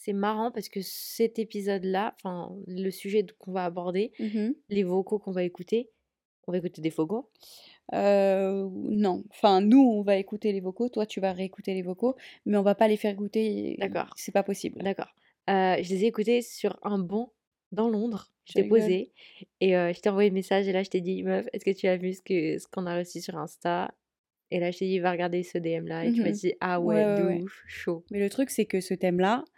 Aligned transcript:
c'est 0.00 0.12
marrant 0.14 0.50
parce 0.52 0.68
que 0.70 0.80
cet 0.82 1.38
épisode-là, 1.38 2.14
enfin, 2.16 2.56
le 2.66 2.90
sujet 2.90 3.26
qu'on 3.38 3.52
va 3.52 3.64
aborder, 3.66 4.12
Mmh 4.18 4.54
les 4.70 4.84
vocaux 4.84 5.18
qu'on 5.18 5.32
va 5.32 5.44
écouter, 5.44 5.90
on 6.48 6.52
va 6.52 6.58
écouter 6.58 6.82
des 6.82 6.90
vocaux. 6.90 7.30
Heu, 7.94 8.70
non, 8.74 9.24
enfin 9.30 9.60
nous 9.62 9.80
on 9.80 10.02
va 10.02 10.16
écouter 10.16 10.52
les 10.52 10.60
vocaux, 10.60 10.88
toi 10.90 11.06
tu 11.06 11.20
vas 11.20 11.32
réécouter 11.32 11.74
les 11.74 11.82
vocaux, 11.82 12.16
mais 12.46 12.56
on 12.58 12.62
va 12.62 12.74
pas 12.76 12.88
les 12.88 12.96
faire 12.98 13.12
écouter, 13.14 13.78
D'accord. 13.78 14.16
c'est 14.16 14.32
pas 14.32 14.42
possible. 14.44 14.84
D'accord. 14.84 15.14
Heu, 15.48 15.82
je 15.82 15.90
les 15.90 16.04
ai 16.04 16.08
écoutés 16.08 16.42
sur 16.42 16.78
un 16.82 16.98
banc 16.98 17.34
dans 17.72 17.88
Londres. 17.88 18.32
J'étais 18.46 18.64
rigoles? 18.64 18.64
posée 18.64 19.12
et 19.60 19.76
heu, 19.76 19.92
je 19.94 20.00
t'ai 20.00 20.08
envoyé 20.10 20.28
le 20.30 20.34
message 20.34 20.66
et 20.68 20.72
là 20.72 20.82
je 20.82 20.90
t'ai 20.90 21.00
dit: 21.00 21.22
«Meuf, 21.22 21.46
est-ce 21.52 21.64
que 21.64 21.70
tu 21.72 21.86
as 21.88 21.96
vu 21.96 22.14
ce 22.14 22.22
que 22.22 22.58
ce 22.58 22.66
qu'on 22.68 22.86
a 22.86 22.96
reçu 22.98 23.20
sur 23.20 23.36
Insta?» 23.38 23.94
et 24.50 24.60
là 24.60 24.70
je 24.72 24.78
t'ai 24.78 24.86
dit: 24.88 24.98
«Va 25.00 25.12
regarder 25.12 25.42
ce 25.44 25.58
DM 25.58 25.86
là» 25.88 26.06
et 26.06 26.12
tu 26.12 26.22
m'as 26.24 26.32
Mmh 26.32 26.34
dit: 26.34 26.54
«Ah 26.60 26.80
Ouais, 26.82 26.94
ouais, 26.94 27.06
ouais, 27.06 27.22
de 27.22 27.24
ouais. 27.24 27.44
ouf, 27.44 27.62
chaud». 27.66 28.04
Mais 28.10 28.20
le 28.20 28.30
truc 28.30 28.50
c'est 28.50 28.66
que 28.66 28.80
ce 28.80 28.94
thème-là, 28.94 29.44
heu, 29.46 29.50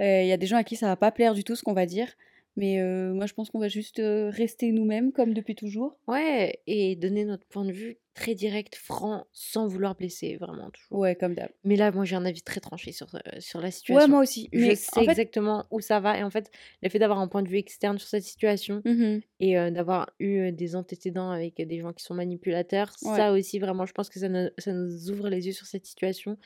il 0.00 0.26
y 0.26 0.32
a 0.32 0.36
des 0.36 0.46
gens 0.46 0.56
à 0.56 0.64
qui 0.64 0.76
ça 0.76 0.86
va 0.86 0.96
pas 0.96 1.12
plaire 1.12 1.34
du 1.34 1.44
tout 1.44 1.56
ce 1.56 1.62
qu'on 1.62 1.72
va 1.74 1.86
dire, 1.86 2.12
mais 2.56 2.78
heu, 2.80 3.12
moi 3.12 3.26
je 3.26 3.34
pense 3.34 3.50
qu'on 3.50 3.58
va 3.58 3.68
juste, 3.68 3.98
heu, 4.00 4.28
rester 4.28 4.72
nous-mêmes 4.72 5.12
comme 5.12 5.34
depuis 5.34 5.54
toujours. 5.54 5.98
Ouais 6.06 6.62
et 6.66 6.96
donner 6.96 7.24
notre 7.24 7.46
point 7.46 7.64
de 7.64 7.72
vue 7.72 7.98
très 8.14 8.34
direct, 8.34 8.76
franc, 8.76 9.26
sans 9.32 9.66
vouloir 9.66 9.94
blesser, 9.94 10.36
vraiment 10.36 10.70
toujours. 10.70 10.98
Ouais, 10.98 11.14
comme 11.16 11.34
d'hab. 11.34 11.50
Mais 11.64 11.76
là, 11.76 11.90
moi 11.92 12.04
j'ai 12.04 12.16
un 12.16 12.24
avis 12.24 12.42
très 12.42 12.60
tranché 12.60 12.92
sur, 12.92 13.08
sur 13.40 13.60
la 13.60 13.68
Ouais, 13.68 13.74
situation. 13.76 14.10
moi 14.10 14.20
aussi, 14.20 14.48
Je 14.52 14.58
mais 14.60 14.74
sais 14.74 15.00
en 15.00 15.04
fait 15.04 15.10
exactement 15.10 15.66
où 15.70 15.80
ça 15.80 16.00
va 16.00 16.18
et 16.18 16.22
en 16.22 16.30
fait, 16.30 16.50
le 16.82 16.88
fait 16.88 16.98
d'avoir 16.98 17.18
un 17.18 17.28
point 17.28 17.42
de 17.42 17.48
vue 17.48 17.58
externe 17.58 17.98
sur 17.98 18.08
cette 18.08 18.24
situation 18.24 18.82
Mmh 18.84 19.22
et 19.40 19.54
d'avoir 19.70 20.10
eu, 20.18 20.52
des 20.52 20.76
antécédents 20.76 21.30
avec, 21.30 21.56
des 21.56 21.80
gens 21.80 21.92
qui 21.92 22.02
sont 22.04 22.14
manipulateurs, 22.14 22.92
Ouais. 23.02 23.16
ça 23.16 23.32
aussi 23.32 23.58
vraiment 23.58 23.86
je 23.86 23.92
pense 23.92 24.08
que 24.08 24.18
ça 24.18 24.28
ne 24.30 24.50
ça 24.58 24.72
nous 24.72 25.10
ouvre 25.10 25.28
les 25.28 25.46
yeux 25.46 25.52
sur 25.52 25.66
cette 25.66 25.86
situation 25.86 26.38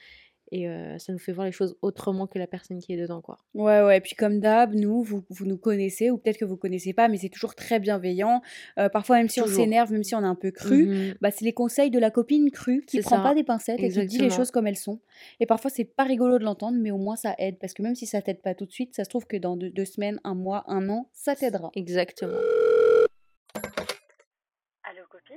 et 0.52 0.68
heu, 0.68 0.98
ça 0.98 1.12
nous 1.12 1.18
fait 1.18 1.32
voir 1.32 1.46
les 1.46 1.52
choses 1.52 1.76
autrement 1.82 2.26
que 2.26 2.38
la 2.38 2.46
personne 2.46 2.78
qui 2.80 2.92
est 2.92 2.96
dedans, 2.96 3.20
quoi. 3.20 3.38
Ouais, 3.54 3.82
ouais, 3.82 4.00
puis 4.00 4.14
comme 4.14 4.40
d'hab, 4.40 4.74
nous, 4.74 5.02
vous 5.02 5.24
vous 5.30 5.46
nous 5.46 5.56
connaissez 5.58 6.10
ou 6.10 6.18
peut-être 6.18 6.38
que 6.38 6.44
vous 6.44 6.56
connaissez 6.56 6.92
pas, 6.92 7.08
mais 7.08 7.16
c'est 7.16 7.28
toujours 7.28 7.54
très 7.54 7.78
bienveillant. 7.80 8.42
Heu, 8.78 8.88
parfois 8.88 9.16
même 9.16 9.28
si 9.28 9.40
on 9.40 9.46
s'énerve, 9.46 9.92
même 9.92 10.04
si 10.04 10.14
on 10.14 10.20
est 10.22 10.24
un 10.26 10.34
peu 10.34 10.50
cru, 10.50 10.86
Mmh 10.86 11.14
bah, 11.20 11.30
c'est 11.30 11.44
les 11.44 11.52
conseils 11.52 11.90
de 11.90 11.98
la 11.98 12.10
copine 12.10 12.50
crue 12.50 12.82
qui 12.86 13.00
prend 13.00 13.16
pas 13.22 13.30
ça, 13.30 13.34
des 13.34 13.44
pincettes 13.44 13.80
et 13.80 13.88
qui 13.88 14.06
dit 14.06 14.18
les 14.18 14.30
choses 14.30 14.50
comme 14.50 14.66
elles 14.66 14.76
sont. 14.76 15.00
Et 15.40 15.46
parfois 15.46 15.70
c'est 15.70 15.84
pas 15.84 16.04
rigolo 16.04 16.38
de 16.38 16.44
l'entendre, 16.44 16.78
mais 16.80 16.90
au 16.90 16.98
moins 16.98 17.16
ça 17.16 17.34
aide 17.38 17.58
parce 17.58 17.74
que 17.74 17.82
même 17.82 17.94
si 17.94 18.06
ça 18.06 18.22
t'aide 18.22 18.40
pas 18.42 18.54
tout 18.54 18.66
de 18.66 18.72
suite, 18.72 18.94
ça 18.94 19.04
se 19.04 19.08
trouve 19.10 19.26
que 19.26 19.36
dans 19.36 19.56
deux 19.56 19.70
2 19.70 19.84
semaines, 19.84 20.20
1 20.24 20.34
mois, 20.34 20.64
1 20.66 20.88
an, 20.88 21.08
ça 21.12 21.34
t'aidera. 21.36 21.70
Exactement. 21.74 22.32
Allô 24.82 25.02
copine? 25.10 25.36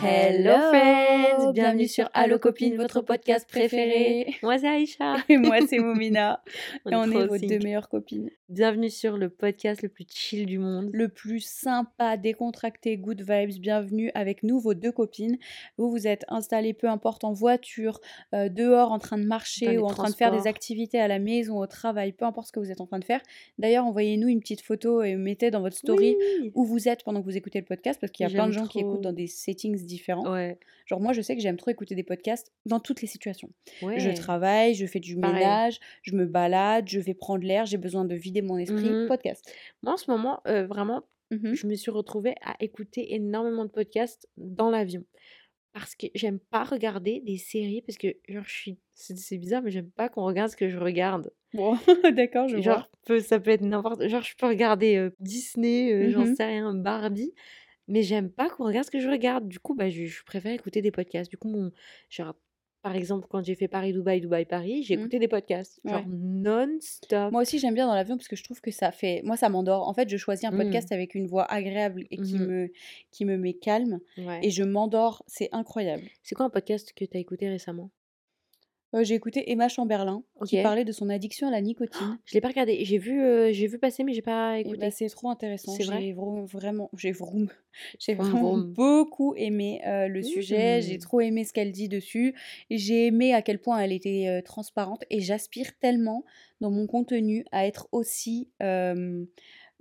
Hello 0.00 0.54
friends, 0.68 1.52
bienvenue 1.52 1.88
sur 1.88 2.08
Allo 2.14 2.38
Copine, 2.38 2.76
votre 2.76 3.00
podcast 3.00 3.48
préféré. 3.48 4.36
Moi 4.44 4.56
c'est 4.58 4.68
Aïcha. 4.68 5.16
Et 5.28 5.36
moi 5.36 5.56
c'est 5.66 5.80
Momina 5.80 6.40
On 6.84 6.90
et 6.90 6.94
on 6.94 7.04
est 7.10 7.26
vos 7.26 7.36
deux 7.36 7.58
meilleures 7.58 7.88
copines. 7.88 8.30
Bienvenue 8.48 8.90
sur 8.90 9.18
le 9.18 9.28
podcast 9.28 9.82
le 9.82 9.88
plus 9.88 10.06
chill 10.08 10.46
du 10.46 10.58
monde. 10.58 10.88
Le 10.92 11.08
plus 11.08 11.40
sympa, 11.40 12.16
décontracté, 12.16 12.96
good 12.96 13.20
vibes, 13.20 13.60
bienvenue 13.60 14.10
avec 14.14 14.42
nous, 14.44 14.60
vos 14.60 14.72
deux 14.72 14.92
copines. 14.92 15.36
Vous 15.76 15.90
vous 15.90 16.06
êtes 16.06 16.24
installées, 16.28 16.74
peu 16.74 16.88
importe, 16.88 17.24
en 17.24 17.32
voiture, 17.32 18.00
euh, 18.34 18.48
dehors, 18.48 18.92
en 18.92 18.98
train 18.98 19.18
de 19.18 19.24
marcher 19.26 19.78
ou 19.78 19.84
en 19.84 19.92
train 19.92 20.08
de 20.08 20.14
faire 20.14 20.30
des 20.30 20.46
activités 20.46 21.00
à 21.00 21.08
la 21.08 21.18
maison, 21.18 21.58
au 21.58 21.66
travail, 21.66 22.12
peu 22.12 22.24
importe 22.24 22.46
ce 22.46 22.52
que 22.52 22.60
vous 22.60 22.70
êtes 22.70 22.80
en 22.80 22.86
train 22.86 23.00
de 23.00 23.04
faire. 23.04 23.20
D'ailleurs, 23.58 23.84
envoyez-nous 23.84 24.28
une 24.28 24.40
petite 24.40 24.62
photo 24.62 25.02
et 25.02 25.16
mettez 25.16 25.50
dans 25.50 25.60
votre 25.60 25.76
story 25.76 26.16
Oui. 26.40 26.52
où 26.54 26.64
vous 26.64 26.88
êtes 26.88 27.02
pendant 27.04 27.20
que 27.20 27.26
vous 27.26 27.36
écoutez 27.36 27.58
le 27.58 27.66
podcast 27.66 28.00
parce 28.00 28.12
qu'il 28.12 28.24
y 28.24 28.30
a 28.30 28.32
plein 28.32 28.46
de 28.46 28.52
gens 28.52 28.66
qui 28.66 28.78
écoutent 28.78 29.02
dans 29.02 29.12
des 29.12 29.26
settings 29.26 29.87
différents. 29.88 30.32
Ouais. 30.32 30.58
Genre 30.86 31.00
moi, 31.00 31.12
je 31.12 31.20
sais 31.20 31.34
que 31.36 31.42
j'aime 31.42 31.56
trop 31.56 31.70
écouter 31.70 31.94
des 31.96 32.04
podcasts 32.04 32.52
dans 32.66 32.78
toutes 32.80 33.02
les 33.02 33.08
situations. 33.08 33.50
Ouais. 33.82 33.98
Je 33.98 34.10
travaille, 34.10 34.74
je 34.74 34.86
fais 34.86 35.00
du 35.00 35.16
Pareil. 35.16 35.40
ménage, 35.40 35.80
je 36.02 36.14
me 36.14 36.24
balade, 36.26 36.88
je 36.88 37.00
vais 37.00 37.14
prendre 37.14 37.44
l'air, 37.44 37.66
j'ai 37.66 37.76
besoin 37.78 38.04
de 38.04 38.14
vider 38.14 38.42
mon 38.42 38.56
esprit. 38.58 38.90
Mhm. 38.90 39.08
Podcast. 39.08 39.44
Moi 39.82 39.94
en 39.94 39.96
ce 39.96 40.10
moment, 40.10 40.40
heu, 40.46 40.62
vraiment, 40.64 41.02
Mhm. 41.30 41.54
je 41.54 41.66
me 41.66 41.74
suis 41.74 41.90
retrouvée 41.90 42.34
à 42.42 42.56
écouter 42.60 43.12
énormément 43.14 43.64
de 43.66 43.70
podcasts 43.70 44.28
dans 44.38 44.70
l'avion. 44.70 45.04
Parce 45.74 45.94
que 45.94 46.06
j'aime 46.14 46.38
pas 46.40 46.64
regarder 46.64 47.20
des 47.20 47.36
séries 47.36 47.82
parce 47.82 47.98
que 47.98 48.08
genre 48.28 48.44
je 48.46 48.50
suis 48.54 48.78
c'est 48.94 49.36
bizarre 49.36 49.62
mais 49.62 49.70
j'aime 49.70 49.90
pas 49.90 50.08
qu'on 50.08 50.24
regarde 50.24 50.50
ce 50.50 50.56
que 50.56 50.68
je 50.70 50.78
regarde. 50.78 51.30
Bon, 51.52 51.76
d'accord, 52.16 52.48
je 52.48 52.54
vois. 52.56 52.62
Genre 52.62 52.90
peut 53.06 53.20
ça 53.20 53.38
peut 53.38 53.50
être 53.50 53.60
n'importe 53.60 54.08
genre 54.08 54.22
je 54.22 54.34
peux 54.36 54.46
regarder, 54.46 55.08
Disney, 55.20 55.92
heu, 55.92 56.10
j'en 56.10 56.34
sais 56.34 56.46
rien, 56.46 56.72
Barbie, 56.74 57.32
mais 57.88 58.02
j'aime 58.02 58.30
pas 58.30 58.48
qu'on 58.50 58.64
regarde 58.66 58.86
ce 58.86 58.90
que 58.90 59.00
je 59.00 59.08
regarde. 59.08 59.48
Du 59.48 59.58
coup, 59.58 59.74
bah, 59.74 59.88
je 59.90 60.04
je 60.06 60.24
préfère 60.24 60.52
écouter 60.52 60.82
des 60.82 60.90
podcasts. 60.92 61.30
Du 61.30 61.36
coup, 61.36 61.48
mon 61.48 61.72
genre, 62.10 62.34
par 62.82 62.94
exemple, 62.94 63.26
quand 63.28 63.44
j'ai 63.44 63.56
fait 63.56 63.66
Paris-Dubaï, 63.66 64.20
Dubaï-Paris, 64.20 64.84
j'ai 64.84 64.96
Mmh. 64.96 65.00
écouté 65.00 65.18
des 65.18 65.26
podcasts, 65.28 65.80
genre 65.84 65.96
Ouais. 65.96 66.04
non-stop. 66.06 67.32
Moi 67.32 67.42
aussi, 67.42 67.58
j'aime 67.58 67.74
bien 67.74 67.86
dans 67.88 67.94
l'avion 67.94 68.16
parce 68.16 68.28
que 68.28 68.36
je 68.36 68.44
trouve 68.44 68.60
que 68.60 68.70
ça 68.70 68.92
fait. 68.92 69.20
Moi, 69.24 69.36
ça 69.36 69.48
m'endort. 69.48 69.88
En 69.88 69.94
fait, 69.94 70.08
je 70.08 70.16
choisis 70.16 70.44
un 70.44 70.52
Mmh. 70.52 70.58
podcast 70.62 70.92
avec 70.92 71.14
une 71.16 71.26
voix 71.26 71.44
agréable 71.44 72.04
et 72.10 72.16
qui, 72.18 72.34
Mmh 72.38 72.46
me... 72.46 72.72
qui 73.10 73.24
me 73.24 73.36
met 73.36 73.54
calme. 73.54 73.98
Ouais. 74.16 74.38
Et 74.42 74.50
je 74.50 74.62
m'endors. 74.62 75.24
C'est 75.26 75.48
incroyable. 75.52 76.04
C'est 76.22 76.34
quoi 76.36 76.46
un 76.46 76.50
podcast 76.50 76.92
que 76.94 77.04
tu 77.04 77.16
as 77.16 77.20
écouté 77.20 77.48
récemment? 77.48 77.90
Euh, 78.94 79.04
J'ai 79.04 79.14
écouté 79.14 79.50
Emma 79.50 79.68
Chamberlain 79.68 80.22
qui 80.44 80.56
OK. 80.56 80.62
parlait 80.62 80.84
de 80.84 80.92
son 80.92 81.10
addiction 81.10 81.46
à 81.48 81.50
la 81.50 81.60
nicotine. 81.60 82.18
Je 82.24 82.34
l'ai 82.34 82.40
pas 82.40 82.48
regardé. 82.48 82.84
J'ai 82.84 82.98
vu, 82.98 83.20
heu, 83.20 83.52
j'ai 83.52 83.66
vu 83.66 83.78
passer 83.78 84.02
mais 84.04 84.14
j'ai 84.14 84.22
pas 84.22 84.58
Et 84.58 84.60
écouté. 84.62 84.80
bah, 84.80 84.90
c'est 84.90 85.08
trop 85.08 85.28
intéressant. 85.30 85.74
C'est 85.76 85.84
vrai? 85.84 86.00
J'ai 86.00 86.12
vro- 86.14 86.46
vraiment, 86.46 86.90
j'ai 86.96 87.12
vroom. 87.12 87.48
J'ai 88.00 88.14
Vroom 88.14 88.28
vraiment 88.30 88.40
vroom. 88.40 88.72
beaucoup 88.74 89.34
aimé 89.36 89.80
euh, 89.86 90.08
le 90.08 90.22
sujet. 90.22 90.80
J'ai 90.82 90.96
Mmh. 90.96 91.00
trop 91.00 91.20
aimé 91.20 91.44
ce 91.44 91.52
qu'elle 91.52 91.70
dit 91.70 91.88
dessus. 91.88 92.34
J'ai 92.70 93.06
aimé 93.06 93.34
à 93.34 93.42
quel 93.42 93.60
point 93.60 93.78
elle 93.78 93.92
était 93.92 94.26
euh, 94.28 94.42
transparente. 94.42 95.04
Et 95.10 95.20
j'aspire 95.20 95.78
tellement 95.78 96.24
dans 96.60 96.70
mon 96.70 96.86
contenu 96.86 97.44
à 97.52 97.66
être 97.66 97.88
aussi, 97.92 98.48
euh, 98.62 99.24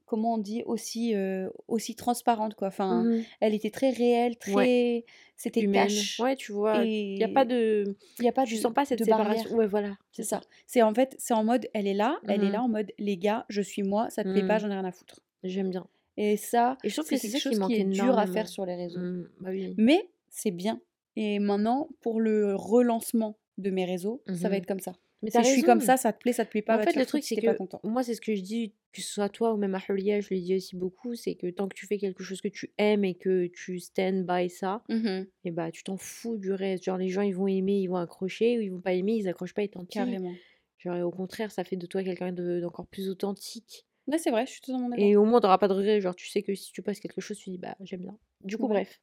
comment 0.08 0.34
on 0.34 0.38
dit, 0.40 0.64
aussi, 0.66 1.14
euh, 1.14 1.48
aussi 1.68 1.94
transparente 1.96 2.56
quoi. 2.56 2.70
Enfin, 2.70 3.04
Mmh 3.04 3.24
elle 3.42 3.54
était 3.54 3.70
très 3.70 3.92
réelle, 3.92 4.32
Ouais. 4.32 4.38
très, 4.54 5.06
c'était 5.36 5.62
Humaine. 5.62 5.88
cash. 5.88 6.20
Ouais, 6.20 6.36
tu 6.36 6.52
vois, 6.54 6.84
il 6.84 7.20
y 7.20 7.24
a 7.24 7.28
pas 7.28 7.46
de 7.46 7.96
il 8.18 8.26
y 8.26 8.28
a 8.28 8.32
pas 8.32 8.46
de, 8.46 8.50
sens 8.56 8.74
pas 8.74 8.86
cette 8.86 8.98
de 9.00 9.04
séparation. 9.04 9.44
barrière. 9.44 9.54
Ouais, 9.58 9.68
voilà, 9.68 9.96
C'est 10.12 10.24
ça. 10.24 10.42
C'est 10.66 10.82
en 10.82 10.94
fait, 10.96 11.16
c'est 11.20 11.36
en 11.36 11.44
mode, 11.44 11.68
elle 11.76 11.86
est 11.86 11.94
là, 11.94 12.20
elle 12.28 12.44
est 12.44 12.48
Mmh 12.50 12.52
là 12.54 12.64
en 12.64 12.68
mode, 12.70 12.92
les 12.98 13.18
gars, 13.18 13.46
je 13.50 13.62
suis 13.62 13.84
moi, 13.84 14.10
ça 14.10 14.24
te 14.24 14.32
plaît 14.32 14.48
pas, 14.48 14.56
Mmh. 14.58 14.60
j'en 14.62 14.68
ai 14.72 14.74
rien 14.74 14.86
à 14.86 14.92
foutre. 14.92 15.20
J'aime 15.44 15.70
bien. 15.70 15.86
Et 16.18 16.36
ça, 16.36 16.78
Et 16.84 16.90
je 16.90 16.96
trouve 16.96 17.08
que 17.08 17.16
c'est 17.16 17.28
quelque 17.30 17.50
qui 17.50 17.56
chose 17.56 17.68
qui 17.68 17.76
est 17.76 17.84
dur 17.84 18.18
à 18.18 18.26
faire 18.26 18.48
sur 18.48 18.66
les 18.66 18.74
réseaux. 18.76 19.00
Bah 19.40 19.50
oui. 19.52 19.76
Mais 19.78 20.10
c'est 20.30 20.50
bien. 20.52 20.82
Et 21.16 21.38
maintenant, 21.40 21.90
pour 22.02 22.20
le 22.22 22.56
relancement 22.56 23.38
de 23.60 23.70
mes 23.70 23.86
réseaux, 23.86 24.22
ça 24.34 24.50
va 24.50 24.58
être 24.58 24.66
comme 24.66 24.80
ça. 24.80 24.94
Mais 25.24 25.32
Si 25.32 25.38
je 25.40 25.44
suis 25.44 25.64
comme 25.64 25.80
ça, 25.82 25.98
ça 25.98 26.14
te 26.14 26.20
plaît, 26.20 26.34
ça 26.34 26.46
te 26.46 26.52
plaît 26.52 26.62
pas, 26.62 26.76
En 26.76 26.78
va 26.78 26.84
fait, 26.84 26.96
le 26.96 27.06
truc, 27.06 27.24
c'est 27.24 27.36
pas 27.42 27.54
que 27.54 27.58
content. 27.58 27.80
moi, 27.84 28.04
c'est 28.04 28.14
ce 28.14 28.22
que 28.22 28.36
je 28.36 28.42
dis, 28.42 28.74
que 28.94 29.02
ce 29.02 29.12
soit 29.14 29.30
toi 29.30 29.54
ou 29.54 29.58
même 29.58 29.74
à 29.76 29.82
Hulia, 29.90 30.20
je 30.22 30.28
le 30.34 30.40
dis 30.40 30.56
aussi 30.56 30.76
beaucoup, 30.76 31.16
c'est 31.16 31.36
que 31.36 31.50
tant 31.50 31.68
que 31.68 31.74
tu 31.76 31.88
fais 31.88 31.98
quelque 31.98 32.24
chose 32.24 32.40
que 32.42 32.48
tu 32.48 32.72
aimes 32.78 33.04
et 33.04 33.16
que 33.16 33.48
tu 33.48 33.80
stand 33.80 34.26
by 34.28 34.50
ça, 34.50 34.84
Mhm, 34.90 35.26
et 35.44 35.52
bah 35.52 35.72
tu 35.72 35.84
t'en 35.84 35.98
fous 35.98 36.38
du 36.38 36.52
reste. 36.52 36.84
Genre 36.84 36.98
les 36.98 37.10
gens 37.10 37.22
ils 37.22 37.36
vont 37.36 37.48
aimer, 37.48 37.80
ils 37.80 37.88
vont 37.88 37.96
accrocher, 37.98 38.58
ou 38.58 38.62
ils 38.62 38.70
vont 38.72 38.82
pas 38.82 38.94
aimer, 38.94 39.14
ils 39.16 39.28
accrochent 39.28 39.54
pas 39.56 39.64
et 39.64 39.70
tant 39.70 39.86
pis. 39.86 39.94
carrément. 39.98 40.34
Genre 40.78 41.06
au 41.08 41.12
contraire, 41.12 41.50
ça 41.52 41.64
fait 41.64 41.76
de 41.78 41.88
toi 41.88 42.04
quelqu'un 42.04 42.32
de- 42.32 42.60
d'encore 42.60 42.86
plus 42.88 43.10
authentique. 43.10 43.88
Ouais, 44.08 44.20
c'est 44.20 44.30
vrai, 44.32 44.46
je 44.46 44.52
suis 44.52 44.62
totalement 44.62 44.90
d'accord. 44.90 45.04
Et 45.04 45.16
au 45.18 45.26
moins 45.26 45.42
t'auras 45.42 45.58
pas 45.58 45.68
de 45.68 45.74
regret, 45.74 46.00
genre 46.00 46.16
tu 46.16 46.28
sais 46.30 46.44
que 46.44 46.54
si 46.54 46.72
tu 46.72 46.82
passes 46.84 47.00
quelque 47.00 47.22
chose, 47.22 47.38
tu 47.40 47.50
dis 47.50 47.58
bah 47.58 47.76
j'aime 47.82 48.02
bien. 48.02 48.18
Du 48.44 48.58
coup, 48.58 48.68
Ouais. 48.68 48.74
bref. 48.84 49.02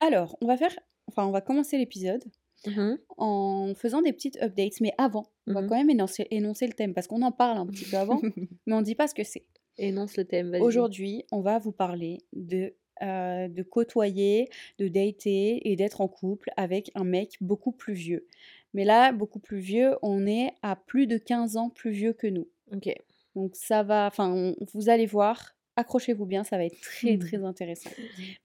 Alors, 0.00 0.36
on 0.40 0.46
va 0.46 0.56
faire, 0.56 0.74
enfin, 1.08 1.26
on 1.26 1.30
va 1.30 1.40
commencer 1.40 1.78
l'épisode 1.78 2.22
Mhm, 2.66 2.98
en 3.16 3.72
faisant 3.74 4.02
des 4.02 4.12
petites 4.12 4.36
updates. 4.42 4.80
Mais 4.80 4.92
avant, 4.98 5.26
on 5.46 5.54
va 5.54 5.62
mhm. 5.62 5.68
quand 5.68 5.76
même 5.76 5.90
énoncer, 5.90 6.26
énoncer 6.30 6.66
le 6.66 6.74
thème 6.74 6.94
parce 6.94 7.06
qu'on 7.06 7.22
en 7.22 7.32
parle 7.32 7.58
un 7.58 7.66
petit 7.66 7.84
peu 7.84 7.96
avant, 7.96 8.20
mais 8.66 8.74
on 8.74 8.82
dit 8.82 8.94
pas 8.94 9.08
ce 9.08 9.14
que 9.14 9.24
c'est. 9.24 9.44
Énonce 9.78 10.16
le 10.16 10.24
thème, 10.24 10.50
vas-y. 10.50 10.60
Aujourd'hui, 10.60 11.24
on 11.32 11.40
va 11.40 11.58
vous 11.58 11.72
parler 11.72 12.18
de, 12.34 12.74
euh, 13.02 13.48
de 13.48 13.62
côtoyer, 13.62 14.48
de 14.78 14.88
dater 14.88 15.70
et 15.70 15.76
d'être 15.76 16.00
en 16.02 16.08
couple 16.08 16.50
avec 16.56 16.90
un 16.94 17.04
mec 17.04 17.36
beaucoup 17.40 17.72
plus 17.72 17.94
vieux. 17.94 18.26
Mais 18.74 18.84
là, 18.84 19.12
beaucoup 19.12 19.40
plus 19.40 19.58
vieux, 19.58 19.96
on 20.02 20.26
est 20.26 20.52
à 20.62 20.76
plus 20.76 21.06
de 21.06 21.16
15 21.16 21.56
ans 21.56 21.70
plus 21.70 21.90
vieux 21.90 22.12
que 22.12 22.26
nous. 22.26 22.48
Ok. 22.72 22.92
Donc 23.34 23.56
ça 23.56 23.82
va, 23.82 24.06
enfin, 24.06 24.54
vous 24.74 24.88
allez 24.90 25.06
voir, 25.06 25.56
accrochez-vous 25.76 26.26
bien, 26.26 26.44
ça 26.44 26.58
va 26.58 26.64
être 26.66 26.80
très 26.80 27.16
très 27.18 27.42
intéressant. 27.42 27.90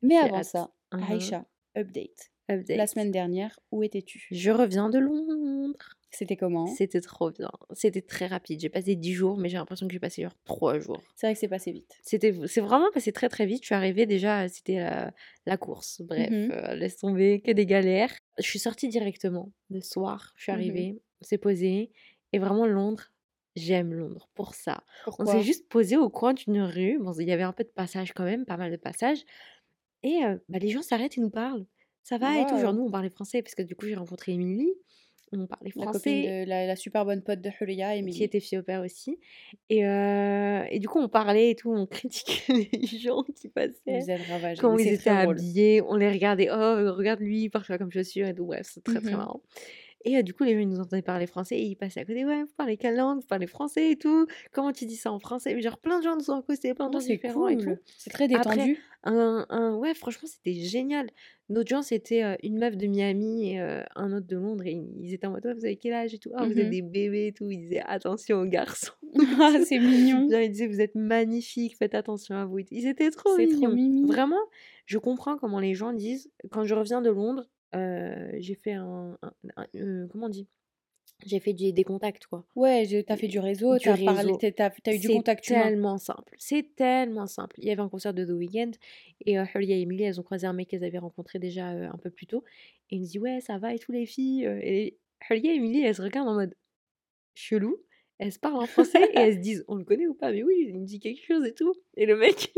Mais 0.02 0.18
avant 0.18 0.38
hâte. 0.38 0.46
ça, 0.46 0.72
Mhm. 0.94 1.12
Aïcha, 1.12 1.46
update. 1.78 2.32
Update. 2.50 2.78
La 2.78 2.88
semaine 2.88 3.12
dernière, 3.12 3.60
où 3.72 3.84
étais-tu? 3.84 4.28
Je 4.32 4.52
reviens 4.52 4.90
de 4.90 5.00
Londres. 5.00 5.98
C'était 6.12 6.38
comment? 6.38 6.68
C'était 6.68 7.02
trop 7.02 7.32
bien. 7.32 7.52
C'était 7.74 8.02
très 8.02 8.28
rapide. 8.28 8.60
J'ai 8.62 8.70
passé 8.70 8.96
10 8.96 9.14
jours, 9.14 9.38
mais 9.38 9.50
j'ai 9.50 9.58
l'impression 9.58 9.88
que 9.88 9.94
j'ai 9.94 10.00
passé 10.00 10.22
genre 10.22 10.36
3 10.46 10.80
jours. 10.80 11.02
C'est 11.16 11.28
vrai 11.28 11.34
que 11.34 11.40
c'est 11.40 11.48
passé 11.48 11.72
vite. 11.72 11.98
C'était, 12.04 12.34
c'est 12.48 12.62
vraiment 12.62 12.90
passé 12.94 13.12
très 13.12 13.28
très 13.30 13.46
vite. 13.46 13.62
Je 13.64 13.66
suis 13.68 13.76
arrivée 13.76 14.06
déjà, 14.06 14.48
c'était 14.48 14.76
la, 14.80 15.12
la 15.46 15.58
course. 15.58 16.02
Bref, 16.02 16.30
Mhm. 16.32 16.52
euh, 16.52 16.76
laisse 16.76 16.98
tomber, 16.98 17.42
que 17.42 17.52
des 17.52 17.66
galères. 17.66 18.14
Je 18.38 18.44
suis 18.44 18.60
sortie 18.60 18.88
directement 18.90 19.52
le 19.70 19.82
soir. 19.82 20.34
Je 20.38 20.44
suis 20.44 20.52
Mhm. 20.52 20.58
arrivée, 20.60 21.02
on 21.22 21.26
s'est 21.26 21.38
posé. 21.38 21.92
Et 22.32 22.40
vraiment, 22.40 22.66
Londres, 22.66 23.12
j'aime 23.56 23.94
Londres 23.94 24.30
pour 24.36 24.54
ça. 24.54 24.84
On 25.20 25.26
Pourquoi? 25.26 25.26
s'est 25.26 25.42
juste 25.42 25.68
posé 25.68 25.98
au 25.98 26.10
coin 26.10 26.34
d'une 26.34 26.62
rue. 26.62 26.98
Bon, 27.00 27.12
il 27.14 27.28
y 27.28 27.32
avait 27.34 27.44
un 27.44 27.54
peu 27.54 27.64
de 27.64 27.70
passage 27.70 28.14
quand 28.14 28.24
même, 28.26 28.46
pas 28.46 28.58
mal 28.58 28.72
de 28.72 28.78
passages. 28.78 29.26
et 30.04 30.24
heu, 30.26 30.44
bah, 30.50 30.60
les 30.60 30.70
gens 30.70 30.82
s'arrêtent 30.84 31.18
et 31.18 31.22
nous 31.22 31.32
parlent. 31.32 31.66
Ça 32.08 32.20
va 32.20 32.40
et 32.40 32.46
tout, 32.46 32.60
genre 32.60 32.72
nous 32.72 32.84
on 32.84 32.92
parlait 32.92 33.10
français 33.10 33.42
parce 33.42 33.56
que 33.56 33.64
du 33.64 33.76
coup 33.76 33.88
j'ai 33.88 33.96
rencontré 33.96 34.34
Émilie, 34.34 34.72
on 35.32 35.48
parlait 35.48 35.72
La 35.76 35.88
français 35.88 36.36
de 36.44 36.46
la 36.46 36.66
la 36.68 36.76
super 36.78 37.04
bonne 37.06 37.22
pote 37.22 37.42
de 37.42 37.50
Hulia, 37.60 37.96
qui 38.10 38.24
Émilie. 38.24 38.24
était 38.24 38.40
fille 38.40 38.58
au 38.60 38.64
pair 38.64 38.82
aussi 38.82 39.20
et 39.70 39.84
heu 39.86 40.64
et 40.70 40.80
du 40.80 40.88
coup 40.88 41.00
on 41.00 41.10
parlait 41.10 41.52
et 41.52 41.56
tout, 41.56 41.72
on 41.74 41.86
critiquait 41.88 42.70
les 42.72 42.88
gens 43.00 43.24
qui 43.24 43.50
passaient, 43.50 44.08
ravagés, 44.30 44.68
comment 44.68 44.78
ils 44.80 44.94
étaient 44.94 45.10
habillés, 45.10 45.82
on 45.82 45.96
les 45.96 46.10
regardait: 46.12 46.50
«Oh 46.52 46.94
regarde 46.96 47.20
lui, 47.20 47.44
il 47.44 47.50
porte 47.50 47.78
comme 47.78 47.92
chaussures?» 47.92 48.28
et 48.28 48.36
tout, 48.36 48.46
bref, 48.46 48.68
c'est 48.72 48.84
très, 48.84 49.02
Mmh 49.02 49.02
très 49.02 49.18
mh. 49.18 49.18
marrant 49.18 49.42
et 50.06 50.18
heu, 50.18 50.24
du 50.24 50.34
coup 50.34 50.44
les 50.44 50.54
gens 50.54 50.60
ils 50.60 50.70
nous 50.70 50.80
entendaient 50.80 51.02
parler 51.02 51.28
français 51.28 51.58
et 51.58 51.64
ils 51.66 51.76
passaient 51.76 52.02
à 52.02 52.06
côté: 52.06 52.26
«Ouais, 52.26 52.44
vous 52.44 52.54
parlez 52.58 52.78
quelle 52.78 52.96
langue? 52.96 53.20
Vous 53.22 53.28
parlez 53.28 53.48
français 53.48 53.92
et 53.92 53.98
tout? 53.98 54.28
Comment 54.54 54.72
tu 54.74 54.86
dis 54.86 54.96
ça 54.96 55.12
en 55.12 55.20
français?» 55.20 55.54
mais 55.56 55.62
genre 55.62 55.80
plein 55.80 56.00
de 56.00 56.04
gens 56.04 56.16
nous 56.16 56.24
sont 56.24 56.34
accostés, 56.40 56.74
plein 56.74 56.88
de 56.90 56.94
Oh, 56.94 57.00
gens 57.00 57.02
différents 57.02 57.48
et 57.48 57.58
tout. 57.58 57.80
C'est 57.98 58.10
très 58.12 58.28
Après 58.34 58.70
détendu. 58.70 58.86
un 59.04 59.46
un 59.50 59.76
ouais 59.78 59.94
franchement 59.94 60.28
c'était 60.28 60.54
génial. 60.54 61.10
Notre 61.50 61.70
gens 61.70 61.82
c'était, 61.84 62.24
heu, 62.24 62.38
une 62.44 62.58
meuf 62.60 62.78
de 62.78 62.88
Miami 62.88 63.52
et 63.52 63.60
heu, 63.62 63.84
un 63.96 64.14
autre 64.14 64.28
de 64.28 64.38
Londres 64.38 64.66
et 64.66 64.72
ils 64.74 65.14
étaient 65.14 65.28
en 65.28 65.32
mode: 65.32 65.46
«Ouais, 65.46 65.54
vous 65.54 65.66
avez 65.66 65.78
quel 65.78 65.94
âge 65.94 66.14
et 66.14 66.20
tout?» 66.20 66.32
«Ah, 66.36 66.46
Mmh 66.46 66.48
vous 66.48 66.60
êtes 66.60 66.70
mh. 66.70 66.72
des 66.72 66.82
bébés 66.82 67.28
et 67.28 67.34
tout». 67.34 67.50
Ils 67.52 67.60
disaient: 67.60 67.84
«Attention 67.86 68.40
aux 68.42 68.46
garçons» 68.48 68.94
Ah, 69.40 69.60
c'est 69.62 69.80
mignon. 69.80 70.32
Genre 70.32 70.42
ils 70.42 70.50
disaient: 70.52 70.68
«Vous 70.68 70.82
êtes 70.82 70.96
magnifiques, 70.96 71.78
faites 71.78 71.96
attention 71.96 72.36
à 72.36 72.46
vous». 72.46 72.60
Ils 72.72 72.88
étaient 72.88 73.12
trop 73.12 73.38
C'est 73.38 73.48
trop 73.48 73.70
mignons. 73.70 73.72
mimi. 73.72 74.04
Vraiment, 74.04 74.40
je 74.86 74.98
comprends 74.98 75.38
comment 75.38 75.60
les 75.60 75.74
gens 75.76 75.94
disent 75.94 76.32
quand 76.52 76.64
je 76.66 76.76
reviens 76.76 77.02
de 77.02 77.10
Londres, 77.10 77.48
heu, 77.76 78.32
j'ai 78.40 78.56
fait 78.56 78.74
un 78.74 79.18
un 79.22 79.34
un, 79.58 79.68
heu, 79.76 80.08
comment 80.12 80.28
on 80.28 80.30
dit? 80.30 80.48
J'ai 81.26 81.40
fait 81.42 81.54
des 81.54 81.74
des 81.74 81.84
contacts 81.84 82.28
quoi. 82.28 82.46
Ouais, 82.56 82.86
je 82.86 82.98
tu 83.02 83.12
as 83.12 83.18
fait 83.18 83.28
du 83.28 83.40
réseau, 83.40 83.80
tu 83.80 83.90
Du 83.90 83.90
as 83.90 83.98
parlé, 83.98 84.32
réseau. 84.32 84.38
tu 84.38 84.46
es 84.46 84.54
tu 84.54 84.62
as 84.62 84.70
tu 84.70 84.90
as 84.90 84.94
eu 84.94 85.00
du 85.00 85.10
C'est 85.10 85.10
contact 85.10 85.50
humain. 85.50 85.74
tellement 85.74 85.98
simple, 85.98 86.36
c'est 86.38 86.76
tellement 86.76 87.28
simple. 87.28 87.56
Il 87.60 87.66
y 87.68 87.72
avait 87.72 87.82
un 87.82 87.90
concert 87.90 88.14
de 88.14 88.24
The 88.26 88.30
Weeknd 88.30 88.72
et 89.26 89.34
Hulia 89.38 89.76
et 89.78 89.82
Émilie, 89.82 90.04
elles 90.04 90.20
ont 90.20 90.24
croisé 90.24 90.48
un 90.48 90.54
mec 90.54 90.70
qu'elles 90.70 90.84
avaient 90.84 91.00
rencontré 91.00 91.40
déjà, 91.40 91.74
heu, 91.76 91.86
un 91.86 91.98
peu 91.98 92.12
plus 92.12 92.28
tôt 92.28 92.44
et 92.92 92.96
il 92.98 93.02
me 93.02 93.06
dit: 93.06 93.20
«Ouais, 93.20 93.42
ça 93.42 93.58
va 93.58 93.74
et 93.74 93.80
tout 93.80 93.92
les 93.92 94.06
filles?» 94.06 94.46
et 94.46 95.00
Hulia 95.30 95.52
et 95.54 95.56
Émilie, 95.56 95.82
elles 95.82 95.96
se 95.96 96.02
regardent 96.04 96.30
en 96.30 96.36
mode 96.36 96.56
chelou, 97.36 97.78
elles 98.20 98.34
se 98.34 98.40
parlent 98.40 98.58
en 98.58 98.68
français 98.68 99.10
et 99.14 99.20
elles 99.20 99.36
se 99.36 99.40
disent: 99.40 99.66
«On 99.70 99.76
le 99.76 99.86
connaît 99.86 100.08
ou 100.08 100.16
pas?» 100.16 100.32
«Mais 100.32 100.44
oui, 100.44 100.66
il 100.70 100.80
me 100.80 100.86
dit 100.86 101.00
quelque 101.00 101.26
chose 101.26 101.46
et 101.46 101.54
tout» 101.56 101.74
et 101.98 102.06
le 102.08 102.18
mec, 102.18 102.54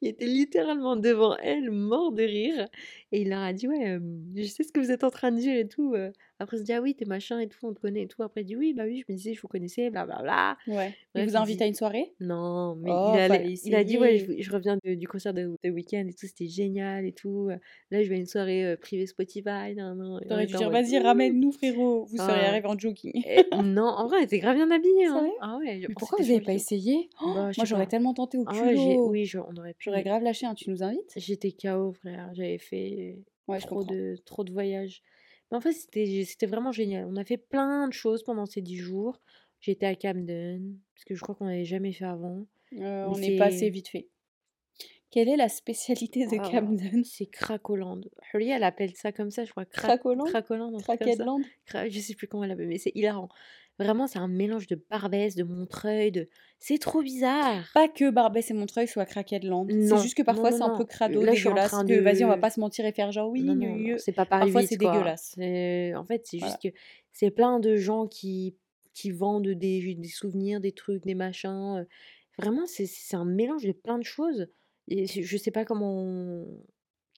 il 0.00 0.08
était 0.08 0.26
littéralement 0.26 0.96
devant 0.96 1.36
elles, 1.38 1.70
mort 1.70 2.12
de 2.12 2.22
rire 2.22 2.68
et 3.12 3.22
il 3.22 3.28
leur 3.30 3.40
a 3.40 3.52
dit: 3.52 3.68
«Ouais, 3.68 3.98
je 4.36 4.44
sais 4.44 4.62
ce 4.64 4.72
que 4.72 4.80
vous 4.80 4.90
êtes 4.90 5.04
en 5.04 5.10
train 5.10 5.32
de 5.32 5.38
dire 5.38 5.56
et 5.56 5.68
tout, 5.68 5.94
heu». 5.94 6.12
Après, 6.42 6.56
ils 6.58 6.60
se 6.60 6.64
dit: 6.64 6.72
«Ah 6.72 6.80
oui, 6.82 6.94
tu 6.96 7.04
es 7.04 7.06
machin 7.06 7.40
et 7.40 7.48
tout, 7.48 7.66
on 7.66 7.74
te 7.74 7.80
connaît 7.80 8.02
et 8.02 8.08
tout». 8.08 8.22
Après, 8.22 8.42
il 8.42 8.44
dit: 8.46 8.56
«Oui, 8.56 8.74
bah 8.74 8.84
oui, 8.84 8.98
je 9.06 9.12
me 9.12 9.16
disais, 9.16 9.34
je 9.34 9.40
vous 9.42 9.48
connaissais, 9.48 9.90
blablabla». 9.90 10.58
Ouais. 10.66 10.98
Il 11.14 11.24
Bref, 11.24 11.30
vous 11.30 11.36
il 11.36 11.44
invité 11.44 11.64
dit 11.64 11.64
à 11.64 11.66
une 11.68 11.74
soirée? 11.74 12.14
non, 12.20 12.76
mais 12.76 12.98
il 13.00 13.14
Oh, 13.14 13.18
il 13.62 13.74
a 13.76 13.84
dit: 13.84 13.98
«Ouais, 13.98 14.18
je 14.18 14.52
reviens 14.52 14.78
de 14.84 14.94
du 14.94 15.08
concert 15.08 15.34
de 15.34 15.56
The 15.62 15.68
Weeknd 15.68 16.08
et 16.08 16.14
tout, 16.14 16.26
c'était 16.26 16.48
génial 16.48 17.06
et 17.06 17.12
tout, 17.14 17.48
là, 17.90 18.02
je 18.02 18.08
vais 18.08 18.16
à 18.16 18.18
une 18.18 18.26
soirée, 18.26 18.72
heu, 18.74 18.76
privée 18.76 19.06
Spotify, 19.06 19.74
nin 19.76 19.94
nin» 19.96 20.20
et 20.22 20.26
Tu 20.26 20.32
on 20.32 20.34
aurais 20.34 20.46
dû 20.46 20.54
dire: 20.56 20.70
«Vas-y, 20.70 20.98
ramène-nous 20.98 21.52
frérot». 21.52 22.06
Vous 22.06 22.28
Ah 22.28 22.30
arrivés 22.30 22.66
en 22.66 22.78
jogging. 22.78 23.24
et 23.24 23.48
non, 23.52 23.84
en 23.86 24.08
vrai, 24.08 24.18
on 24.20 24.24
était 24.24 24.40
grave 24.40 24.56
bien 24.56 24.70
habillés, 24.70 25.06
hein. 25.06 25.32
Ah 25.40 25.58
ouais, 25.58 25.88
Mais 25.88 25.94
on 25.96 25.96
pourquoi 25.96 26.18
vous 26.20 26.30
avez 26.30 26.40
pas 26.40 26.54
essayé? 26.54 27.10
bah, 27.20 27.52
je 27.52 27.58
Moi, 27.58 27.66
j'aurais 27.66 27.86
tellement 27.88 28.14
tenté 28.14 28.38
au 28.38 28.46
Ah 28.46 28.56
ouais, 28.58 28.76
culot. 28.76 29.00
oui, 29.04 29.26
je 29.26 29.38
on 29.38 29.56
aurait 29.56 29.74
pu, 29.74 29.90
J'aurais 29.90 30.04
grave 30.04 30.22
lâché, 30.22 30.46
hein. 30.46 30.54
Tu 30.54 30.70
nous 30.70 30.82
invites? 30.82 31.16
j'étais 31.16 31.52
KO 31.52 31.92
frère, 31.92 32.34
j'avais 32.34 32.58
fait 32.58 33.24
Ouais, 33.46 33.60
je 33.60 33.66
trop 33.66 33.68
comprends. 33.68 33.96
de 33.96 34.16
trop 34.24 34.44
de 34.44 34.52
voyages. 34.52 35.02
Mais 35.52 35.58
en 35.58 35.60
fait, 35.60 35.72
c'était 35.72 36.24
c'était 36.26 36.46
vraiment 36.46 36.72
génial. 36.72 37.06
On 37.06 37.16
a 37.16 37.24
fait 37.24 37.36
plein 37.36 37.86
de 37.86 37.92
choses 37.92 38.24
pendant 38.24 38.46
ces 38.46 38.62
10 38.62 38.78
jours. 38.78 39.20
J'étais 39.60 39.86
à 39.86 39.94
Camden, 39.94 40.76
parce 40.94 41.04
que 41.04 41.14
je 41.14 41.20
crois 41.20 41.36
qu'on 41.36 41.44
n'avait 41.44 41.64
jamais 41.64 41.92
fait 41.92 42.04
avant, 42.06 42.46
mais 42.72 43.04
on 43.06 43.14
est 43.16 43.38
passé 43.38 43.70
vite 43.70 43.88
fait. 43.88 44.08
Quelle 45.12 45.28
est 45.28 45.36
la 45.36 45.50
spécialité 45.50 46.26
de 46.26 46.36
Ah, 46.40 46.50
Camden? 46.50 47.04
c'est 47.04 47.26
Cracoland. 47.26 48.00
Hulia, 48.32 48.56
elle 48.56 48.64
appelle 48.64 48.96
ça 48.96 49.12
comme 49.12 49.30
ça, 49.30 49.44
je 49.44 49.50
crois, 49.50 49.66
crac 49.66 50.00
Cracoland? 50.00 50.24
Cracoland, 50.24 50.68
un 50.74 50.78
truc 50.78 50.86
comme 50.86 50.96
ça. 50.96 51.04
Craquelland? 51.04 51.40
Cra 51.66 51.88
je 51.88 52.00
sais 52.00 52.14
plus 52.14 52.26
comment 52.26 52.44
elle 52.44 52.48
l'appelle, 52.50 52.66
mais 52.68 52.78
c'est 52.78 52.92
hilarant. 52.94 53.28
Vraiment, 53.78 54.06
c'est 54.06 54.18
un 54.18 54.28
mélange 54.28 54.66
de 54.66 54.76
Barbès, 54.90 55.34
de 55.34 55.44
Montreuil, 55.44 56.12
de 56.12 56.28
c'est 56.58 56.78
trop 56.78 57.02
bizarre! 57.02 57.74
Pas 57.74 57.88
que 57.88 58.10
Barbès 58.10 58.50
et 58.50 58.54
Montreuil 58.54 58.86
soient 58.86 59.06
Craquelland. 59.06 59.72
C'est 59.78 59.96
juste 59.96 60.14
que 60.16 60.22
parfois 60.22 60.52
c'est 60.52 60.62
un 60.62 60.70
peu 60.70 60.84
crado, 60.84 61.24
Là, 61.24 61.34
dégueulasse, 61.34 61.82
que 61.86 61.94
vas-y, 62.00 62.22
on 62.24 62.28
va 62.28 62.36
de 62.36 62.38
pas 62.38 62.50
se 62.50 62.60
mentir 62.60 62.84
et 62.84 62.92
faire 62.92 63.12
genre: 63.12 63.30
«Oui, 63.30 63.42
non, 63.44 63.54
gneu, 63.54 63.70
non, 63.70 63.78
non, 63.78 63.92
gneu». 63.94 63.96
c'est 63.96 64.12
pas 64.12 64.26
Paris 64.26 64.50
Parfois 64.50 64.62
c'est 64.62 64.76
8 64.76 64.76
quoi. 64.76 65.14
dégueulasse. 65.16 65.34
En 65.38 66.04
fait, 66.06 66.22
c'est 66.26 66.38
Voilà. 66.40 66.58
juste 66.58 66.62
que 66.62 66.68
c'est 67.12 67.30
plein 67.30 67.60
de 67.60 67.76
gens 67.76 68.06
qui 68.06 68.56
qui 68.94 69.10
vendent 69.10 69.48
des 69.48 69.94
des 69.94 70.08
souvenirs, 70.08 70.60
des 70.60 70.72
trucs, 70.72 71.04
des 71.04 71.14
machins, 71.14 71.78
heu, 71.80 71.86
vraiment, 72.38 72.66
c'est 72.66 72.86
un 73.16 73.24
mélange 73.24 73.64
de 73.64 73.72
plein 73.72 73.98
de 73.98 74.04
choses 74.04 74.48
et 74.88 75.06
je 75.06 75.36
sais 75.38 75.50
pas 75.52 75.64
comment 75.64 76.44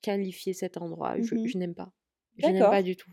qualifier 0.02 0.52
cet 0.54 0.76
endroit. 0.78 1.16
Mmh 1.16 1.22
Je 1.22 1.34
mh. 1.34 1.50
je 1.50 1.58
n'aime 1.58 1.74
pas. 1.74 1.92
Je 2.38 2.50
n'aime 2.52 2.68
pas 2.68 2.82
du 2.82 2.96
tout. 2.96 3.12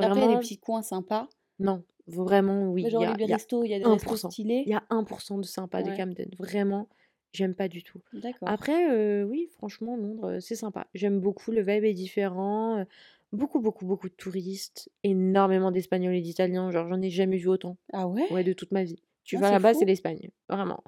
Après, 0.00 0.20
il 0.20 0.22
y 0.24 0.26
a 0.26 0.28
des 0.28 0.36
Vraiment 0.36 0.40
petits 0.40 0.58
coins 0.58 0.82
sympas. 0.82 1.28
non, 1.58 1.84
vraiment 2.06 2.70
oui, 2.70 2.88
il 2.90 2.90
genre 2.90 3.02
y 3.02 3.04
a 3.04 3.16
il 3.22 3.28
y 3.30 3.32
a 3.34 3.38
restos, 3.38 3.64
il 3.64 3.70
y 3.70 3.74
a 3.74 3.78
des 3.78 3.86
restos 3.86 4.16
1 4.24 4.32
il 4.64 4.70
stylés? 4.70 4.70
y 4.70 4.74
a 4.74 4.84
1 4.90 5.02
de 5.38 5.44
sympa 5.46 5.82
de. 5.82 5.92
Camden. 5.92 6.30
Vraiment, 6.38 6.88
j'aime 7.32 7.54
pas 7.54 7.68
du 7.68 7.82
tout. 7.82 8.00
Après, 8.44 8.90
heu, 8.90 9.24
oui, 9.24 9.48
franchement, 9.52 9.96
Londres, 9.96 10.36
heu, 10.36 10.40
c'est 10.40 10.56
sympa. 10.56 10.86
J'aime 10.94 11.20
beaucoup, 11.20 11.50
le 11.52 11.60
vibe 11.62 11.84
est 11.84 11.94
différent, 11.94 12.80
heu, 12.80 12.86
beaucoup, 13.32 13.60
beaucoup, 13.60 13.86
beaucoup 13.86 14.08
de 14.08 14.14
touristes, 14.14 14.90
énormément 15.02 15.70
d'Espagnols 15.70 16.14
et 16.14 16.20
d'Italiens, 16.20 16.70
genre 16.70 16.88
j'en 16.88 17.00
ai 17.02 17.10
jamais 17.10 17.36
vu 17.38 17.48
autant. 17.48 17.76
Ah 17.92 18.06
ouais? 18.06 18.28
Ouais, 18.28 18.44
de 18.44 18.52
toute 18.52 18.72
ma 18.72 18.84
vie. 18.84 19.02
Tu 19.24 19.36
Ah, 19.36 19.38
vas 19.38 19.50
là-bas, 19.50 19.74
c'est 19.74 19.84
l'Espagne, 19.86 20.30
vraiment. 20.48 20.82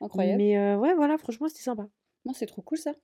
Incroyable. 0.00 0.44
Mais 0.44 0.76
ouais, 0.76 0.94
voilà, 0.94 1.18
franchement, 1.18 1.48
c'était 1.48 1.62
sympa. 1.62 1.88
Non, 2.24 2.32
c'est 2.34 2.46
trop 2.46 2.62
cool 2.62 2.78
ça. 2.78 2.96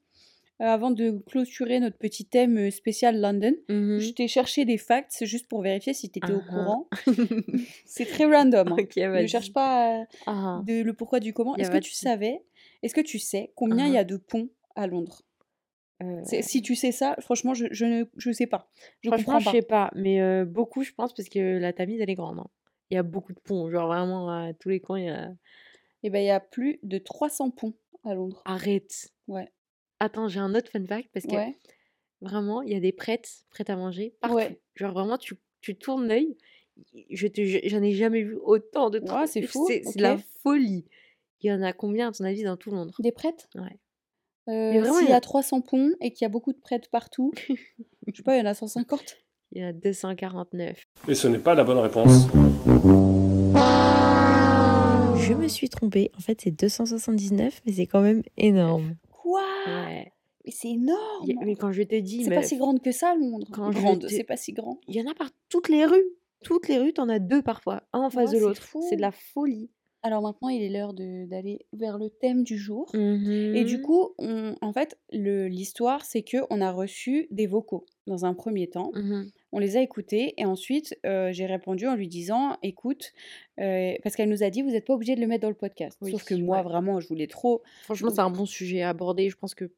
Heu, 0.62 0.66
avant 0.66 0.90
de 0.90 1.10
clôturer 1.26 1.80
notre 1.80 1.98
petit 1.98 2.24
thème, 2.26 2.58
heu, 2.58 2.70
spécial 2.70 3.20
London, 3.20 3.54
Mmh 3.68 3.74
je 3.96 4.10
mh. 4.10 4.14
t'ai 4.14 4.28
cherché 4.28 4.64
des 4.64 4.78
facts 4.78 5.24
juste 5.26 5.48
pour 5.48 5.62
vérifier 5.62 5.94
si 5.94 6.10
tu 6.10 6.18
étais 6.18 6.32
au 6.32 6.40
hein. 6.40 6.42
courant. 6.42 6.88
C'est 7.84 8.06
très 8.06 8.24
random, 8.24 8.72
hein. 8.72 8.86
Ne 9.12 9.26
cherche 9.26 9.52
pas, 9.52 10.06
hein. 10.26 10.66
de 10.66 10.82
le 10.82 10.94
pourquoi 10.94 11.20
du 11.20 11.32
comment. 11.32 11.56
Est-ce 11.58 11.70
que 11.70 11.78
pas 11.78 11.80
tu 11.80 11.92
savais 11.92 12.44
est-ce 12.82 12.94
que 12.94 13.00
tu 13.00 13.18
sais 13.20 13.52
combien 13.54 13.86
il 13.86 13.92
y 13.92 13.96
hein. 13.96 13.98
a 13.98 14.04
de 14.04 14.16
ponts 14.16 14.50
à 14.74 14.86
Londres? 14.86 15.22
Si 16.24 16.62
tu 16.62 16.74
sais 16.74 16.90
ça, 16.92 17.16
franchement, 17.20 17.54
je 17.54 17.66
je 17.70 17.84
ne 17.84 18.04
je 18.16 18.32
sais 18.32 18.46
pas. 18.46 18.70
Je 19.00 19.10
franchement, 19.10 19.38
comprends 19.38 19.40
je 19.40 19.48
sais 19.48 19.62
pas. 19.62 19.62
pas, 19.62 19.90
mais 19.94 20.44
beaucoup, 20.44 20.82
je 20.82 20.92
pense, 20.92 21.14
parce 21.14 21.28
que 21.28 21.58
la 21.58 21.72
Tamise, 21.72 22.00
elle 22.00 22.10
est 22.10 22.14
grande, 22.14 22.38
hein. 22.40 22.48
Il 22.90 22.94
y 22.94 22.98
a 22.98 23.02
beaucoup 23.02 23.32
de 23.32 23.40
ponts, 23.40 23.68
genre 23.70 23.88
vraiment 23.88 24.28
à 24.30 24.52
tous 24.54 24.68
les 24.68 24.78
coins, 24.80 25.00
il 25.00 25.06
y 25.06 25.08
a 25.08 25.32
Et 26.04 26.10
bah, 26.10 26.20
il 26.20 26.26
y 26.26 26.30
a 26.30 26.38
plus 26.38 26.78
de 26.84 26.98
300 26.98 27.50
ponts 27.50 27.74
à 28.04 28.14
Londres. 28.14 28.44
Arrête! 28.44 29.10
Ouais. 29.26 29.52
Attends, 30.04 30.26
j'ai 30.26 30.40
un 30.40 30.52
autre 30.56 30.68
fun 30.68 30.84
fact 30.84 31.08
parce 31.14 31.26
que 31.26 31.36
Ouais. 31.36 31.56
vraiment, 32.20 32.60
il 32.62 32.72
y 32.72 32.74
a 32.74 32.80
des 32.80 32.90
prêtes, 32.90 33.44
prêt 33.50 33.70
à 33.70 33.76
manger 33.76 34.16
partout. 34.20 34.34
Ouais. 34.34 34.58
Genre 34.74 34.92
vraiment, 34.92 35.16
tu 35.16 35.36
tu 35.60 35.76
tournes 35.76 36.08
l'œil, 36.08 36.36
je 37.10 37.28
te 37.28 37.40
j'en 37.68 37.80
ai 37.82 37.92
jamais 37.92 38.22
vu 38.22 38.36
autant 38.42 38.90
de 38.90 38.98
trucs. 38.98 39.28
c'est 39.28 39.42
fou, 39.42 39.64
C'est 39.68 39.96
de 39.96 40.02
la 40.02 40.18
folie. 40.42 40.84
Il 41.40 41.50
y 41.50 41.52
en 41.52 41.62
a 41.62 41.72
combien, 41.72 42.08
à 42.08 42.12
ton 42.12 42.24
avis, 42.24 42.42
dans 42.42 42.56
tout 42.56 42.72
Londres? 42.72 42.96
Des 42.98 43.12
prêtres? 43.12 43.46
Ouais. 43.54 43.78
Mais 44.48 44.78
Heu, 44.78 44.80
vraiment, 44.80 44.98
s'il 44.98 45.06
il 45.06 45.10
y 45.10 45.14
a 45.14 45.20
300 45.20 45.60
ponts 45.60 45.92
et 46.00 46.10
qu'il 46.12 46.24
y 46.24 46.26
a 46.26 46.28
beaucoup 46.28 46.52
de 46.52 46.58
prêtres 46.58 46.88
partout, 46.90 47.32
je 48.08 48.16
sais 48.16 48.22
pas, 48.24 48.34
il 48.36 48.40
y 48.40 48.42
en 48.42 48.46
a 48.50 48.54
150? 48.54 49.18
Il 49.52 49.62
y 49.62 49.64
en 49.64 49.68
a 49.68 49.72
249. 49.72 50.84
Et 51.06 51.14
ce 51.14 51.28
n'est 51.28 51.38
pas 51.38 51.54
la 51.54 51.62
bonne 51.62 51.78
réponse. 51.78 52.26
Je 55.24 55.34
me 55.34 55.46
suis 55.46 55.68
trompée. 55.68 56.10
En 56.16 56.20
fait, 56.20 56.40
c'est 56.40 56.50
279, 56.50 57.62
mais 57.64 57.72
c'est 57.72 57.86
quand 57.86 58.00
même 58.00 58.22
énorme. 58.36 58.96
Quoi? 59.32 59.86
Ouais. 59.86 60.12
Mais 60.44 60.50
c'est 60.50 60.68
a 60.68 60.70
énorme! 60.72 61.32
mais 61.44 61.54
quand 61.54 61.72
je 61.72 61.82
te 61.82 61.94
dis, 62.00 62.24
C'est 62.24 62.30
pas 62.34 62.42
si 62.42 62.56
grande 62.56 62.82
que 62.82 62.90
ça 62.92 63.14
Londres. 63.14 63.46
quand 63.52 63.70
Grande, 63.70 64.06
c'est 64.08 64.24
pas 64.24 64.36
si 64.36 64.52
grand. 64.52 64.78
il 64.88 64.96
y 64.96 65.00
en 65.00 65.10
a 65.10 65.14
par 65.14 65.30
toutes 65.48 65.68
les 65.68 65.84
rues. 65.86 66.04
Toutes 66.44 66.66
les 66.68 66.78
rues, 66.78 66.92
tu 66.92 67.00
en 67.00 67.08
as 67.08 67.20
2 67.20 67.42
parfois, 67.42 67.84
un 67.92 68.00
en 68.00 68.10
face 68.10 68.30
Ouais, 68.30 68.38
de 68.38 68.44
l'autre. 68.44 68.68
C'est 68.88 68.96
de 68.96 69.00
la 69.00 69.12
folie. 69.12 69.70
Alors 70.02 70.20
maintenant, 70.20 70.48
il 70.48 70.60
est 70.62 70.68
l'heure 70.68 70.94
d'aller 70.94 71.60
vers 71.72 71.96
le 71.96 72.10
thème 72.10 72.42
du 72.42 72.58
jour. 72.58 72.90
Mmh 72.92 73.54
Et 73.54 73.62
du 73.64 73.78
mh. 73.78 73.82
coup, 73.82 74.08
on 74.18 74.56
en 74.60 74.72
fait, 74.72 74.98
l'histoire, 75.12 76.04
c'est 76.04 76.24
qu'on 76.24 76.60
a 76.60 76.72
reçu 76.72 77.28
des 77.30 77.46
vocaux 77.46 77.86
dans 78.08 78.24
un 78.24 78.32
1er 78.34 78.68
temps. 78.70 78.90
Mmh 78.94 79.12
mh. 79.20 79.30
On 79.52 79.58
les 79.58 79.76
a 79.76 79.82
écoutés 79.82 80.34
et 80.38 80.44
ensuite, 80.46 80.98
heu, 81.04 81.30
j'ai 81.32 81.46
répondu 81.46 81.86
en 81.86 81.94
lui 81.94 82.08
disant: 82.08 82.56
«Écoute» 82.62 83.12
heu, 83.60 83.94
parce 84.02 84.16
qu'elle 84.16 84.30
nous 84.30 84.42
a 84.42 84.50
dit: 84.50 84.62
«Vous 84.62 84.74
êtes 84.74 84.86
pas 84.86 84.94
obligés 84.94 85.14
de 85.14 85.20
le 85.20 85.26
mettre 85.26 85.42
dans 85.42 85.48
le 85.50 85.54
podcast». 85.54 85.98
Oui, 86.00 86.12
Sauf 86.12 86.24
que 86.24 86.34
moi, 86.34 86.58
ouais. 86.58 86.62
vraiment, 86.62 87.00
je 87.00 87.08
voulais 87.08 87.26
trop. 87.26 87.62
Franchement, 87.84 88.10
c'est 88.10 88.20
un 88.20 88.30
bon 88.30 88.46
sujet 88.46 88.82
à 88.82 88.88
aborder, 88.88 89.28
je 89.28 89.36
pense 89.36 89.54
que 89.54 89.70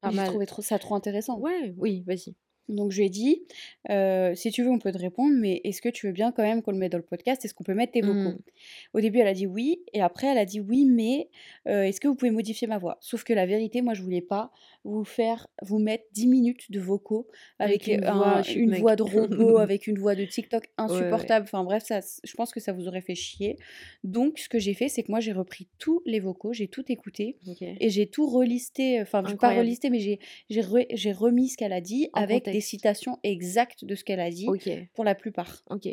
pas 0.00 0.10
j'ai 0.10 0.16
mal. 0.16 0.28
trouvé 0.28 0.46
trop 0.46 0.62
ça 0.62 0.78
trop 0.78 0.94
intéressant. 0.94 1.38
Ouais, 1.38 1.74
oui, 1.78 2.02
vas-y. 2.06 2.34
Donc 2.68 2.92
je 2.92 2.98
lui 2.98 3.06
ai 3.06 3.10
dit: 3.10 3.42
«Heu, 3.90 4.34
si 4.36 4.50
tu 4.52 4.62
veux, 4.62 4.70
on 4.70 4.78
peut 4.78 4.92
te 4.92 4.98
répondre, 4.98 5.34
mais 5.36 5.60
est-ce 5.64 5.82
que 5.82 5.88
tu 5.88 6.06
veux 6.06 6.12
bien 6.12 6.30
quand 6.30 6.42
même 6.44 6.62
qu'on 6.62 6.70
le 6.70 6.78
mette 6.78 6.92
dans 6.92 6.98
le 6.98 7.04
podcast? 7.04 7.44
Est-ce 7.44 7.54
qu'on 7.54 7.64
peut 7.64 7.74
mettre 7.74 7.92
tes 7.92 8.02
vocaux?» 8.02 8.30
Mmh. 8.30 8.38
Au 8.94 9.00
début, 9.00 9.18
elle 9.18 9.26
a 9.26 9.34
dit: 9.34 9.46
«Oui» 9.46 9.82
et 9.92 10.00
après 10.00 10.28
elle 10.28 10.38
a 10.38 10.44
dit: 10.44 10.60
«Oui, 10.60 10.84
mais 10.86 11.28
est-ce 11.66 12.00
que 12.00 12.08
vous 12.08 12.14
pouvez 12.14 12.30
modifier 12.30 12.68
ma 12.68 12.78
voix?» 12.78 12.98
sauf 13.00 13.24
que 13.24 13.32
la 13.32 13.46
vérité, 13.46 13.82
moi, 13.82 13.94
je 13.94 14.02
voulais 14.02 14.20
pas, 14.22 14.52
vous 14.84 15.04
faire 15.04 15.46
vous 15.62 15.78
mettre 15.78 16.04
10 16.12 16.26
minutes 16.26 16.70
de 16.70 16.80
vocaux 16.80 17.28
avec, 17.58 17.88
Avec 17.88 17.98
une 18.02 18.04
un- 18.08 18.14
voix, 18.16 18.42
chut, 18.42 18.56
une 18.56 18.70
mec. 18.70 18.80
voix 18.80 18.96
de 18.96 19.02
robot, 19.02 19.58
avec 19.58 19.86
une 19.86 19.98
voix 19.98 20.14
de 20.14 20.24
TikTok 20.24 20.64
Ouais, 20.64 20.84
ouais. 20.84 20.92
insupportable. 20.92 21.44
Enfin 21.44 21.62
bref, 21.64 21.84
ça, 21.84 22.00
je 22.24 22.34
pense 22.34 22.52
que 22.52 22.60
ça 22.60 22.72
vous 22.72 22.88
aurait 22.88 23.00
fait 23.00 23.14
chier. 23.14 23.56
Donc, 24.04 24.38
ce 24.38 24.48
que 24.48 24.58
j'ai 24.58 24.74
fait, 24.74 24.88
c'est 24.88 25.02
que 25.02 25.10
moi, 25.12 25.20
j'ai 25.20 25.32
repris 25.32 25.68
tous 25.78 26.02
les 26.06 26.18
vocaux, 26.20 26.52
j'ai 26.52 26.68
tout 26.68 26.90
écouté 26.90 27.38
et 27.80 27.90
j'ai 27.90 28.06
tout 28.06 28.26
relisté. 28.26 29.00
Enfin, 29.00 29.22
je 29.24 29.32
vais 29.32 29.36
pas 29.36 29.56
relisté, 29.56 29.88
mais 29.90 30.00
j'ai 30.00 30.18
re- 30.50 31.12
remis 31.14 31.48
ce 31.48 31.56
qu'elle 31.56 31.72
a 31.72 31.80
dit 31.80 32.08
En 32.12 32.20
avec 32.22 32.44
des 32.44 32.60
citations 32.60 33.18
exactes 33.22 33.84
de 33.84 33.94
ce 33.94 34.02
qu'elle 34.04 34.20
a 34.20 34.30
dit 34.30 34.46
pour 34.94 35.04
la 35.04 35.14
plupart. 35.14 35.62
Ok. 35.70 35.88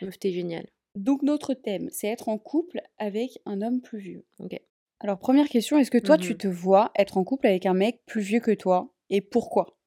Meuf, 0.00 0.18
t'es 0.18 0.32
géniale. 0.32 0.66
Donc, 0.96 1.22
notre 1.22 1.54
thème, 1.54 1.88
c'est 1.90 2.08
être 2.08 2.28
en 2.28 2.36
couple 2.38 2.80
avec 2.98 3.38
un 3.46 3.62
homme 3.62 3.80
plus 3.80 3.98
vieux. 4.00 4.24
Ok. 4.40 4.60
Alors, 5.02 5.18
première 5.18 5.48
question, 5.50 5.76
est-ce 5.76 5.90
que 5.90 5.98
toi, 5.98 6.16
tu 6.16 6.32
Mhm. 6.32 6.38
te 6.38 6.48
vois 6.48 6.90
être 6.96 7.18
en 7.18 7.24
couple 7.24 7.46
avec 7.46 7.66
un 7.66 7.74
mec 7.74 8.00
plus 8.06 8.22
vieux 8.22 8.40
que 8.40 8.52
toi 8.52 8.94
et 9.10 9.20
pourquoi? 9.20 9.78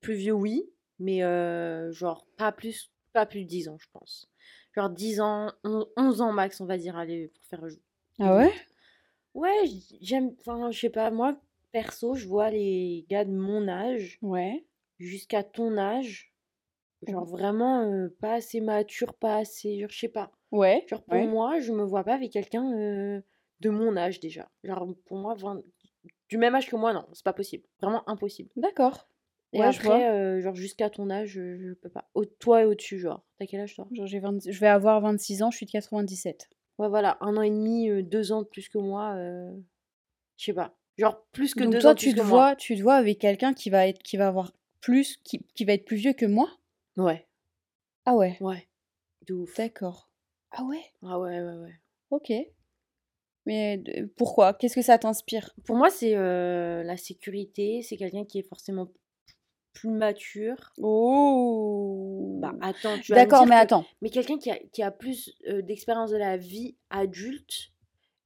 Plus 0.00 0.14
vieux, 0.14 0.32
oui, 0.32 0.70
mais 0.98 1.22
euh, 1.22 1.90
genre 1.92 2.26
pas 2.36 2.52
plus, 2.52 2.90
pas 3.12 3.26
plus 3.26 3.42
de 3.44 3.48
10 3.48 3.68
ans, 3.68 3.78
je 3.78 3.86
pense. 3.92 4.30
Genre 4.74 4.90
10 4.90 5.20
ans, 5.20 5.50
on- 5.64 5.86
11 5.96 6.20
ans 6.20 6.32
max, 6.32 6.60
on 6.60 6.66
va 6.66 6.76
dire, 6.76 6.96
allez, 6.96 7.28
pour 7.28 7.44
faire. 7.46 7.64
Ah 8.18 8.36
ouais? 8.36 8.52
Ouais, 9.34 9.66
j- 9.66 9.98
j'aime. 10.00 10.34
Enfin, 10.40 10.70
je 10.70 10.78
sais 10.80 10.90
pas, 10.90 11.10
moi, 11.10 11.40
perso, 11.72 12.14
je 12.14 12.26
vois 12.26 12.50
les 12.50 13.06
gars 13.08 13.24
de 13.24 13.32
mon 13.32 13.68
âge 13.68 14.18
Ouais. 14.22 14.64
jusqu'à 14.98 15.42
ton 15.44 15.76
âge. 15.78 16.32
Genre 17.06 17.24
vraiment 17.24 17.82
euh, 17.90 18.08
pas 18.20 18.34
assez 18.34 18.60
mature, 18.60 19.14
pas 19.14 19.36
assez. 19.38 19.80
Genre, 19.80 19.90
je 19.90 19.98
sais 19.98 20.08
pas. 20.08 20.32
Ouais. 20.50 20.84
Genre 20.88 21.02
pour 21.04 21.14
ouais. 21.14 21.26
moi, 21.26 21.60
je 21.60 21.72
me 21.72 21.84
vois 21.84 22.04
pas 22.04 22.14
avec 22.14 22.32
quelqu'un 22.32 22.72
de 23.60 23.70
mon 23.70 23.96
âge 23.96 24.20
déjà. 24.20 24.48
Genre 24.64 24.86
pour 25.06 25.18
moi, 25.18 25.34
20 25.34 25.62
du 26.28 26.38
même 26.38 26.54
âge 26.54 26.68
que 26.68 26.76
moi, 26.76 26.92
non, 26.92 27.06
c'est 27.12 27.24
pas 27.24 27.32
possible. 27.32 27.64
Vraiment 27.80 28.08
impossible. 28.08 28.50
D'accord. 28.56 29.08
Et 29.52 29.58
Ouais, 29.60 29.66
après, 29.66 30.10
euh, 30.10 30.40
genre 30.40 30.54
jusqu'à 30.54 30.90
ton 30.90 31.08
âge, 31.08 31.28
je, 31.30 31.56
je 31.56 31.72
peux 31.74 31.88
pas. 31.88 32.08
Au, 32.14 32.24
toi 32.24 32.62
et 32.62 32.64
au-dessus, 32.64 32.98
genre. 32.98 33.24
T'as 33.38 33.46
quel 33.46 33.60
âge 33.60 33.74
toi? 33.74 33.86
Genre, 33.92 34.06
j'ai 34.06 34.18
20 34.18 34.38
je 34.50 34.58
vais 34.60 34.66
avoir 34.66 35.00
26 35.00 35.42
ans, 35.42 35.50
je 35.50 35.56
suis 35.56 35.66
de 35.66 35.70
97. 35.70 36.48
Ouais, 36.78 36.88
voilà, 36.88 37.16
un 37.20 37.36
an 37.36 37.42
et 37.42 37.50
demi, 37.50 37.88
euh, 37.88 38.02
deux 38.02 38.32
ans 38.32 38.42
de 38.42 38.46
plus 38.46 38.68
que 38.68 38.78
moi. 38.78 39.14
euh, 39.16 39.52
Je 40.36 40.44
sais 40.46 40.52
pas. 40.52 40.74
Genre 40.98 41.24
plus 41.32 41.54
que 41.54 41.64
Donc 41.64 41.72
deux 41.72 41.80
toi, 41.80 41.90
ans 41.90 41.94
de 41.94 41.98
tu 41.98 42.06
plus 42.06 42.14
te 42.14 42.20
que 42.20 42.26
moi. 42.26 42.38
vois, 42.40 42.56
tu 42.56 42.76
te 42.76 42.82
vois 42.82 42.94
avec 42.96 43.18
quelqu'un 43.18 43.54
qui 43.54 43.70
va 43.70 43.86
être, 43.86 44.02
qui 44.02 44.16
va 44.16 44.28
avoir 44.28 44.52
plus, 44.80 45.16
qui, 45.24 45.44
qui 45.54 45.64
va 45.64 45.72
être 45.74 45.84
plus 45.84 45.96
vieux 45.96 46.12
que 46.12 46.26
moi? 46.26 46.50
Ouais, 46.96 47.26
Ah 48.04 48.14
ouais? 48.14 48.36
ouais. 48.40 48.66
De 49.26 49.34
ouf. 49.34 49.56
D'accord. 49.56 50.10
Ah 50.50 50.64
ouais? 50.64 50.84
Ah 51.02 51.18
ouais, 51.20 51.40
ouais, 51.40 51.56
ouais. 51.56 51.74
Ok. 52.10 52.32
Mais 53.46 53.80
pourquoi? 54.16 54.54
Qu'est-ce 54.54 54.74
que 54.74 54.82
ça 54.82 54.98
t'inspire? 54.98 55.50
Pour 55.64 55.76
moi, 55.76 55.88
c'est 55.90 56.14
euh, 56.16 56.82
la 56.82 56.96
sécurité. 56.96 57.82
C'est 57.82 57.96
quelqu'un 57.96 58.24
qui 58.24 58.38
est 58.40 58.48
forcément 58.48 58.88
plus 59.72 59.90
mature. 59.90 60.72
Oh. 60.78 62.38
Bah 62.40 62.54
attends, 62.60 62.98
tu 62.98 63.12
D'accord, 63.12 63.46
mais 63.46 63.54
que- 63.56 63.60
attends. 63.60 63.84
Mais 64.02 64.10
quelqu'un 64.10 64.38
qui 64.38 64.50
a, 64.50 64.58
qui 64.72 64.82
a 64.82 64.90
plus 64.90 65.34
euh, 65.48 65.62
d'expérience 65.62 66.10
de 66.10 66.16
la 66.16 66.36
vie 66.36 66.74
adulte, 66.90 67.70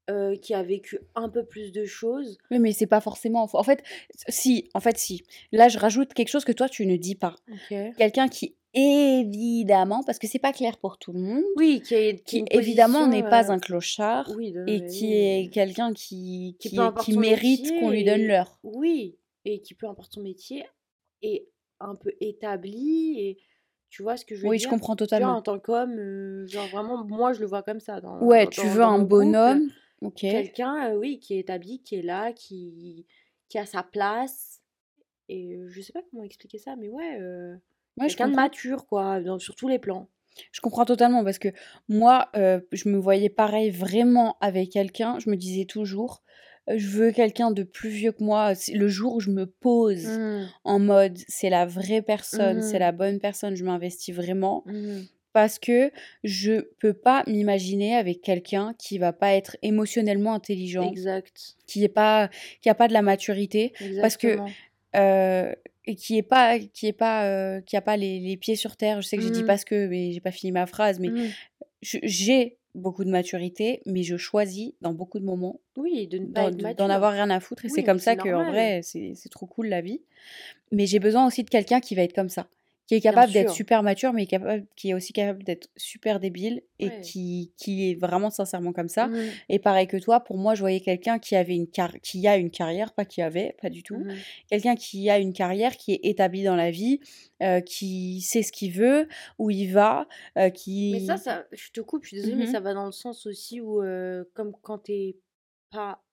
euh, 0.08 0.36
qui 0.36 0.54
a 0.54 0.62
vécu 0.62 0.98
un 1.14 1.28
peu 1.28 1.44
plus 1.44 1.70
de 1.72 1.84
choses. 1.84 2.38
Oui, 2.50 2.58
mais 2.58 2.72
c'est 2.72 2.86
pas 2.86 3.00
forcément. 3.00 3.48
En 3.52 3.62
fait, 3.62 3.82
si, 4.28 4.68
en 4.74 4.80
fait, 4.80 4.96
si. 4.98 5.22
Là, 5.52 5.68
je 5.68 5.78
rajoute 5.78 6.14
quelque 6.14 6.28
chose 6.30 6.44
que 6.44 6.52
toi, 6.52 6.68
tu 6.68 6.86
ne 6.86 6.96
dis 6.96 7.14
pas. 7.14 7.36
Quelqu'un 7.68 8.28
qui, 8.28 8.56
évidemment, 8.74 10.02
parce 10.04 10.18
que 10.18 10.26
c'est 10.26 10.38
pas 10.38 10.52
clair 10.52 10.78
pour 10.78 10.98
tout 10.98 11.12
le 11.12 11.20
monde, 11.20 11.44
Oui, 11.56 11.82
qui, 11.84 11.94
est, 11.94 12.22
qui, 12.24 12.44
évidemment 12.50 13.06
n'est 13.06 13.22
pas 13.22 13.50
euh, 13.50 13.54
un 13.54 13.58
clochard 13.58 14.30
Oui, 14.36 14.52
de- 14.52 14.64
et 14.66 14.86
qui 14.86 15.12
est 15.12 15.50
quelqu'un 15.52 15.92
qui, 15.92 16.56
Qui 16.58 16.70
qui, 16.70 17.16
mérite 17.18 17.72
qu'on 17.78 17.90
lui 17.90 18.04
donne 18.04 18.20
et- 18.22 18.26
l'heure. 18.26 18.58
Oui, 18.62 19.16
et 19.44 19.60
qui, 19.60 19.74
peu 19.74 19.86
importe 19.88 20.12
son 20.14 20.22
métier, 20.22 20.64
est 21.22 21.48
un 21.80 21.94
peu 21.94 22.12
établi. 22.20 23.18
Et 23.20 23.38
tu 23.88 24.02
vois 24.02 24.16
ce 24.16 24.24
que 24.24 24.34
je 24.34 24.42
veux 24.42 24.48
Oui, 24.48 24.58
dire? 24.58 24.66
je 24.68 24.70
comprends 24.70 24.92
vois, 24.92 24.96
totalement. 24.98 25.36
en 25.36 25.42
tant 25.42 25.58
qu'homme, 25.58 25.98
euh, 25.98 26.46
genre 26.46 26.68
vraiment, 26.68 27.04
moi, 27.04 27.32
je 27.32 27.40
le 27.40 27.46
vois 27.46 27.62
comme 27.62 27.80
ça. 27.80 28.00
Dans, 28.00 28.20
Ouais, 28.20 28.44
dans- 28.44 28.50
tu 28.50 28.66
veux 28.68 28.82
un 28.82 28.98
bonhomme? 29.00 29.70
Quelqu'un, 30.16 30.92
euh, 30.92 30.96
oui, 30.96 31.18
qui 31.18 31.34
est 31.34 31.40
établi, 31.40 31.82
qui 31.82 31.96
est 31.96 32.02
là, 32.02 32.32
qui, 32.32 33.06
qui 33.48 33.58
a 33.58 33.66
sa 33.66 33.82
place. 33.82 34.62
Et 35.28 35.58
je 35.68 35.80
sais 35.82 35.92
pas 35.92 36.00
comment 36.10 36.24
expliquer 36.24 36.58
ça, 36.58 36.74
mais 36.76 36.88
ouais, 36.88 37.18
Ouais, 37.98 38.06
quelqu'un 38.06 38.28
de 38.28 38.34
mature, 38.36 38.86
quoi, 38.86 39.20
dans- 39.20 39.38
sur 39.38 39.54
tous 39.54 39.68
les 39.68 39.78
plans. 39.78 40.08
Je 40.52 40.60
comprends 40.60 40.84
totalement 40.84 41.24
parce 41.24 41.38
que 41.38 41.48
moi, 41.88 42.28
euh, 42.36 42.60
je 42.72 42.88
me 42.88 42.96
voyais 42.98 43.28
pareil 43.28 43.70
vraiment 43.70 44.36
avec 44.40 44.70
quelqu'un. 44.70 45.18
Je 45.18 45.28
me 45.28 45.36
disais 45.36 45.64
toujours, 45.64 46.22
euh, 46.68 46.74
je 46.78 46.86
veux 46.88 47.10
quelqu'un 47.12 47.50
de 47.50 47.62
plus 47.62 47.90
vieux 47.90 48.12
que 48.12 48.22
moi. 48.22 48.52
Le 48.72 48.88
jour 48.88 49.16
où 49.16 49.20
je 49.20 49.30
me 49.30 49.44
pose 49.46 50.06
Mmh, 50.06 50.46
en 50.64 50.78
mode, 50.78 51.18
c'est 51.28 51.50
la 51.50 51.66
vraie 51.66 52.00
personne, 52.00 52.62
c'est 52.62 52.78
la 52.78 52.92
bonne 52.92 53.18
personne, 53.18 53.54
je 53.54 53.64
m'investis 53.64 54.14
vraiment 54.14 54.62
mmh. 54.66 55.00
parce 55.32 55.58
que 55.58 55.90
je 56.24 56.62
peux 56.78 56.94
pas 56.94 57.22
m'imaginer 57.26 57.96
avec 57.96 58.22
quelqu'un 58.22 58.72
qui 58.78 58.98
va 58.98 59.12
pas 59.12 59.34
être 59.34 59.56
émotionnellement 59.62 60.32
intelligent, 60.32 60.88
Exact. 60.90 61.56
qui 61.66 61.84
est 61.84 61.88
pas, 61.88 62.30
qui 62.62 62.70
a 62.70 62.74
pas 62.74 62.88
de 62.88 62.92
la 62.94 63.02
maturité, 63.02 63.72
parce 64.00 64.16
que 64.16 64.38
euh, 64.96 65.52
et 65.90 65.94
qui 65.96 66.16
est 66.16 66.22
pas, 66.22 66.58
qui 66.58 66.86
est 66.86 66.92
pas, 66.92 67.24
euh, 67.26 67.60
qui 67.60 67.76
a 67.76 67.80
pas 67.82 67.96
les, 67.96 68.20
les 68.20 68.36
pieds 68.36 68.56
sur 68.56 68.76
terre. 68.76 69.02
Je 69.02 69.08
sais 69.08 69.16
que 69.16 69.22
j'ai 69.22 69.30
dit 69.30 69.40
Mhm. 69.42 69.46
parce 69.46 69.64
que, 69.64 69.86
mais 69.88 70.12
j'ai 70.12 70.20
pas 70.20 70.30
fini 70.30 70.52
ma 70.52 70.66
phrase, 70.66 70.98
mais 71.00 71.08
Mmh. 71.10 71.28
je- 71.82 71.98
j'ai 72.02 72.56
beaucoup 72.74 73.04
de 73.04 73.10
maturité, 73.10 73.82
mais 73.84 74.02
je 74.04 74.16
choisis 74.16 74.72
dans 74.80 74.94
beaucoup 74.94 75.18
de 75.18 75.24
moments 75.24 75.60
Oui, 75.76 76.06
de 76.06 76.18
pas 76.32 76.50
d'en 76.74 76.88
avoir 76.88 77.12
rien 77.12 77.28
à 77.30 77.40
foutre. 77.40 77.64
Et 77.64 77.68
c'est 77.68 77.82
comme 77.82 77.98
ça 77.98 78.14
que, 78.16 78.28
en 78.32 78.44
vrai, 78.44 78.80
c'est 78.82 79.12
c'est 79.16 79.28
trop 79.28 79.46
cool 79.46 79.66
la 79.68 79.80
vie. 79.80 80.00
Mais 80.72 80.86
j'ai 80.86 81.00
besoin 81.00 81.26
aussi 81.26 81.42
de 81.42 81.50
quelqu'un 81.50 81.80
qui 81.80 81.94
va 81.96 82.02
être 82.02 82.14
comme 82.14 82.28
ça, 82.28 82.48
qui 82.90 82.96
est 82.96 83.00
capable 83.00 83.32
d'être 83.32 83.50
super 83.50 83.84
mature, 83.84 84.12
mais 84.12 84.26
capable, 84.26 84.66
qui 84.76 84.90
est 84.90 84.94
aussi 84.94 85.12
capable 85.12 85.44
d'être 85.44 85.68
super 85.76 86.18
débile 86.18 86.62
et 86.80 86.90
Ouais. 86.90 86.96
qui, 86.98 87.52
qui 87.56 87.90
est 87.90 87.94
vraiment 87.94 88.30
sincèrement 88.30 88.72
comme 88.72 88.88
ça. 88.88 89.10
Mmh, 89.10 89.40
Et 89.48 89.60
pareil 89.60 89.86
que 89.86 89.96
toi, 89.96 90.18
pour 90.20 90.38
moi, 90.38 90.56
je 90.56 90.60
voyais 90.60 90.80
quelqu'un 90.80 91.20
qui 91.20 91.36
avait 91.36 91.54
une 91.54 91.68
car 91.68 91.92
qui 92.02 92.26
a 92.26 92.36
une 92.36 92.50
carrière, 92.50 92.92
pas 92.92 93.04
qui 93.04 93.22
avait, 93.22 93.54
pas 93.62 93.70
du 93.70 93.84
tout. 93.84 94.04
mmh. 94.04 94.24
Quelqu'un 94.48 94.74
qui 94.74 95.08
a 95.08 95.18
une 95.18 95.32
carrière, 95.32 95.76
qui 95.76 95.92
est 95.92 96.00
établi 96.02 96.42
dans 96.42 96.56
la 96.56 96.72
vie, 96.72 96.98
euh, 97.42 97.60
qui 97.60 98.20
sait 98.22 98.42
ce 98.42 98.50
qu'il 98.52 98.72
veut, 98.72 99.06
où 99.38 99.50
il 99.50 99.68
va, 99.72 100.08
euh, 100.36 100.50
qui. 100.50 100.80
Mais 100.88 100.98
ça, 101.00 101.16
ça, 101.16 101.46
je 101.52 101.70
te 101.70 101.80
coupe, 101.80 102.02
je 102.04 102.08
suis 102.08 102.16
désolée, 102.16 102.36
mais 102.36 102.46
Mhm. 102.46 102.46
ça 102.46 102.60
va 102.60 102.74
dans 102.74 102.86
le 102.86 102.92
sens 102.92 103.26
aussi 103.26 103.60
où, 103.60 103.82
euh, 103.82 104.24
comme 104.34 104.52
quand 104.62 104.78
t'es 104.78 105.18
pas 105.70 106.04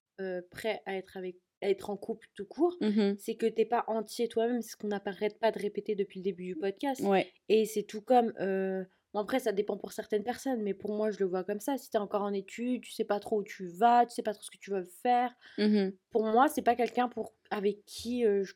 prêt 0.50 0.82
à 0.86 0.94
être 0.96 1.16
avec, 1.16 1.36
être 1.62 1.90
en 1.90 1.96
couple 1.96 2.26
tout 2.34 2.46
court, 2.46 2.76
Mhm. 2.80 3.16
c'est 3.18 3.34
que 3.36 3.46
t'es 3.46 3.64
pas 3.64 3.84
entier 3.88 4.28
toi-même, 4.28 4.62
c'est 4.62 4.72
ce 4.72 4.76
qu'on 4.76 4.88
n'arrête 4.88 5.38
pas 5.38 5.50
de 5.50 5.58
répéter 5.58 5.94
depuis 5.94 6.20
le 6.20 6.24
début 6.24 6.44
du 6.46 6.56
podcast. 6.56 7.00
Ouais. 7.02 7.30
Et 7.48 7.64
c'est 7.66 7.82
tout 7.82 8.00
comme, 8.02 8.32
euh, 8.40 8.84
bon, 9.12 9.20
après 9.20 9.38
ça 9.40 9.52
dépend 9.52 9.76
pour 9.76 9.92
certaines 9.92 10.22
personnes, 10.24 10.62
mais 10.62 10.74
pour 10.74 10.92
moi 10.94 11.10
je 11.10 11.18
le 11.18 11.26
vois 11.26 11.44
comme 11.44 11.60
ça. 11.60 11.76
Si 11.76 11.90
t'es 11.90 11.98
encore 11.98 12.22
en 12.22 12.32
études, 12.32 12.82
tu 12.82 12.92
sais 12.92 13.04
pas 13.04 13.18
trop 13.20 13.38
où 13.40 13.44
tu 13.44 13.66
vas, 13.66 14.06
tu 14.06 14.14
sais 14.14 14.22
pas 14.22 14.34
trop 14.34 14.42
ce 14.42 14.50
que 14.50 14.58
tu 14.58 14.70
veux 14.70 14.88
faire. 15.02 15.34
Mhm. 15.58 15.92
Pour 16.10 16.24
moi, 16.24 16.48
c'est 16.48 16.62
pas 16.62 16.74
quelqu'un 16.76 17.08
pour 17.08 17.34
avec 17.50 17.84
qui 17.86 18.24
euh, 18.24 18.44
je, 18.44 18.54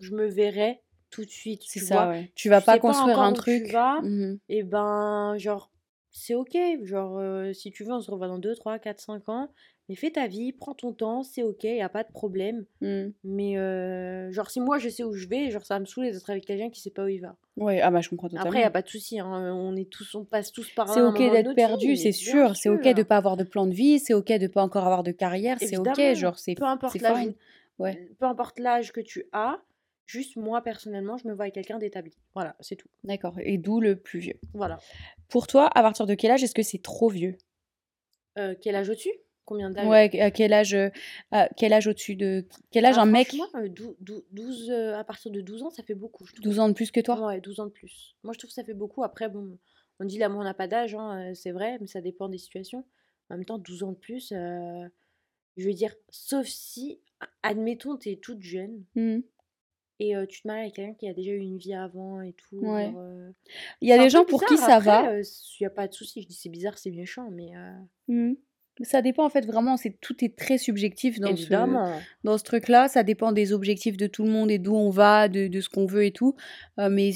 je 0.00 0.12
me 0.14 0.26
verrais 0.26 0.82
tout 1.10 1.24
de 1.24 1.30
suite. 1.30 1.62
C'est 1.66 1.80
ça, 1.80 1.94
vois. 2.04 2.08
ouais. 2.10 2.32
Tu 2.34 2.48
vas 2.48 2.60
Tu 2.60 2.66
pas 2.66 2.78
construire 2.78 3.18
un 3.20 3.30
où 3.32 3.34
truc. 3.34 3.64
tu 3.66 3.72
vas, 3.72 4.00
Mhm. 4.02 4.38
et 4.48 4.62
ben, 4.62 5.36
genre, 5.38 5.70
c'est 6.12 6.34
ok. 6.34 6.56
Genre, 6.82 7.18
euh, 7.18 7.52
si 7.52 7.70
tu 7.70 7.84
veux, 7.84 7.92
on 7.92 8.00
se 8.00 8.10
revoit 8.10 8.26
dans 8.28 8.38
2, 8.38 8.54
3, 8.56 8.78
4, 8.80 9.00
5 9.00 9.28
ans. 9.28 9.52
Mais 9.90 9.96
fais 9.96 10.12
ta 10.12 10.28
vie, 10.28 10.52
prends 10.52 10.72
ton 10.72 10.92
temps, 10.92 11.24
c'est 11.24 11.42
ok, 11.42 11.64
y 11.64 11.80
a 11.80 11.88
pas 11.88 12.04
de 12.04 12.12
problème. 12.12 12.64
Mhm. 12.80 13.12
Mais, 13.24 13.58
euh, 13.58 14.30
genre, 14.30 14.48
si 14.48 14.60
moi 14.60 14.78
je 14.78 14.88
sais 14.88 15.02
où 15.02 15.14
je 15.14 15.26
vais, 15.26 15.50
genre, 15.50 15.66
ça 15.66 15.74
va 15.74 15.80
me 15.80 15.84
saouler 15.84 16.12
d'être 16.12 16.30
avec 16.30 16.46
quelqu'un 16.46 16.70
qui 16.70 16.80
sait 16.80 16.90
pas 16.90 17.06
où 17.06 17.08
il 17.08 17.20
va. 17.20 17.34
Ouais, 17.56 17.80
ah 17.80 17.90
bah 17.90 18.00
je 18.00 18.08
comprends 18.08 18.28
totalement. 18.28 18.48
Après, 18.48 18.60
y 18.60 18.64
a 18.64 18.70
pas 18.70 18.82
de 18.82 18.88
souci, 18.88 19.18
hein, 19.18 19.52
on 19.52 19.74
est 19.74 19.90
tous, 19.90 20.14
on 20.14 20.24
passe 20.24 20.52
tous 20.52 20.70
par 20.70 20.86
là. 20.86 20.94
C'est 20.94 21.00
ok 21.00 21.18
d'être 21.18 21.54
perdu, 21.56 21.96
c'est 21.96 22.12
sûr. 22.12 22.54
C'est 22.54 22.68
ok 22.68 22.94
de 22.94 23.02
pas 23.02 23.16
avoir 23.16 23.36
de 23.36 23.42
plan 23.42 23.66
de 23.66 23.74
vie, 23.74 23.98
c'est 23.98 24.14
ok 24.14 24.28
de 24.28 24.46
pas 24.46 24.62
encore 24.62 24.84
avoir 24.84 25.02
de 25.02 25.10
carrière, 25.10 25.56
c'est 25.58 25.76
ok. 25.76 26.14
Genre, 26.14 26.38
c'est 26.38 26.54
peu 26.54 26.66
importe 26.66 27.00
l'âge. 27.00 27.34
Ouais, 27.80 28.12
peu 28.20 28.26
importe 28.26 28.60
l'âge 28.60 28.92
que 28.92 29.00
tu 29.00 29.24
as, 29.32 29.60
juste 30.06 30.36
moi 30.36 30.62
personnellement, 30.62 31.16
je 31.16 31.26
me 31.26 31.34
vois 31.34 31.46
avec 31.46 31.54
quelqu'un 31.54 31.78
d'établi. 31.78 32.16
Voilà, 32.34 32.54
c'est 32.60 32.76
tout. 32.76 32.88
d'accord. 33.02 33.34
Et 33.40 33.58
d'où 33.58 33.80
le 33.80 33.96
plus 33.96 34.20
vieux. 34.20 34.38
Voilà. 34.54 34.78
Pour 35.28 35.48
toi, 35.48 35.68
à 35.74 35.82
partir 35.82 36.06
de 36.06 36.14
quel 36.14 36.30
âge 36.30 36.44
est-ce 36.44 36.54
que 36.54 36.62
c'est 36.62 36.80
trop 36.80 37.08
vieux? 37.08 37.36
Euh, 38.38 38.54
quel 38.60 38.76
âge 38.76 38.88
au-dessus 38.88 39.10
Combien 39.50 39.68
d'âge 39.68 39.84
Ouais, 39.88 40.20
à 40.20 40.30
quel 40.30 40.52
âge, 40.52 40.74
euh, 40.74 40.90
à 41.32 41.48
quel 41.56 41.72
âge 41.72 41.88
au-dessus 41.88 42.14
de. 42.14 42.46
Quel 42.70 42.84
âge 42.86 42.98
Ah, 42.98 43.02
un 43.02 43.06
mec? 43.06 43.34
franchement, 43.34 43.60
euh, 43.60 43.68
dou- 43.68 43.96
dou- 43.98 44.24
12, 44.30 44.70
euh, 44.70 44.94
à 44.96 45.02
partir 45.02 45.32
de 45.32 45.40
12 45.40 45.64
ans, 45.64 45.70
ça 45.70 45.82
fait 45.82 45.96
beaucoup, 45.96 46.24
je 46.24 46.32
trouve. 46.34 46.44
12 46.44 46.60
ans 46.60 46.68
de 46.68 46.72
plus 46.72 46.92
que 46.92 47.00
toi? 47.00 47.20
Ouais, 47.26 47.40
12 47.40 47.58
ans 47.58 47.64
de 47.66 47.72
plus. 47.72 48.14
Moi, 48.22 48.32
je 48.32 48.38
trouve 48.38 48.50
que 48.50 48.54
ça 48.54 48.62
fait 48.62 48.74
beaucoup. 48.74 49.02
Après, 49.02 49.28
bon, 49.28 49.58
on 49.98 50.04
dit 50.04 50.18
l'amour 50.18 50.44
n'a 50.44 50.54
pas 50.54 50.68
d'âge, 50.68 50.94
hein, 50.94 51.32
c'est 51.34 51.50
vrai, 51.50 51.78
mais 51.80 51.88
ça 51.88 52.00
dépend 52.00 52.28
des 52.28 52.38
situations. 52.38 52.84
En 53.28 53.34
même 53.38 53.44
temps, 53.44 53.58
12 53.58 53.82
ans 53.82 53.90
de 53.90 53.96
plus, 53.96 54.30
euh, 54.30 54.86
je 55.56 55.66
veux 55.66 55.74
dire, 55.74 55.96
sauf 56.10 56.46
si, 56.46 57.00
admettons, 57.42 57.96
t'es 57.96 58.20
toute 58.22 58.42
jeune 58.42 58.84
Mhm. 58.94 59.24
et 59.98 60.14
euh, 60.14 60.26
tu 60.26 60.42
te 60.42 60.46
maries 60.46 60.60
avec 60.60 60.74
quelqu'un 60.74 60.94
qui 60.94 61.08
a 61.08 61.12
déjà 61.12 61.32
eu 61.32 61.38
une 61.38 61.58
vie 61.58 61.74
avant 61.74 62.20
et 62.22 62.34
tout. 62.34 62.58
Ouais. 62.64 62.92
euh, 62.96 63.32
Il 63.80 63.88
y 63.88 63.92
a 63.92 63.98
des 63.98 64.10
gens 64.10 64.24
pour 64.24 64.44
qui 64.44 64.56
ça 64.56 64.76
Après, 64.76 64.86
va. 64.86 65.18
Il 65.20 65.24
n'y 65.60 65.66
a 65.66 65.70
pas 65.70 65.88
de 65.88 65.92
souci. 65.92 66.22
Je 66.22 66.28
dis 66.28 66.34
c'est 66.34 66.48
bizarre, 66.50 66.78
c'est 66.78 66.92
méchant, 66.92 67.28
mais 67.32 67.50
Mhm. 68.06 68.36
Ça 68.82 69.02
dépend 69.02 69.26
en 69.26 69.28
fait 69.28 69.44
vraiment, 69.44 69.76
c'est 69.76 69.94
tout 70.00 70.24
est 70.24 70.34
très 70.36 70.56
subjectif 70.56 71.20
dans 71.20 71.28
ce 71.36 71.42
Évidemment. 71.42 71.92
dans 72.24 72.38
ce 72.38 72.44
truc-là. 72.44 72.88
Ça 72.88 73.02
dépend 73.02 73.30
des 73.32 73.52
objectifs 73.52 73.98
de 73.98 74.06
tout 74.06 74.22
le 74.24 74.30
monde 74.30 74.50
et 74.50 74.58
d'où 74.58 74.74
on 74.74 74.88
va, 74.88 75.28
de, 75.28 75.48
de 75.48 75.60
ce 75.60 75.68
qu'on 75.68 75.84
veut 75.84 76.04
et 76.06 76.12
tout. 76.12 76.34
Euh, 76.78 76.88
mais 76.90 77.10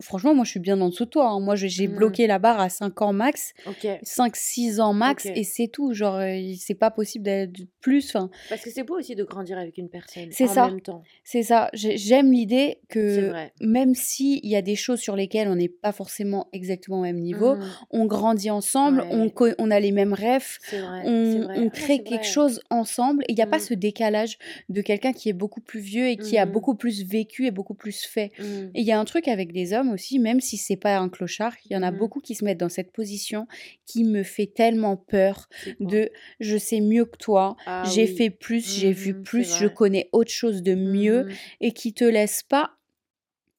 franchement, 0.00 0.34
moi 0.34 0.44
je 0.44 0.50
suis 0.50 0.60
bien 0.60 0.80
en 0.80 0.88
dessous 0.88 1.04
de 1.04 1.10
toi. 1.10 1.28
hein. 1.28 1.40
Moi 1.40 1.54
j'ai 1.54 1.86
Mm. 1.86 1.96
bloqué 1.96 2.26
la 2.26 2.38
barre 2.38 2.60
à 2.60 2.68
5 2.70 3.02
ans 3.02 3.12
max, 3.12 3.52
Ok. 3.66 3.86
5-6 4.02 4.80
ans 4.80 4.94
max 4.94 5.26
et 5.26 5.44
c'est 5.44 5.68
tout. 5.68 5.92
Genre 5.92 6.16
euh, 6.16 6.38
c'est 6.58 6.74
pas 6.74 6.90
possible 6.90 7.24
d'être 7.24 7.60
plus. 7.80 8.16
Parce 8.48 8.62
que 8.62 8.70
c'est 8.70 8.82
beau 8.84 8.98
aussi 8.98 9.14
de 9.14 9.24
grandir 9.24 9.58
avec 9.58 9.76
une 9.76 9.88
personne 9.90 10.28
en 10.40 10.46
ça. 10.46 10.66
même 10.68 10.80
temps. 10.80 11.02
c'est 11.24 11.42
ça. 11.42 11.68
J'ai- 11.74 11.98
J'aime 11.98 12.32
l'idée 12.32 12.78
que 12.88 13.32
même 13.60 13.94
s'il 13.94 14.46
y 14.46 14.56
a 14.56 14.62
des 14.62 14.76
choses 14.76 15.00
sur 15.00 15.14
lesquelles 15.14 15.48
on 15.48 15.56
n'est 15.56 15.68
pas 15.68 15.92
forcément 15.92 16.48
exactement 16.54 17.00
au 17.00 17.02
même 17.02 17.20
niveau, 17.20 17.56
Mhm. 17.56 17.70
on 17.90 18.06
grandit 18.06 18.50
ensemble, 18.50 19.04
on, 19.10 19.30
Ouais. 19.40 19.54
on 19.58 19.70
a 19.70 19.78
les 19.80 19.92
mêmes 19.92 20.14
rêves, 20.14 20.58
vrai. 20.78 21.02
on, 21.04 21.40
vrai. 21.42 21.54
on 21.58 21.66
Ah, 21.66 21.70
crée 21.70 22.02
quelque 22.02 22.22
vrai. 22.24 22.32
chose 22.32 22.60
ensemble 22.70 23.24
et 23.28 23.32
il 23.32 23.34
n'y 23.34 23.42
a 23.42 23.46
pas 23.46 23.58
Mm. 23.58 23.60
ce 23.60 23.74
décalage 23.74 24.38
de 24.68 24.80
quelqu'un 24.82 25.12
qui 25.12 25.28
est 25.28 25.32
beaucoup 25.32 25.60
plus 25.60 25.80
vieux 25.80 26.06
et 26.08 26.16
qui 26.16 26.38
a 26.38 26.46
Mhm. 26.46 26.52
beaucoup 26.52 26.74
plus 26.76 27.04
vécu 27.04 27.46
et 27.46 27.50
beaucoup 27.50 27.74
plus 27.74 28.04
fait. 28.04 28.30
Mhm. 28.38 28.70
Et 28.74 28.80
il 28.80 28.86
y 28.86 28.92
a 28.92 28.98
un 29.00 29.04
truc 29.04 29.26
avec 29.28 29.52
des 29.52 29.72
hommes 29.72 29.90
aussi, 29.92 30.18
même 30.18 30.40
si 30.40 30.56
c'est 30.56 30.76
pas 30.76 30.96
un 30.98 31.08
clochard, 31.08 31.54
il 31.66 31.72
y 31.72 31.76
en 31.76 31.82
a 31.82 31.90
beaucoup 31.90 32.20
qui 32.20 32.34
se 32.34 32.44
mettent 32.44 32.60
dans 32.60 32.68
cette 32.68 32.92
position 32.92 33.46
qui 33.86 34.04
me 34.04 34.22
fait 34.22 34.46
tellement 34.46 34.96
peur 34.96 35.48
de 35.80 36.10
je 36.38 36.56
sais 36.56 36.80
mieux 36.80 37.04
que 37.06 37.16
toi, 37.18 37.56
Ah 37.66 37.82
j'ai 37.92 38.04
oui. 38.04 38.16
fait 38.16 38.30
plus, 38.30 38.78
j'ai 38.78 38.92
vu 38.92 39.20
plus, 39.22 39.56
je 39.58 39.66
connais 39.66 40.08
autre 40.12 40.30
chose 40.30 40.62
de 40.62 40.74
mieux 40.74 41.26
et 41.60 41.72
qui 41.72 41.92
te 41.94 42.04
laisse 42.04 42.42
pas 42.42 42.72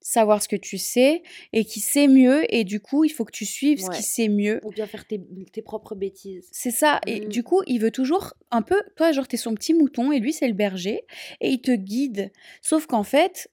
savoir 0.02 0.42
ce 0.42 0.48
que 0.48 0.56
tu 0.56 0.78
sais 0.78 1.22
et 1.54 1.64
qui 1.64 1.80
sait 1.80 2.08
mieux 2.08 2.44
et 2.54 2.64
du 2.64 2.80
coup 2.80 3.04
il 3.04 3.10
faut 3.10 3.24
que 3.24 3.32
tu 3.32 3.46
suives 3.46 3.80
ce 3.82 3.90
qui 3.92 4.04
sait 4.04 4.28
mieux 4.30 4.60
Ou 4.64 4.72
bien 4.72 4.88
faire 4.88 5.06
tes, 5.06 5.22
tes 5.54 5.62
propres 5.62 5.96
bêtises. 5.96 6.48
c'est 6.52 6.72
ça. 6.72 7.00
Et 7.08 7.22
Mm. 7.22 7.30
du 7.30 7.44
coup, 7.44 7.62
il 7.68 7.80
veut 7.80 7.92
toujours 7.92 8.34
un 8.52 8.62
peu, 8.62 8.82
toi, 8.96 9.12
genre, 9.12 9.28
t'es 9.28 9.38
son 9.38 9.54
petit 9.54 9.74
mouton 9.74 10.12
et 10.12 10.20
lui, 10.20 10.34
c'est 10.34 10.48
le 10.48 10.54
berger. 10.54 11.04
Et 11.40 11.50
il 11.50 11.62
te 11.62 11.72
guide. 11.72 12.32
Sauf 12.62 12.86
qu'en 12.88 13.04
fait, 13.04 13.50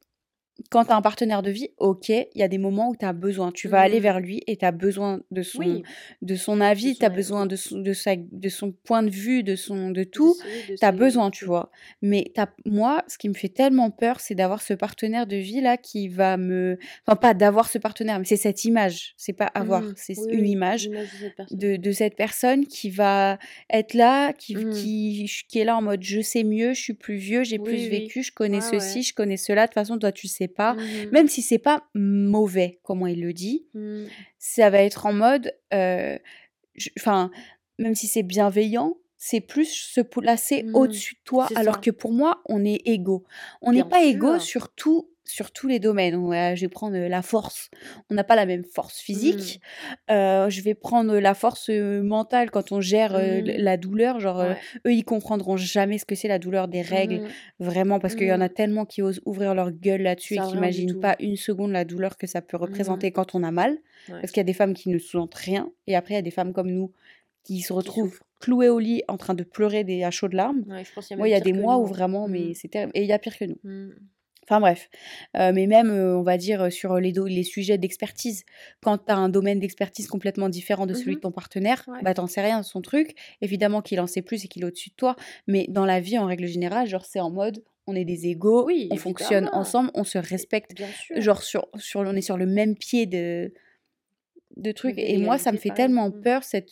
quand 0.71 0.85
t'as 0.87 0.97
un 0.97 1.03
partenaire 1.03 1.43
de 1.43 1.51
vie, 1.51 1.69
ok, 1.79 2.09
il 2.09 2.27
y 2.35 2.43
a 2.43 2.49
des 2.49 2.59
moments 2.59 2.89
où 2.91 2.97
t'as 2.97 3.13
besoin. 3.13 3.53
Tu 3.53 3.69
vas 3.69 3.81
aller 3.81 3.97
Mhm. 3.97 4.03
vers 4.03 4.21
lui 4.21 4.43
et 4.47 4.57
t'as 4.57 4.73
besoin 4.73 5.21
de 5.31 5.43
son, 5.43 5.59
Oui. 5.61 5.83
de 6.21 6.35
son 6.35 6.61
avis, 6.61 6.97
t'as 6.97 7.07
avis. 7.07 7.17
besoin 7.17 7.47
de 7.47 7.57
son, 7.57 7.79
de, 7.79 7.93
sa, 7.93 8.17
de 8.17 8.49
son 8.49 8.73
point 8.73 9.03
de 9.03 9.11
vue, 9.11 9.43
de, 9.43 9.55
son, 9.57 9.91
de 9.91 10.05
tout. 10.05 10.35
T'as 10.81 10.93
ce- 10.93 10.97
besoin, 10.97 11.31
tu 11.31 11.45
vois. 11.45 11.71
Mais 12.03 12.31
t'as, 12.35 12.49
moi, 12.67 13.05
ce 13.09 13.19
qui 13.19 13.29
me 13.29 13.35
fait 13.35 13.49
tellement 13.49 13.91
peur, 13.91 14.21
c'est 14.21 14.35
d'avoir 14.35 14.61
ce 14.61 14.75
partenaire 14.75 15.27
de 15.27 15.37
vie 15.37 15.61
là 15.61 15.77
qui 15.77 16.09
va 16.09 16.37
me. 16.37 16.79
Enfin, 17.07 17.17
pas 17.17 17.35
d'avoir 17.35 17.69
ce 17.69 17.79
partenaire, 17.79 18.19
mais 18.19 18.25
c'est 18.25 18.37
cette 18.37 18.65
image. 18.65 19.15
C'est 19.17 19.33
pas 19.33 19.47
avoir, 19.55 19.83
Mhm. 19.83 19.93
c'est 19.97 20.19
Oui, 20.19 20.27
une 20.33 20.41
oui, 20.43 20.51
image 20.51 20.89
de 20.89 20.97
cette 21.21 21.37
personne. 21.37 21.59
de, 21.79 21.93
cette 21.93 22.17
personne 22.17 22.67
qui 22.67 22.91
va 22.91 23.39
être 23.71 23.95
là, 23.95 24.33
qui, 24.33 24.57
Mhm. 24.57 24.71
qui, 24.73 25.31
qui 25.49 25.59
est 25.61 25.65
là 25.65 25.77
en 25.77 25.83
mode 25.83 26.03
je 26.03 26.21
sais 26.21 26.43
mieux, 26.43 26.75
je 26.75 26.81
suis 26.81 26.95
plus 26.95 27.17
vieux, 27.17 27.45
j'ai 27.45 27.59
plus 27.59 27.89
vécu, 27.89 28.23
je 28.25 28.33
connais 28.33 28.61
ceci, 28.61 28.99
ouais. 28.99 29.03
je 29.03 29.15
connais 29.15 29.37
cela. 29.37 29.63
De 29.63 29.67
toute 29.69 29.75
façon, 29.75 29.99
toi, 29.99 30.11
tu 30.11 30.27
sais 30.27 30.48
pas. 30.49 30.75
Mhm. 30.75 31.11
Même 31.13 31.29
si 31.29 31.43
c'est 31.43 31.59
pas 31.59 31.85
mauvais, 31.95 32.81
comment 32.83 33.07
il 33.07 33.21
le 33.23 33.33
dit, 33.33 33.67
Mhm. 33.75 34.07
ça 34.39 34.71
va 34.71 34.83
être 34.83 35.07
en 35.07 35.13
mode. 35.13 35.53
euh, 35.75 36.19
Enfin, 36.99 37.31
même 37.79 37.95
si 37.97 38.07
c'est 38.07 38.23
bienveillant, 38.23 38.97
c'est 39.17 39.41
plus 39.41 39.67
se 39.73 40.01
placer 40.01 40.63
Mhm. 40.63 40.75
au-dessus 40.77 41.15
de 41.15 41.21
toi, 41.25 41.49
alors 41.57 41.75
ça. 41.77 41.81
que 41.81 41.91
pour 41.91 42.13
moi, 42.13 42.41
on 42.47 42.65
est 42.65 42.81
égaux. 42.87 43.25
On 43.63 43.73
n'est 43.73 43.83
pas 43.85 44.05
égaux 44.05 44.39
sur 44.39 44.69
tout. 44.71 45.11
Sur 45.31 45.53
tous 45.53 45.69
les 45.69 45.79
domaines. 45.79 46.15
Ouais, 46.17 46.55
je 46.57 46.63
vais 46.63 46.69
prendre 46.71 46.97
la 46.97 47.21
force. 47.23 47.71
On 48.11 48.15
n'a 48.15 48.25
pas 48.25 48.35
la 48.35 48.47
même 48.47 48.65
force 48.65 48.99
physique. 48.99 49.61
Mhm. 50.09 50.17
Euh, 50.17 50.49
je 50.51 50.63
vais 50.63 50.75
prendre 50.75 51.19
la 51.19 51.35
force 51.35 51.69
euh, 51.69 52.03
mentale 52.03 52.51
quand 52.51 52.73
on 52.73 52.81
gère 52.81 53.15
euh, 53.15 53.43
Mhm. 53.43 53.45
la 53.59 53.77
douleur. 53.77 54.21
Genre, 54.21 54.39
Ouais. 54.39 54.57
eux, 54.87 54.93
ils 54.95 55.05
comprendront 55.05 55.59
jamais 55.59 55.99
ce 55.99 56.07
que 56.07 56.15
c'est 56.15 56.29
la 56.29 56.39
douleur 56.39 56.67
des 56.67 56.81
règles, 56.81 57.17
Mhm. 57.21 57.29
vraiment, 57.61 57.99
parce 58.01 58.15
qu'il 58.15 58.27
y 58.27 58.33
en 58.33 58.41
a 58.41 58.49
tellement 58.49 58.87
qui 58.87 59.03
osent 59.03 59.21
ouvrir 59.27 59.55
leur 59.55 59.71
gueule 59.71 60.01
là-dessus 60.03 60.35
et 60.35 60.39
qui 60.39 60.55
n'imaginent 60.55 60.99
pas 60.99 61.15
une 61.21 61.37
seconde 61.37 61.73
la 61.73 61.85
douleur 61.85 62.17
que 62.17 62.27
ça 62.27 62.41
peut 62.41 62.57
représenter 62.57 63.13
quand 63.13 63.35
on 63.35 63.43
a 63.43 63.51
mal. 63.51 63.73
Ouais. 64.09 64.21
Parce 64.21 64.33
qu'il 64.33 64.39
y 64.39 64.41
a 64.41 64.45
des 64.45 64.55
femmes 64.55 64.73
qui 64.75 64.89
ne 64.89 64.99
sentent 64.99 65.35
rien, 65.35 65.71
et 65.87 65.95
après, 65.95 66.15
il 66.15 66.17
y 66.17 66.21
a 66.21 66.23
des 66.23 66.31
femmes 66.31 66.55
comme 66.55 66.71
nous 66.71 66.93
qui 67.45 67.61
se 67.61 67.73
retrouvent 67.75 68.19
clouées 68.41 68.69
au 68.71 68.79
lit 68.79 69.03
en 69.09 69.17
train 69.19 69.35
de 69.35 69.43
pleurer 69.45 69.85
des, 69.85 70.05
à 70.05 70.11
chaudes 70.11 70.33
larmes. 70.33 70.65
Y 70.69 71.13
a 71.13 71.17
Moi, 71.17 71.29
il 71.29 71.33
y 71.33 71.35
a 71.35 71.41
des 71.41 71.53
mois 71.53 71.75
nous, 71.75 71.81
où 71.83 71.85
hein. 71.87 71.89
vraiment, 71.89 72.29
mais 72.29 72.55
c'est 72.55 72.69
terrible. 72.69 72.93
Et 72.95 73.03
il 73.03 73.09
y 73.09 73.13
a 73.13 73.19
pire 73.19 73.37
que 73.37 73.45
nous. 73.45 73.59
Enfin 74.49 74.61
bref, 74.61 74.89
Euh, 75.37 75.53
mais 75.55 75.67
même, 75.67 75.91
euh, 75.91 76.17
on 76.17 76.23
va 76.23 76.39
dire, 76.39 76.63
euh, 76.63 76.71
sur 76.71 76.97
les, 76.99 77.13
les 77.13 77.43
sujets 77.43 77.77
d'expertise, 77.79 78.45
quand 78.81 78.97
tu 78.99 79.13
as 79.13 79.17
un 79.17 79.29
domaine 79.29 79.61
d'expertise 79.61 80.07
complètement 80.09 80.49
différent 80.49 80.87
de 80.87 80.95
celui 80.95 81.13
de 81.13 81.17
Mhm. 81.17 81.21
ton 81.21 81.33
partenaire, 81.33 81.85
Ouais. 81.87 82.01
bah 82.03 82.15
t'en 82.15 82.27
sais 82.27 82.41
rien 82.41 82.61
de 82.61 82.65
son 82.65 82.81
truc. 82.81 83.15
Évidemment 83.43 83.83
qu'il 83.83 84.01
en 84.01 84.07
sait 84.07 84.23
plus 84.23 84.45
et 84.45 84.49
qu'il 84.49 84.63
est 84.63 84.67
au-dessus 84.67 84.91
de 84.91 84.95
toi, 84.95 85.17
mais 85.47 85.67
dans 85.69 85.85
la 85.85 86.01
vie, 86.01 86.19
en 86.19 86.27
règle 86.27 86.47
générale, 86.47 86.87
genre 86.89 87.05
c'est 87.05 87.21
en 87.21 87.31
mode, 87.31 87.63
on 87.87 87.95
est 87.95 88.05
des 88.07 88.27
égaux, 88.29 88.65
Oui, 88.67 88.89
on 88.91 88.97
fonctionne 88.97 89.51
ensemble, 89.53 89.91
on 89.95 90.05
se 90.05 90.19
respecte, 90.19 90.75
Bien 90.75 90.89
sûr. 90.93 91.21
genre 91.21 91.43
sur, 91.43 91.69
sur, 91.77 92.01
on 92.01 92.15
est 92.17 92.23
sur 92.23 92.37
le 92.39 92.47
même 92.47 92.75
pied 92.77 93.05
de, 93.07 93.53
de 94.57 94.73
trucs. 94.73 94.97
De 94.97 95.01
Et 95.03 95.19
moi, 95.19 95.37
ça 95.39 95.53
me 95.53 95.57
fait 95.59 95.69
pareil. 95.69 95.85
tellement 95.87 96.09
Mm. 96.11 96.21
peur, 96.23 96.43
cette, 96.45 96.71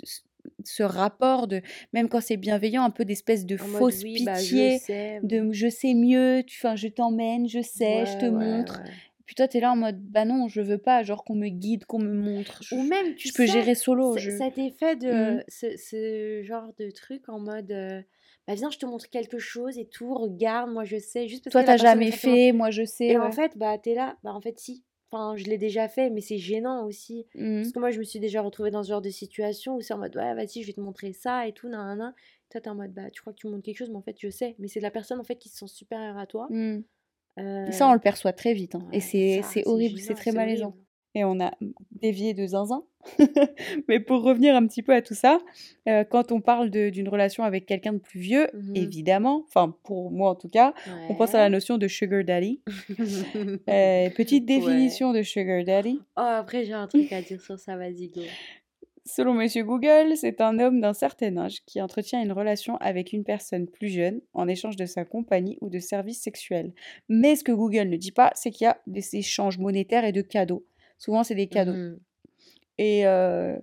ce 0.64 0.82
rapport 0.82 1.46
de, 1.46 1.62
même 1.92 2.08
quand 2.08 2.20
c'est 2.20 2.36
bienveillant, 2.36 2.82
un 2.84 2.90
peu 2.90 3.04
d'espèce 3.04 3.46
de 3.46 3.56
En 3.56 3.64
fausse 3.66 4.02
oui, 4.02 4.24
bah, 4.24 4.34
je 4.34 4.40
pitié 4.42 4.78
sais. 4.78 5.20
de 5.22 5.52
je 5.52 5.68
sais 5.68 5.94
mieux, 5.94 6.42
tu, 6.46 6.58
enfin, 6.58 6.76
je 6.76 6.88
t'emmène, 6.88 7.48
je 7.48 7.62
sais, 7.62 8.04
je 8.06 8.18
te 8.18 8.26
Ouais, 8.26 8.30
montre. 8.30 8.80
ouais. 8.84 8.90
Puis 9.26 9.34
toi, 9.34 9.48
t'es 9.48 9.58
là 9.58 9.72
en 9.72 9.76
mode, 9.76 10.00
bah 10.00 10.24
non, 10.24 10.46
je 10.46 10.60
veux 10.60 10.78
pas, 10.78 11.02
genre 11.02 11.24
qu'on 11.24 11.34
me 11.34 11.48
guide, 11.48 11.84
qu'on 11.84 11.98
me 11.98 12.12
montre. 12.12 12.60
Je, 12.62 12.76
Ou 12.76 12.82
même, 12.84 13.16
tu 13.16 13.28
je 13.28 13.34
peux 13.34 13.44
gérer 13.44 13.74
solo. 13.74 14.16
Je... 14.16 14.30
cet 14.30 14.56
effet 14.56 14.94
de 14.94 15.12
Mhm. 15.12 15.42
ce, 15.48 15.76
ce 15.76 16.42
genre 16.44 16.72
de 16.78 16.90
truc 16.90 17.28
en 17.28 17.40
mode 17.40 17.72
euh, 17.72 18.00
bah 18.46 18.54
viens 18.54 18.70
je 18.70 18.78
te 18.78 18.86
montre 18.86 19.10
quelque 19.10 19.38
chose 19.38 19.76
et 19.78 19.86
tout 19.86 20.14
regarde 20.14 20.70
moi 20.70 20.84
je 20.84 20.96
sais 20.98 21.26
juste 21.26 21.42
parce 21.42 21.52
Toi, 21.52 21.64
t'as 21.64 21.76
jamais 21.76 22.12
fait, 22.12 22.52
moi 22.52 22.70
je 22.70 22.84
sais. 22.84 23.06
et 23.08 23.18
ouais. 23.18 23.24
en 23.24 23.32
fait 23.32 23.58
bah 23.58 23.76
t'es 23.78 23.94
là 23.94 24.16
bah 24.22 24.32
en 24.32 24.40
fait 24.40 24.56
si 24.60 24.84
enfin 25.10 25.36
je 25.36 25.44
l'ai 25.44 25.58
déjà 25.58 25.88
fait 25.88 26.10
mais 26.10 26.20
c'est 26.20 26.38
gênant 26.38 26.84
aussi 26.84 27.26
parce 27.62 27.72
que 27.72 27.78
moi 27.78 27.90
je 27.90 27.98
me 27.98 28.04
suis 28.04 28.20
déjà 28.20 28.40
retrouvée 28.42 28.70
dans 28.70 28.82
ce 28.82 28.88
genre 28.90 29.02
de 29.02 29.10
situation 29.10 29.76
où 29.76 29.80
c'est 29.80 29.94
en 29.94 29.98
mode 29.98 30.16
ouais 30.16 30.34
vas-y 30.34 30.62
je 30.62 30.66
vais 30.66 30.72
te 30.72 30.80
montrer 30.80 31.12
ça 31.12 31.46
et 31.48 31.52
tout 31.52 31.68
nan, 31.68 31.98
nan, 31.98 32.14
toi 32.50 32.60
t'es 32.60 32.68
en 32.70 32.74
mode 32.74 32.92
bah 32.92 33.10
tu 33.10 33.20
crois 33.20 33.32
que 33.32 33.38
tu 33.38 33.46
montres 33.48 33.62
quelque 33.64 33.78
chose 33.78 33.90
mais 33.90 33.96
en 33.96 34.02
fait 34.02 34.16
je 34.20 34.28
sais 34.30 34.56
mais 34.58 34.68
c'est 34.68 34.80
la 34.80 34.90
personne 34.90 35.20
en 35.20 35.24
fait 35.24 35.36
qui 35.36 35.48
se 35.48 35.58
sent 35.58 35.68
supérieure 35.68 36.18
à 36.18 36.26
toi 36.26 36.48
Mhm. 36.50 36.84
Euh, 37.38 37.66
Et 37.68 37.72
ça, 37.72 37.88
on 37.88 37.92
le 37.94 38.00
perçoit 38.00 38.32
très 38.32 38.54
vite. 38.54 38.74
hein. 38.76 38.86
ouais, 38.88 38.96
Et 38.96 39.00
c'est 39.00 39.66
horrible, 39.66 39.98
c'est 39.98 40.14
très 40.14 40.32
malaisant. 40.32 40.68
horrible. 40.68 40.85
Et 41.18 41.24
on 41.24 41.40
a 41.40 41.50
dévié 41.92 42.34
de 42.34 42.46
zinzin. 42.46 42.82
Mais 43.88 44.00
pour 44.00 44.22
revenir 44.22 44.54
un 44.54 44.66
petit 44.66 44.82
peu 44.82 44.92
à 44.92 45.00
tout 45.00 45.14
ça, 45.14 45.38
euh, 45.88 46.04
quand 46.04 46.30
on 46.30 46.42
parle 46.42 46.68
d'une 46.70 47.08
relation 47.08 47.42
avec 47.42 47.64
quelqu'un 47.64 47.94
de 47.94 47.98
plus 47.98 48.20
vieux, 48.20 48.48
Mhm. 48.52 48.76
évidemment, 48.76 49.42
enfin 49.48 49.74
pour 49.82 50.10
moi 50.10 50.30
en 50.30 50.34
tout 50.34 50.50
cas, 50.50 50.74
on 51.08 51.14
pense 51.14 51.34
à 51.34 51.38
la 51.38 51.48
notion 51.48 51.78
de 51.78 51.88
sugar 51.88 52.22
daddy. 52.22 52.60
Euh, 53.68 54.10
petite 54.10 54.42
Ouais. 54.48 54.58
définition 54.58 55.12
de 55.12 55.22
sugar 55.22 55.64
daddy. 55.64 56.00
oh 56.16 56.20
après 56.20 56.64
j'ai 56.66 56.72
un 56.74 56.86
truc 56.86 57.10
à 57.12 57.22
dire 57.22 57.40
sur 57.40 57.58
ça 57.58 57.76
vas-y 57.76 58.08
go 58.08 58.20
Selon 59.08 59.34
Monsieur 59.34 59.62
Google, 59.62 60.16
c'est 60.16 60.40
un 60.40 60.58
homme 60.58 60.80
d'un 60.80 60.92
certain 60.92 61.36
âge 61.36 61.62
qui 61.64 61.80
entretient 61.80 62.20
une 62.20 62.32
relation 62.32 62.76
avec 62.78 63.12
une 63.12 63.22
personne 63.22 63.68
plus 63.68 63.88
jeune 63.88 64.20
en 64.34 64.48
échange 64.48 64.74
de 64.74 64.84
sa 64.84 65.04
compagnie 65.04 65.58
ou 65.60 65.70
de 65.70 65.78
services 65.78 66.20
sexuels. 66.20 66.72
Mais 67.08 67.36
ce 67.36 67.44
que 67.44 67.52
Google 67.52 67.88
ne 67.88 67.96
dit 67.96 68.10
pas, 68.10 68.32
c'est 68.34 68.50
qu'il 68.50 68.64
y 68.64 68.68
a 68.68 68.78
des 68.88 69.14
échanges 69.14 69.58
monétaires 69.58 70.04
et 70.04 70.10
de 70.10 70.22
cadeaux. 70.22 70.64
Souvent, 70.98 71.24
c'est 71.24 71.34
des 71.34 71.46
cadeaux. 71.48 71.72
Mhm. 71.72 71.98
Et, 72.78 73.06
euh, 73.06 73.56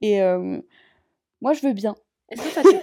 et 0.00 0.20
euh, 0.22 0.60
moi, 1.40 1.52
je 1.52 1.66
veux 1.66 1.72
bien. 1.72 1.94
Est-ce 2.28 2.42
que 2.42 2.52
toi, 2.54 2.62
tu, 2.64 2.76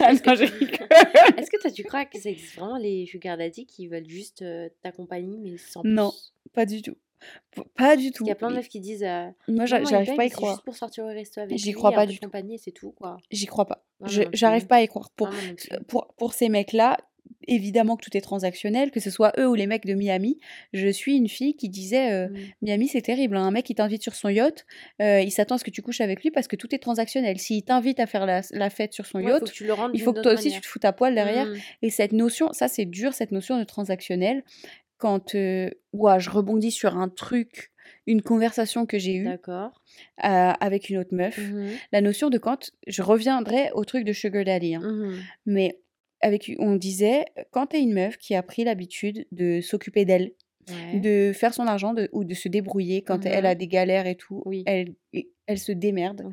est-ce 1.38 1.52
que 1.52 1.58
que 1.58 1.68
crois 1.84 2.06
que 2.06 2.18
ça 2.20 2.30
existe 2.30 2.56
vraiment 2.56 2.78
les 2.78 3.06
sugar 3.06 3.38
daddy 3.38 3.66
qui 3.66 3.88
veulent 3.88 4.08
juste 4.08 4.42
euh, 4.42 4.70
ta 4.82 4.92
compagnie 4.94 5.40
mais 5.40 5.58
sans 5.58 5.82
Non. 5.84 6.12
plus 6.12 6.34
Pas 6.54 6.66
du 6.66 6.82
tout. 6.82 6.96
P- 7.52 7.62
Pas 7.76 7.96
du 7.98 8.12
tout. 8.12 8.24
Il 8.26 8.30
y 8.30 8.32
a 8.32 8.36
plein 8.36 8.50
de 8.50 8.56
meufs 8.56 8.68
qui 8.70 8.80
disent 8.80 9.04
euh, 9.04 9.28
Moi, 9.50 9.66
j'arrive 9.66 10.16
pas 10.16 10.24
à 10.24 10.26
y 10.26 10.30
croire. 10.30 10.54
juste 10.54 10.66
pour 10.66 10.76
sortir 10.76 11.04
au 11.06 11.08
resto 11.08 11.40
avec 11.42 11.58
J'y 11.58 11.72
crois 11.74 11.92
pas 11.92 12.06
du 12.06 12.20
tout. 12.20 12.30
c'est 12.58 12.72
tout 12.72 12.92
quoi. 12.92 13.18
J'y 13.32 13.46
crois 13.46 13.66
pas. 13.66 13.86
J'arrive 14.34 14.68
pas 14.68 14.78
à 14.78 14.82
y 14.82 14.88
croire. 14.88 15.10
Pour, 15.12 15.28
Non, 15.30 15.34
non, 15.72 15.78
pour, 15.88 16.14
pour 16.16 16.34
ces 16.34 16.48
mecs-là, 16.50 16.98
évidemment 17.48 17.96
que 17.98 18.04
tout 18.04 18.16
est 18.18 18.22
transactionnel, 18.22 18.92
que 18.92 19.00
ce 19.00 19.10
soit 19.10 19.32
eux 19.40 19.48
ou 19.48 19.56
les 19.56 19.68
mecs 19.68 19.86
de 19.86 19.94
Miami. 19.94 20.40
Je 20.74 20.88
suis 20.88 21.16
une 21.18 21.28
fille 21.30 21.56
qui 21.56 21.70
disait 21.70 22.12
euh. 22.12 22.28
Miami, 22.62 22.88
c'est 22.88 23.02
terrible. 23.02 23.38
hein. 23.38 23.44
Un 23.46 23.52
mec, 23.52 23.70
il 23.70 23.76
t'invite 23.76 24.02
sur 24.04 24.16
son 24.16 24.30
yacht, 24.30 24.66
euh, 25.02 25.22
il 25.22 25.32
s'attend 25.32 25.56
à 25.56 25.58
ce 25.58 25.64
que 25.64 25.72
tu 25.72 25.82
couches 25.82 26.02
avec 26.02 26.22
lui 26.24 26.32
parce 26.32 26.48
que 26.48 26.56
tout 26.56 26.74
est 26.74 26.80
transactionnel. 26.80 27.40
S'il 27.40 27.64
t'invite 27.64 28.00
à 28.00 28.06
faire 28.08 28.26
la, 28.26 28.42
la 28.52 28.70
fête 28.70 28.94
sur 28.94 29.06
son 29.06 29.20
Ouais, 29.20 29.26
yacht, 29.32 29.44
il 29.94 30.02
faut 30.02 30.14
que 30.14 30.22
toi 30.22 30.34
aussi, 30.34 30.52
tu 30.52 30.62
te 30.62 30.68
foutes 30.68 30.86
à 30.86 30.94
poil 30.94 31.16
derrière. 31.16 31.46
Mm. 31.48 31.56
Et 31.84 31.90
cette 31.90 32.12
notion, 32.14 32.52
ça, 32.54 32.68
c'est 32.68 32.86
dur, 32.86 33.14
cette 33.14 33.32
notion 33.32 33.58
de 33.60 33.64
transactionnel. 33.64 34.44
Quand 34.98 35.36
euh, 35.36 35.70
ouah, 35.92 36.20
je 36.20 36.30
rebondis 36.30 36.72
sur 36.72 36.98
un 36.98 37.10
truc, 37.10 37.72
une 38.08 38.22
conversation 38.22 38.86
que 38.86 38.98
j'ai 38.98 39.16
eue 39.16 39.28
euh, 39.28 40.52
avec 40.60 40.90
une 40.90 40.98
autre 40.98 41.14
meuf, 41.14 41.38
Mhm. 41.38 41.70
la 41.92 42.02
notion 42.02 42.30
de 42.30 42.38
quand 42.38 42.72
je 42.88 43.02
reviendrai 43.02 43.70
au 43.74 43.84
truc 43.84 44.06
de 44.06 44.14
Sugar 44.14 44.46
Daddy. 44.46 44.76
hein. 44.76 44.82
Mhm. 44.82 45.20
Mais 45.46 45.80
avec, 46.24 46.52
on 46.60 46.76
disait, 46.76 47.26
quand 47.52 47.68
t'es 47.68 47.80
une 47.82 47.94
meuf 47.94 48.18
qui 48.18 48.34
a 48.34 48.42
pris 48.42 48.64
l'habitude 48.64 49.26
de 49.32 49.62
s'occuper 49.62 50.06
d'elle, 50.06 50.32
Ouais. 50.70 51.00
de 51.02 51.34
faire 51.34 51.54
son 51.54 51.68
argent 51.68 51.94
de- 51.94 52.08
ou 52.14 52.24
de 52.24 52.34
se 52.34 52.48
débrouiller 52.48 53.02
quand 53.02 53.26
elle 53.26 53.44
Mhm. 53.44 53.50
a 53.52 53.56
des 53.56 53.68
galères 53.68 54.08
et 54.08 54.16
tout, 54.16 54.42
Oui. 54.46 54.64
elle, 54.66 54.94
elle 55.46 55.60
se 55.60 55.74
démerde. 55.74 56.24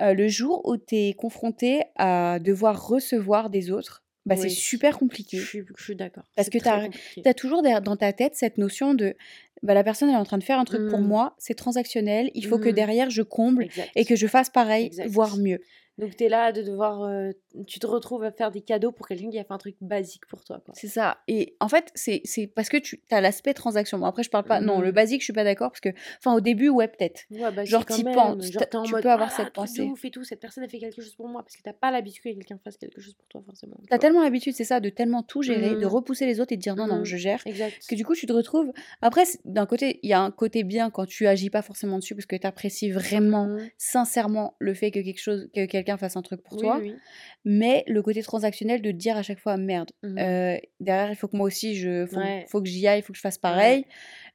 Le 0.00 0.28
jour 0.28 0.62
où 0.66 0.78
tu 0.78 0.96
es 0.96 1.12
confronté 1.12 1.82
à 1.96 2.38
devoir 2.40 2.86
recevoir 2.88 3.50
des 3.50 3.70
autres, 3.70 4.02
bah, 4.24 4.34
c'est 4.36 4.48
super 4.48 4.98
compliqué. 4.98 5.36
Je 5.36 5.44
suis 5.46 5.62
je 5.76 5.84
suis 5.84 5.94
d'accord. 5.94 6.24
Parce 6.36 6.48
que 6.48 6.56
tu 6.58 7.28
as 7.28 7.34
toujours 7.34 7.62
dans 7.62 7.96
ta 7.96 8.12
tête 8.14 8.34
cette 8.34 8.56
notion 8.56 8.94
de, 8.94 9.14
bah, 9.62 9.74
la 9.74 9.84
personne 9.84 10.08
elle 10.08 10.14
est 10.14 10.18
en 10.18 10.24
train 10.24 10.38
de 10.38 10.42
faire 10.44 10.58
un 10.58 10.64
truc 10.64 10.88
pour 10.88 11.00
Mmh. 11.00 11.06
moi, 11.06 11.34
c'est 11.38 11.54
transactionnel, 11.54 12.30
il 12.34 12.46
faut 12.46 12.58
que 12.58 12.70
Mmh. 12.70 12.72
derrière 12.72 13.10
je 13.10 13.20
comble 13.22 13.68
et 13.94 14.04
que 14.06 14.16
je 14.16 14.26
fasse 14.26 14.48
pareil, 14.48 14.86
Exact. 14.86 15.06
voire 15.08 15.36
mieux. 15.36 15.60
Donc 15.98 16.16
tu 16.16 16.24
es 16.24 16.28
là 16.28 16.52
de 16.52 16.62
devoir, 16.62 17.04
heu, 17.04 17.34
tu 17.66 17.78
te 17.80 17.86
retrouves 17.86 18.22
à 18.24 18.30
faire 18.32 18.50
des 18.50 18.60
cadeaux 18.62 18.92
pour 18.92 19.08
quelqu'un 19.08 19.30
qui 19.30 19.38
a 19.38 19.44
fait 19.44 19.52
un 19.52 19.58
truc 19.58 19.76
basique 19.80 20.26
pour 20.26 20.44
toi. 20.44 20.60
C'est 20.74 20.88
ça 20.88 21.18
et 21.28 21.56
en 21.60 21.68
fait, 21.68 21.90
c'est 21.94 22.22
parce 22.54 22.68
que 22.68 22.76
tu 22.76 23.00
as 23.10 23.20
l'aspect 23.20 23.54
transaction. 23.54 23.98
Bon 23.98 24.06
après 24.06 24.22
je 24.22 24.30
parle 24.30 24.44
pas 24.44 24.60
non, 24.60 24.80
le 24.80 24.92
Mmh. 24.92 24.92
basique 24.92 25.20
je 25.22 25.24
suis 25.24 25.32
pas 25.32 25.44
d'accord 25.44 25.70
parce 25.70 25.80
que 25.80 25.88
enfin 26.18 26.34
au 26.34 26.40
début 26.40 26.68
ouais 26.68 26.88
peut-être. 26.88 27.22
Ouais, 27.30 27.50
bah, 27.50 27.64
Genre 27.64 27.84
quand 27.84 27.98
même. 27.98 28.40
penses, 28.40 28.50
Genre, 28.50 28.62
tu 28.68 28.70
tu 28.70 28.76
es 28.76 28.80
en 28.80 28.86
tu 28.86 28.96
mode: 29.00 29.06
peux 29.06 29.10
avoir 29.10 29.30
«Ah, 29.30 29.32
cette 29.32 29.52
de 29.66 29.82
pensée. 29.82 29.82
ouf 29.82 30.04
et 30.04 30.12
tout, 30.12 30.22
cette 30.22 30.38
personne 30.40 30.62
a 30.62 30.68
fait 30.68 30.78
quelque 30.78 31.02
chose 31.02 31.16
pour 31.16 31.26
moi», 31.28 31.42
parce 31.42 31.56
que 31.56 31.62
tu 31.62 31.68
as 31.68 31.72
pas 31.72 31.90
l'habitude 31.90 32.22
que 32.22 32.28
quelqu'un 32.38 32.58
fasse 32.58 32.76
quelque 32.76 33.00
chose 33.00 33.14
pour 33.14 33.26
toi 33.26 33.42
forcément, 33.44 33.76
tu 33.84 33.90
Tu 33.90 33.94
as 33.94 33.98
vois? 33.98 34.00
tellement 34.00 34.22
l'habitude, 34.22 34.52
c'est 34.54 34.64
ça, 34.64 34.80
de 34.80 34.88
tellement 34.88 35.22
tout 35.22 35.42
gérer, 35.42 35.76
de 35.76 35.86
Mmh. 35.86 35.86
repousser 35.86 36.26
les 36.26 36.40
autres 36.40 36.52
et 36.52 36.56
de 36.56 36.60
dire: 36.62 36.74
«Non, 36.74 36.88
non, 36.88 37.04
Mmh. 37.04 37.04
je 37.04 37.16
gère», 37.16 37.44
Exact. 37.44 37.82
que 37.86 37.94
du 37.94 38.04
coup 38.04 38.14
tu 38.16 38.26
te 38.26 38.32
retrouves 38.32 38.72
après 39.00 39.22
d'un 39.44 39.64
côté, 39.66 40.00
il 40.02 40.10
y 40.10 40.12
a 40.12 40.20
un 40.20 40.32
côté 40.32 40.64
bien 40.64 40.90
quand 40.90 41.06
tu 41.06 41.26
agis 41.28 41.50
pas 41.50 41.62
forcément 41.62 41.98
dessus 41.98 42.14
parce 42.16 42.26
que 42.26 42.34
tu 42.36 42.46
apprécies 42.46 42.90
vraiment, 42.90 43.52
sincèrement 43.78 44.56
le 44.58 44.74
fait 44.74 44.90
que 44.90 44.98
quelque 45.00 45.20
chose 45.20 45.48
que 45.54 45.66
quelqu'un 45.66 45.85
fasse 45.96 46.16
un 46.16 46.22
truc 46.22 46.42
pour 46.42 46.56
Oui, 46.56 46.58
toi. 46.58 46.80
oui. 46.80 47.02
Mais 47.44 47.84
le 47.88 48.02
côté 48.02 48.22
transactionnel 48.22 48.82
de 48.82 48.90
dire 48.92 49.16
à 49.16 49.22
chaque 49.22 49.40
fois: 49.40 49.56
«Merde, 49.58 49.90
Mmh. 50.02 50.20
heu, 50.20 50.58
derrière 50.80 51.10
il 51.10 51.16
faut 51.16 51.28
que 51.28 51.36
moi 51.36 51.46
aussi 51.46 51.76
je 51.76 52.06
faut 52.06 52.20
Ouais. 52.20 52.48
faut 52.48 52.62
que 52.62 52.68
j'y 52.68 52.86
aille, 52.88 53.00
il 53.00 53.02
faut 53.02 53.12
que 53.12 53.18
je 53.18 53.22
fasse 53.22 53.38
Ouais. 53.44 53.76
pareil». 53.76 53.86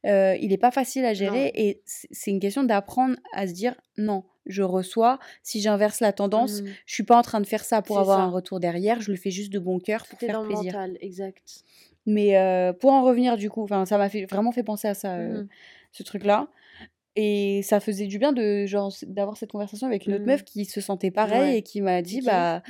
Heu, 0.07 0.35
il 0.41 0.53
est 0.53 0.57
pas 0.59 0.71
facile 0.71 1.05
à 1.05 1.13
gérer 1.15 1.51
Non. 1.51 1.55
et 1.55 1.83
c'est 1.85 2.31
une 2.31 2.39
question 2.41 2.63
d'apprendre 2.65 3.17
à 3.33 3.47
se 3.47 3.53
dire: 3.53 3.75
«Non, 3.97 4.25
je 4.47 4.63
reçois, 4.63 5.19
si 5.43 5.61
j'inverse 5.61 6.01
la 6.01 6.13
tendance, 6.13 6.61
Mmh. 6.61 6.75
je 6.87 6.93
suis 6.95 7.03
pas 7.05 7.17
en 7.17 7.23
train 7.23 7.41
de 7.41 7.47
faire 7.47 7.65
ça 7.65 7.81
pour 7.83 7.99
C'est 7.99 8.01
avoir 8.01 8.19
un 8.19 8.29
retour 8.31 8.59
derrière, 8.59 9.01
je 9.01 9.11
le 9.11 9.17
fais 9.17 9.31
juste 9.31 9.53
de 9.53 9.59
bon 9.59 9.79
cœur 9.79 10.07
pour 10.07 10.21
Tout 10.21 10.29
faire 10.29 10.39
dans 10.39 10.43
plaisir». 10.43 10.75
mental, 10.75 10.97
exact. 11.01 11.63
Mais 12.05 12.35
heu, 12.37 12.73
pour 12.73 12.91
en 12.91 13.03
revenir 13.03 13.37
du 13.37 13.49
coup, 13.49 13.67
ça 13.85 13.97
m'a 13.97 14.09
fait 14.09 14.25
vraiment 14.25 14.51
fait 14.51 14.63
penser 14.63 14.87
à 14.87 14.93
ça, 14.93 15.17
Mmh 15.17 15.49
ce 15.91 16.03
truc-là 16.03 16.49
et 17.15 17.61
ça 17.63 17.79
faisait 17.79 18.07
du 18.07 18.19
bien 18.19 18.33
de 18.33 18.65
genre 18.65 18.93
d'avoir 19.03 19.37
cette 19.37 19.51
conversation 19.51 19.87
avec 19.87 20.05
une 20.07 20.13
autre 20.15 20.25
meuf 20.27 20.43
Mmh. 20.43 20.45
qui 20.45 20.65
se 20.65 20.81
sentait 20.81 21.11
pareil 21.11 21.51
Ouais. 21.51 21.57
et 21.57 21.63
qui 21.63 21.81
m'a 21.81 22.01
dit? 22.01 22.21
«Bah» 22.21 22.63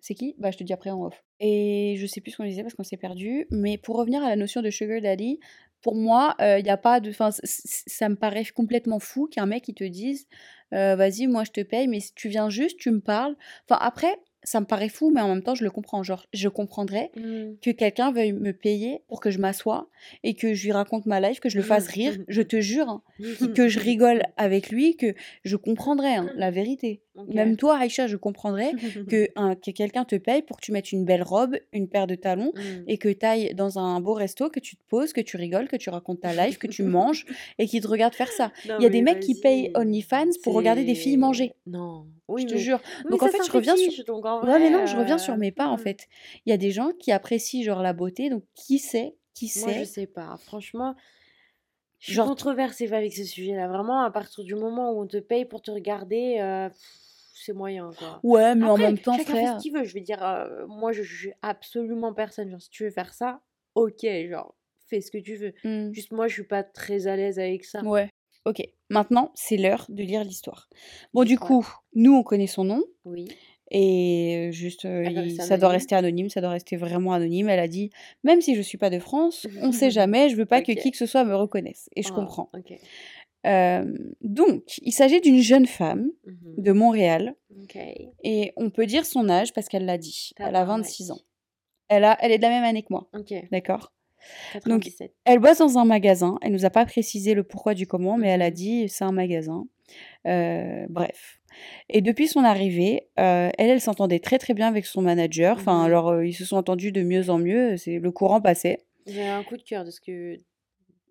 c'est 0.00 0.14
qui? 0.14 0.34
Bah, 0.38 0.50
je 0.52 0.58
te 0.58 0.64
dis 0.64 0.72
après 0.72 0.90
en 0.90 1.04
off. 1.04 1.24
Et 1.40 1.94
je 1.98 2.06
sais 2.06 2.20
plus 2.20 2.32
ce 2.32 2.36
qu'on 2.36 2.44
disait 2.44 2.62
parce 2.62 2.74
qu'on 2.74 2.82
s'est 2.84 2.96
perdu, 2.96 3.46
mais 3.50 3.78
pour 3.78 3.96
revenir 3.96 4.22
à 4.24 4.28
la 4.28 4.36
notion 4.36 4.60
de 4.62 4.70
sugar 4.70 5.00
daddy, 5.00 5.38
pour 5.82 5.94
moi, 5.94 6.34
heu, 6.40 6.58
il 6.58 6.66
y 6.66 6.70
a 6.70 6.76
pas 6.76 6.98
de 7.00 7.10
enfin 7.10 7.30
ça 7.32 8.08
me 8.08 8.16
paraît 8.16 8.44
complètement 8.46 8.98
fou 8.98 9.28
qu'un 9.28 9.46
mec 9.46 9.68
il 9.68 9.74
te 9.74 9.84
dise: 9.84 10.26
«Heu, 10.74 10.94
vas-y 10.96 11.26
moi 11.28 11.44
je 11.44 11.52
te 11.52 11.60
paye, 11.62 11.86
mais 11.88 12.00
si 12.00 12.12
tu 12.14 12.28
viens 12.28 12.50
juste, 12.50 12.78
tu 12.78 12.90
me 12.90 13.00
parles». 13.00 13.36
Enfin 13.68 13.78
après, 13.80 14.18
ça 14.44 14.60
me 14.60 14.66
paraît 14.66 14.88
fou, 14.88 15.10
mais 15.10 15.20
en 15.20 15.28
même 15.28 15.42
temps 15.42 15.54
je 15.54 15.64
le 15.64 15.70
comprends. 15.70 16.02
Genre, 16.02 16.26
je 16.32 16.48
comprendrais 16.48 17.10
Mmh. 17.16 17.56
que 17.62 17.70
quelqu'un 17.70 18.12
veuille 18.12 18.32
me 18.32 18.52
payer 18.52 19.00
pour 19.08 19.20
que 19.20 19.30
je 19.30 19.38
m'assoie 19.38 19.88
et 20.22 20.34
que 20.34 20.54
je 20.54 20.64
lui 20.64 20.72
raconte 20.72 21.06
ma 21.06 21.20
life, 21.20 21.40
que 21.40 21.48
je 21.48 21.56
le 21.56 21.62
fasse 21.62 21.88
rire. 21.88 22.12
Je 22.28 22.42
te 22.42 22.60
jure, 22.60 22.88
hein, 22.88 23.02
qui 23.38 23.52
que 23.52 23.68
je 23.68 23.78
rigole 23.80 24.22
avec 24.36 24.70
lui, 24.70 24.96
que 24.96 25.14
je 25.44 25.56
comprendrais, 25.56 26.14
hein, 26.16 26.30
la 26.36 26.50
vérité. 26.50 27.02
Même 27.34 27.56
toi 27.56 27.76
Aïcha, 27.78 28.06
je 28.06 28.16
comprendrais 28.16 28.70
que 29.10 29.26
que 29.54 29.70
quelqu'un 29.72 30.04
te 30.04 30.14
paye 30.16 30.42
pour 30.42 30.56
que 30.58 30.62
tu 30.64 30.70
mettes 30.72 30.92
une 30.92 31.04
belle 31.04 31.22
robe, 31.24 31.56
une 31.72 31.88
paire 31.88 32.06
de 32.06 32.14
talons 32.14 32.52
Mmh. 32.54 32.60
et 32.86 32.98
que 32.98 33.08
tu 33.08 33.26
ailles 33.26 33.54
dans 33.54 33.78
un 33.78 34.00
beau 34.00 34.14
resto, 34.14 34.48
que 34.50 34.60
tu 34.60 34.76
te 34.76 34.82
poses, 34.88 35.12
que 35.12 35.20
tu 35.20 35.36
rigoles, 35.36 35.68
que 35.68 35.76
tu 35.76 35.90
racontes 35.90 36.20
ta 36.20 36.32
life, 36.46 36.58
que 36.58 36.68
tu 36.68 36.82
manges 36.84 37.26
et 37.58 37.66
qu'il 37.66 37.82
te 37.82 37.88
regarde 37.88 38.14
faire 38.14 38.30
ça. 38.32 38.52
Non 38.68 38.76
Il 38.78 38.82
y 38.84 38.86
a 38.86 38.90
des 38.90 39.02
mecs 39.02 39.20
qui 39.20 39.34
payent 39.40 39.72
OnlyFans 39.74 40.30
pour 40.44 40.54
regarder 40.54 40.84
des 40.84 40.94
filles 40.94 41.16
manger. 41.16 41.52
c'est 41.66 41.72
non. 42.28 42.34
Je 42.36 42.44
Oui, 42.44 42.46
te 42.46 42.56
mais 42.56 42.58
jure. 42.58 42.80
oui, 43.04 43.10
Donc 43.10 43.22
en 43.22 43.28
fait, 43.28 43.44
je 43.44 43.52
reviens 43.52 43.76
sur 43.76 43.92
fétiche, 43.92 44.04
donc 44.04 44.24
en 44.26 44.42
ouais, 44.42 44.58
mais 44.60 44.70
non, 44.70 44.86
je 44.86 44.96
reviens 44.96 45.18
sur 45.18 45.36
heu, 45.36 45.38
mes 45.38 45.52
pas 45.52 45.68
en 45.68 45.76
mmh. 45.76 45.78
fait. 45.78 46.08
Il 46.46 46.50
y 46.50 46.52
a 46.52 46.56
des 46.58 46.70
gens 46.70 46.92
qui 46.98 47.12
apprécient 47.12 47.62
genre 47.64 47.82
la 47.82 47.92
beauté, 47.92 48.30
donc 48.30 48.44
qui 48.54 48.78
sait 48.78 49.16
qui 49.34 49.48
Moi 49.54 49.72
je 49.72 49.82
sait? 49.82 49.84
sais 49.84 50.06
pas. 50.06 50.38
Franchement, 50.38 50.94
je 51.98 52.06
suis 52.06 52.18
Genre 52.18 52.20
controversée 52.20 52.92
avec 52.92 53.12
ce 53.12 53.24
sujet-là. 53.24 53.68
Vraiment, 53.68 54.02
à 54.02 54.10
partir 54.10 54.44
du 54.44 54.54
moment 54.54 54.92
où 54.92 55.02
on 55.02 55.06
te 55.06 55.16
paye 55.18 55.44
pour 55.44 55.62
te 55.62 55.70
regarder, 55.70 56.38
heu, 56.40 56.70
c'est 57.34 57.52
moyen, 57.52 57.94
quoi. 57.94 58.22
Ouais, 58.22 58.54
mais 58.54 58.68
en 58.68 58.78
même 58.78 58.98
temps, 59.00 59.18
chacun 59.18 59.36
fait 59.36 59.46
ce 59.46 59.54
frère 59.54 59.60
qu'il 59.60 59.72
veut. 59.72 59.84
Je 59.84 59.94
veux 59.94 60.00
dire, 60.00 60.22
heu, 60.24 60.66
moi 60.66 60.92
je 60.92 61.02
juge 61.02 61.32
absolument 61.42 62.14
personne. 62.14 62.50
Genre 62.50 62.60
si 62.62 62.70
tu 62.70 62.84
veux 62.84 62.90
faire 62.90 63.12
ça, 63.14 63.42
OK, 63.74 64.06
genre 64.30 64.56
fais 64.86 65.00
ce 65.00 65.10
que 65.10 65.18
tu 65.18 65.36
veux. 65.36 65.52
Mmh. 65.64 65.92
Juste 65.92 66.12
moi, 66.12 66.28
je 66.28 66.34
suis 66.34 66.44
pas 66.44 66.62
très 66.64 67.06
à 67.08 67.16
l'aise 67.16 67.38
avec 67.38 67.64
ça. 67.64 67.86
Ouais. 67.86 68.10
Ok, 68.48 68.62
maintenant 68.88 69.30
c'est 69.34 69.58
l'heure 69.58 69.84
de 69.90 70.02
lire 70.02 70.24
l'histoire. 70.24 70.70
Bon, 71.12 71.24
du 71.24 71.38
coup, 71.38 71.66
nous 71.94 72.14
on 72.14 72.22
connaît 72.22 72.46
son 72.46 72.64
nom. 72.64 72.82
Oui. 73.04 73.28
Et 73.70 74.48
juste, 74.50 74.86
euh, 74.86 75.28
ça 75.40 75.58
doit 75.58 75.68
rester 75.68 75.94
anonyme, 75.94 76.30
ça 76.30 76.40
doit 76.40 76.48
rester 76.48 76.76
vraiment 76.76 77.12
anonyme. 77.12 77.50
Elle 77.50 77.60
a 77.60 77.68
dit, 77.68 77.90
même 78.24 78.40
si 78.40 78.54
je 78.54 78.62
suis 78.62 78.78
pas 78.78 78.88
de 78.88 78.98
France, 78.98 79.46
on 79.60 79.66
ne 79.66 79.72
sait 79.72 79.90
jamais, 79.90 80.30
je 80.30 80.36
veux 80.36 80.46
pas 80.46 80.62
que 80.62 80.72
qui 80.72 80.90
que 80.90 80.96
ce 80.96 81.04
soit 81.04 81.24
me 81.24 81.34
reconnaisse. 81.34 81.90
Et 81.94 82.02
je 82.02 82.10
comprends. 82.10 82.50
Euh, 83.46 83.84
donc, 84.22 84.78
il 84.82 84.92
s'agit 84.92 85.20
d'une 85.20 85.42
jeune 85.42 85.66
femme 85.66 86.08
de 86.24 86.72
Montréal. 86.72 87.34
Okay. 87.64 88.08
Et 88.24 88.52
on 88.56 88.70
peut 88.70 88.86
dire 88.86 89.04
son 89.04 89.28
âge 89.28 89.52
parce 89.52 89.68
qu'elle 89.68 89.84
l'a 89.84 89.98
dit. 89.98 90.30
Elle 90.38 90.56
a 90.56 90.64
26 90.64 91.10
ouais. 91.10 91.12
ans. 91.12 91.20
Elle, 91.88 92.04
a, 92.04 92.16
elle 92.22 92.32
est 92.32 92.38
de 92.38 92.42
la 92.42 92.48
même 92.48 92.64
année 92.64 92.82
que 92.82 92.88
moi. 92.90 93.10
D'accord? 93.52 93.92
Donc, 94.66 94.88
elle 95.24 95.38
bosse 95.38 95.58
dans 95.58 95.78
un 95.78 95.84
magasin. 95.84 96.36
Elle 96.42 96.52
nous 96.52 96.64
a 96.64 96.70
pas 96.70 96.84
précisé 96.84 97.34
le 97.34 97.42
pourquoi 97.42 97.74
du 97.74 97.86
comment, 97.86 98.16
mais 98.16 98.28
elle 98.28 98.42
a 98.42 98.50
mhm. 98.50 98.54
dit 98.54 98.88
c'est 98.88 99.04
un 99.04 99.12
magasin. 99.12 99.66
Euh, 100.26 100.86
bref. 100.88 101.40
Et 101.88 102.02
depuis 102.02 102.28
son 102.28 102.44
arrivée, 102.44 103.08
euh, 103.18 103.50
elle, 103.58 103.70
elle 103.70 103.80
s'entendait 103.80 104.20
très 104.20 104.38
très 104.38 104.54
bien 104.54 104.68
avec 104.68 104.86
son 104.86 105.02
manager. 105.02 105.56
Enfin, 105.56 105.80
mhm. 105.80 105.84
alors 105.86 106.08
euh, 106.08 106.26
ils 106.26 106.34
se 106.34 106.44
sont 106.44 106.56
entendus 106.56 106.92
de 106.92 107.02
mieux 107.02 107.30
en 107.30 107.38
mieux. 107.38 107.76
C'est 107.76 107.98
le 107.98 108.10
courant 108.10 108.40
passait. 108.40 108.78
J'ai 109.06 109.24
eu 109.24 109.28
un 109.28 109.42
coup 109.42 109.56
de 109.56 109.62
cœur 109.62 109.84
de 109.84 109.90
ce 109.90 110.00
que 110.00 110.36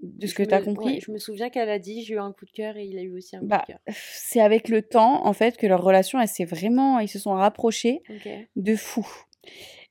de 0.02 0.28
ce 0.28 0.36
que 0.36 0.44
tu 0.44 0.54
as 0.54 0.62
compris. 0.62 1.02
Je 1.02 1.12
me 1.12 1.18
souviens 1.18 1.50
qu'elle 1.50 1.70
a 1.70 1.80
dit 1.80 2.04
j'ai 2.04 2.14
eu 2.14 2.20
un 2.20 2.32
coup 2.32 2.46
de 2.46 2.52
cœur 2.52 2.78
et 2.78 2.86
il 2.86 3.00
a 3.00 3.02
eu 3.02 3.18
aussi 3.18 3.36
un 3.36 3.40
coup 3.40 3.48
bah, 3.48 3.64
de 3.68 3.74
cœur. 3.74 3.80
C'est 3.96 4.42
avec 4.42 4.70
le 4.70 4.84
temps 4.84 5.26
en 5.26 5.34
fait 5.34 5.58
que 5.58 5.66
leur 5.66 5.82
relation 5.82 6.20
elle 6.20 6.28
s'est 6.28 6.46
vraiment 6.46 7.00
ils 7.00 7.08
se 7.08 7.18
sont 7.18 7.34
rapprochés 7.34 8.02
de 8.56 8.76
fou. 8.76 9.08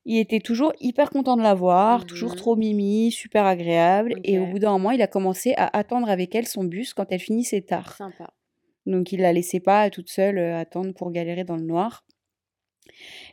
Il 0.08 0.18
était 0.18 0.38
toujours 0.40 0.72
hyper 0.80 1.10
content 1.10 1.36
de 1.36 1.42
la 1.42 1.52
voir, 1.54 2.06
toujours 2.06 2.32
Mmh 2.32 2.36
trop 2.36 2.56
mimi, 2.56 3.10
super 3.12 3.44
agréable 3.44 4.14
et 4.24 4.38
au 4.38 4.46
bout 4.46 4.58
d'un 4.60 4.70
moment, 4.70 4.92
il 4.92 5.02
a 5.02 5.08
commencé 5.08 5.52
à 5.56 5.76
attendre 5.76 6.08
avec 6.08 6.34
elle 6.34 6.46
son 6.46 6.64
bus 6.64 6.94
quand 6.94 7.06
elle 7.10 7.18
finissait 7.20 7.60
tard. 7.62 7.96
Sympa. 7.96 8.32
Donc 8.86 9.10
il 9.12 9.20
la 9.20 9.32
laissait 9.32 9.58
pas 9.60 9.90
toute 9.90 10.08
seule, 10.08 10.38
heu, 10.38 10.54
attendre 10.54 10.94
pour 10.94 11.10
galérer 11.10 11.42
dans 11.44 11.56
le 11.56 11.64
noir. 11.64 12.04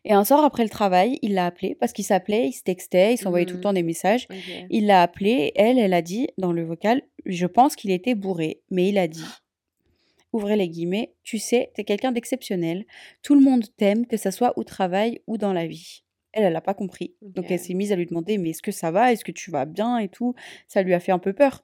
Et 0.04 0.14
un 0.14 0.24
soir 0.24 0.44
après 0.44 0.64
le 0.64 0.70
travail, 0.70 1.20
il 1.22 1.34
l'a 1.36 1.46
appelée 1.46 1.76
parce 1.76 1.94
qu'ils 1.94 2.06
s'appelaient, 2.06 2.48
ils 2.48 2.54
se 2.54 2.64
textaient, 2.64 3.14
ils 3.14 3.18
s'envoyaient 3.18 3.46
tout 3.46 3.58
le 3.58 3.60
Mmh. 3.60 3.62
temps 3.62 3.74
des 3.74 3.84
messages. 3.84 4.28
Il 4.70 4.88
l'a 4.88 5.02
appelée, 5.04 5.52
elle, 5.56 5.78
elle 5.80 5.94
a 5.94 6.02
dit 6.02 6.28
dans 6.38 6.52
le 6.52 6.64
vocal: 6.66 7.04
«Je 7.26 7.46
pense 7.46 7.76
qu'il 7.76 7.92
était 7.92 8.16
bourré», 8.16 8.62
mais 8.72 8.90
il 8.90 8.98
a 8.98 9.08
dit, 9.08 9.24
ouvrez 10.34 10.56
les 10.56 10.70
guillemets: 10.70 11.14
«Tu 11.24 11.38
sais, 11.40 11.72
tu 11.76 11.82
es 11.82 11.84
quelqu'un 11.84 12.12
d'exceptionnel. 12.12 12.86
Tout 13.22 13.36
le 13.36 13.42
monde 13.42 13.66
t'aime, 13.78 14.08
que 14.08 14.18
ça 14.18 14.32
soit 14.32 14.58
au 14.58 14.64
travail 14.64 15.22
ou 15.28 15.38
dans 15.38 15.54
la 15.54 15.68
vie». 15.68 16.03
Elle, 16.34 16.44
elle 16.46 16.56
a 16.56 16.62
pas 16.62 16.74
compris. 16.74 17.14
Donc 17.22 17.50
elle 17.50 17.60
s'est 17.60 17.74
mise 17.74 17.92
à 17.92 17.96
lui 17.96 18.06
demander: 18.06 18.38
«Mais 18.38 18.50
est-ce 18.50 18.62
que 18.62 18.72
ça 18.72 18.92
va? 18.92 19.12
Est-ce 19.14 19.24
que 19.24 19.32
tu 19.32 19.52
vas 19.52 19.66
bien 19.66 19.98
et 20.00 20.10
tout?» 20.10 20.36
Ça 20.68 20.82
lui 20.82 20.94
a 20.94 21.00
fait 21.00 21.12
un 21.12 21.20
peu 21.20 21.34
peur 21.34 21.64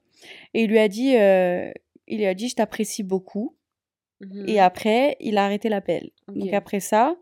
et 0.54 0.64
il 0.64 0.70
lui 0.70 0.78
a 0.78 0.88
dit, 0.88 1.16
heu, 1.16 1.72
il 2.06 2.18
lui 2.18 2.26
a 2.26 2.34
dit: 2.34 2.48
«Je 2.48 2.54
t'apprécie 2.56 3.02
beaucoup» 3.02 3.56
Mmh 4.22 4.48
et 4.48 4.60
après, 4.60 5.16
il 5.20 5.38
a 5.38 5.46
arrêté 5.46 5.70
l'appel. 5.70 6.10
Donc 6.28 6.52
après 6.52 6.78
ça, 6.80 7.16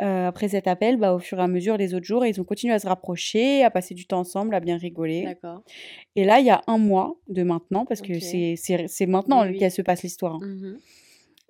heu, 0.00 0.04
après 0.04 0.48
cet 0.48 0.66
appel, 0.66 0.96
bah, 0.96 1.12
au 1.12 1.18
fur 1.18 1.38
et 1.38 1.42
à 1.42 1.46
mesure, 1.46 1.76
les 1.76 1.92
autres 1.92 2.06
jours, 2.06 2.24
ils 2.24 2.40
ont 2.40 2.44
continué 2.44 2.72
à 2.72 2.78
se 2.78 2.86
rapprocher, 2.86 3.62
à 3.62 3.70
passer 3.70 3.94
du 3.94 4.06
temps 4.06 4.20
ensemble, 4.20 4.54
à 4.54 4.60
bien 4.60 4.78
rigoler 4.78 5.24
D'accord. 5.24 5.62
et 6.16 6.24
là, 6.24 6.40
il 6.40 6.46
y 6.46 6.50
a 6.50 6.62
1 6.66 6.78
mois 6.78 7.16
de 7.28 7.42
maintenant, 7.42 7.84
parce 7.84 8.00
que 8.00 8.18
c'est 8.18 8.54
c'est 8.56 8.88
c'est 8.88 9.06
maintenant 9.06 9.46
Oui, 9.46 9.58
qu'elle 9.58 9.70
se 9.70 9.82
passe 9.82 10.02
l'histoire, 10.02 10.36
hein. 10.36 10.40
Mmh 10.46 10.78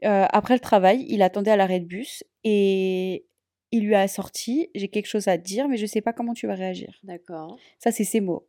Heu, 0.04 0.26
après 0.30 0.54
le 0.54 0.60
travail, 0.60 1.06
il 1.08 1.22
attendait 1.22 1.52
à 1.52 1.56
l'arrêt 1.56 1.78
de 1.78 1.84
bus 1.84 2.24
et 2.42 3.24
il 3.72 3.84
lui 3.86 3.94
a 3.94 4.06
sorti: 4.06 4.68
«J'ai 4.74 4.88
quelque 4.88 5.06
chose 5.06 5.26
à 5.28 5.36
te 5.38 5.42
dire, 5.42 5.68
mais 5.68 5.76
je 5.76 5.86
sais 5.86 6.00
pas 6.00 6.12
comment 6.12 6.34
tu 6.34 6.46
vas 6.46 6.54
réagir». 6.54 6.98
D'accord. 7.02 7.58
Ça, 7.78 7.90
c'est 7.90 8.04
ses 8.04 8.20
mots 8.20 8.46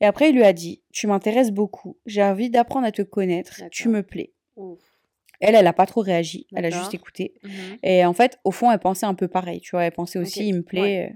et 0.00 0.06
après 0.06 0.30
il 0.30 0.34
lui 0.36 0.42
a 0.42 0.52
dit: 0.52 0.82
«Tu 0.92 1.06
m'intéresses 1.06 1.50
beaucoup, 1.52 1.98
j'ai 2.06 2.22
envie 2.22 2.50
d'apprendre 2.50 2.86
à 2.86 2.92
te 2.92 3.02
connaître, 3.02 3.62
tu 3.70 3.88
me 3.88 4.02
plais». 4.02 4.32
Ouf. 4.56 4.78
Elle, 5.40 5.54
elle 5.54 5.66
a 5.66 5.72
pas 5.72 5.86
trop 5.86 6.00
réagi, 6.02 6.46
elle 6.54 6.66
a 6.66 6.70
juste 6.70 6.92
écouté 6.94 7.34
Mmh 7.42 7.48
et 7.82 8.04
en 8.04 8.12
fait, 8.12 8.38
au 8.44 8.50
fond, 8.50 8.70
elle 8.70 8.78
pensait 8.78 9.06
un 9.06 9.14
peu 9.14 9.28
pareil, 9.28 9.60
tu 9.60 9.70
vois? 9.72 9.84
Elle 9.84 9.92
pensait 9.92 10.18
aussi: 10.18 10.46
«Il 10.46 10.54
me 10.56 10.62
plaît», 10.62 11.10
heu. 11.10 11.12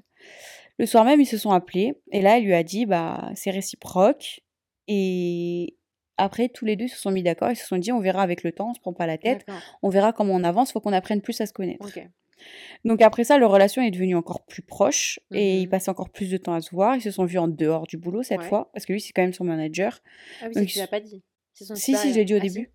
Le 0.78 0.87
soir 0.87 1.04
même, 1.04 1.20
ils 1.20 1.26
se 1.26 1.38
sont 1.38 1.50
appelés 1.52 1.94
et 2.12 2.20
là, 2.22 2.38
elle 2.38 2.44
lui 2.44 2.54
a 2.54 2.62
dit: 2.62 2.87
«Bah, 2.87 3.30
c'est 3.35 3.50
réciproque» 3.50 4.40
et 4.88 5.76
après 6.16 6.48
tous 6.48 6.64
les 6.64 6.76
2 6.76 6.88
se 6.88 6.96
sont 6.98 7.11
mis 7.11 7.22
d'accord. 7.22 7.50
Ils 7.50 7.57
se 7.57 7.66
sont 7.66 7.76
dit: 7.78 7.92
«On 7.92 8.00
verra 8.00 8.22
avec 8.22 8.42
le 8.44 8.52
temps, 8.52 8.70
on 8.70 8.74
se 8.74 8.80
prend 8.80 8.92
pas 8.92 9.07
la 9.07 9.18
tête, 9.18 9.44
on 9.83 9.88
verra 9.88 10.12
comment 10.12 10.35
on 10.35 10.44
avance, 10.44 10.72
faut 10.72 10.80
qu'on 10.80 10.92
apprenne 10.92 11.20
plus 11.22 11.40
à 11.40 11.46
se 11.46 11.52
connaître». 11.52 11.85
Donc 12.85 13.00
après 13.02 13.24
ça, 13.24 13.38
leur 13.38 13.50
relation 13.50 13.83
est 13.83 13.90
devenue 13.90 14.14
encore 14.16 14.44
plus 14.44 14.62
proche 14.62 15.20
et 15.33 15.61
ils 15.61 15.66
Mmh 15.66 15.70
passaient 15.70 15.90
encore 15.90 16.11
plus 16.11 16.30
de 16.30 16.37
temps 16.37 16.54
à 16.54 16.61
se 16.61 16.70
voir. 16.74 16.94
Ils 16.96 17.02
se 17.02 17.11
sont 17.11 17.24
vus 17.24 17.38
en 17.38 17.48
dehors 17.48 17.87
du 17.87 17.96
boulot 17.96 18.22
cette 18.22 18.40
Ouais. 18.40 18.48
fois, 18.48 18.70
parce 18.72 18.85
que 18.87 18.92
lui, 18.92 19.00
c'est 19.00 19.12
quand 19.12 19.22
même 19.22 19.33
son 19.33 19.44
manager. 19.44 20.00
Ah 20.42 20.46
oui, 20.48 20.54
Donc 20.54 20.66
tu 20.66 20.76
ils 20.76 20.80
l'as 20.80 20.87
pas 20.87 21.00
dit? 21.00 21.22
C'est 21.52 21.64
son 21.64 21.74
si, 21.74 21.96
si, 21.96 22.11
je 22.12 22.16
l'ai 22.18 22.24
dit 22.24 22.35
au 22.35 22.38
Ah 22.38 22.40
si? 22.42 22.52
début. 22.54 22.70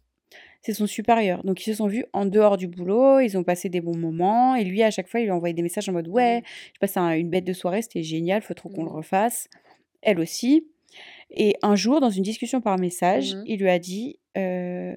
c'est 0.61 0.73
son 0.73 0.87
supérieur. 0.87 1.43
Donc 1.43 1.61
ils 1.65 1.69
se 1.71 1.75
sont 1.75 1.87
vus 1.87 2.05
en 2.13 2.25
dehors 2.25 2.57
du 2.57 2.67
boulot, 2.67 3.19
ils 3.19 3.37
ont 3.37 3.43
passé 3.43 3.69
des 3.69 3.81
bons 3.81 3.97
moments. 3.97 4.55
Et 4.55 4.63
lui, 4.63 4.83
à 4.83 4.91
chaque 4.91 5.07
fois, 5.07 5.19
il 5.19 5.23
lui 5.23 5.31
a 5.31 5.35
envoyé 5.35 5.53
des 5.53 5.61
messages 5.61 5.87
en 5.89 5.93
mode 5.93 6.07
Ouais, 6.07 6.37
Mhm. 6.39 6.43
je 6.73 6.79
passe 6.79 6.97
un- 6.97 7.11
une 7.11 7.29
bête 7.29 7.45
de 7.45 7.53
soirée, 7.53 7.81
c'était 7.81 8.03
génial, 8.03 8.41
faut 8.41 8.53
trop 8.53 8.69
qu'on 8.69 8.83
le 8.83 8.89
Mhm. 8.89 8.95
refasse. 8.97 9.47
Elle 10.01 10.19
aussi. 10.19 10.67
Et 11.31 11.55
un 11.61 11.75
jour, 11.75 12.01
dans 12.01 12.09
une 12.09 12.23
discussion 12.23 12.61
par 12.61 12.77
message, 12.79 13.35
Mhm. 13.35 13.43
il 13.45 13.59
lui 13.59 13.69
a 13.69 13.79
dit 13.79 14.19
euh, 14.37 14.95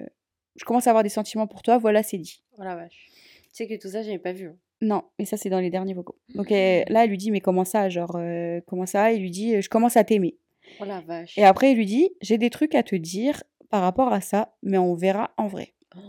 Je 0.55 0.65
commence 0.65 0.85
à 0.87 0.91
avoir 0.91 1.03
des 1.03 1.09
sentiments 1.09 1.47
pour 1.47 1.61
toi, 1.63 1.77
voilà, 1.79 2.03
c'est 2.03 2.17
dit. 2.19 2.43
Oh 2.59 2.63
la 2.63 2.75
vache. 2.75 3.07
Tu 3.53 3.63
sais 3.63 3.67
que 3.67 3.79
tout 3.81 3.89
ça, 3.89 4.01
j'avais 4.01 4.19
pas 4.19 4.33
vu. 4.33 4.47
hein. 4.47 4.57
Non, 4.81 5.03
mais 5.17 5.25
ça, 5.25 5.37
c'est 5.37 5.49
dans 5.49 5.59
les 5.59 5.69
derniers 5.69 5.93
vocaux. 5.93 6.17
Donc 6.35 6.51
euh, 6.51 6.83
là, 6.87 7.03
elle 7.03 7.09
lui 7.09 7.17
dit 7.17 7.31
Mais 7.31 7.39
comment 7.39 7.63
ça 7.65 7.87
Genre, 7.89 8.15
euh, 8.17 8.59
comment 8.67 8.85
ça? 8.85 9.11
Il 9.13 9.21
lui 9.21 9.31
dit 9.31 9.61
Je 9.61 9.69
commence 9.69 9.95
à 9.95 10.03
t'aimer. 10.03 10.37
Oh 10.81 10.85
la 10.85 11.01
vache. 11.01 11.37
Et 11.37 11.43
après, 11.45 11.71
il 11.71 11.77
lui 11.77 11.85
dit 11.85 12.09
J'ai 12.21 12.37
des 12.37 12.49
trucs 12.49 12.75
à 12.75 12.83
te 12.83 12.95
dire 12.95 13.43
par 13.69 13.81
rapport 13.81 14.11
à 14.11 14.21
ça, 14.21 14.55
mais 14.61 14.77
on 14.77 14.93
verra 14.95 15.31
en 15.37 15.47
vrai. 15.47 15.73
Oh. 15.95 15.99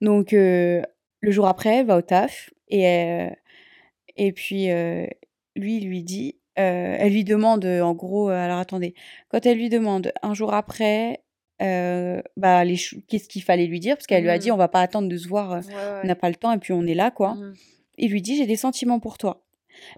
Donc, 0.00 0.32
euh, 0.32 0.82
le 1.20 1.30
jour 1.30 1.46
après, 1.46 1.76
elle 1.76 1.86
va 1.86 1.96
au 1.98 2.02
taf 2.02 2.50
et, 2.68 2.86
euh, 2.88 3.28
et 4.16 4.32
puis 4.32 4.70
euh, 4.70 5.06
lui, 5.56 5.78
il 5.78 5.88
lui 5.88 6.02
dit, 6.04 6.36
euh, 6.58 6.96
elle 6.98 7.12
lui 7.12 7.24
demande, 7.24 7.64
euh, 7.64 7.82
en 7.82 7.94
gros, 7.94 8.30
euh, 8.30 8.34
alors 8.34 8.58
attendez, 8.58 8.94
quand 9.28 9.44
elle 9.46 9.58
lui 9.58 9.68
demande 9.68 10.12
un 10.22 10.34
jour 10.34 10.54
après, 10.54 11.22
euh, 11.62 12.22
bah, 12.36 12.64
les 12.64 12.76
qu'est-ce 13.08 13.28
qu'il 13.28 13.42
fallait 13.42 13.66
lui 13.66 13.80
dire, 13.80 13.96
parce 13.96 14.06
qu'elle 14.06 14.22
lui 14.22 14.30
a 14.30 14.38
dit, 14.38 14.48
Mhm. 14.48 14.54
on 14.54 14.58
va 14.58 14.68
pas 14.68 14.80
attendre 14.80 15.08
de 15.08 15.16
se 15.16 15.26
voir, 15.28 15.52
euh, 15.52 15.60
Ouais, 15.60 15.74
ouais. 15.74 16.00
on 16.04 16.06
n'a 16.06 16.14
pas 16.14 16.28
le 16.28 16.36
temps 16.36 16.52
et 16.52 16.58
puis 16.58 16.72
on 16.72 16.84
est 16.86 16.94
là, 16.94 17.10
quoi. 17.10 17.34
Mhm. 17.34 17.54
Il 17.98 18.10
lui 18.12 18.22
dit, 18.22 18.36
j'ai 18.36 18.46
des 18.46 18.56
sentiments 18.56 19.00
pour 19.00 19.18
toi. 19.18 19.42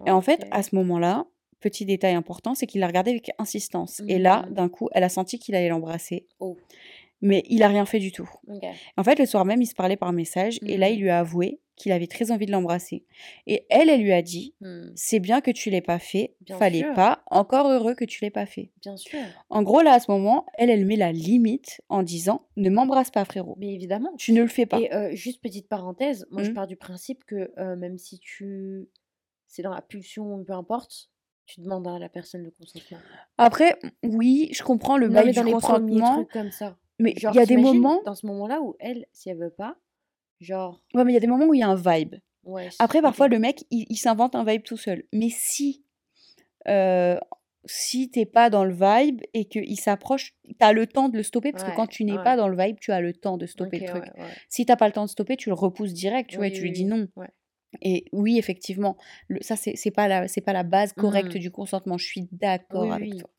Et 0.05 0.11
en 0.11 0.21
fait, 0.21 0.45
à 0.51 0.63
ce 0.63 0.75
moment-là, 0.75 1.25
petit 1.59 1.85
détail 1.85 2.15
important, 2.15 2.55
c'est 2.55 2.65
qu'il 2.67 2.81
l'a 2.81 2.87
regardé 2.87 3.11
avec 3.11 3.31
insistance. 3.37 4.01
Et 4.07 4.17
là, 4.17 4.45
Mhm. 4.47 4.53
d'un 4.55 4.69
coup, 4.69 4.89
elle 4.93 5.03
a 5.03 5.09
senti 5.09 5.37
qu'il 5.39 5.53
allait 5.55 5.69
l'embrasser, 5.69 6.25
Oh. 6.39 6.57
mais 7.21 7.43
il 7.49 7.61
a 7.61 7.67
rien 7.67 7.85
fait 7.85 7.99
du 7.99 8.11
tout. 8.11 8.29
En 8.97 9.03
fait, 9.03 9.19
le 9.19 9.25
soir 9.27 9.45
même, 9.45 9.61
ils 9.61 9.67
se 9.67 9.75
parlaient 9.75 9.97
par 9.97 10.11
message 10.13 10.57
et 10.65 10.77
là, 10.77 10.89
il 10.89 10.99
lui 10.99 11.09
a 11.11 11.19
avoué 11.19 11.59
qu'il 11.81 11.91
avait 11.91 12.07
très 12.07 12.31
envie 12.31 12.45
de 12.45 12.51
l'embrasser. 12.51 13.05
Et 13.47 13.65
elle, 13.69 13.89
elle 13.89 14.01
lui 14.01 14.13
a 14.13 14.21
dit 14.21 14.53
Hmm. 14.61 14.91
C'est 14.95 15.19
bien 15.19 15.41
que 15.41 15.51
tu 15.51 15.69
l'aies 15.69 15.81
pas 15.81 15.99
fait, 15.99 16.35
Bien 16.41 16.57
fallait 16.57 16.79
sûr. 16.83 16.93
pas, 16.93 17.23
encore 17.29 17.67
heureux 17.69 17.95
que 17.95 18.05
tu 18.05 18.23
l'aies 18.23 18.29
pas 18.31 18.45
fait. 18.45 18.71
Bien 18.81 18.95
sûr. 18.97 19.19
En 19.49 19.63
gros, 19.63 19.81
là, 19.81 19.93
à 19.93 19.99
ce 19.99 20.11
moment, 20.11 20.45
elle, 20.57 20.69
elle 20.69 20.85
met 20.85 20.95
la 20.95 21.11
limite 21.11 21.81
en 21.89 22.03
disant 22.03 22.45
Ne 22.57 22.69
m'embrasse 22.69 23.11
pas, 23.11 23.25
frérot. 23.25 23.55
Mais 23.59 23.73
évidemment. 23.73 24.13
Tu 24.17 24.31
ne 24.33 24.41
le 24.41 24.47
fais 24.47 24.65
pas. 24.65 24.79
Et 24.79 24.93
euh, 24.93 25.15
juste 25.15 25.41
petite 25.41 25.67
parenthèse, 25.67 26.25
moi 26.31 26.43
je 26.43 26.49
Mhm. 26.49 26.55
pars 26.55 26.67
du 26.67 26.75
principe 26.77 27.23
que 27.25 27.51
euh, 27.57 27.75
même 27.75 27.97
si 27.97 28.19
tu 28.19 28.87
c'est 29.47 29.61
dans 29.63 29.73
la 29.73 29.81
pulsion 29.81 30.43
peu 30.45 30.53
importe, 30.53 31.09
tu 31.45 31.59
demandes 31.59 31.87
à 31.87 31.99
la 31.99 32.07
personne 32.07 32.43
le 32.43 32.51
consentement. 32.51 32.99
Après, 33.37 33.77
oui, 34.03 34.49
je 34.53 34.63
comprends 34.63 34.97
le 34.97 35.09
bail 35.09 35.25
mais 35.25 35.31
du 35.33 35.43
les 35.43 35.51
consentement, 35.51 36.13
trucs 36.15 36.31
comme 36.31 36.51
ça. 36.51 36.77
mais 36.99 37.13
Genre, 37.17 37.33
il 37.33 37.37
y 37.37 37.41
a 37.41 37.45
des 37.45 37.57
moments. 37.57 38.01
dans 38.05 38.15
ce 38.15 38.25
moment-là 38.27 38.61
où 38.61 38.75
elle, 38.79 39.05
si 39.11 39.29
elle 39.29 39.37
veut 39.37 39.49
pas, 39.49 39.75
genre, 40.41 40.81
Ouais, 40.93 41.03
mais 41.05 41.11
il 41.11 41.15
y 41.15 41.17
a 41.17 41.21
des 41.21 41.27
moments 41.27 41.45
où 41.47 41.53
il 41.53 41.59
y 41.59 41.63
a 41.63 41.69
un 41.69 41.75
vibe. 41.75 42.15
ouais. 42.43 42.69
Après, 42.79 43.01
parfois, 43.01 43.27
le 43.27 43.39
mec, 43.39 43.65
il, 43.71 43.85
il 43.89 43.97
s'invente 43.97 44.35
un 44.35 44.43
vibe 44.43 44.63
tout 44.63 44.77
seul. 44.77 45.03
Mais 45.13 45.29
si, 45.29 45.85
euh, 46.67 47.19
si 47.65 48.09
t'es 48.11 48.25
pas 48.25 48.49
dans 48.49 48.65
le 48.65 48.73
vibe 48.73 49.21
et 49.33 49.45
qu'il 49.45 49.79
s'approche, 49.79 50.35
t'as 50.59 50.73
le 50.73 50.87
temps 50.87 51.09
de 51.09 51.17
le 51.17 51.23
stopper 51.23 51.51
parce 51.53 51.63
que 51.63 51.71
quand 51.71 51.87
tu 51.87 52.03
n'es 52.05 52.13
ouais. 52.13 52.23
pas 52.23 52.37
dans 52.37 52.47
le 52.47 52.57
vibe, 52.57 52.77
tu 52.79 52.91
as 52.91 53.01
le 53.01 53.13
temps 53.13 53.37
de 53.37 53.45
stopper 53.45 53.79
le 53.79 53.85
truc. 53.85 54.05
Si 54.49 54.65
t'as 54.65 54.75
pas 54.77 54.87
le 54.87 54.93
temps 54.93 55.05
de 55.05 55.09
stopper, 55.09 55.37
tu 55.37 55.49
le 55.49 55.55
repousses 55.55 55.93
direct, 55.93 56.29
tu 56.29 56.37
vois, 56.37 56.47
et 56.47 56.51
Oui, 56.51 56.57
tu 56.57 56.63
lui 56.63 56.71
dis 56.71 56.85
non. 56.85 57.07
Et 57.81 58.05
oui, 58.11 58.37
effectivement, 58.37 58.97
le- 59.27 59.41
ça, 59.41 59.55
c'est 59.55 59.91
pas 59.91 60.07
la, 60.07 60.27
pas 60.45 60.53
la 60.53 60.63
base 60.63 60.93
correcte 60.93 61.37
Mhm. 61.37 61.41
du 61.41 61.51
consentement. 61.51 61.97
Je 61.97 62.05
suis 62.05 62.27
d'accord 62.31 62.81
Oui, 62.81 62.91
avec 62.93 63.15
toi. 63.17 63.29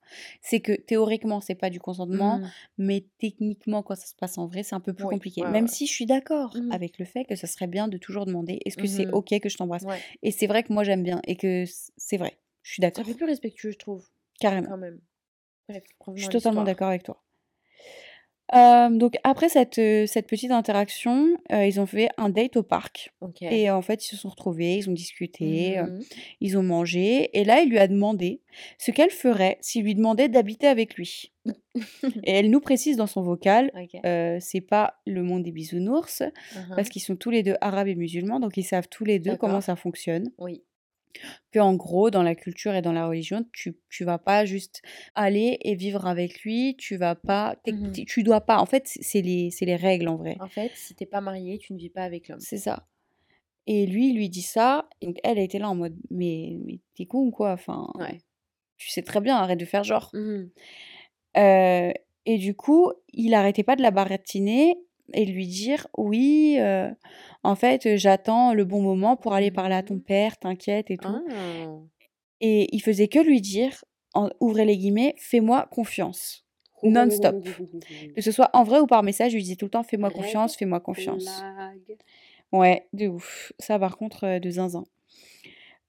C'est 0.42 0.60
que 0.60 0.72
théoriquement, 0.72 1.40
c'est 1.40 1.54
pas 1.54 1.70
du 1.70 1.80
consentement, 1.80 2.40
Mhm. 2.40 2.52
mais 2.78 3.06
techniquement, 3.18 3.82
quand 3.82 3.94
ça 3.96 4.06
se 4.06 4.14
passe 4.14 4.38
en 4.38 4.46
vrai, 4.46 4.62
c'est 4.62 4.74
un 4.74 4.80
peu 4.80 4.92
plus 4.94 5.04
Oui, 5.04 5.06
compliqué. 5.06 5.44
ouais, 5.44 5.46
Même 5.46 5.66
ouais. 5.66 5.68
si 5.68 5.86
je 5.86 5.92
suis 5.92 6.06
d'accord 6.06 6.60
Mhm. 6.60 6.70
avec 6.70 6.98
le 6.98 7.04
fait 7.04 7.24
que 7.24 7.36
ça 7.36 7.46
serait 7.46 7.66
bien 7.66 7.88
de 7.88 7.98
toujours 7.98 8.26
demander 8.26 8.58
est-ce 8.64 8.76
que 8.76 8.86
c'est 8.86 9.06
Mhm. 9.06 9.12
ok 9.12 9.38
que 9.40 9.48
je 9.48 9.56
t'embrasse? 9.56 9.84
Ouais. 9.84 10.06
Et 10.22 10.30
c'est 10.32 10.46
vrai 10.46 10.62
que 10.62 10.72
moi, 10.72 10.84
j'aime 10.84 11.02
bien 11.02 11.20
et 11.26 11.36
que 11.36 11.64
c'est 11.96 12.16
vrai. 12.16 12.38
Je 12.62 12.72
suis 12.72 12.80
Ça 12.92 13.02
d'accord, 13.02 13.04
fait 13.04 13.14
plus 13.14 13.26
respectueux, 13.26 13.70
je 13.72 13.78
trouve, 13.78 14.08
carrément. 14.38 14.68
quand 14.68 14.78
même. 14.78 15.00
Bref, 15.68 15.84
Je 16.14 16.22
suis 16.22 16.30
totalement 16.30 16.64
d'accord 16.64 16.88
avec 16.88 17.02
toi. 17.02 17.22
Euh, 18.54 18.90
donc 18.90 19.14
après 19.24 19.48
cette, 19.48 19.78
euh, 19.78 20.06
cette 20.06 20.26
petite 20.26 20.50
interaction, 20.50 21.38
euh, 21.52 21.64
ils 21.66 21.80
ont 21.80 21.86
fait 21.86 22.10
un 22.18 22.28
date 22.28 22.56
au 22.58 22.62
parc. 22.62 23.12
Ok. 23.22 23.40
Et 23.42 23.70
en 23.70 23.80
fait, 23.80 24.04
ils 24.04 24.08
se 24.08 24.16
sont 24.16 24.28
retrouvés, 24.28 24.76
ils 24.76 24.90
ont 24.90 24.92
discuté, 24.92 25.78
Mhm. 25.80 26.00
ils 26.40 26.58
ont 26.58 26.62
mangé. 26.62 27.30
Et 27.38 27.44
là, 27.44 27.62
il 27.62 27.70
lui 27.70 27.78
a 27.78 27.88
demandé 27.88 28.40
ce 28.78 28.90
qu'elle 28.90 29.10
ferait 29.10 29.56
s'il 29.62 29.84
lui 29.84 29.94
demandait 29.94 30.28
d'habiter 30.28 30.66
avec 30.66 30.96
lui. 30.96 31.32
Et 32.24 32.32
elle 32.32 32.50
nous 32.50 32.60
précise 32.60 32.96
dans 32.98 33.06
son 33.06 33.22
vocal, 33.22 33.70
Ok. 33.74 33.98
c'est 34.40 34.60
pas 34.60 35.00
le 35.06 35.22
monde 35.22 35.42
des 35.44 35.52
bisounours, 35.52 36.20
Mhm. 36.54 36.74
parce 36.76 36.88
qu'ils 36.90 37.02
sont 37.02 37.16
tous 37.16 37.30
les 37.30 37.42
deux 37.42 37.56
arabes 37.62 37.88
et 37.88 37.94
musulmans, 37.94 38.38
donc 38.38 38.56
ils 38.58 38.64
savent 38.64 38.88
tous 38.88 39.04
les 39.04 39.18
deux 39.18 39.36
comment 39.36 39.54
D'accord. 39.54 39.62
ça 39.62 39.76
fonctionne. 39.76 40.30
Oui. 40.38 40.62
Que 41.50 41.58
en 41.58 41.74
gros, 41.74 42.10
dans 42.10 42.22
la 42.22 42.34
culture 42.34 42.74
et 42.74 42.82
dans 42.82 42.92
la 42.92 43.06
religion, 43.06 43.44
tu, 43.52 43.76
tu 43.90 44.04
vas 44.04 44.18
pas 44.18 44.44
juste 44.44 44.82
aller 45.14 45.58
et 45.62 45.74
vivre 45.74 46.06
avec 46.06 46.42
lui, 46.42 46.76
tu 46.78 46.96
vas 46.96 47.14
pas, 47.14 47.56
t'es- 47.64 48.04
tu 48.06 48.22
dois 48.22 48.40
pas. 48.40 48.58
En 48.58 48.66
fait, 48.66 48.84
c'est 48.86 49.20
les, 49.22 49.50
c'est 49.50 49.64
les 49.66 49.76
règles 49.76 50.08
en 50.08 50.16
vrai. 50.16 50.36
En 50.40 50.48
fait, 50.48 50.72
si 50.74 50.94
t'es 50.94 51.06
pas 51.06 51.20
marié, 51.20 51.58
tu 51.58 51.72
ne 51.72 51.78
vis 51.78 51.90
pas 51.90 52.02
avec 52.04 52.28
l'homme. 52.28 52.40
C'est 52.40 52.58
ça. 52.58 52.86
Et 53.66 53.86
lui, 53.86 54.08
il 54.10 54.16
lui 54.16 54.28
dit 54.28 54.42
ça. 54.42 54.88
Et 55.00 55.06
donc, 55.06 55.18
elle 55.22 55.38
été 55.38 55.58
là 55.58 55.68
en 55.68 55.74
mode, 55.74 55.96
mais, 56.10 56.58
mais 56.64 56.80
t'es 56.96 57.06
con 57.06 57.18
ou 57.26 57.30
quoi? 57.30 57.52
Enfin, 57.52 57.90
Ouais. 57.94 58.18
tu 58.76 58.88
sais 58.90 59.02
très 59.02 59.20
bien, 59.20 59.36
arrête 59.36 59.60
de 59.60 59.64
faire 59.64 59.84
genre. 59.84 60.10
Mhm. 60.14 60.50
Euh, 61.36 61.92
et 62.26 62.38
du 62.38 62.54
coup, 62.54 62.92
il 63.12 63.34
arrêtait 63.34 63.62
pas 63.62 63.76
de 63.76 63.82
la 63.82 63.90
baratiner 63.90 64.74
et 65.12 65.24
lui 65.24 65.46
dire, 65.46 65.86
oui, 65.96 66.56
euh, 66.58 66.90
en 67.42 67.54
fait, 67.54 67.86
euh, 67.86 67.96
j'attends 67.96 68.54
le 68.54 68.64
bon 68.64 68.80
moment 68.82 69.16
pour 69.16 69.32
aller 69.34 69.50
parler 69.50 69.74
à 69.74 69.82
ton 69.82 69.94
Mhm. 69.94 70.02
père, 70.02 70.36
t'inquiète 70.38 70.90
et 70.90 70.96
tout. 70.96 71.08
Ah. 71.08 71.78
Et 72.40 72.68
il 72.74 72.80
faisait 72.80 73.08
que 73.08 73.18
lui 73.18 73.40
dire, 73.40 73.84
en, 74.14 74.28
ouvrez 74.40 74.64
les 74.64 74.76
guillemets, 74.76 75.14
fais-moi 75.18 75.68
confiance. 75.70 76.44
Non-stop. 76.82 77.36
Que 78.16 78.20
ce 78.20 78.32
soit 78.32 78.50
en 78.54 78.64
vrai 78.64 78.80
ou 78.80 78.86
par 78.86 79.02
message, 79.04 79.30
je 79.32 79.36
lui 79.36 79.42
disais 79.44 79.54
tout 79.56 79.66
le 79.66 79.70
temps, 79.70 79.84
fais-moi 79.84 80.10
confiance, 80.10 80.56
fais-moi 80.56 80.80
confiance. 80.80 81.42
Ouais, 82.50 82.86
de 82.92 83.06
ouf. 83.08 83.52
Ça, 83.60 83.78
par 83.78 83.96
contre, 83.96 84.24
euh, 84.24 84.38
de 84.40 84.50
zinzin. 84.50 84.84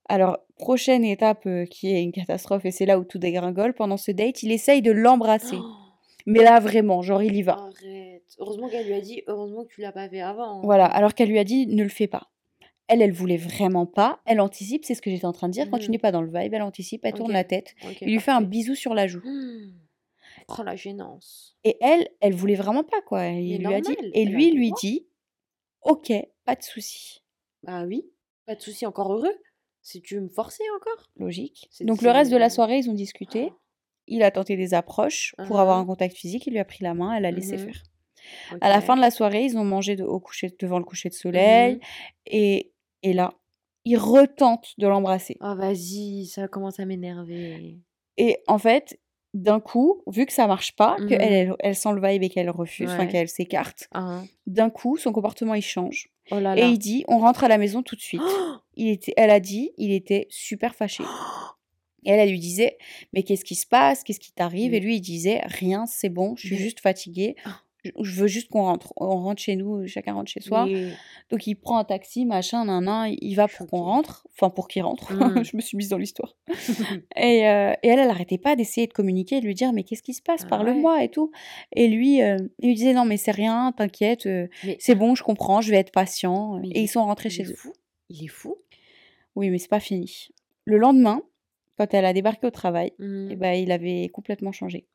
Alors, 0.10 0.38
prochaine 0.58 1.04
étape 1.04 1.46
euh, 1.48 1.66
qui 1.66 1.88
est 1.94 2.04
une 2.04 2.12
catastrophe, 2.12 2.66
et 2.66 2.72
c'est 2.72 2.86
là 2.86 3.00
où 3.00 3.04
tout 3.06 3.18
dégringole, 3.20 3.74
pendant 3.74 3.98
ce 3.98 4.12
date, 4.12 4.44
il 4.44 4.52
essaye 4.52 4.82
de 4.82 4.92
l'embrasser. 4.92 5.58
Oh, 5.60 5.66
Mais 6.26 6.44
là, 6.44 6.60
vraiment, 6.60 7.02
genre, 7.02 7.24
il 7.24 7.36
y 7.36 7.42
va. 7.42 7.54
arrête. 7.54 8.03
Heureusement 8.40 8.70
qu'elle 8.70 8.86
lui 8.88 8.94
a 8.94 9.02
dit, 9.02 9.24
heureusement 9.28 9.64
que 9.66 9.74
tu 9.74 9.82
l'as 9.82 9.92
pas 9.92 10.08
fait 10.10 10.22
avant. 10.22 10.62
Voilà, 10.62 10.86
alors 10.86 11.14
qu'elle 11.14 11.30
lui 11.30 11.40
a 11.40 11.44
dit, 11.44 11.68
ne 11.68 11.84
le 11.84 11.90
fais 11.90 12.08
pas. 12.08 12.30
Elle, 12.88 13.02
elle 13.02 13.14
voulait 13.14 13.38
vraiment 13.38 13.86
pas. 13.86 14.20
Elle 14.26 14.42
anticipe, 14.42 14.84
c'est 14.86 14.94
ce 14.96 15.02
que 15.02 15.10
j'étais 15.10 15.26
en 15.26 15.32
train 15.32 15.48
de 15.48 15.54
dire. 15.54 15.70
Quand 15.70 15.78
tu 15.80 15.86
Mhm. 15.88 15.92
n'es 15.94 15.98
pas 16.00 16.12
dans 16.12 16.22
le 16.22 16.28
vibe, 16.28 16.54
elle 16.54 16.62
anticipe, 16.62 17.06
elle 17.06 17.14
tourne 17.14 17.32
la 17.32 17.44
tête. 17.44 17.76
Il 18.02 18.12
lui 18.12 18.20
fait 18.20 18.32
un 18.32 18.42
bisou 18.42 18.76
sur 18.76 18.94
la 18.94 19.08
joue. 19.08 19.22
Hmm. 20.48 20.58
Oh 20.60 20.64
la 20.64 20.76
gênance. 20.76 21.56
Et 21.64 21.78
elle, 21.80 22.08
elle 22.20 22.34
voulait 22.34 22.56
vraiment 22.56 22.84
pas, 22.84 23.02
quoi. 23.02 23.28
Il 23.28 23.60
lui 23.60 23.74
a 23.74 23.80
dit. 23.82 23.96
Et 24.14 24.26
lui, 24.26 24.52
lui 24.52 24.70
droit. 24.70 24.80
dit, 24.82 25.08
ok, 25.84 26.12
pas 26.44 26.56
de 26.56 26.64
souci. 26.64 27.22
Bah 27.62 27.84
oui, 27.86 28.10
pas 28.46 28.56
de 28.56 28.62
souci, 28.62 28.86
encore 28.86 29.14
heureux. 29.14 29.34
Si 29.82 30.02
tu 30.02 30.16
veux 30.16 30.22
me 30.22 30.30
forcer 30.30 30.64
encore. 30.76 31.10
Logique. 31.18 31.70
Donc, 31.82 32.02
le 32.02 32.10
reste 32.10 32.32
de 32.32 32.38
la 32.38 32.50
soirée, 32.50 32.80
ils 32.80 32.90
ont 32.90 32.94
discuté. 32.94 33.52
Il 34.08 34.24
a 34.24 34.32
tenté 34.32 34.56
des 34.58 34.74
approches 34.74 35.36
pour 35.48 35.60
avoir 35.60 35.78
un 35.78 35.82
Mhm. 35.82 35.88
contact 35.88 36.16
physique. 36.18 36.48
Il 36.48 36.52
lui 36.54 36.60
a 36.60 36.66
pris 36.66 36.84
la 36.84 36.94
main, 36.94 37.14
elle 37.16 37.26
a 37.26 37.32
laissé 37.32 37.54
Mhm. 37.58 37.66
faire. 37.66 37.84
À 38.62 38.70
la 38.70 38.82
fin 38.82 38.96
de 38.96 39.02
la 39.02 39.12
soirée, 39.12 39.44
ils 39.46 39.58
ont 39.58 39.64
mangé 39.64 39.96
de- 39.96 40.04
au 40.04 40.20
coucher, 40.20 40.54
devant 40.60 40.78
le 40.80 40.86
coucher 40.86 41.10
de 41.10 41.14
soleil. 41.14 41.76
Mhm. 41.76 41.80
Et, 42.28 42.72
et 43.04 43.14
là, 43.14 43.34
il 43.86 43.98
retente 43.98 44.74
de 44.78 44.88
l'embrasser. 44.88 45.38
Oh 45.42 45.56
vas-y, 45.56 46.26
ça 46.28 46.48
commence 46.48 46.80
à 46.80 46.86
m'énerver. 46.86 47.78
Et 48.18 48.38
en 48.48 48.58
fait, 48.58 49.00
d'un 49.34 49.60
coup, 49.60 50.04
vu 50.08 50.26
que 50.26 50.32
ça 50.34 50.46
marche 50.48 50.76
pas, 50.76 50.96
Mhm. 51.00 51.08
qu'elle 51.10 51.22
elle, 51.22 51.56
elle 51.60 51.76
sent 51.76 51.90
le 51.94 52.08
vibe 52.08 52.24
et 52.24 52.30
qu'elle 52.30 52.50
refuse, 52.50 52.90
enfin 52.92 53.06
Ouais. 53.06 53.08
qu'elle 53.12 53.28
s'écarte, 53.28 53.88
Hein. 53.94 54.26
d'un 54.46 54.70
coup, 54.70 54.96
son 54.98 55.12
comportement 55.12 55.56
il 55.56 55.62
change. 55.64 56.10
Oh 56.32 56.40
là 56.40 56.56
Et 56.56 56.62
là. 56.62 56.68
il 56.68 56.78
dit 56.78 57.04
on 57.08 57.18
rentre 57.18 57.44
à 57.44 57.48
la 57.48 57.58
maison 57.58 57.82
tout 57.84 57.96
de 57.96 58.02
suite. 58.02 58.22
Il 58.76 58.88
était, 58.90 59.14
elle 59.18 59.30
a 59.30 59.40
dit 59.40 59.72
il 59.78 59.92
était 59.92 60.26
super 60.30 60.74
fâché. 60.76 61.04
Et 62.06 62.10
elle, 62.12 62.20
elle 62.20 62.30
lui 62.32 62.40
disait 62.40 62.78
mais 63.14 63.24
qu'est-ce 63.24 63.44
qui 63.46 63.56
se 63.56 63.66
passe? 63.68 64.04
Qu'est-ce 64.04 64.20
qui 64.20 64.32
t'arrive? 64.34 64.74
Et 64.74 64.80
Mais- 64.80 64.86
lui, 64.86 64.96
il 64.98 65.02
disait 65.02 65.42
rien, 65.46 65.86
c'est 65.86 66.10
bon, 66.10 66.36
je 66.36 66.48
suis 66.48 66.56
juste 66.58 66.80
fatigué. 66.80 67.36
Ah. 67.86 67.90
Je, 68.02 68.22
veux 68.22 68.28
juste 68.28 68.50
qu'on 68.50 68.64
rentre. 68.64 68.94
On 68.98 69.18
rentre 69.18 69.42
chez 69.42 69.56
nous, 69.56 69.86
chacun 69.88 70.14
rentre 70.14 70.30
chez 70.32 70.40
soi. 70.42 70.68
Donc 71.30 71.48
il 71.48 71.56
prend 71.56 71.78
un 71.78 71.84
taxi, 71.84 72.26
machin, 72.26 72.66
nan, 72.66 72.84
nan, 72.86 73.14
il 73.20 73.34
va 73.36 73.48
pour 73.48 73.68
qu'on 73.68 73.82
rentre. 73.84 74.26
Enfin, 74.34 74.50
pour 74.50 74.68
qu'il 74.68 74.84
rentre. 74.84 75.14
Mm. 75.14 75.44
je 75.44 75.56
me 75.58 75.62
suis 75.62 75.78
mise 75.78 75.90
dans 75.90 75.98
l'histoire. 75.98 76.36
Et, 77.16 77.48
euh, 77.48 77.74
et 77.84 77.88
elle, 77.88 78.00
elle 78.00 78.10
arrêtait 78.10 78.38
pas 78.38 78.56
d'essayer 78.56 78.88
de 78.88 78.94
communiquer, 78.94 79.40
de 79.42 79.46
lui 79.46 79.54
dire 79.56 79.74
mais 79.74 79.84
qu'est-ce 79.84 80.04
qui 80.04 80.14
se 80.14 80.22
passe? 80.22 80.42
Ah 80.46 80.50
Parle-moi 80.50 81.04
et 81.04 81.10
tout. 81.10 81.32
Et 81.76 81.88
lui, 81.88 82.22
euh, 82.22 82.38
il 82.60 82.68
lui 82.70 82.76
disait 82.76 82.94
non 82.94 83.06
mais 83.06 83.18
c'est 83.18 83.32
rien, 83.32 83.72
t'inquiète, 83.76 84.26
euh, 84.26 84.48
c'est 84.80 84.96
bon, 84.96 85.16
je 85.16 85.24
comprends, 85.24 85.62
je 85.62 85.72
vais 85.72 85.78
être 85.78 85.92
patient. 85.92 86.60
Mais 86.60 86.70
Et 86.70 86.82
ils 86.82 86.88
sont 86.88 87.04
rentrés 87.04 87.30
il 87.30 87.34
chez 87.34 87.44
eux. 87.44 87.56
fou? 87.56 87.74
Il 88.10 88.24
est 88.24 88.28
fou? 88.28 88.56
Oui, 89.36 89.50
mais 89.50 89.58
c'est 89.58 89.70
pas 89.70 89.80
fini. 89.80 90.30
Le 90.66 90.78
lendemain, 90.78 91.22
quand 91.78 91.94
elle 91.94 92.06
a 92.06 92.14
débarqué 92.14 92.46
au 92.48 92.52
travail, 92.52 92.92
eh 93.00 93.04
Mhm. 93.04 93.36
ben, 93.36 93.54
il 93.54 93.72
avait 93.72 94.10
complètement 94.14 94.52
changé. 94.52 94.86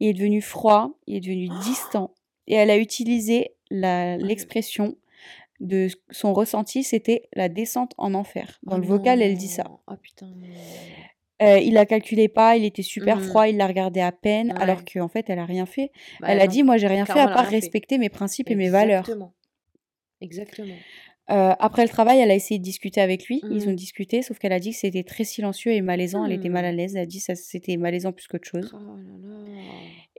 Il 0.00 0.08
est 0.08 0.12
devenu 0.14 0.40
froid, 0.40 0.92
il 1.06 1.16
est 1.16 1.20
devenu 1.20 1.48
distant. 1.64 2.12
Et 2.46 2.54
elle 2.54 2.70
a 2.70 2.76
utilisé 2.78 3.52
Ouais. 3.70 4.18
l'expression 4.18 4.96
de 5.60 5.88
son 6.10 6.32
ressenti, 6.34 6.82
c'était 6.82 7.28
la 7.34 7.48
descente 7.48 7.92
en 7.96 8.14
enfer. 8.14 8.58
Dans 8.64 8.76
le 8.78 8.86
vocal, 8.86 9.22
elle 9.22 9.36
dit 9.36 9.48
ça. 9.48 9.64
Oh 9.88 9.94
putain. 10.00 10.32
Euh, 11.40 11.58
il 11.58 11.74
la 11.74 11.86
calculait 11.86 12.28
pas, 12.28 12.56
il 12.56 12.64
était 12.64 12.82
super 12.82 13.16
Mhm. 13.18 13.22
froid, 13.24 13.48
il 13.48 13.56
la 13.56 13.66
regardait 13.66 14.00
à 14.00 14.12
peine, 14.12 14.52
alors 14.58 14.78
Ouais. 14.78 14.84
qu'en 14.92 15.08
fait, 15.08 15.28
elle 15.30 15.38
a 15.40 15.44
rien 15.44 15.66
fait. 15.66 15.90
Bah 16.20 16.28
elle 16.30 16.40
a 16.40 16.46
dit, 16.46 16.62
moi, 16.62 16.76
j'ai 16.76 16.86
rien 16.86 17.04
fait 17.06 17.18
à 17.18 17.28
part 17.28 17.46
fait. 17.46 17.56
respecter 17.56 17.98
mes 17.98 18.08
principes 18.10 18.50
et 18.50 18.54
mes 18.54 18.68
valeurs. 18.70 19.08
Exactement. 20.20 20.76
Euh, 21.30 21.52
après 21.58 21.82
le 21.84 21.88
travail, 21.88 22.18
elle 22.18 22.30
a 22.30 22.34
essayé 22.34 22.58
de 22.58 22.64
discuter 22.64 23.00
avec 23.00 23.26
lui. 23.26 23.40
Ils 23.50 23.66
ont 23.68 23.70
Mhm. 23.70 23.76
discuté, 23.76 24.22
sauf 24.22 24.38
qu'elle 24.38 24.52
a 24.52 24.58
dit 24.58 24.70
que 24.72 24.76
c'était 24.76 25.04
très 25.04 25.24
silencieux 25.24 25.72
et 25.72 25.80
malaisant. 25.80 26.24
Elle 26.24 26.32
était 26.32 26.48
mal 26.48 26.64
à 26.64 26.72
l'aise. 26.72 26.96
Elle 26.96 27.02
a 27.02 27.06
dit 27.06 27.22
que 27.24 27.34
c'était 27.34 27.76
malaisant 27.76 28.12
plus 28.12 28.26
qu'autre 28.26 28.48
chose. 28.48 28.70
Oh 28.74 28.76
là 28.96 29.28
là. 29.28 29.44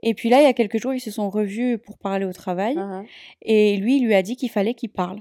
Et 0.02 0.14
puis 0.14 0.28
là, 0.28 0.40
il 0.40 0.44
y 0.44 0.46
a 0.46 0.52
quelques 0.54 0.78
jours, 0.80 0.94
ils 0.94 1.00
se 1.00 1.10
sont 1.10 1.30
revus 1.30 1.78
pour 1.78 1.98
parler 1.98 2.24
au 2.24 2.32
travail. 2.32 2.74
Ah, 2.78 3.02
Et 3.42 3.76
lui, 3.76 3.98
il 3.98 4.06
lui 4.06 4.14
a 4.14 4.22
dit 4.22 4.36
qu'il 4.36 4.50
fallait 4.50 4.74
qu'il 4.74 4.90
parle. 4.90 5.20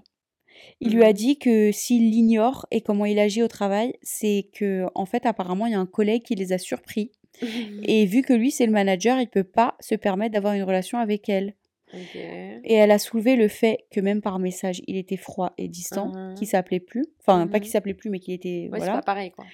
Il 0.79 0.93
lui 0.95 1.03
a 1.03 1.07
Mhm. 1.09 1.13
dit 1.13 1.37
que 1.37 1.71
s'il 1.71 2.09
l'ignore 2.11 2.65
et 2.71 2.81
comment 2.81 3.05
il 3.05 3.19
agit 3.19 3.43
au 3.43 3.47
travail, 3.47 3.93
c'est 4.01 4.47
que, 4.53 4.85
en 4.95 5.05
fait, 5.05 5.25
apparemment, 5.25 5.65
il 5.65 5.71
y 5.73 5.75
a 5.75 5.79
un 5.79 5.85
collègue 5.85 6.23
qui 6.23 6.35
les 6.35 6.53
a 6.53 6.57
surpris. 6.57 7.11
ah. 7.41 7.45
Et 7.89 8.05
vu 8.05 8.21
que 8.21 8.33
lui, 8.33 8.51
c'est 8.51 8.65
le 8.65 8.71
manager, 8.71 9.19
il 9.19 9.27
peut 9.27 9.43
pas 9.43 9.75
se 9.79 9.95
permettre 9.95 10.33
d'avoir 10.33 10.53
une 10.53 10.63
relation 10.63 10.97
avec 10.97 11.27
elle. 11.29 11.53
Et 11.93 12.73
elle 12.73 12.91
a 12.91 12.99
soulevé 12.99 13.36
le 13.36 13.47
fait 13.47 13.86
que 13.91 13.99
même 13.99 14.21
par 14.21 14.39
message, 14.39 14.82
il 14.88 14.97
était 14.97 15.17
froid 15.17 15.53
et 15.58 15.67
distant, 15.67 16.12
Mhm. 16.12 16.36
qu'il 16.36 16.47
s'appelait 16.47 16.79
plus. 16.79 17.06
Enfin, 17.19 17.47
pas 17.47 17.60
qu'il 17.60 17.69
s'appelait 17.71 17.93
plus, 17.93 18.10
mais 18.10 18.19
qu'il 18.19 18.34
était. 18.34 18.69
Ouais, 18.71 18.79
c'est 18.79 18.86
voilà. 18.86 18.93
pas 18.95 19.01
pareil, 19.03 19.32
quoi. 19.32 19.45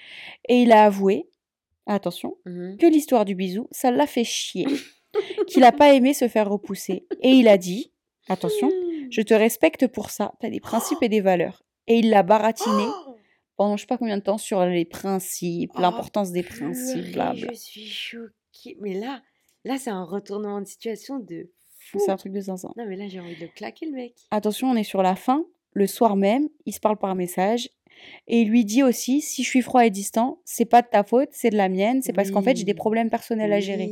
Et 0.48 0.62
il 0.62 0.72
a 0.72 0.86
avoué, 0.86 1.30
attention, 1.86 2.36
que 2.46 2.86
l'histoire 2.92 3.26
du 3.26 3.36
bisou, 3.36 3.68
ça 3.72 3.92
l'a 3.92 4.08
fait 4.08 4.24
chier. 4.24 4.68
qu'il 5.48 5.64
a 5.64 5.72
pas 5.72 5.94
aimé 5.94 6.14
se 6.14 6.28
faire 6.28 6.50
repousser. 6.50 7.06
Et 7.22 7.30
il 7.32 7.48
a 7.48 7.58
dit, 7.58 7.92
attention, 8.28 8.70
je 9.10 9.22
te 9.22 9.34
respecte 9.34 9.88
pour 9.88 10.12
ça, 10.12 10.34
t'as 10.40 10.50
des 10.52 10.60
principes 10.60 11.02
et 11.02 11.10
des 11.10 11.22
valeurs. 11.22 11.64
Et 11.88 11.98
il 11.98 12.10
l'a 12.12 12.22
baratiné 12.24 12.84
Oh 12.88 13.16
pendant 13.58 13.76
je 13.76 13.82
sais 13.82 13.88
pas 13.88 13.98
combien 13.98 14.18
de 14.18 14.24
temps 14.24 14.38
sur 14.38 14.64
les 14.66 14.86
principes, 14.86 15.72
Oh, 15.76 15.82
l'importance 15.82 16.32
des 16.32 16.44
principes, 16.44 17.12
blabla. 17.14 17.48
Je 17.52 17.58
suis 17.58 17.88
choquée. 17.88 18.78
Mais 18.80 18.94
là, 18.94 19.22
là, 19.66 19.78
c'est 19.80 19.90
un 19.90 20.04
retournement 20.06 20.62
de 20.62 20.68
situation 20.68 21.18
de 21.20 21.50
fou. 21.90 22.00
C'est 22.00 22.12
un 22.12 22.18
truc 22.18 22.32
de 22.34 22.40
zinzin. 22.42 22.72
Non, 22.78 22.86
mais 22.88 22.96
là, 22.96 23.08
j'ai 23.08 23.20
envie 23.20 23.36
de 23.36 23.48
claquer, 23.48 23.86
le 23.88 23.92
mec. 23.94 24.14
Attention, 24.32 24.70
on 24.70 24.76
est 24.76 24.84
sur 24.84 25.02
la 25.04 25.16
fin. 25.16 25.46
Le 25.74 25.86
soir 25.88 26.16
même, 26.16 26.50
il 26.66 26.74
se 26.74 26.80
parle 26.80 26.98
par 26.98 27.14
message. 27.16 27.70
Et 28.28 28.42
il 28.42 28.50
lui 28.50 28.64
dit 28.64 28.82
aussi, 28.82 29.20
si 29.22 29.44
je 29.44 29.50
suis 29.50 29.62
froid 29.62 29.86
et 29.86 29.90
distant, 29.90 30.40
c'est 30.46 30.64
pas 30.66 30.82
de 30.82 30.88
ta 30.88 31.04
faute, 31.04 31.30
c'est 31.34 31.50
de 31.50 31.58
la 31.58 31.68
mienne, 31.68 32.02
c'est 32.02 32.14
parce 32.14 32.32
qu'en 32.32 32.42
fait 32.42 32.56
j'ai 32.56 32.64
des 32.64 32.74
problèmes 32.74 33.10
personnels 33.10 33.52
à 33.52 33.60
gérer. 33.60 33.90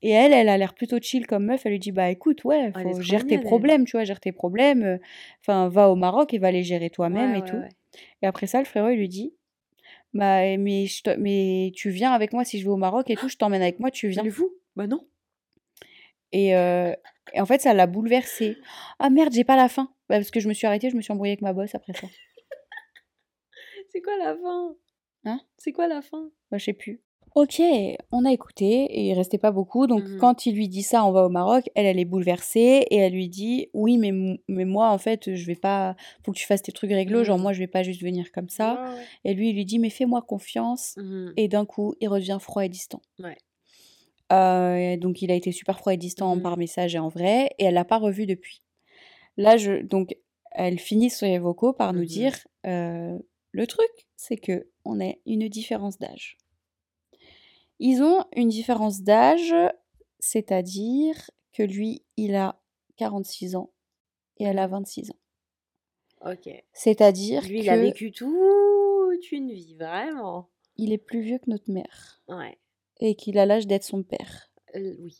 Et 0.00 0.10
elle, 0.10 0.32
elle 0.32 0.48
a 0.48 0.56
l'air 0.56 0.72
plutôt 0.74 0.98
chill 1.00 1.26
comme 1.26 1.44
meuf. 1.44 1.66
Elle 1.66 1.72
lui 1.72 1.78
dit 1.78 1.92
Bah 1.92 2.08
écoute, 2.10 2.42
ouais, 2.44 2.72
Oh, 2.74 2.78
faut 2.80 2.90
trop 2.92 3.00
gérer 3.02 3.26
tes 3.26 3.34
elle. 3.34 3.40
problèmes, 3.42 3.84
tu 3.84 3.92
vois, 3.98 4.04
gère 4.04 4.18
tes 4.20 4.32
problèmes. 4.32 4.82
euh, 4.82 4.96
Enfin, 5.42 5.68
va 5.68 5.90
au 5.90 5.94
Maroc 5.94 6.32
et 6.32 6.38
va 6.38 6.50
les 6.50 6.62
gérer 6.62 6.88
toi-même 6.88 7.32
Ouais, 7.32 7.38
et 7.38 7.42
ouais, 7.42 7.48
tout. 7.50 7.56
ouais. 7.56 7.68
Et 8.22 8.26
après 8.26 8.46
ça, 8.46 8.60
le 8.60 8.64
frérot, 8.64 8.88
il 8.90 8.96
lui 8.98 9.08
dit 9.08 9.34
Bah, 10.14 10.56
mais, 10.56 10.86
je 10.86 11.02
mais 11.18 11.70
tu 11.74 11.90
viens 11.90 12.12
avec 12.12 12.32
moi 12.32 12.44
si 12.44 12.58
je 12.58 12.64
vais 12.64 12.70
au 12.70 12.76
Maroc 12.76 13.10
et 13.10 13.16
tout, 13.16 13.28
je 13.28 13.36
t'emmène 13.36 13.60
avec 13.62 13.78
moi, 13.78 13.90
tu 13.90 14.08
viens. 14.08 14.22
Il 14.24 14.28
est 14.28 14.30
fou 14.30 14.50
Bah 14.74 14.86
non. 14.86 15.06
Et, 16.32 16.54
euh, 16.56 16.92
et 17.34 17.40
en 17.40 17.46
fait, 17.46 17.60
ça 17.60 17.74
l'a 17.74 17.86
bouleversée. 17.86 18.56
Ah 18.98 19.10
merde, 19.10 19.32
j'ai 19.32 19.44
pas 19.44 19.56
la 19.56 19.68
fin. 19.68 19.84
Bah, 20.08 20.16
parce 20.16 20.30
que 20.30 20.40
je 20.40 20.48
me 20.48 20.54
suis 20.54 20.66
arrêtée, 20.66 20.90
je 20.90 20.96
me 20.96 21.00
suis 21.02 21.12
embrouillée 21.12 21.32
avec 21.32 21.42
ma 21.42 21.52
boss 21.52 21.74
après 21.74 21.92
ça. 21.94 22.06
C'est 23.92 24.00
quoi 24.02 24.16
la 24.18 24.36
fin 24.36 24.74
Hein? 25.24 25.40
C'est 25.58 25.72
quoi 25.72 25.88
la 25.88 26.02
fin 26.02 26.30
Bah, 26.50 26.58
je 26.58 26.64
sais 26.64 26.72
plus. 26.72 27.02
Ok, 27.34 27.60
on 28.10 28.24
a 28.24 28.32
écouté 28.32 28.66
et 28.84 29.08
il 29.10 29.14
restait 29.14 29.38
pas 29.38 29.52
beaucoup. 29.52 29.86
Donc, 29.86 30.02
Mhm. 30.02 30.18
quand 30.18 30.46
il 30.46 30.54
lui 30.56 30.66
dit 30.68 30.82
ça, 30.82 31.04
on 31.04 31.12
va 31.12 31.24
au 31.24 31.28
Maroc, 31.28 31.68
elle, 31.74 31.86
elle 31.86 31.98
est 31.98 32.04
bouleversée 32.06 32.86
et 32.90 32.96
elle 32.96 33.12
lui 33.12 33.28
dit 33.28 33.68
Oui, 33.74 33.98
mais, 33.98 34.12
mais 34.48 34.64
moi, 34.64 34.88
en 34.90 34.98
fait, 34.98 35.34
je 35.34 35.46
vais 35.46 35.54
pas. 35.54 35.94
Faut 36.24 36.32
que 36.32 36.38
tu 36.38 36.46
fasses 36.46 36.62
tes 36.62 36.72
trucs 36.72 36.90
réglo. 36.90 37.24
Genre, 37.24 37.36
Mhm. 37.36 37.42
moi, 37.42 37.52
je 37.52 37.58
vais 37.60 37.66
pas 37.66 37.82
juste 37.82 38.02
venir 38.02 38.32
comme 38.32 38.48
ça. 38.48 38.82
Ouais. 38.94 39.04
Et 39.24 39.34
lui, 39.34 39.50
il 39.50 39.54
lui 39.54 39.64
dit 39.66 39.78
Mais 39.78 39.90
fais-moi 39.90 40.22
confiance. 40.22 40.96
Mhm. 40.96 41.34
Et 41.36 41.48
d'un 41.48 41.66
coup, 41.66 41.94
il 42.00 42.08
redevient 42.08 42.38
froid 42.40 42.64
et 42.64 42.68
distant. 42.68 43.02
Ouais. 43.18 43.36
Euh, 44.32 44.96
donc, 44.96 45.22
il 45.22 45.30
a 45.30 45.34
été 45.34 45.52
super 45.52 45.78
froid 45.78 45.92
et 45.94 45.96
distant 45.96 46.36
Mhm. 46.36 46.42
par 46.42 46.56
message 46.58 46.94
et 46.94 46.98
en 46.98 47.08
vrai. 47.08 47.50
Et 47.58 47.64
elle 47.64 47.74
l'a 47.74 47.84
pas 47.84 47.98
revu 47.98 48.26
depuis. 48.26 48.62
Là, 49.36 49.56
je. 49.56 49.82
Donc, 49.82 50.16
elle 50.52 50.78
finit 50.78 51.10
sur 51.10 51.26
les 51.26 51.38
vocaux 51.38 51.72
par 51.72 51.92
nous 51.92 52.00
Mhm. 52.00 52.06
dire 52.06 52.34
euh, 52.66 53.18
Le 53.52 53.66
truc, 53.66 53.88
c'est 54.16 54.36
que 54.36 54.68
on 54.84 55.00
a 55.00 55.12
une 55.26 55.48
différence 55.48 55.98
d'âge. 55.98 56.36
Ils 57.78 58.02
ont 58.02 58.24
une 58.36 58.48
différence 58.48 59.02
d'âge, 59.02 59.54
c'est-à-dire 60.18 61.30
que 61.52 61.62
lui, 61.62 62.04
il 62.16 62.34
a 62.34 62.60
46 62.96 63.56
ans 63.56 63.70
et 64.38 64.44
elle 64.44 64.58
a 64.58 64.66
26 64.66 65.10
ans. 65.10 66.30
Ok. 66.30 66.50
C'est-à-dire 66.72 67.42
Lui, 67.48 67.60
il 67.60 67.70
a 67.70 67.76
vécu 67.76 68.10
toute 68.12 69.32
une 69.32 69.52
vie, 69.52 69.74
vraiment. 69.76 70.48
il 70.76 70.92
est 70.92 70.98
plus 70.98 71.20
vieux 71.22 71.38
que 71.38 71.48
notre 71.50 71.70
mère 71.70 72.20
Ouais. 72.28 72.58
Et 73.00 73.14
qu'il 73.14 73.38
a 73.38 73.46
l'âge 73.46 73.66
d'être 73.66 73.84
son 73.84 74.02
père. 74.02 74.50
Euh, 74.76 74.94
oui. 74.98 75.18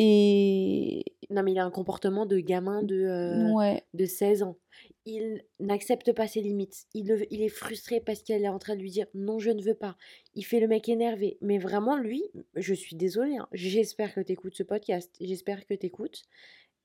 Et 0.00 1.04
Non, 1.30 1.42
mais 1.42 1.52
il 1.52 1.58
a 1.58 1.64
un 1.64 1.70
comportement 1.70 2.24
de 2.24 2.38
gamin 2.38 2.82
de, 2.82 2.94
euh, 2.96 3.52
ouais, 3.52 3.82
de 3.94 4.06
16 4.06 4.42
ans. 4.44 4.56
Il 5.04 5.44
n'accepte 5.58 6.12
pas 6.12 6.28
ses 6.28 6.40
limites. 6.40 6.86
Il, 6.94 7.26
il 7.30 7.42
est 7.42 7.48
frustré 7.48 8.00
parce 8.00 8.22
qu'elle 8.22 8.44
est 8.44 8.48
en 8.48 8.58
train 8.60 8.76
de 8.76 8.80
lui 8.80 8.90
dire 8.90 9.06
non, 9.14 9.38
je 9.38 9.50
ne 9.50 9.62
veux 9.62 9.74
pas. 9.74 9.96
Il 10.34 10.44
fait 10.44 10.60
le 10.60 10.68
mec 10.68 10.88
énervé. 10.88 11.36
Mais 11.40 11.58
vraiment, 11.58 11.96
lui, 11.96 12.22
je 12.54 12.74
suis 12.74 12.94
désolée. 12.96 13.36
hein, 13.38 13.48
J'espère 13.52 14.14
que 14.14 14.20
tu 14.20 14.32
écoutes 14.32 14.54
ce 14.54 14.62
podcast. 14.62 15.14
J'espère 15.20 15.66
que 15.66 15.74
tu 15.74 15.86
écoutes. 15.86 16.22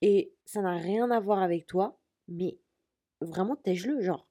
Et 0.01 0.33
ça 0.45 0.62
n'a 0.62 0.77
rien 0.77 1.12
à 1.12 1.19
voir 1.19 1.41
avec 1.43 1.67
toi. 1.67 1.99
Mais 2.27 2.57
vraiment, 3.21 3.55
tège-le. 3.55 4.01
Genre. 4.01 4.27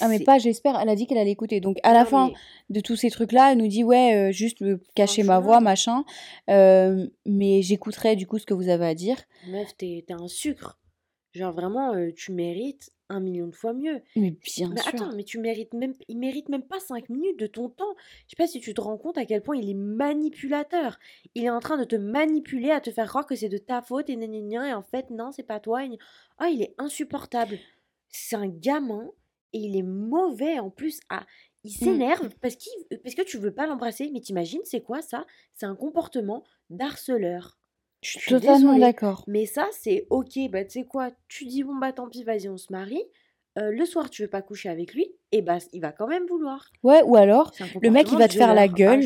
Ah 0.00 0.08
mais 0.08 0.20
pas 0.20 0.38
j'espère, 0.38 0.78
elle 0.80 0.88
a 0.88 0.94
dit 0.94 1.06
qu'elle 1.06 1.18
allait 1.18 1.30
écouter. 1.30 1.60
Donc 1.60 1.78
à 1.82 1.92
la 1.92 2.04
Non, 2.04 2.06
fin 2.10 2.26
mais 2.28 2.34
de 2.70 2.80
tous 2.80 2.96
ces 2.96 3.10
trucs-là, 3.10 3.52
elle 3.52 3.58
nous 3.58 3.68
dit 3.68 3.84
ouais, 3.84 4.14
euh, 4.14 4.32
juste 4.32 4.60
me 4.60 4.80
cacher 4.94 5.22
ma 5.22 5.38
voix, 5.40 5.60
machin, 5.60 6.04
euh, 6.50 7.06
mais 7.26 7.62
j'écouterai 7.62 8.16
du 8.16 8.26
coup 8.26 8.38
ce 8.38 8.46
que 8.46 8.54
vous 8.54 8.68
avez 8.68 8.86
à 8.86 8.94
dire. 8.94 9.16
Meuf, 9.48 9.76
t'es 9.76 10.04
un 10.10 10.28
sucre. 10.28 10.78
Genre 11.34 11.52
vraiment, 11.52 11.94
euh, 11.94 12.10
tu 12.16 12.32
mérites 12.32 12.90
un 13.10 13.20
million 13.20 13.46
de 13.46 13.54
fois 13.54 13.72
mieux. 13.72 14.02
Mais 14.16 14.30
bien 14.30 14.70
Mais 14.74 14.80
sûr. 14.80 14.94
attends, 14.94 15.12
mais 15.14 15.24
tu 15.24 15.38
mérites 15.38 15.72
même, 15.74 15.94
il 16.08 16.18
mérite 16.18 16.48
même 16.48 16.62
pas 16.62 16.80
5 16.80 17.08
minutes 17.08 17.38
de 17.38 17.46
ton 17.46 17.68
temps. 17.68 17.94
Je 18.26 18.30
sais 18.30 18.36
pas 18.36 18.46
si 18.46 18.60
tu 18.60 18.74
te 18.74 18.80
rends 18.80 18.98
compte 18.98 19.16
à 19.18 19.24
quel 19.24 19.42
point 19.42 19.56
il 19.56 19.68
est 19.70 19.74
manipulateur. 19.74 20.98
Il 21.34 21.44
est 21.44 21.50
en 21.50 21.60
train 21.60 21.78
de 21.78 21.84
te 21.84 21.96
manipuler, 21.96 22.70
à 22.70 22.80
te 22.80 22.90
faire 22.90 23.08
croire 23.08 23.26
que 23.26 23.34
c'est 23.34 23.48
de 23.48 23.58
ta 23.58 23.82
faute 23.82 24.10
et 24.10 24.16
gna 24.16 24.68
et 24.68 24.74
en 24.74 24.82
fait, 24.82 25.10
non, 25.10 25.30
c'est 25.32 25.42
pas 25.42 25.60
toi. 25.60 25.80
Ah, 26.38 26.48
il 26.48 26.62
est 26.62 26.74
insupportable. 26.78 27.58
C'est 28.10 28.36
un 28.36 28.48
gamin 28.48 29.10
et 29.52 29.58
il 29.58 29.76
est 29.76 29.82
mauvais 29.82 30.58
en 30.58 30.70
plus. 30.70 31.00
Ah, 31.08 31.26
il 31.64 31.70
s'énerve 31.70 32.30
parce, 32.40 32.56
qu'il, 32.56 32.72
parce 33.02 33.14
que 33.14 33.22
tu 33.22 33.38
veux 33.38 33.52
pas 33.52 33.66
l'embrasser. 33.66 34.10
Mais 34.12 34.20
t'imagines, 34.20 34.60
c'est 34.64 34.80
quoi 34.80 35.02
ça? 35.02 35.26
C'est 35.54 35.66
un 35.66 35.76
comportement 35.76 36.44
d'harceleur. 36.70 37.58
Je 38.02 38.18
suis 38.18 38.30
totalement 38.30 38.78
d'accord. 38.78 39.24
Mais 39.26 39.46
ça, 39.46 39.68
c'est 39.72 40.06
ok, 40.10 40.38
bah 40.50 40.64
tu 40.64 40.70
sais 40.80 40.84
quoi, 40.84 41.10
tu 41.26 41.46
dis 41.46 41.64
bon 41.64 41.76
bah 41.76 41.92
tant 41.92 42.08
pis, 42.08 42.22
vas-y, 42.22 42.48
on 42.48 42.56
se 42.56 42.72
marie. 42.72 43.02
Euh, 43.58 43.70
le 43.72 43.84
soir, 43.86 44.08
tu 44.08 44.22
veux 44.22 44.28
pas 44.28 44.40
coucher 44.42 44.68
avec 44.68 44.94
lui, 44.94 45.08
et 45.32 45.42
bah 45.42 45.58
il 45.72 45.80
va 45.80 45.90
quand 45.90 46.06
même 46.06 46.24
vouloir. 46.28 46.70
Ouais, 46.84 47.02
ou 47.04 47.16
alors 47.16 47.50
le 47.82 47.90
mec 47.90 48.06
il 48.12 48.16
va 48.18 48.28
te 48.28 48.34
faire 48.34 48.54
la. 48.54 48.62
Ah, 48.62 48.68
gueule, 48.68 49.04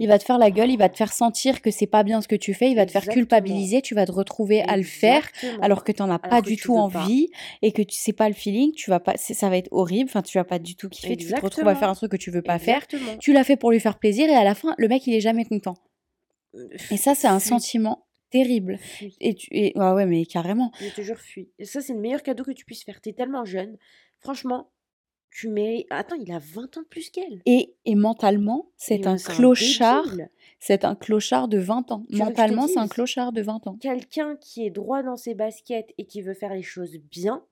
il 0.00 0.08
va 0.08 0.18
te 0.18 0.24
faire 0.24 0.38
la 0.38 0.50
gueule, 0.50 0.70
il 0.70 0.78
va 0.78 0.88
te 0.88 0.96
faire 0.96 1.12
sentir 1.12 1.62
que 1.62 1.70
c'est 1.70 1.86
pas 1.86 2.02
bien 2.02 2.20
ce 2.20 2.26
que 2.26 2.34
tu 2.34 2.52
fais, 2.52 2.70
il 2.70 2.74
va 2.74 2.84
te 2.84 2.90
faire 2.90 3.02
Exactement. 3.02 3.26
culpabiliser, 3.26 3.80
tu 3.82 3.94
vas 3.94 4.04
te 4.06 4.10
retrouver 4.12 4.62
à 4.62 4.76
le 4.76 4.82
faire 4.82 5.18
Exactement. 5.28 5.62
alors 5.62 5.84
que 5.84 5.92
t'en 5.92 6.10
as 6.10 6.18
pas 6.18 6.28
Alors 6.28 6.42
du 6.42 6.56
tout 6.56 6.74
pas. 6.74 6.80
envie 6.80 7.28
et 7.62 7.70
que 7.72 7.82
tu 7.82 7.94
sais 7.96 8.12
pas 8.12 8.28
le 8.28 8.34
feeling, 8.34 8.72
tu 8.72 8.90
vas 8.90 8.98
pas, 9.00 9.14
ça 9.16 9.48
va 9.48 9.56
être 9.56 9.68
horrible, 9.70 10.08
enfin 10.10 10.22
tu 10.22 10.36
vas 10.38 10.44
pas 10.44 10.58
du 10.58 10.74
tout 10.74 10.88
kiffer, 10.88 11.16
tu 11.16 11.26
te 11.28 11.34
retrouves 11.34 11.44
à 11.68 11.72
Exactement. 11.72 11.74
faire 11.78 11.88
un 11.90 11.94
truc 11.94 12.10
que 12.12 12.16
tu 12.16 12.30
veux 12.30 12.42
pas 12.42 12.58
faire. 12.58 12.82
Exactement. 12.84 13.18
Tu 13.18 13.32
l'as 13.32 13.44
fait 13.44 13.56
pour 13.56 13.70
lui 13.70 13.78
faire 13.80 13.98
plaisir 13.98 14.28
et 14.28 14.34
à 14.34 14.42
la 14.44 14.54
fin 14.54 14.74
le 14.78 14.88
mec 14.88 15.06
il 15.06 15.14
est 15.14 15.20
jamais 15.20 15.44
content. 15.44 15.74
Et 16.90 16.96
ça 16.96 17.14
c'est 17.14 17.28
un 17.28 17.38
sentiment 17.38 18.04
terrible. 18.32 18.78
Et 19.20 19.34
tu, 19.34 19.48
et, 19.52 19.72
ouais, 19.76 19.92
ouais 19.92 20.06
mais 20.06 20.26
carrément. 20.26 20.72
Je 20.80 20.88
te 20.88 21.02
jure, 21.02 21.18
fuis. 21.18 21.50
Et 21.58 21.64
ça, 21.64 21.80
c'est 21.80 21.92
le 21.92 22.00
meilleur 22.00 22.22
cadeau 22.22 22.42
que 22.42 22.50
tu 22.50 22.64
puisses 22.64 22.82
faire. 22.82 23.00
T'es 23.00 23.12
tellement 23.12 23.44
jeune. 23.44 23.76
Franchement, 24.18 24.72
tu 25.30 25.48
mérites. 25.48 25.86
Attends, 25.90 26.16
il 26.16 26.30
a 26.32 26.38
20 26.38 26.76
ans 26.76 26.82
de 26.82 26.86
plus 26.86 27.10
qu'elle. 27.10 27.40
Et, 27.46 27.74
et 27.84 27.94
mentalement 27.94 28.70
c'est 28.76 29.06
un 29.06 29.16
clochard, 29.16 30.06
c'est 30.58 30.84
un 30.84 30.94
clochard 30.94 31.48
de 31.48 31.58
20 31.58 31.90
ans. 31.90 32.04
Tu 32.10 32.16
Mentalement 32.16 32.68
c'est 32.68 32.78
un 32.78 32.88
clochard 32.88 33.32
de 33.32 33.42
20 33.42 33.66
ans. 33.66 33.76
Quelqu'un 33.80 34.36
qui 34.36 34.66
est 34.66 34.70
droit 34.70 35.02
dans 35.02 35.16
ses 35.16 35.34
baskets 35.34 35.92
et 35.98 36.06
qui 36.06 36.22
veut 36.22 36.34
faire 36.34 36.54
les 36.54 36.62
choses 36.62 36.96
bien, 37.10 37.44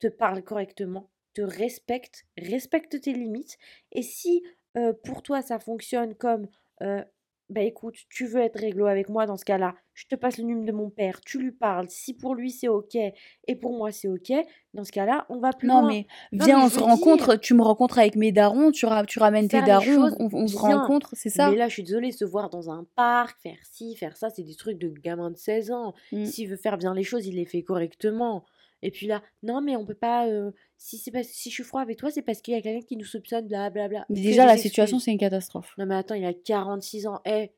te 0.00 0.08
parle 0.08 0.42
correctement, 0.42 1.08
te 1.34 1.42
respecte, 1.42 2.26
respecte 2.36 3.00
tes 3.00 3.12
limites. 3.12 3.56
Et 3.92 4.02
si 4.02 4.42
euh, 4.76 4.92
pour 5.04 5.22
toi 5.22 5.40
ça 5.40 5.58
fonctionne 5.60 6.14
comme 6.16 6.48
euh, 6.82 7.04
bah 7.50 7.60
écoute, 7.60 7.96
tu 8.08 8.26
veux 8.26 8.40
être 8.40 8.58
réglo 8.58 8.86
avec 8.86 9.08
moi 9.08 9.26
dans 9.26 9.36
ce 9.36 9.44
cas-là, 9.44 9.74
je 9.92 10.06
te 10.06 10.14
passe 10.14 10.38
le 10.38 10.44
numéro 10.44 10.66
de 10.66 10.72
mon 10.72 10.90
père, 10.90 11.20
tu 11.20 11.38
lui 11.38 11.52
parles. 11.52 11.86
Si 11.90 12.14
pour 12.14 12.34
lui 12.34 12.50
c'est 12.50 12.68
OK 12.68 12.94
et 12.96 13.56
pour 13.56 13.76
moi 13.76 13.92
c'est 13.92 14.08
OK, 14.08 14.32
dans 14.72 14.82
ce 14.82 14.90
cas-là, 14.90 15.26
on 15.28 15.38
va 15.38 15.52
plus 15.52 15.68
Non, 15.68 15.80
loin. 15.82 15.88
mais 15.88 16.06
Non, 16.32 16.46
viens, 16.46 16.58
mais 16.58 16.64
on 16.64 16.68
se 16.68 16.80
rencontre, 16.80 17.30
dire, 17.32 17.40
tu 17.40 17.54
me 17.54 17.62
rencontres 17.62 17.98
avec 17.98 18.16
mes 18.16 18.32
darons, 18.32 18.70
tu, 18.70 18.86
ra- 18.86 19.04
tu 19.04 19.18
ramènes 19.18 19.46
tes 19.48 19.58
faire 19.58 19.66
darons, 19.66 20.10
on, 20.18 20.28
on 20.32 20.46
se 20.48 20.56
rencontre, 20.56 21.10
c'est 21.12 21.28
Mais 21.28 21.34
ça 21.34 21.50
là, 21.54 21.68
je 21.68 21.74
suis 21.74 21.82
désolée, 21.84 22.12
se 22.12 22.24
voir 22.24 22.48
dans 22.50 22.70
un 22.70 22.86
parc, 22.96 23.38
faire 23.42 23.58
ci, 23.62 23.94
faire 23.94 24.16
ça, 24.16 24.30
c'est 24.30 24.42
des 24.42 24.54
trucs 24.56 24.78
de 24.78 24.88
gamin 24.88 25.30
de 25.30 25.36
16 25.36 25.70
ans. 25.70 25.94
Mm. 26.12 26.24
S'il 26.24 26.48
veut 26.48 26.56
faire 26.56 26.78
bien 26.78 26.94
les 26.94 27.04
choses, 27.04 27.26
il 27.26 27.36
les 27.36 27.44
fait 27.44 27.62
correctement. 27.62 28.44
Et 28.84 28.90
puis 28.90 29.06
là, 29.06 29.22
non, 29.42 29.60
mais 29.62 29.76
on 29.76 29.84
peut 29.84 29.94
pas. 29.94 30.28
euh, 30.28 30.50
si 30.76 30.98
c'est 30.98 31.10
parce 31.10 31.26
si 31.28 31.48
je 31.48 31.54
suis 31.54 31.64
froid 31.64 31.80
avec 31.80 31.96
toi, 31.98 32.10
c'est 32.10 32.22
parce 32.22 32.40
qu'il 32.42 32.52
y 32.54 32.56
a 32.56 32.60
quelqu'un 32.60 32.86
qui 32.86 32.96
nous 32.96 33.04
soupçonne, 33.04 33.48
blablabla. 33.48 34.04
Mais 34.10 34.20
déjà, 34.20 34.46
la 34.46 34.58
situation, 34.58 34.98
c'est 34.98 35.10
une 35.10 35.18
catastrophe. 35.18 35.72
Non, 35.78 35.86
mais 35.86 35.94
attends, 35.94 36.14
il 36.14 36.24
a 36.24 36.34
46 36.34 37.06
ans. 37.06 37.20
Eh, 37.24 37.50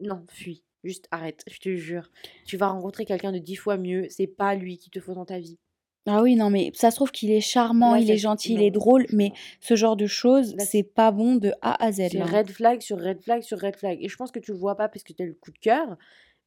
non, 0.00 0.24
fuis. 0.30 0.64
Juste 0.82 1.08
arrête, 1.10 1.42
je 1.46 1.58
te 1.58 1.74
jure. 1.76 2.10
Tu 2.46 2.56
vas 2.56 2.68
rencontrer 2.68 3.04
quelqu'un 3.04 3.32
de 3.32 3.38
10 3.38 3.56
fois 3.56 3.76
mieux. 3.76 4.06
C'est 4.08 4.26
pas 4.26 4.54
lui 4.54 4.78
qu'il 4.78 4.90
te 4.90 4.98
faut 4.98 5.12
dans 5.12 5.26
ta 5.26 5.38
vie. 5.38 5.58
Ah 6.06 6.22
oui, 6.22 6.34
non, 6.36 6.48
mais 6.48 6.70
ça 6.74 6.90
se 6.90 6.96
trouve 6.96 7.10
qu'il 7.10 7.30
est 7.30 7.42
charmant, 7.42 7.94
il 7.94 8.10
est 8.10 8.16
gentil, 8.16 8.54
il 8.54 8.62
est 8.62 8.70
drôle, 8.70 9.04
mais 9.12 9.32
ce 9.60 9.76
genre 9.76 9.96
de 9.96 10.06
choses, 10.06 10.56
c'est 10.58 10.82
pas 10.82 11.10
bon 11.10 11.34
de 11.36 11.52
A 11.60 11.84
à 11.84 11.92
Z, 11.92 12.08
C'est 12.10 12.22
red 12.22 12.48
flag 12.48 12.80
sur 12.80 12.98
red 12.98 13.20
flag 13.20 13.42
sur 13.42 13.60
red 13.60 13.76
flag. 13.76 13.98
Et 14.02 14.08
je 14.08 14.16
pense 14.16 14.30
que 14.30 14.38
tu 14.38 14.52
le 14.52 14.56
vois 14.56 14.76
pas 14.76 14.88
parce 14.88 15.02
que 15.02 15.12
tu 15.12 15.22
as 15.22 15.26
le 15.26 15.34
coup 15.34 15.50
de 15.52 15.58
cœur. 15.58 15.98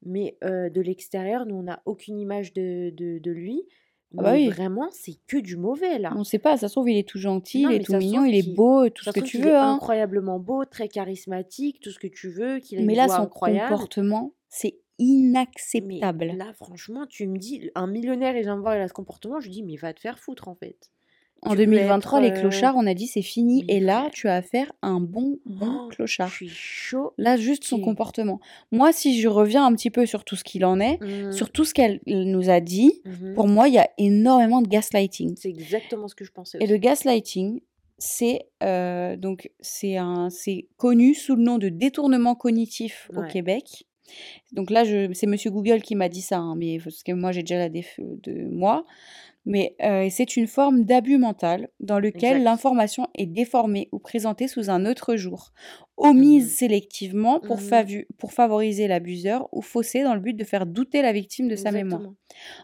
Mais 0.05 0.37
euh, 0.43 0.69
de 0.69 0.81
l'extérieur, 0.81 1.45
nous, 1.45 1.55
on 1.55 1.63
n'a 1.63 1.81
aucune 1.85 2.19
image 2.19 2.51
de, 2.53 2.89
de, 2.89 3.19
de 3.19 3.31
lui. 3.31 3.61
Ah 4.17 4.23
bah 4.23 4.31
oui, 4.33 4.49
vraiment, 4.49 4.89
c'est 4.91 5.15
que 5.27 5.37
du 5.37 5.57
mauvais, 5.57 5.97
là. 5.97 6.13
on 6.15 6.23
sait 6.23 6.39
pas, 6.39 6.55
ça 6.57 6.67
se 6.67 6.73
trouve, 6.73 6.89
il 6.89 6.97
est 6.97 7.07
tout 7.07 7.17
gentil, 7.17 7.63
Non, 7.63 7.69
il 7.71 7.81
est 7.81 7.85
tout 7.85 7.95
mignon, 7.95 8.25
il 8.25 8.35
est 8.35 8.55
beau, 8.55 8.89
tout 8.89 9.03
ça 9.03 9.11
ce 9.11 9.19
que 9.19 9.25
tu 9.25 9.39
veux, 9.39 9.49
est 9.49 9.55
hein. 9.55 9.73
incroyablement 9.73 10.39
beau, 10.39 10.65
très 10.65 10.87
charismatique, 10.87 11.79
tout 11.81 11.89
ce 11.89 11.99
que 11.99 12.07
tu 12.07 12.29
veux, 12.29 12.59
qu'il 12.59 12.85
Mais 12.85 12.93
une 12.93 12.97
là, 12.97 13.07
voix 13.07 13.17
son 13.17 13.23
incroyable. 13.23 13.69
comportement, 13.69 14.33
c'est 14.49 14.75
Mais 14.99 15.05
inacceptable. 15.05 16.25
là, 16.37 16.53
franchement, 16.53 17.05
tu 17.07 17.27
me 17.27 17.37
dis, 17.37 17.71
un 17.75 17.87
millionnaire, 17.87 18.35
il 18.37 18.43
vient 18.43 18.55
me 18.55 18.61
voir, 18.61 18.75
il 18.75 18.81
a 18.81 18.87
ce 18.87 18.93
comportement, 18.93 19.39
je 19.39 19.47
lui 19.47 19.53
dis, 19.53 19.63
mais 19.63 19.75
va 19.77 19.93
te 19.93 19.99
faire 19.99 20.19
foutre, 20.19 20.47
en 20.47 20.55
fait. 20.55 20.91
En 21.45 21.51
Tu 21.51 21.57
peux 21.57 21.61
être... 21.63 21.69
2023, 21.69 22.21
les 22.21 22.31
euh, 22.31 22.39
clochards, 22.39 22.75
on 22.77 22.85
a 22.87 22.93
dit 22.93 23.07
c'est 23.07 23.21
fini, 23.21 23.63
Mais 23.67 23.75
et 23.75 23.79
là, 23.79 24.09
tu 24.13 24.27
as 24.27 24.35
affaire 24.35 24.71
à 24.81 24.87
un 24.87 24.99
bon, 24.99 25.39
bon 25.45 25.67
oh, 25.85 25.87
je 25.91 25.95
clochard. 25.95 26.29
suis 26.31 26.49
choquée. 26.49 27.13
Là, 27.17 27.37
juste 27.37 27.63
son 27.63 27.79
comportement. 27.79 28.39
Moi, 28.71 28.91
si 28.93 29.19
je 29.19 29.27
reviens 29.27 29.65
un 29.65 29.73
petit 29.73 29.89
peu 29.89 30.05
sur 30.05 30.23
tout 30.23 30.35
ce 30.35 30.43
qu'il 30.43 30.65
en 30.65 30.79
est, 30.79 30.99
Mhm, 31.01 31.31
sur 31.31 31.49
tout 31.51 31.65
ce 31.65 31.73
qu'elle 31.73 31.99
nous 32.07 32.49
a 32.49 32.59
dit, 32.59 33.01
mhm. 33.05 33.33
pour 33.35 33.47
moi, 33.47 33.67
il 33.67 33.73
y 33.75 33.79
a 33.79 33.89
énormément 33.97 34.61
de 34.61 34.67
gaslighting. 34.67 35.35
C'est 35.37 35.49
exactement 35.49 36.07
ce 36.07 36.15
que 36.15 36.25
je 36.25 36.31
pensais 36.31 36.57
Et 36.61 36.67
le 36.67 36.73
aussi. 36.73 36.79
gaslighting, 36.81 37.61
c'est 37.97 38.41
euh, 38.63 39.15
donc 39.15 39.49
c'est 39.61 39.97
un 39.97 40.29
c'est 40.29 40.67
connu 40.77 41.13
sous 41.13 41.35
le 41.35 41.43
nom 41.43 41.57
de 41.57 41.69
détournement 41.69 42.35
cognitif 42.35 43.09
au. 43.15 43.23
Québec. 43.27 43.85
Donc 44.51 44.69
là, 44.69 44.83
je, 44.83 45.11
c'est 45.13 45.27
Monsieur 45.27 45.49
Google 45.51 45.81
qui 45.81 45.95
m'a 45.95 46.09
dit 46.09 46.21
ça, 46.21 46.37
hein, 46.37 46.55
mais 46.57 46.79
parce 46.83 47.03
que 47.03 47.13
moi 47.13 47.31
j'ai 47.31 47.41
déjà 47.41 47.57
la 47.57 47.69
déf 47.69 47.99
de 47.99 48.47
moi. 48.49 48.85
Mais 49.45 49.75
euh, 49.83 50.07
c'est 50.09 50.37
une 50.37 50.47
forme 50.47 50.85
d'abus 50.85 51.17
mental 51.17 51.69
dans 51.79 51.99
lequel 51.99 52.37
Exact. 52.37 52.43
l'information 52.43 53.07
est 53.15 53.25
déformée 53.25 53.89
ou 53.91 53.99
présentée 53.99 54.47
sous 54.47 54.69
un 54.69 54.85
autre 54.85 55.15
jour, 55.15 55.51
omise 55.97 56.45
Mhm, 56.45 56.55
sélectivement 56.55 57.39
pour, 57.39 57.57
mhm. 57.57 57.61
favu- 57.61 58.05
pour 58.17 58.33
favoriser 58.33 58.87
l'abuseur 58.87 59.49
ou 59.51 59.61
faussée 59.61 60.03
dans 60.03 60.13
le 60.15 60.21
but 60.21 60.33
de 60.33 60.43
faire 60.43 60.65
douter 60.65 61.01
la 61.01 61.11
victime 61.13 61.47
de 61.49 61.55
sa 61.55 61.71
mémoire. 61.71 62.01
Exactement. 62.01 62.15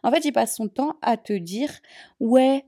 En 0.04 0.12
fait, 0.12 0.26
il 0.26 0.34
passe 0.34 0.56
son 0.56 0.68
temps 0.70 0.98
à 1.02 1.18
te 1.18 1.34
dire 1.34 1.72
ouais, 2.20 2.66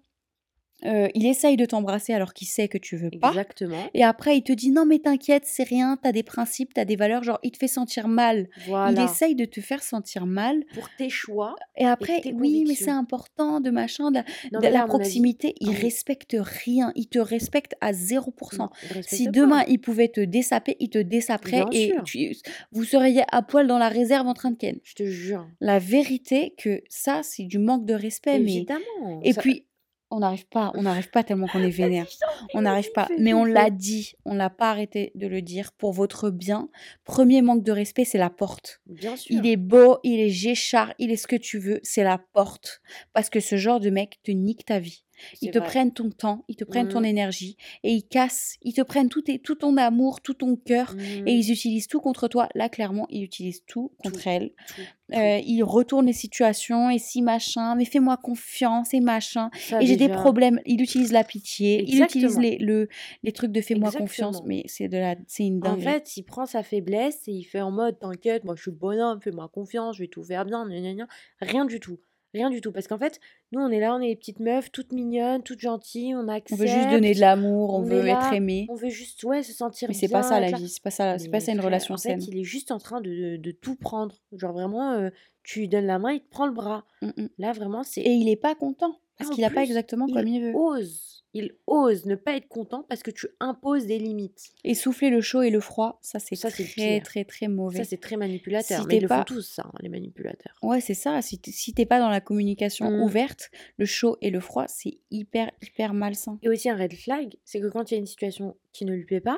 euh, 0.86 1.08
il 1.16 1.26
essaye 1.26 1.58
de 1.58 1.66
t'embrasser 1.66 2.14
alors 2.14 2.34
qu'il 2.34 2.48
sait 2.48 2.68
que 2.68 2.78
tu 2.78 2.98
veux 2.98 3.10
pas. 3.12 3.30
Exactement. 3.30 3.90
Et 3.94 4.04
après, 4.04 4.38
il 4.38 4.44
te 4.44 4.52
dit 4.54 4.72
non, 4.72 4.86
mais 4.86 5.00
t'inquiète, 5.00 5.44
c'est 5.46 5.64
rien, 5.64 5.98
t'as 6.02 6.12
des 6.12 6.24
principes, 6.24 6.74
t'as 6.74 6.86
des 6.86 6.96
valeurs. 6.96 7.24
Genre, 7.24 7.40
il 7.44 7.52
te 7.52 7.58
fait 7.58 7.68
sentir 7.68 8.08
mal. 8.08 8.50
Il 8.58 8.64
Voilà. 8.68 9.04
essaye 9.04 9.36
de 9.36 9.46
te 9.46 9.62
faire 9.62 9.84
sentir 9.84 10.26
mal. 10.26 10.64
Pour 10.74 10.90
tes 10.98 11.10
choix 11.10 11.56
Et 11.78 11.84
et 11.84 11.86
après, 11.86 12.22
tes 12.22 12.34
oui, 12.34 12.66
mais 12.68 12.76
c'est 12.76 12.90
important 12.92 13.60
de 13.60 13.70
machin, 13.70 14.12
de, 14.12 14.20
Non, 14.52 14.60
de 14.60 14.68
la 14.68 14.82
avis, 14.82 14.90
proximité. 14.90 15.56
Il 15.60 15.70
oui. 15.70 15.76
respecte 15.76 16.36
rien. 16.40 16.92
Il 16.96 17.08
te 17.08 17.20
respecte 17.20 17.74
à 17.82 17.92
0%. 17.94 18.58
Non, 18.58 18.70
il 18.96 19.04
Si 19.04 19.28
demain 19.30 19.64
pas. 19.64 19.70
il 19.70 19.80
pouvait 19.80 20.08
te 20.10 20.22
dessaper, 20.22 20.76
il 20.80 20.90
te 20.90 20.98
dessaperait 21.00 21.64
et 21.72 21.94
tu- 22.06 22.36
vous 22.72 22.84
seriez 22.84 23.24
à 23.32 23.42
poil 23.42 23.68
dans 23.68 23.78
la 23.78 23.90
réserve 23.90 24.28
en 24.28 24.34
train 24.34 24.52
de 24.52 24.58
ken. 24.58 24.78
Je 24.84 24.96
te 24.96 25.06
jure. 25.06 25.48
La 25.60 25.80
vérité 25.80 26.54
que 26.58 26.82
ça, 26.90 27.22
c'est 27.24 27.44
du 27.44 27.60
manque 27.60 27.86
de 27.86 27.94
respect, 27.94 28.40
mais 28.40 28.56
Évidemment. 28.58 29.22
et 29.24 29.34
Ça... 29.34 29.42
puis, 29.42 29.66
on 30.12 30.20
n'arrive 30.20 30.48
pas, 30.48 30.72
on 30.76 30.84
n'arrive 30.84 31.10
pas 31.10 31.24
tellement 31.24 31.48
qu'on 31.48 31.64
est 31.64 31.70
vénère. 31.82 32.08
On 32.54 32.62
n'arrive 32.62 32.92
pas. 32.92 33.08
Mais 33.18 33.34
on 33.34 33.46
l'a 33.46 33.70
dit, 33.70 34.14
on 34.26 34.36
n'a 34.36 34.50
pas 34.50 34.70
arrêté 34.70 35.12
de 35.16 35.28
le 35.28 35.42
dire 35.42 35.72
pour 35.72 35.94
votre 35.94 36.30
bien. 36.30 36.70
Premier 37.04 37.42
manque 37.42 37.64
de 37.64 37.72
respect, 37.72 38.06
c'est 38.06 38.18
la 38.18 38.30
porte. 38.30 38.82
Bien 38.86 39.16
Il 39.30 39.48
est 39.48 39.58
beau, 39.58 40.00
il 40.04 40.20
est 40.20 40.30
géchard, 40.30 40.94
il 41.00 41.12
est 41.12 41.18
ce 41.18 41.28
que 41.28 41.36
tu 41.36 41.58
veux, 41.58 41.80
c'est 41.84 42.04
la 42.04 42.18
porte. 42.18 42.82
Parce 43.14 43.30
que 43.30 43.40
ce 43.40 43.58
genre 43.58 43.80
de 43.80 43.90
mec 43.90 44.20
te 44.24 44.32
nique 44.32 44.66
ta 44.66 44.80
vie. 44.80 45.04
Ils 45.42 45.50
te 45.50 45.60
vrai. 45.60 45.68
prennent 45.68 45.94
ton 45.94 46.10
temps, 46.10 46.44
ils 46.48 46.56
te 46.56 46.64
prennent 46.64 46.88
ton 46.88 47.00
Mhm, 47.00 47.06
énergie 47.06 47.58
et 47.84 47.94
ils 47.94 48.04
cassent, 48.08 48.58
ils 48.62 48.74
te 48.74 48.82
prennent 48.82 49.10
tout, 49.10 49.22
tes- 49.22 49.40
tout 49.40 49.56
ton 49.56 49.78
amour, 49.78 50.22
tout 50.22 50.34
ton 50.34 50.56
cœur 50.56 50.96
et 51.26 51.34
mhm. 51.34 51.36
ils 51.36 51.52
utilisent 51.52 51.88
tout 51.88 52.00
contre 52.02 52.28
toi. 52.28 52.50
Là, 52.56 52.70
clairement, 52.70 53.06
ils 53.10 53.24
utilisent 53.24 53.64
tout 53.66 53.92
Tout, 54.04 54.12
contre 54.12 54.28
elle. 54.28 54.52
tout, 54.66 54.88
Euh, 55.14 55.40
ils 55.46 55.62
retournent 55.64 56.06
les 56.06 56.14
situations 56.14 56.90
et 56.90 56.98
si 56.98 57.22
machin, 57.22 57.76
mais 57.76 57.86
fais-moi 57.86 58.16
confiance 58.18 58.94
et 58.94 59.02
machin. 59.02 59.50
Ça 59.58 59.80
Et 59.82 59.86
j'ai 59.86 59.98
des 59.98 60.08
problèmes. 60.10 60.60
Il 60.66 60.82
utilise 60.82 61.12
la 61.12 61.24
pitié, 61.26 61.84
il 61.88 62.02
utilise 62.02 62.38
Exactement. 62.38 62.40
les, 62.40 62.58
le, 62.60 62.88
les 63.24 63.32
trucs 63.34 63.52
de 63.52 63.62
fais-moi 63.62 63.92
confiance, 63.92 64.42
mais 64.46 64.64
c'est 64.68 64.88
de 64.88 64.98
la, 64.98 65.16
c'est 65.28 65.44
une 65.46 65.60
En 65.62 65.64
dinguerie. 65.64 65.84
fait, 65.84 66.18
il 66.18 66.24
prend 66.24 66.46
sa 66.46 66.64
faiblesse 66.64 67.28
et 67.28 67.32
il 67.32 67.44
fait 67.44 67.62
en 67.62 67.72
mode 67.72 68.00
T'inquiète, 68.00 68.44
moi 68.44 68.56
je 68.56 68.62
suis 68.64 68.72
bonhomme, 68.72 69.20
fais-moi 69.22 69.50
confiance, 69.50 69.96
je 69.98 70.04
vais 70.04 70.08
tout 70.08 70.24
faire 70.24 70.46
bien. 70.46 70.66
gna, 70.68 70.80
gna, 70.80 70.94
gna. 70.94 71.08
Rien 71.40 71.66
du 71.66 71.80
tout. 71.80 72.00
Rien 72.34 72.50
du 72.50 72.62
tout. 72.62 72.72
Parce 72.72 72.88
qu'en 72.88 72.98
fait, 72.98 73.20
nous 73.52 73.62
on 73.62 73.70
est 73.70 73.80
là, 73.80 73.96
on 73.96 74.00
est 74.02 74.08
des 74.08 74.16
petites 74.16 74.40
meufs, 74.40 74.72
toutes 74.72 74.92
mignonnes, 74.92 75.44
toutes 75.44 75.60
gentilles, 75.60 76.16
on 76.16 76.28
On 76.28 76.56
veut 76.56 76.68
juste 76.68 76.90
donner 76.90 77.00
de 77.00 77.06
accepte, 77.08 77.20
l'amour, 77.20 77.74
on 77.74 77.82
veut 77.82 78.08
être 78.08 78.34
aimé. 78.34 78.68
on 78.70 78.76
veut 78.76 78.90
juste 78.90 79.24
ouais, 79.24 79.44
se 79.44 79.54
sentir 79.54 79.90
Mais 79.90 79.94
c'est 79.94 80.08
pas 80.08 80.24
ça 80.24 80.40
la 80.40 80.52
vie, 80.52 80.70
c'est 80.70 80.84
pas 80.84 80.92
ça, 80.92 81.18
c'est 81.18 81.30
pas 81.30 81.40
ça 81.40 81.52
une 81.52 81.60
relation 81.60 81.96
en 81.96 81.98
fait, 81.98 82.10
saine. 82.10 82.24
il 82.28 82.40
est 82.40 82.44
juste 82.44 82.72
en 82.72 82.80
train 82.80 83.02
de, 83.02 83.38
de 83.38 83.52
tout 83.52 83.76
prendre. 83.76 84.16
Genre 84.32 84.54
vraiment, 84.54 84.92
euh, 84.94 85.10
tu 85.44 85.60
lui 85.60 85.68
donnes 85.68 85.88
la 85.88 86.00
main, 86.00 86.14
il 86.14 86.22
te 86.22 86.30
prend 86.30 86.46
le 86.46 86.54
bras. 86.54 86.86
Mm, 87.02 87.10
mm. 87.18 87.30
Là, 87.38 87.52
vraiment, 87.52 87.84
c'est. 87.84 88.02
Et 88.02 88.14
il 88.14 88.30
est 88.30 88.36
pas 88.36 88.56
content 88.56 89.00
parce 89.18 89.36
qu'il 89.36 89.44
a 89.44 89.50
pas 89.50 89.64
exactement 89.64 90.06
il 90.08 90.14
comme 90.14 90.28
il 90.28 90.42
veut. 90.42 90.56
ose. 90.56 91.21
Il 91.34 91.54
ose 91.66 92.06
ne 92.06 92.16
pas 92.16 92.36
être 92.36 92.48
content 92.50 92.84
parce 92.90 93.04
que 93.04 93.12
tu 93.12 93.28
imposes 93.40 93.86
des 93.86 93.98
limites. 94.00 94.52
Et 94.66 94.74
souffler 94.76 95.10
le 95.10 95.22
chaud 95.22 95.42
et 95.44 95.50
le 95.50 95.62
froid, 95.62 95.98
ça 96.02 96.20
c'est 96.20 96.36
Ça, 96.36 96.50
très 96.52 97.00
très 97.00 97.24
très 97.24 97.46
Ça, 97.46 97.52
mauvais. 97.52 97.84
c'est 97.86 97.98
très 98.02 98.18
manipulateur. 98.18 98.82
Si 98.82 98.88
Mais 98.88 98.98
ils 98.98 99.02
le 99.02 99.08
font 99.08 99.16
pas, 99.16 99.24
tous, 99.24 99.42
ça, 99.42 99.64
hein, 99.66 99.72
les 99.82 99.88
manipulateurs. 99.90 100.54
ouais 100.62 100.82
c'est 100.82 100.94
ça. 100.94 101.22
Si 101.22 101.40
t'es 101.40 101.52
si 101.52 101.74
pas 101.86 102.00
dans 102.00 102.10
la 102.10 102.20
communication 102.22 102.90
Mm. 102.92 103.02
ouverte, 103.04 103.50
le 103.78 103.86
chaud 103.86 104.18
et 104.22 104.30
le 104.30 104.40
froid, 104.42 104.66
c'est 104.68 105.00
hyper 105.10 105.52
hyper 105.62 105.94
malsain. 105.94 106.38
Et 106.44 106.50
aussi 106.50 106.70
un 106.70 106.76
red 106.76 106.94
flag, 106.94 107.38
c'est 107.46 107.62
que 107.62 107.68
quand 107.68 107.90
il 107.92 107.94
y 107.94 107.98
a 107.98 108.00
une 108.00 108.06
situation 108.08 108.58
qui 108.74 108.84
ne 108.86 108.94
lui 108.94 109.06
plaît 109.06 109.22
pas, 109.22 109.38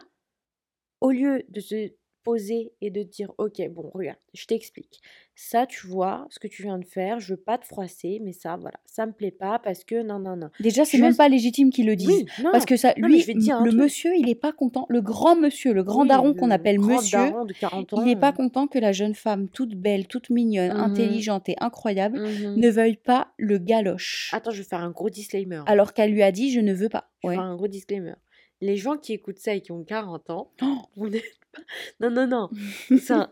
au 1.02 1.12
lieu 1.12 1.44
de 1.50 1.60
se 1.60 1.92
poser 2.24 2.72
et 2.82 2.90
de 2.90 3.04
dire 3.04 3.32
ok 3.38 3.62
bon 3.70 3.92
regarde 3.94 4.18
je 4.34 4.46
t'explique 4.46 5.02
ça 5.36 5.66
tu 5.66 5.88
vois 5.88 6.28
ce 6.30 6.40
que 6.40 6.48
tu 6.48 6.64
viens 6.64 6.78
de 6.80 6.86
faire 6.86 7.20
je 7.20 7.34
veux 7.34 7.40
pas 7.40 7.58
te 7.58 7.66
froisser 7.66 8.20
mais 8.24 8.34
ça 8.34 8.56
voilà 8.56 8.78
ça 8.86 9.06
me 9.06 9.12
plaît 9.12 9.32
pas 9.32 9.60
parce 9.60 9.84
que 9.84 10.02
non 10.04 10.20
non 10.20 10.36
non 10.36 10.50
Déjà, 10.60 10.86
c'est 10.86 10.98
même 11.00 11.16
pas 11.16 11.28
légitime 11.30 11.70
qu'il 11.72 11.86
le 11.88 11.96
dise. 11.96 12.08
oui 12.10 12.26
Parce 12.52 12.66
que 12.66 12.78
ça, 12.78 12.94
non 12.98 13.08
lui, 13.08 13.20
je 13.22 13.28
vais 13.28 13.34
te 13.34 13.40
dire 13.40 13.58
un 13.58 13.64
le 13.64 13.72
truc 13.72 13.82
monsieur, 13.82 14.12
il 14.16 14.30
est 14.30 14.36
pas 14.36 14.52
content. 14.52 14.86
Le 14.90 15.02
grand 15.02 15.36
monsieur, 15.36 15.74
le 15.74 15.84
grand 15.84 16.04
oui 16.04 16.08
daron 16.10 16.34
qu'on 16.34 16.48
le 16.48 16.54
appelle 16.54 16.80
monsieur, 16.80 17.18
daron 17.18 17.46
de 17.46 17.54
40 17.54 17.90
il 17.98 18.04
n'est 18.04 18.16
pas 18.16 18.30
ans 18.30 18.34
content 18.34 18.68
que 18.68 18.78
la 18.80 18.92
jeune 18.92 19.16
femme, 19.16 19.50
toute 19.50 19.76
belle, 19.76 20.08
toute 20.08 20.30
mignonne, 20.30 20.72
Mhm, 20.72 20.80
intelligente 20.80 21.50
et 21.50 21.56
incroyable, 21.60 22.20
mhm. 22.20 22.56
ne 22.56 22.70
veuille 22.70 22.98
pas 22.98 23.30
le 23.38 23.58
galoche. 23.58 24.30
attends 24.34 24.52
je 24.52 24.60
vais 24.62 24.68
faire 24.68 24.82
un 24.82 24.92
gros 24.92 25.10
disclaimer 25.10 25.56
hein. 25.58 25.64
Alors 25.68 25.94
qu'elle 25.94 26.12
lui 26.12 26.22
a 26.24 26.32
dit, 26.32 26.52
je 26.52 26.60
ne 26.60 26.74
veux 26.74 26.90
pas. 26.90 27.10
je 27.24 27.28
vais 27.28 27.36
Ouais. 27.36 27.36
faire 27.36 27.44
un 27.46 27.56
gros 27.56 27.68
disclaimer 27.68 28.14
les 28.62 28.78
gens 28.78 28.96
qui 28.96 29.12
écoutent 29.14 29.40
ça 29.40 29.54
et 29.56 29.62
qui 29.62 29.72
ont 29.74 29.84
40 29.84 30.30
ans 30.30 30.52
Oh 30.62 30.78
vous 30.96 31.10
n'êtes 31.10 31.24
pas 31.24 31.43
non 32.00 32.10
non 32.10 32.28
non 32.28 32.50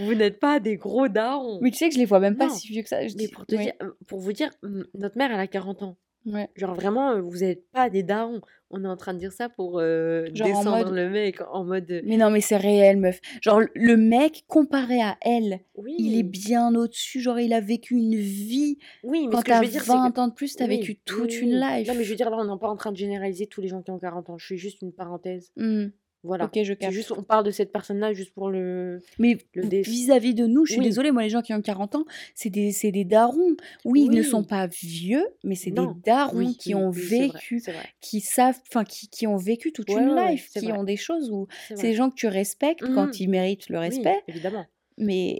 vous 0.00 0.14
n'êtes 0.14 0.38
pas 0.38 0.60
des 0.60 0.76
gros 0.76 1.08
darons 1.08 1.58
mais 1.62 1.70
tu 1.70 1.78
sais 1.78 1.88
que 1.88 1.94
je 1.94 1.98
les 1.98 2.04
vois 2.04 2.20
même 2.20 2.36
pas 2.36 2.48
non 2.48 2.54
si 2.54 2.68
vieux 2.68 2.82
que 2.82 2.88
ça. 2.88 3.06
Je 3.06 3.14
Mais 3.16 3.24
dis, 3.26 3.28
pour 3.28 3.46
te 3.46 3.54
dire, 3.54 3.72
euh, 3.82 3.90
pour 4.06 4.20
vous 4.20 4.32
dire, 4.32 4.50
mm, 4.62 4.82
notre 4.94 5.16
mère, 5.16 5.32
elle 5.32 5.40
a 5.40 5.46
40 5.46 5.82
ans. 5.82 5.96
ouais. 6.26 6.48
Genre 6.56 6.74
vraiment, 6.74 7.12
euh, 7.12 7.20
vous 7.22 7.38
n'êtes 7.38 7.70
pas 7.70 7.88
des 7.88 8.02
darons. 8.02 8.40
On 8.70 8.82
est 8.84 8.88
en 8.88 8.96
train 8.96 9.14
de 9.14 9.18
dire 9.20 9.32
ça 9.32 9.48
pour 9.48 9.78
euh, 9.78 10.26
descendre 10.30 10.78
mode, 10.86 10.92
le 10.92 11.08
mec 11.08 11.38
en 11.52 11.64
mode 11.64 11.88
euh, 11.90 12.02
mais 12.04 12.16
non, 12.16 12.30
mais 12.30 12.40
c'est 12.40 12.56
réel, 12.56 12.96
meuf. 12.98 13.20
Genre, 13.40 13.62
le 13.74 13.96
mec, 13.96 14.44
comparé 14.48 15.00
à 15.00 15.16
elle, 15.22 15.60
il 15.86 16.18
est 16.18 16.24
bien 16.24 16.74
au-dessus. 16.74 17.20
Genre, 17.20 17.38
il 17.38 17.52
a 17.52 17.60
vécu 17.60 17.94
une 17.94 18.16
vie. 18.16 18.76
oui, 19.04 19.28
mais 19.28 19.36
Quand 19.36 19.42
t'as 19.42 19.60
veux 19.62 19.68
dire, 19.68 19.82
c'est 19.82 19.92
que 19.92 19.96
20 19.96 20.18
ans 20.18 20.28
de 20.28 20.34
plus, 20.34 20.56
t'as 20.56 20.66
oui, 20.66 20.78
vécu 20.78 20.96
toute 20.96 21.30
oui, 21.30 21.38
une 21.38 21.50
oui. 21.54 21.60
Non, 21.60 21.68
mais 21.70 21.84
je 21.84 21.92
life. 22.00 22.08
veux 22.10 22.16
dire, 22.16 22.28
là, 22.28 22.38
on 22.40 22.52
n'est 22.52 22.58
pas 22.58 22.68
en 22.68 22.76
train 22.76 22.90
de 22.90 22.96
généraliser 22.96 23.46
tous 23.46 23.60
les 23.60 23.68
gens 23.68 23.80
qui 23.82 23.92
ont 23.92 23.98
40 23.98 24.28
ans. 24.30 24.36
Je 24.36 24.46
fais 24.48 24.56
juste 24.56 24.82
une 24.82 24.92
parenthèse. 24.92 25.52
Hmm. 25.56 25.86
Voilà. 26.26 26.52
OK, 26.52 26.58
je 26.62 26.74
capte. 26.74 26.98
juste, 26.98 27.12
on 27.12 27.22
parle 27.24 27.44
de 27.44 27.50
cette 27.50 27.72
personne-là 27.72 28.12
juste 28.14 28.34
pour 28.34 28.50
le 28.50 29.02
Mais 29.18 29.38
le 29.62 29.70
vis-à-vis 29.82 30.34
de 30.34 30.46
nous, 30.46 30.66
je 30.66 30.72
suis 30.72 30.80
Oui. 30.80 30.82
désolée, 30.82 31.10
moi, 31.10 31.22
les 31.22 31.30
gens 31.30 31.40
qui 31.42 31.54
ont 31.54 31.62
40 31.62 31.94
ans, 31.94 32.04
c'est 32.34 32.50
des 32.50 32.72
des 32.92 33.04
darons. 33.04 33.56
Oui, 33.84 34.04
ils 34.04 34.12
ne 34.12 34.22
sont 34.22 34.44
pas 34.44 34.66
vieux, 34.66 35.26
mais 35.42 35.54
c'est 35.54 35.70
des 35.70 35.88
darons 35.88 36.52
Oui, 36.52 36.54
qui 36.54 36.74
ont 36.74 36.90
vrai, 37.18 37.42
vécu, 37.48 37.64
vrai. 37.66 37.94
qui 38.00 38.20
savent 38.20 38.60
enfin, 38.68 38.84
qui 38.84 39.08
qui 39.08 39.26
ont 39.26 39.36
vécu 39.36 39.72
toute 39.72 39.94
Ouais, 39.94 39.94
une 39.96 40.14
ouais, 40.14 40.30
life, 40.30 40.50
qui 40.52 40.70
vrai. 40.70 40.72
ont 40.72 40.84
des 40.84 40.96
choses 40.96 41.30
où 41.30 41.46
C'est 41.74 41.88
des 41.88 41.94
gens 41.94 42.10
que 42.10 42.14
tu 42.16 42.26
respectes 42.28 42.88
quand 42.90 43.08
Mmh 43.08 43.20
mh. 43.20 43.20
ils 43.20 43.28
méritent 43.28 43.68
le 43.70 43.78
respect, 43.78 44.22
évidemment. 44.28 44.70
mais 44.98 45.38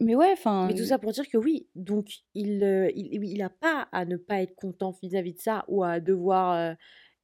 mais 0.00 0.16
ouais, 0.16 0.32
enfin 0.32 0.68
Mais 0.68 0.74
tout 0.74 0.84
ça 0.84 0.98
pour 0.98 1.12
dire 1.12 1.28
que 1.28 1.38
oui, 1.38 1.68
donc 1.76 2.10
il, 2.34 2.62
il 2.96 3.18
oui, 3.20 3.30
il 3.32 3.42
a 3.42 3.50
pas 3.50 3.88
à 3.92 4.04
ne 4.04 4.16
pas 4.16 4.42
être 4.42 4.56
content 4.56 4.90
vis-à-vis 5.02 5.34
de 5.34 5.38
ça 5.40 5.64
ou 5.68 5.84
à 5.84 6.00
devoir, 6.00 6.72
heu, 6.72 6.76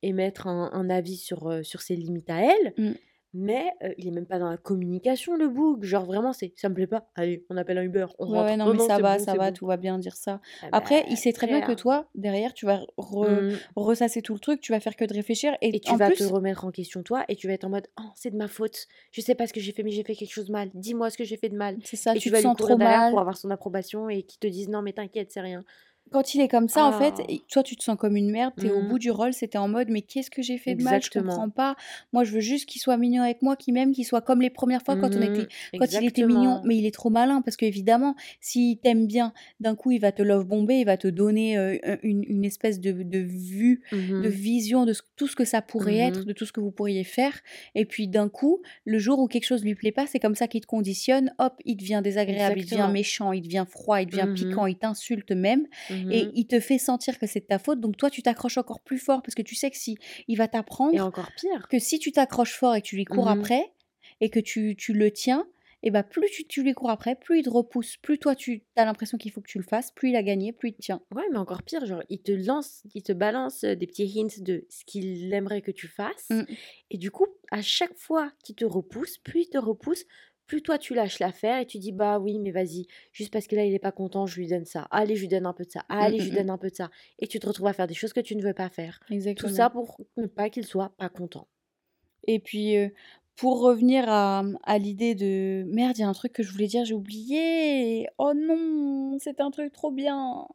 émettre 0.05 0.47
un 0.47 0.71
un 0.73 0.91
avis 0.91 1.17
sur, 1.17 1.51
heu, 1.51 1.63
sur 1.65 1.81
ses 1.83 1.97
limites 1.97 2.31
à 2.31 2.41
elle, 2.43 2.75
Mmh. 2.77 2.95
mais 3.35 3.73
heu, 3.85 3.95
il 3.99 4.09
est 4.09 4.11
même 4.13 4.27
pas 4.27 4.39
dans 4.39 4.51
la 4.51 4.57
communication 4.59 5.37
le 5.37 5.49
boug. 5.49 5.85
Genre 5.85 6.05
vraiment 6.07 6.33
c'est: 6.33 6.53
«Ça 6.57 6.69
me 6.71 6.75
plaît 6.75 6.87
pas, 6.87 7.11
allez, 7.17 7.47
on 7.51 7.57
appelle 7.57 7.79
un 7.79 7.83
Uber, 7.85 8.07
on 8.19 8.27
Ouais, 8.27 8.57
rentre. 8.57 8.59
non, 8.59 8.67
Non, 8.67 8.73
mais 8.73 8.79
non, 8.79 8.89
ça 8.89 8.99
va, 9.01 9.19
bon, 9.19 9.21
ça 9.21 9.37
va, 9.37 9.53
bon». 9.53 9.53
tout 9.53 9.67
va 9.67 9.77
bien 9.77 9.99
dire 9.99 10.17
ça. 10.17 10.41
Ah 10.63 10.71
Après, 10.73 11.05
bah, 11.05 11.09
il 11.09 11.17
sait 11.19 11.33
très 11.33 11.47
bien 11.49 11.61
que 11.63 11.73
toi, 11.73 12.09
derrière, 12.15 12.55
tu 12.55 12.67
vas 12.67 12.85
re 12.97 13.27
Mmh. 13.27 13.65
ressasser 13.77 14.23
tout 14.23 14.35
le 14.35 14.41
truc, 14.41 14.61
tu 14.61 14.73
vas 14.73 14.81
faire 14.81 14.97
que 14.97 15.05
de 15.05 15.15
réfléchir 15.15 15.57
et 15.63 15.75
Et 15.75 15.81
tu 15.81 15.97
en 15.97 15.99
vas 15.99 16.13
te 16.13 16.23
remettre 16.23 16.65
en 16.65 16.71
question 16.71 17.03
toi 17.03 17.25
et 17.29 17.37
tu 17.37 17.47
vas 17.49 17.55
être 17.55 17.65
en 17.65 17.71
mode: 17.71 17.89
«Oh, 17.99 18.11
c'est 18.17 18.31
de 18.31 18.37
ma 18.37 18.49
faute. 18.49 18.87
Je 19.13 19.21
sais 19.21 19.35
pas 19.35 19.47
ce 19.47 19.53
que 19.53 19.61
j'ai 19.61 19.73
fait, 19.73 19.83
mais 19.83 19.91
j'ai 19.91 20.05
fait 20.05 20.15
quelque 20.15 20.33
chose 20.33 20.47
de 20.47 20.53
mal. 20.53 20.71
Dis-moi 20.75 21.11
ce 21.11 21.19
que 21.19 21.25
j'ai 21.25 21.37
fait 21.37 21.49
de 21.49 21.57
mal». 21.57 21.79
C'est 21.85 21.95
ça, 21.97 22.15
Et 22.15 22.23
tu 22.23 22.31
vas 22.31 22.41
lui 22.41 22.51
sens 22.51 22.55
courir 22.55 22.77
trop 22.77 22.79
mal. 22.79 23.11
pour 23.11 23.19
avoir 23.21 23.37
son 23.37 23.51
approbation 23.51 24.09
et 24.09 24.23
qu'il 24.23 24.39
te 24.39 24.47
dise: 24.47 24.69
«Non 24.69 24.83
mais 24.83 24.93
t'inquiète, 24.93 25.33
c'est 25.33 25.41
rien». 25.41 25.65
Quand 26.15 26.33
il 26.33 26.41
est 26.41 26.47
comme 26.47 26.69
ça, 26.69 26.87
en 26.87 26.93
fait, 26.93 27.21
Ah! 27.21 27.25
toi, 27.51 27.65
tu 27.65 27.75
te 27.75 27.83
sens 27.83 27.97
comme 27.99 28.15
une 28.15 28.31
merde, 28.31 28.55
tu 28.57 28.69
es 28.69 28.71
au 28.71 28.83
bout 28.83 28.99
Mmh. 28.99 29.01
du 29.01 29.11
rôle, 29.11 29.33
c'était 29.33 29.59
en 29.59 29.67
mode: 29.67 29.89
«Mais 29.89 30.01
qu'est-ce 30.01 30.31
que 30.31 30.43
j'ai 30.43 30.59
fait 30.59 30.77
de 30.77 30.81
mal? 30.85 31.03
Je 31.03 31.11
comprends 31.11 31.51
pas. 31.51 31.75
Moi, 32.13 32.23
je 32.23 32.31
veux 32.31 32.39
juste 32.41 32.67
qu'il 32.69 32.81
soit 32.81 32.97
mignon 32.97 33.25
avec 33.25 33.43
moi, 33.43 33.57
qu'il 33.57 33.75
m'aime, 33.75 33.91
qu'il 33.91 34.05
soit 34.05 34.21
comme 34.21 34.41
les 34.41 34.49
premières 34.51 34.83
fois 34.85 34.97
quand 34.97 35.17
on 35.17 35.23
était 35.23 35.49
Mmh. 35.73 35.81
il 35.91 36.05
était 36.05 36.23
mignon». 36.23 36.61
Mais 36.63 36.77
il 36.77 36.87
est 36.87 36.95
trop 36.95 37.11
malin 37.11 37.43
parce 37.43 37.57
qu'évidemment, 37.57 38.15
s'il 38.41 38.79
t'aime 38.79 39.09
bien, 39.09 39.33
d'un 39.59 39.75
coup, 39.75 39.91
il 39.91 39.99
va 39.99 40.13
te 40.13 40.23
love 40.23 40.45
bomber, 40.47 40.77
il 40.79 40.85
va 40.87 40.97
te 40.97 41.09
donner, 41.09 41.57
un 41.57 41.99
une 42.05 42.23
une 42.29 42.45
espèce 42.45 42.79
de 42.79 42.93
de 42.93 43.19
vue, 43.19 43.83
de 44.19 44.29
Mmh 44.29 44.31
mh. 44.31 44.31
vision 44.31 44.85
de 44.87 44.93
ce 44.93 45.03
tout 45.17 45.27
ce 45.27 45.35
que 45.35 45.45
ça 45.45 45.63
pourrait 45.63 45.97
Mmh 45.97 45.99
être, 45.99 46.21
mh. 46.21 46.27
de 46.29 46.33
tout 46.33 46.47
ce 46.47 46.53
que 46.53 46.61
vous 46.61 46.71
pourriez 46.71 47.03
faire 47.03 47.41
et 47.75 47.85
puis 47.87 48.07
d'un 48.07 48.29
coup, 48.29 48.63
le 48.85 48.99
jour 49.01 49.19
où 49.19 49.27
quelque 49.27 49.47
chose 49.47 49.65
lui 49.65 49.75
plaît 49.75 49.91
pas, 49.93 50.07
c'est 50.07 50.21
comme 50.21 50.35
ça 50.37 50.47
qu'il 50.49 50.61
te 50.61 50.67
conditionne, 50.67 51.35
hop, 51.39 51.55
il 51.65 51.77
devient 51.77 52.01
désagréable, 52.05 52.61
il 52.61 52.67
devient 52.67 52.89
méchant, 52.91 53.33
il 53.33 53.43
devient 53.43 53.65
froid, 53.69 54.01
il 54.01 54.07
devient 54.07 54.27
Mmh 54.27 54.33
piquant, 54.33 54.67
il 54.67 54.77
t'insulte 54.77 55.33
même 55.33 55.67
Mmh 55.91 55.97
et 56.11 56.31
mh. 56.31 56.35
il 56.35 56.47
te 56.47 56.61
fait 56.61 56.79
sentir 56.79 57.19
que 57.19 57.27
c'est 57.27 57.41
de 57.41 57.47
ta 57.47 57.59
faute. 57.59 57.81
Donc 57.81 57.97
toi, 57.97 58.11
tu 58.11 58.23
t'accroches 58.23 58.59
encore 58.59 58.81
plus 58.83 58.99
fort 58.99 59.23
parce 59.23 59.35
que 59.35 59.43
tu 59.43 59.55
sais 59.55 59.71
que 59.71 59.77
si 59.77 59.97
il 60.29 60.37
va 60.37 60.49
Et 60.93 60.99
t'apprendre 60.99 61.01
encore 61.01 61.35
pire. 61.35 61.69
que 61.69 61.79
si 61.79 61.99
tu 61.99 62.13
t'accroches 62.13 62.55
fort 62.55 62.75
et 62.77 62.83
que 62.83 62.87
tu 62.87 62.97
lui 62.97 63.05
cours 63.05 63.29
Mmh 63.29 63.41
mh. 63.41 63.49
après 63.49 63.73
et 64.21 64.31
que 64.31 64.41
tu 64.41 64.77
tu 64.77 64.93
le 64.93 65.11
tiens 65.11 65.47
et 65.83 65.91
bah, 65.91 66.03
plus 66.03 66.29
tu 66.31 66.47
tu 66.47 66.63
lui 66.63 66.73
cours 66.75 66.91
après, 66.91 67.15
plus 67.17 67.41
il 67.41 67.45
te 67.45 67.51
repousse, 67.51 67.97
plus 67.99 68.19
toi 68.19 68.35
tu 68.35 68.65
as 68.77 68.85
l'impression 68.87 69.19
qu'il 69.19 69.31
faut 69.33 69.43
que 69.43 69.51
tu 69.51 69.59
le 69.59 69.65
fasses, 69.65 69.91
plus 69.93 70.11
il 70.11 70.17
a 70.17 70.23
gagné, 70.23 70.53
plus 70.53 70.71
il 70.71 70.75
te 70.75 70.81
tient. 70.83 71.03
Ouais, 71.15 71.23
mais 71.31 71.39
encore 71.39 71.63
pire, 71.63 71.85
genre 71.87 72.03
il 72.09 72.23
te 72.23 72.33
lance, 72.33 72.83
il 72.95 73.03
te 73.03 73.13
balance, 73.13 73.63
heu, 73.65 73.77
des 73.77 73.87
petits 73.87 74.11
hints 74.19 74.43
de 74.43 74.67
ce 74.69 74.85
qu'il 74.85 75.33
aimerait 75.33 75.63
que 75.63 75.71
tu 75.71 75.87
fasses 75.87 76.31
Mmh. 76.31 76.57
et 76.91 76.99
du 76.99 77.11
coup, 77.11 77.27
à 77.53 77.63
chaque 77.63 77.97
fois 77.97 78.33
qu'il 78.43 78.57
te 78.57 78.65
repousse, 78.65 79.19
plus 79.19 79.43
il 79.43 79.49
te 79.51 79.59
repousse, 79.59 80.05
plus 80.47 80.63
toi 80.63 80.79
tu 80.79 80.95
lâches 80.95 81.19
l'affaire 81.21 81.59
et 81.61 81.67
tu 81.67 81.79
dis: 81.79 81.93
«Bah 81.93 82.19
oui, 82.19 82.39
mais 82.39 82.51
vas-y, 82.53 82.87
juste 83.13 83.33
parce 83.33 83.47
que 83.47 83.57
là 83.57 83.65
il 83.65 83.75
est 83.75 83.79
pas 83.79 83.93
content, 83.93 84.27
je 84.27 84.37
lui 84.41 84.47
donne 84.49 84.65
ça. 84.67 84.87
Allez, 84.91 85.17
je 85.17 85.23
lui 85.23 85.29
donne 85.29 85.47
un 85.47 85.53
peu 85.55 85.65
de 85.65 85.71
ça. 85.71 85.85
Mmh, 85.99 86.07
Allez, 86.07 86.21
je 86.21 86.25
mmh 86.25 86.31
lui 86.31 86.33
mh. 86.35 86.39
donne 86.39 86.51
un 86.51 86.59
peu 86.59 86.71
de 86.71 86.75
ça» 86.77 86.91
et 87.19 87.27
tu 87.29 87.39
te 87.41 87.47
retrouves 87.47 87.67
à 87.69 87.73
faire 87.73 87.87
des 87.87 87.95
choses 87.95 88.13
que 88.13 88.21
tu 88.21 88.37
ne 88.37 88.43
veux 88.43 88.55
pas 88.55 88.69
faire. 88.71 89.01
Tout 89.37 89.49
Exactement. 89.49 89.49
ça 89.49 89.71
pour 89.71 90.01
ne 90.17 90.27
pas 90.27 90.51
qu'il 90.51 90.67
soit 90.67 90.97
pas 90.97 91.09
content. 91.09 91.49
Et 92.27 92.39
puis, 92.41 92.77
heu, 92.77 92.93
pour 93.37 93.61
revenir 93.61 94.09
à, 94.09 94.43
mmh, 94.43 94.59
à 94.63 94.79
l'idée 94.79 95.15
de 95.15 95.65
merde, 95.69 95.99
il 95.99 96.03
y 96.03 96.05
a 96.05 96.09
un 96.09 96.13
truc 96.13 96.33
que 96.33 96.43
je 96.43 96.53
voulais 96.53 96.67
dire, 96.69 96.85
j'ai 96.85 96.95
oublié. 96.95 98.09
Oh 98.19 98.33
non, 98.35 99.19
c'était 99.19 99.43
un 99.43 99.51
truc 99.51 99.73
trop 99.73 99.91
bien. 99.91 100.47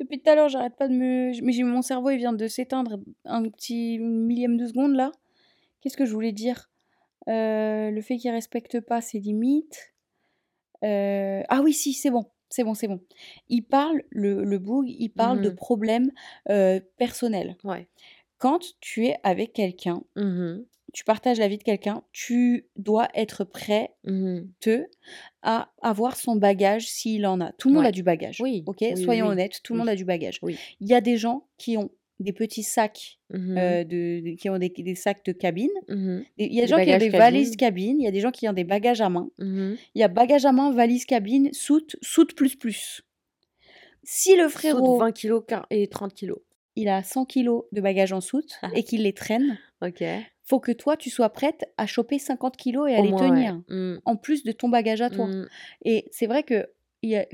Depuis 0.00 0.20
tout 0.22 0.30
à 0.30 0.34
l'heure, 0.34 0.48
j'arrête 0.48 0.76
pas 0.76 0.88
de 0.88 0.94
me 0.94 1.32
mais 1.42 1.62
mon 1.64 1.82
cerveau, 1.82 2.10
il 2.10 2.18
vient 2.18 2.32
de 2.34 2.46
s'éteindre 2.48 2.98
un 3.24 3.42
petit 3.48 3.98
millième 3.98 4.56
de 4.56 4.66
seconde 4.66 4.94
là. 4.94 5.12
Qu'est-ce 5.80 5.96
que 5.98 6.06
je 6.06 6.12
voulais 6.14 6.32
dire? 6.32 6.70
Heu, 7.28 7.90
le 7.90 8.00
fait 8.02 8.16
qu'il 8.18 8.30
respecte 8.30 8.80
pas 8.80 9.00
ses 9.00 9.18
limites. 9.20 9.94
Heu, 10.84 11.42
ah 11.48 11.62
oui, 11.62 11.72
si, 11.74 11.92
c'est 11.94 12.10
bon, 12.10 12.26
c'est 12.50 12.64
bon, 12.64 12.74
c'est 12.74 12.88
bon. 12.88 13.00
Il 13.48 13.62
parle, 13.64 14.02
le 14.10 14.44
le 14.44 14.58
boug, 14.58 14.86
il 14.88 15.10
parle 15.10 15.40
de 15.40 15.48
Mmh 15.48 15.52
mh. 15.52 15.56
problèmes, 15.56 16.12
heu, 16.50 16.80
personnels. 16.98 17.56
Ouais. 17.64 17.88
Quand 18.38 18.60
tu 18.80 19.06
es 19.06 19.16
avec 19.24 19.52
quelqu'un, 19.54 20.02
Mmh 20.16 20.22
mh. 20.40 20.66
tu 20.94 21.04
partages 21.04 21.38
la 21.40 21.48
vie 21.48 21.58
de 21.58 21.64
quelqu'un, 21.64 22.02
tu 22.12 22.68
dois 22.76 23.08
être 23.14 23.44
prête 23.44 23.92
Mmh 24.04 24.24
mh. 24.36 24.56
à 25.42 25.70
avoir 25.82 26.16
son 26.16 26.36
bagage 26.36 26.88
s'il 26.88 27.26
en 27.26 27.40
a. 27.40 27.52
Tout 27.52 27.68
le 27.68 27.74
monde 27.74 27.86
a 27.86 27.92
du 27.92 28.02
bagage, 28.02 28.40
Oui, 28.40 28.64
OK? 28.66 28.84
oui, 28.88 28.96
Soyons 28.96 29.26
oui. 29.26 29.28
honnêtes, 29.28 29.60
tout 29.62 29.74
le 29.74 29.78
monde 29.80 29.88
a 29.88 29.96
du 29.96 30.04
bagage. 30.04 30.38
Oui. 30.42 30.62
Il 30.80 30.88
y 30.88 30.94
a 30.94 31.00
des 31.00 31.16
gens 31.16 31.48
qui 31.58 31.76
ont 31.76 31.90
des 32.20 32.32
petits 32.32 32.62
sacs, 32.62 33.18
Mmh 33.30 33.54
de 33.54 34.20
de 34.20 34.36
qui 34.36 34.48
ont 34.48 34.58
des 34.58 34.70
des 34.70 34.94
sacs 34.94 35.24
de 35.24 35.32
cabine. 35.32 35.70
Mmh 35.88 36.20
il 36.38 36.54
y 36.54 36.58
a 36.60 36.62
des 36.62 36.68
gens 36.68 36.76
qui 36.76 36.82
ont 36.82 36.86
bagages 36.86 37.00
des 37.00 37.08
valises 37.10 37.56
cabine. 37.56 37.84
cabine, 37.92 38.00
il 38.00 38.04
y 38.04 38.08
a 38.08 38.10
des 38.10 38.20
gens 38.20 38.30
qui 38.30 38.48
ont 38.48 38.52
des 38.52 38.64
bagages 38.64 39.00
à 39.00 39.08
main. 39.08 39.28
Mmh 39.38 39.72
mh. 39.72 39.76
Il 39.94 40.00
y 40.00 40.04
a 40.04 40.08
bagage 40.08 40.44
à 40.46 40.52
main, 40.52 40.72
valise 40.72 41.04
cabine, 41.04 41.52
soute, 41.52 41.96
soute 42.02 42.34
plus 42.34 42.56
plus. 42.56 43.02
Si 44.02 44.36
le 44.36 44.44
Soute 44.44 44.52
frérot 44.52 44.98
20 44.98 45.12
kilogrammes 45.12 45.46
quar 45.46 45.66
et 45.70 45.88
30 45.88 46.14
kilogrammes. 46.14 46.44
il 46.76 46.88
a 46.88 47.02
100 47.02 47.24
kilogrammes 47.24 47.68
de 47.72 47.80
bagages 47.80 48.12
en 48.12 48.20
soute 48.20 48.58
et 48.74 48.82
qu'il 48.84 49.02
les 49.02 49.12
traîne, 49.12 49.58
OK. 49.82 50.04
faut 50.44 50.60
que 50.60 50.70
toi, 50.72 50.96
tu 50.96 51.10
sois 51.10 51.28
prête 51.30 51.64
à 51.76 51.86
choper 51.86 52.18
50 52.18 52.56
kilogrammes 52.56 52.94
et 52.94 52.96
à 52.96 53.00
Au 53.00 53.04
les 53.04 53.10
moins, 53.10 53.28
tenir, 53.28 54.00
en 54.04 54.16
plus 54.16 54.44
de 54.44 54.52
ton 54.52 54.68
bagage 54.68 55.02
à 55.02 55.10
toi. 55.10 55.28
Et 55.84 56.06
c'est 56.12 56.26
vrai 56.26 56.44
qu'il 56.44 56.68
y 57.02 57.16
a 57.16 57.26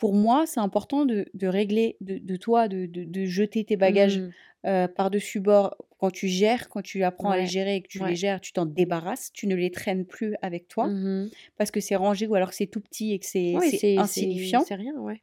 pour 0.00 0.14
moi, 0.14 0.46
c'est 0.46 0.60
important 0.60 1.06
de 1.06 1.26
de 1.34 1.48
régler, 1.48 1.98
de 2.02 2.18
de 2.18 2.36
toi, 2.36 2.68
de 2.68 3.26
jeter 3.26 3.64
tes 3.64 3.76
bagages, 3.78 4.20
Mmh. 4.20 4.32
heu, 4.66 4.88
par-dessus 4.96 5.40
bord 5.40 5.76
quand 5.98 6.10
tu 6.12 6.28
gères, 6.28 6.68
quand 6.70 6.82
tu 6.82 7.04
apprends 7.04 7.30
à 7.32 7.38
les 7.38 7.46
Ouais. 7.46 7.48
gérer 7.48 7.76
et 7.76 7.82
que 7.82 7.88
tu 7.88 8.04
les 8.04 8.14
Ouais. 8.14 8.16
gères, 8.16 8.40
tu 8.40 8.52
t'en 8.54 8.66
débarrasses, 8.66 9.32
tu 9.32 9.46
ne 9.48 9.56
les 9.56 9.70
traînes 9.72 10.06
plus 10.06 10.36
avec 10.42 10.68
toi 10.68 10.92
Mmh 10.92 11.04
mh. 11.06 11.30
parce 11.58 11.70
que 11.72 11.80
c'est 11.80 11.96
rangé 11.96 12.26
ou 12.28 12.34
alors 12.36 12.50
que 12.50 12.56
c'est 12.56 12.66
tout 12.68 12.80
petit 12.82 13.12
et 13.14 13.20
que 13.20 13.26
c'est 13.26 13.60
c'est 13.62 13.88
insignifiant. 13.96 14.64
c'est 14.64 14.74
rien, 14.76 14.94
ouais. 14.98 15.22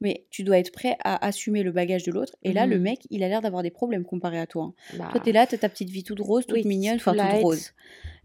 Mais 0.00 0.26
tu 0.30 0.44
dois 0.44 0.58
être 0.58 0.72
prêt 0.72 0.96
à 1.04 1.24
assumer 1.26 1.62
le 1.62 1.72
bagage 1.72 2.04
de 2.04 2.12
l'autre 2.12 2.36
et 2.42 2.52
là, 2.52 2.66
le 2.66 2.78
Mmh 2.78 2.82
mh. 2.82 2.84
mec, 2.84 3.06
il 3.10 3.22
a 3.24 3.28
l'air 3.28 3.40
d'avoir 3.42 3.62
des 3.62 3.70
problèmes 3.70 4.04
comparé 4.04 4.38
à 4.38 4.46
toi, 4.46 4.64
hein. 4.64 4.74
Toi, 5.08 5.20
tu 5.20 5.30
es 5.30 5.32
Bah 5.32 5.32
là, 5.32 5.46
tu 5.46 5.54
as 5.54 5.58
ta 5.58 5.68
petite 5.68 5.90
vie 5.90 6.04
toute 6.04 6.20
rose, 6.20 6.46
toute 6.46 6.64
Oui, 6.64 6.64
mignonne, 6.64 6.96
enfin 6.96 7.14
toute 7.14 7.32
rose. 7.32 7.72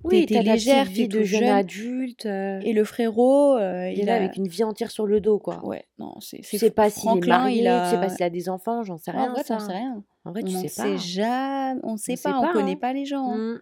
Oui, 0.04 0.28
tu 0.28 0.34
tu 0.34 0.34
es 0.36 0.39
as 0.39 0.43
ta 0.43 0.56
légère, 0.56 0.86
vie 0.86 1.08
de 1.08 1.24
jeune 1.24 1.24
jeune 1.24 1.50
adulte, 1.50 2.26
heu 2.26 2.62
et 2.62 2.74
le 2.74 2.84
frérot, 2.84 3.58
heu, 3.58 3.91
il 3.91 4.00
est 4.02 4.06
là 4.06 4.16
a 4.16 4.16
avec 4.16 4.36
une 4.38 4.48
vie 4.48 4.64
entière 4.64 4.91
sur 4.91 5.06
le 5.08 5.22
dos, 5.22 5.39
quoi. 5.39 5.64
ouais, 5.64 5.86
non, 6.00 6.20
c'est 6.22 6.41
Tu 6.48 6.58
sais 6.60 6.72
pas 6.72 6.89
s'il 6.89 7.16
est 7.16 7.22
marié, 7.22 7.60
il 7.60 7.82
tu 7.82 7.89
sais 7.89 7.98
pas 7.98 8.10
a 8.10 8.10
s'il 8.10 8.26
a 8.26 8.30
des 8.30 8.50
enfants, 8.50 8.84
j'en 8.84 8.98
sais 8.98 9.12
Ouais, 9.14 9.22
en 9.22 9.30
rien 9.30 9.32
vrai, 9.32 9.43
sais 9.43 9.56
rien. 9.56 10.04
En 10.26 10.32
vrai, 10.32 10.43
On 10.43 10.45
tu 10.45 10.52
n'en 10.52 10.60
sais 10.60 10.70
sait 10.70 10.98
pas. 10.98 10.98
jam 10.98 11.80
on 11.84 11.98
On 12.08 12.16
sait 12.16 12.16
sait 12.16 12.34
pas, 12.34 12.39
on 12.39 12.48
pas, 12.48 12.48
connaît 12.48 12.76
hein. 12.76 12.78
pas 12.78 12.93
les 12.93 13.06
gens, 13.06 13.34
hein. 13.36 13.45
Mmh. 13.56 13.62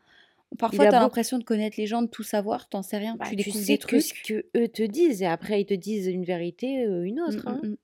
Parfois, 0.58 0.88
tu 0.88 0.95
as 0.95 0.99
l'impression 0.99 1.38
de 1.39 1.43
connaître 1.43 1.78
les 1.80 1.88
gens, 1.88 2.01
de 2.01 2.08
tout 2.08 2.24
savoir, 2.24 2.70
tu 2.70 2.78
en 2.78 2.84
sais 2.84 2.97
rien. 2.97 3.18
Bah, 3.18 3.26
Tu 3.26 3.36
tu 3.36 3.51
découvres 3.51 3.66
sais 3.66 3.78
des 3.78 3.78
que 3.80 3.99
ce 3.99 4.14
trucs. 4.14 4.24
qu'eux 4.24 4.68
te 4.70 4.84
disent 4.84 5.22
et 5.22 5.26
après 5.26 5.62
ils 5.62 5.66
te 5.66 5.74
disent 5.74 6.08
une 6.08 6.26
vérité, 6.26 6.86
heu, 6.86 7.06
une 7.06 7.20
Mmh, 7.28 7.34
autre, 7.34 7.47
hein. 7.47 7.64
mmh 7.64 7.72
mh. 7.72 7.76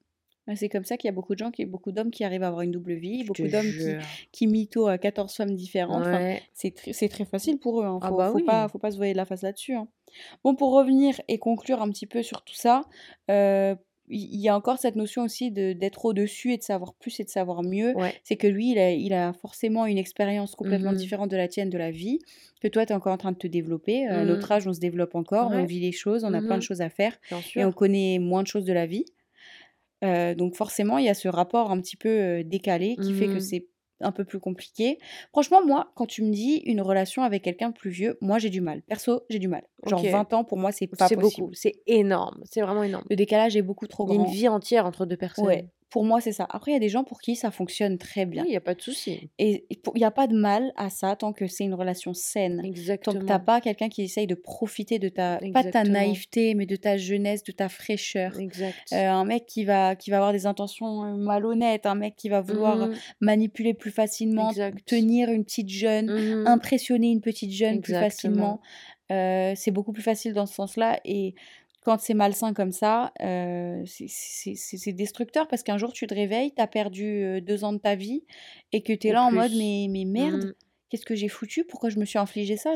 Bah, 0.48 0.56
c'est 0.56 0.70
comme 0.70 0.86
ça 0.86 0.98
qu'il 0.98 1.08
y 1.08 1.12
a 1.12 1.14
beaucoup 1.14 1.34
de 1.36 1.40
gens 1.40 1.52
qui 1.52 1.66
beaucoup 1.66 1.92
d'hommes 1.94 2.12
qui 2.12 2.24
arrivent 2.26 2.44
à 2.44 2.48
avoir 2.48 2.62
une 2.64 2.72
double 2.72 2.94
vie, 2.96 3.24
beaucoup 3.26 3.48
d'hommes 3.50 3.74
qui 3.76 3.98
qui 4.32 4.48
mythos 4.48 4.88
à 4.88 4.98
14 5.00 5.36
femmes 5.36 5.56
différentes. 5.56 6.06
Enfin, 6.08 6.24
c'est 6.54 6.76
très 6.76 6.94
c'est 6.94 7.10
très 7.10 7.26
facile 7.26 7.60
pour 7.60 7.82
eux, 7.82 7.86
hein. 7.86 8.00
Ah 8.00 8.10
Faut 8.10 8.18
bah 8.18 8.32
faut 8.32 8.42
pas 8.42 8.68
faut 8.70 8.80
pas 8.80 8.92
se 8.92 8.98
voiler 8.98 9.14
la 9.16 9.26
face 9.26 9.44
là-dessus, 9.44 9.76
hein. 9.76 9.90
Bon, 10.44 10.56
pour 10.56 10.74
revenir 10.74 11.22
et 11.30 11.40
conclure 11.40 11.82
un 11.82 11.90
petit 11.92 12.08
peu 12.08 12.24
sur 12.24 12.44
tout 12.44 12.56
ça, 12.56 12.84
heu, 13.32 13.76
il 14.16 14.40
y 14.42 14.50
a 14.50 14.56
encore 14.56 14.78
cette 14.80 14.96
notion 14.96 15.24
aussi 15.24 15.52
de 15.52 15.74
d'être 15.74 16.06
au-dessus 16.06 16.54
et 16.54 16.58
de 16.58 16.64
savoir 16.64 16.94
plus 16.96 17.20
et 17.20 17.24
de 17.24 17.30
savoir 17.30 17.64
mieux. 17.64 17.96
Ouais. 17.96 18.24
C'est 18.24 18.38
que 18.38 18.48
lui, 18.48 18.72
il 18.72 18.80
a 18.80 18.92
il 18.92 19.14
a 19.14 19.34
forcément 19.34 19.86
une 19.86 19.98
expérience 19.98 20.56
complètement 20.56 20.92
Mmh 20.92 21.06
mh. 21.06 21.12
différente 21.12 21.32
de 21.32 21.38
la 21.38 21.48
tienne, 21.48 21.70
de 21.70 21.78
la 21.78 21.92
vie, 21.92 22.20
que 22.62 22.68
toi, 22.68 22.86
tu 22.86 22.94
es 22.94 22.96
encore 22.96 23.14
en 23.14 23.18
train 23.18 23.32
de 23.32 23.38
te 23.38 23.48
développer. 23.48 24.08
Heu, 24.08 24.12
à 24.12 24.26
notre 24.26 24.52
Mmh. 24.52 24.52
âge, 24.52 24.68
on 24.68 24.74
se 24.74 24.80
développe 24.80 25.16
encore, 25.16 25.54
on 25.54 25.66
vit 25.66 25.80
les 25.80 25.92
choses, 25.92 26.24
on 26.26 26.34
a 26.34 26.42
Mmh 26.42 26.44
plein 26.44 26.58
de 26.58 26.64
mh. 26.64 26.64
choses 26.64 26.82
à 26.82 26.90
faire 26.90 27.18
et 27.58 27.66
on 27.66 27.72
connaît 27.74 28.20
moins 28.20 28.44
de 28.44 28.48
choses 28.48 28.66
de 28.66 28.74
la 28.74 28.86
vie. 28.86 29.06
Heu, 30.04 30.36
donc 30.36 30.56
forcément, 30.56 30.98
il 30.98 31.06
y 31.06 31.10
a 31.10 31.14
ce 31.14 31.28
rapport 31.28 31.72
un 31.72 31.80
petit 31.82 31.98
peu, 31.98 32.10
heu, 32.42 32.44
décalé 32.44 32.98
qui 32.98 33.14
fait 33.14 33.30
que 33.30 33.40
mh. 33.40 33.42
c'est 33.42 33.68
un 34.04 34.12
peu 34.12 34.24
plus 34.26 34.40
compliqué. 34.40 34.98
Franchement, 35.32 35.66
moi, 35.66 35.92
quand 35.96 36.06
tu 36.06 36.24
me 36.24 36.32
dis 36.32 36.58
une 36.66 36.82
relation 36.82 37.24
avec 37.24 37.44
quelqu'un 37.44 37.72
plus 37.72 37.90
vieux, 37.92 38.18
moi, 38.22 38.40
j'ai 38.40 38.50
du 38.50 38.62
mal. 38.62 38.82
Perso, 38.84 39.22
j'ai 39.30 39.40
du 39.40 39.48
mal. 39.48 39.64
Genre 39.86 40.00
OK. 40.02 40.08
20 40.10 40.34
ans, 40.34 40.44
pour 40.44 40.58
moi, 40.58 40.72
c'est 40.72 40.88
pas 40.88 41.08
C'est 41.08 41.16
possible. 41.16 41.44
beaucoup, 41.48 41.54
c'est 41.56 41.76
énorme, 41.88 42.42
c'est 42.46 42.62
vraiment 42.62 42.84
énorme. 42.84 43.06
Le 43.10 43.16
décalage 43.16 43.56
est 43.58 43.62
beaucoup 43.62 43.88
trop 43.88 44.06
Il 44.08 44.10
y 44.10 44.12
a 44.12 44.16
une 44.16 44.24
grand. 44.24 44.32
vie 44.32 44.48
entière 44.48 44.86
entre 44.86 45.06
2 45.06 45.14
Ouais, 45.14 45.18
personnes. 45.18 45.70
Pour 45.92 46.06
moi, 46.06 46.22
c'est 46.22 46.32
ça. 46.32 46.48
Après, 46.50 46.72
il 46.72 46.74
y 46.74 46.78
a 46.78 46.80
des 46.80 46.90
gens 46.90 47.04
pour 47.04 47.20
qui 47.22 47.36
ça 47.36 47.52
fonctionne 47.52 47.98
très 47.98 48.26
bien. 48.26 48.44
Oui, 48.44 48.50
il 48.50 48.54
y 48.54 48.58
a 48.58 48.62
pas 48.62 48.74
de 48.76 48.82
souci. 48.82 49.30
Et 49.40 49.66
il 49.70 49.78
n'y 49.98 50.06
a 50.06 50.10
pas 50.10 50.26
de 50.28 50.36
mal 50.36 50.72
à 50.78 50.90
ça 50.90 51.16
tant 51.18 51.34
que 51.34 51.48
c'est 51.48 51.66
une 51.66 51.74
relation 51.74 52.14
saine. 52.14 52.56
Tant 52.58 52.62
que 52.62 52.74
tu 52.74 52.80
Exactement. 52.80 53.40
pas 53.42 53.60
quelqu'un 53.62 53.90
qui 53.90 54.02
essaye 54.04 54.26
de 54.26 54.34
profiter 54.36 55.00
de 55.00 55.10
ta, 55.10 55.38
pas 55.38 55.46
de 55.46 55.52
ta 55.52 55.60
Exactement. 55.60 55.94
naïveté, 55.94 56.56
mais 56.56 56.66
de 56.66 56.78
ta 56.78 56.96
jeunesse, 56.98 57.44
de 57.44 57.52
ta 57.52 57.68
fraîcheur. 57.68 58.40
Exact. 58.40 58.74
Euh, 58.94 59.10
un 59.10 59.26
mec 59.26 59.46
qui 59.46 59.66
va, 59.66 59.96
qui 59.98 60.10
va 60.12 60.18
avoir 60.18 60.32
des 60.32 60.46
intentions 60.46 61.04
euh, 61.04 61.14
malhonnêtes, 61.18 61.86
un 61.86 61.96
mec 61.96 62.16
qui 62.16 62.30
va 62.30 62.40
vouloir 62.40 62.78
Mhm. 62.88 62.96
manipuler 63.20 63.74
plus 63.74 63.92
facilement, 63.92 64.50
Exact. 64.52 64.78
tenir 64.86 65.30
une 65.30 65.44
petite 65.44 65.70
jeune, 65.70 66.10
Mhm. 66.10 66.48
impressionner 66.48 67.12
une 67.12 67.22
petite 67.22 67.52
jeune 67.52 67.82
plus 67.82 67.94
Exactement. 67.94 68.06
facilement. 68.06 68.62
Euh, 69.12 69.52
c'est 69.58 69.72
beaucoup 69.72 69.92
plus 69.92 70.04
facile 70.04 70.34
dans 70.34 70.46
ce 70.46 70.54
sens-là. 70.56 71.02
Et 71.04 71.36
quand 71.82 72.00
c'est 72.00 72.14
malsain 72.14 72.54
comme 72.54 72.72
ça, 72.72 73.12
euh, 73.22 73.84
c'est- 73.86 74.92
destructeur 74.94 75.48
parce 75.48 75.64
qu'un 75.64 75.78
jour 75.78 75.94
tu 75.94 76.08
te 76.08 76.14
réveilles, 76.14 76.54
tu 76.56 76.62
as 76.62 76.68
perdu 76.68 77.06
euh, 77.24 77.42
deux 77.42 77.64
ans 77.64 77.74
de 77.74 77.80
ta 77.80 77.96
vie 77.96 78.24
et 78.72 78.82
que 78.84 78.94
tu 78.94 79.08
es 79.08 79.12
là 79.14 79.24
en 79.24 79.32
mode 79.32 79.52
mais, 79.58 79.88
mais 79.90 80.06
merde, 80.06 80.46
Mhm. 80.46 80.54
qu'est-ce 80.90 81.06
que 81.06 81.16
j'ai 81.16 81.28
foutu? 81.28 81.64
Pourquoi 81.64 81.90
je 81.90 81.98
me 82.00 82.06
suis 82.06 82.20
infligé 82.20 82.58
ça? 82.58 82.76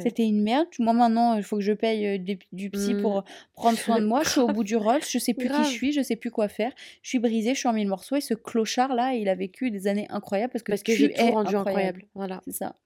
C'était 0.00 0.24
une 0.26 0.42
merde. 0.42 0.68
Moi 0.78 0.92
maintenant, 0.92 1.34
il 1.34 1.42
faut 1.42 1.56
que 1.56 1.62
je 1.62 1.72
paye 1.72 2.06
euh, 2.06 2.18
des- 2.18 2.38
du 2.52 2.70
psy 2.70 2.94
pour 3.00 3.24
prendre 3.54 3.78
soin 3.78 4.00
de 4.00 4.06
moi. 4.06 4.22
Je 4.22 4.28
suis 4.30 4.40
au 4.40 4.46
bout 4.60 4.64
du 4.64 4.76
rôle, 4.76 5.02
je 5.02 5.18
sais 5.18 5.34
plus 5.34 5.48
qui 5.48 5.64
je 5.64 5.68
suis, 5.70 5.92
je 5.92 6.02
sais 6.02 6.16
plus 6.16 6.30
quoi 6.30 6.48
faire. 6.48 6.72
Je 7.02 7.08
suis 7.08 7.18
brisée, 7.18 7.54
je 7.54 7.58
suis 7.60 7.68
en 7.68 7.72
mille 7.72 7.88
morceaux. 7.88 8.16
Et 8.16 8.20
ce 8.20 8.34
clochard-là, 8.34 9.14
il 9.14 9.28
a 9.28 9.34
vécu 9.34 9.70
des 9.70 9.86
années 9.86 10.06
incroyables 10.10 10.52
parce 10.52 10.62
que 10.62 10.70
Parce 10.72 10.82
que 10.82 10.94
j'ai 10.94 11.12
tout 11.12 11.22
rendu 11.22 11.56
incroyable. 11.56 11.58
incroyable. 11.58 12.04
Voilà. 12.14 12.40
C'est 12.44 12.52
ça. 12.52 12.76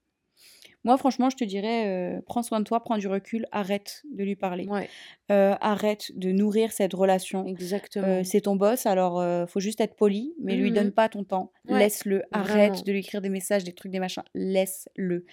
Moi, 0.85 0.97
franchement, 0.97 1.29
je 1.29 1.37
te 1.37 1.45
dirais, 1.45 1.87
euh, 2.17 2.21
prends 2.27 2.43
soin 2.43 2.61
de 2.61 2.65
toi, 2.65 2.83
prends 2.83 2.99
du 2.99 3.09
recul, 3.09 3.47
arrête 3.53 4.03
de 4.13 4.23
lui 4.25 4.37
parler. 4.37 4.67
Ouais, 4.67 4.89
Euh, 5.31 5.55
arrête 5.61 6.13
de 6.17 6.31
nourrir 6.33 6.73
cette 6.73 6.95
relation. 6.95 7.45
Euh, 7.45 7.49
exactement. 7.49 8.25
c'est 8.25 8.43
ton 8.43 8.57
boss, 8.57 8.87
alors 8.87 9.21
euh, 9.21 9.47
faut 9.47 9.61
juste 9.61 9.81
être 9.81 9.97
poli, 9.97 10.35
mais 10.41 10.57
lui 10.57 10.71
donne 10.73 10.87
Mhm. 10.87 10.93
pas 10.93 11.09
ton 11.09 11.25
temps. 11.25 11.53
Ouais, 11.69 11.79
Laisse-le, 11.81 12.23
arrête 12.33 12.69
vraiment. 12.71 12.83
de 12.83 12.93
lui 12.93 13.01
écrire 13.01 13.21
des 13.21 13.29
messages, 13.29 13.65
des 13.65 13.73
trucs, 13.75 13.91
des 13.93 13.99
machins. 14.01 14.23
Laisse-le. 14.35 15.25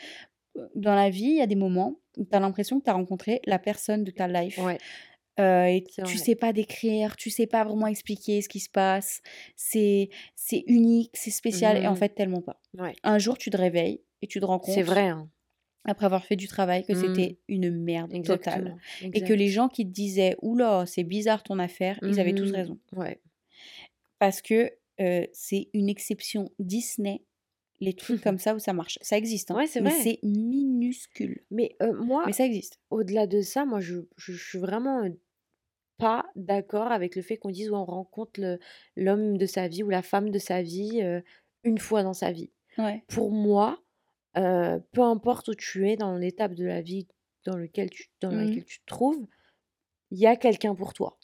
Euh, 0.58 0.68
Dans 0.76 0.96
la 0.96 1.10
vie, 1.10 1.26
il 1.26 1.38
y 1.38 1.42
a 1.42 1.48
des 1.48 1.56
moments 1.56 2.00
où 2.18 2.26
tu 2.26 2.36
as 2.36 2.40
l'impression 2.40 2.80
que 2.80 2.86
tu 2.86 2.90
as 2.90 2.94
rencontré 2.94 3.42
la 3.46 3.60
personne 3.60 4.04
de 4.04 4.12
ta 4.12 4.28
life. 4.28 4.58
Ouais, 4.58 4.78
Euh, 5.40 5.66
et 5.66 5.84
c'est 5.92 6.04
tu 6.04 6.18
sais 6.18 6.36
pas 6.36 6.54
décrire, 6.54 7.18
tu 7.18 7.30
sais 7.30 7.46
pas 7.46 7.66
vraiment 7.66 7.88
expliquer 7.88 8.42
ce 8.42 8.48
qui 8.48 8.62
se 8.62 8.70
passe. 8.70 9.22
C'est 9.58 10.10
c'est 10.36 10.64
unique, 10.68 11.12
c'est 11.14 11.30
spécial, 11.32 11.78
et 11.78 11.88
en 11.88 11.92
Mhm. 11.92 11.98
fait, 11.98 12.10
tellement 12.16 12.42
pas. 12.42 12.62
Ouais. 12.78 12.94
Un 13.04 13.18
jour, 13.20 13.38
tu 13.38 13.50
te 13.50 13.58
réveilles 13.58 14.02
et 14.22 14.28
tu 14.28 14.40
te 14.40 14.46
rends 14.46 14.62
C'est 14.64 14.76
compte 14.82 14.86
vrai, 14.86 15.08
hein. 15.10 15.30
Après 15.86 16.06
avoir 16.06 16.26
fait 16.26 16.36
du 16.36 16.48
travail, 16.48 16.86
que 16.86 16.94
Mhm. 16.94 17.00
c'était 17.16 17.38
une 17.48 17.70
merde 17.72 18.12
totale. 18.24 18.76
Exactement. 18.76 18.78
Et 19.14 19.22
que 19.22 19.34
les 19.34 19.48
gens 19.50 19.68
qui 19.70 19.86
te 19.86 19.92
disaient 19.92 20.36
Oula, 20.42 20.86
c'est 20.88 21.04
bizarre 21.04 21.44
ton 21.44 21.60
affaire, 21.60 22.00
ils 22.04 22.20
avaient 22.20 22.34
tous 22.36 22.50
Mhm. 22.50 22.56
raison. 22.56 22.80
Ouais. 22.96 23.20
Parce 24.20 24.42
que 24.42 24.72
euh, 25.02 25.26
c'est 25.34 25.68
une 25.74 25.90
exception 25.90 26.50
Disney, 26.60 27.22
les 27.82 27.94
trucs 27.94 28.22
comme 28.24 28.38
ça 28.40 28.56
où 28.56 28.60
ça 28.60 28.72
marche. 28.74 28.98
Ça 29.02 29.18
existe, 29.18 29.52
hein, 29.52 29.56
Ouais, 29.56 29.68
c'est 29.68 29.82
mais 29.82 29.90
c'est 29.92 30.20
minuscule. 30.24 31.44
Mais 31.52 31.76
euh, 31.82 31.94
moi, 31.94 32.24
Mais 32.26 32.32
ça 32.34 32.46
existe. 32.46 32.80
au-delà 32.90 33.28
de 33.28 33.42
ça, 33.42 33.66
moi, 33.66 33.82
je, 33.82 33.96
je, 34.18 34.32
je 34.32 34.50
suis 34.50 34.58
vraiment 34.60 35.04
euh, 35.04 35.10
pas 35.98 36.26
d'accord 36.36 36.92
avec 36.92 37.16
le 37.16 37.22
fait 37.22 37.38
qu'on 37.38 37.52
dise 37.52 37.70
ouais, 37.70 37.78
on 37.78 37.86
rencontre 37.86 38.40
le- 38.40 38.60
l'homme 38.96 39.38
de 39.38 39.46
sa 39.46 39.68
vie 39.68 39.84
ou 39.84 39.90
la 39.90 40.02
femme 40.02 40.30
de 40.32 40.40
sa 40.40 40.62
vie 40.62 41.02
une 41.64 41.78
fois 41.78 42.04
dans 42.04 42.14
sa 42.14 42.32
vie. 42.32 42.52
Ouais. 42.78 43.04
Pour 43.08 43.32
moi, 43.32 43.82
euh, 44.38 44.80
peu 44.92 45.02
importe 45.02 45.48
où 45.50 45.56
tu 45.56 45.90
es 45.90 45.96
dans 45.96 46.16
l'étape 46.18 46.54
de 46.54 46.66
la 46.66 46.82
vie 46.82 47.08
dans, 47.46 47.58
lequel 47.58 47.90
tu, 47.90 48.10
dans 48.22 48.32
Mhm. 48.32 48.48
laquelle 48.48 48.66
tu 48.66 48.80
te 48.80 48.86
trouves, 48.86 49.26
il 50.12 50.20
y 50.20 50.28
a 50.28 50.36
quelqu'un 50.36 50.76
pour 50.76 50.94
toi. 50.94 51.18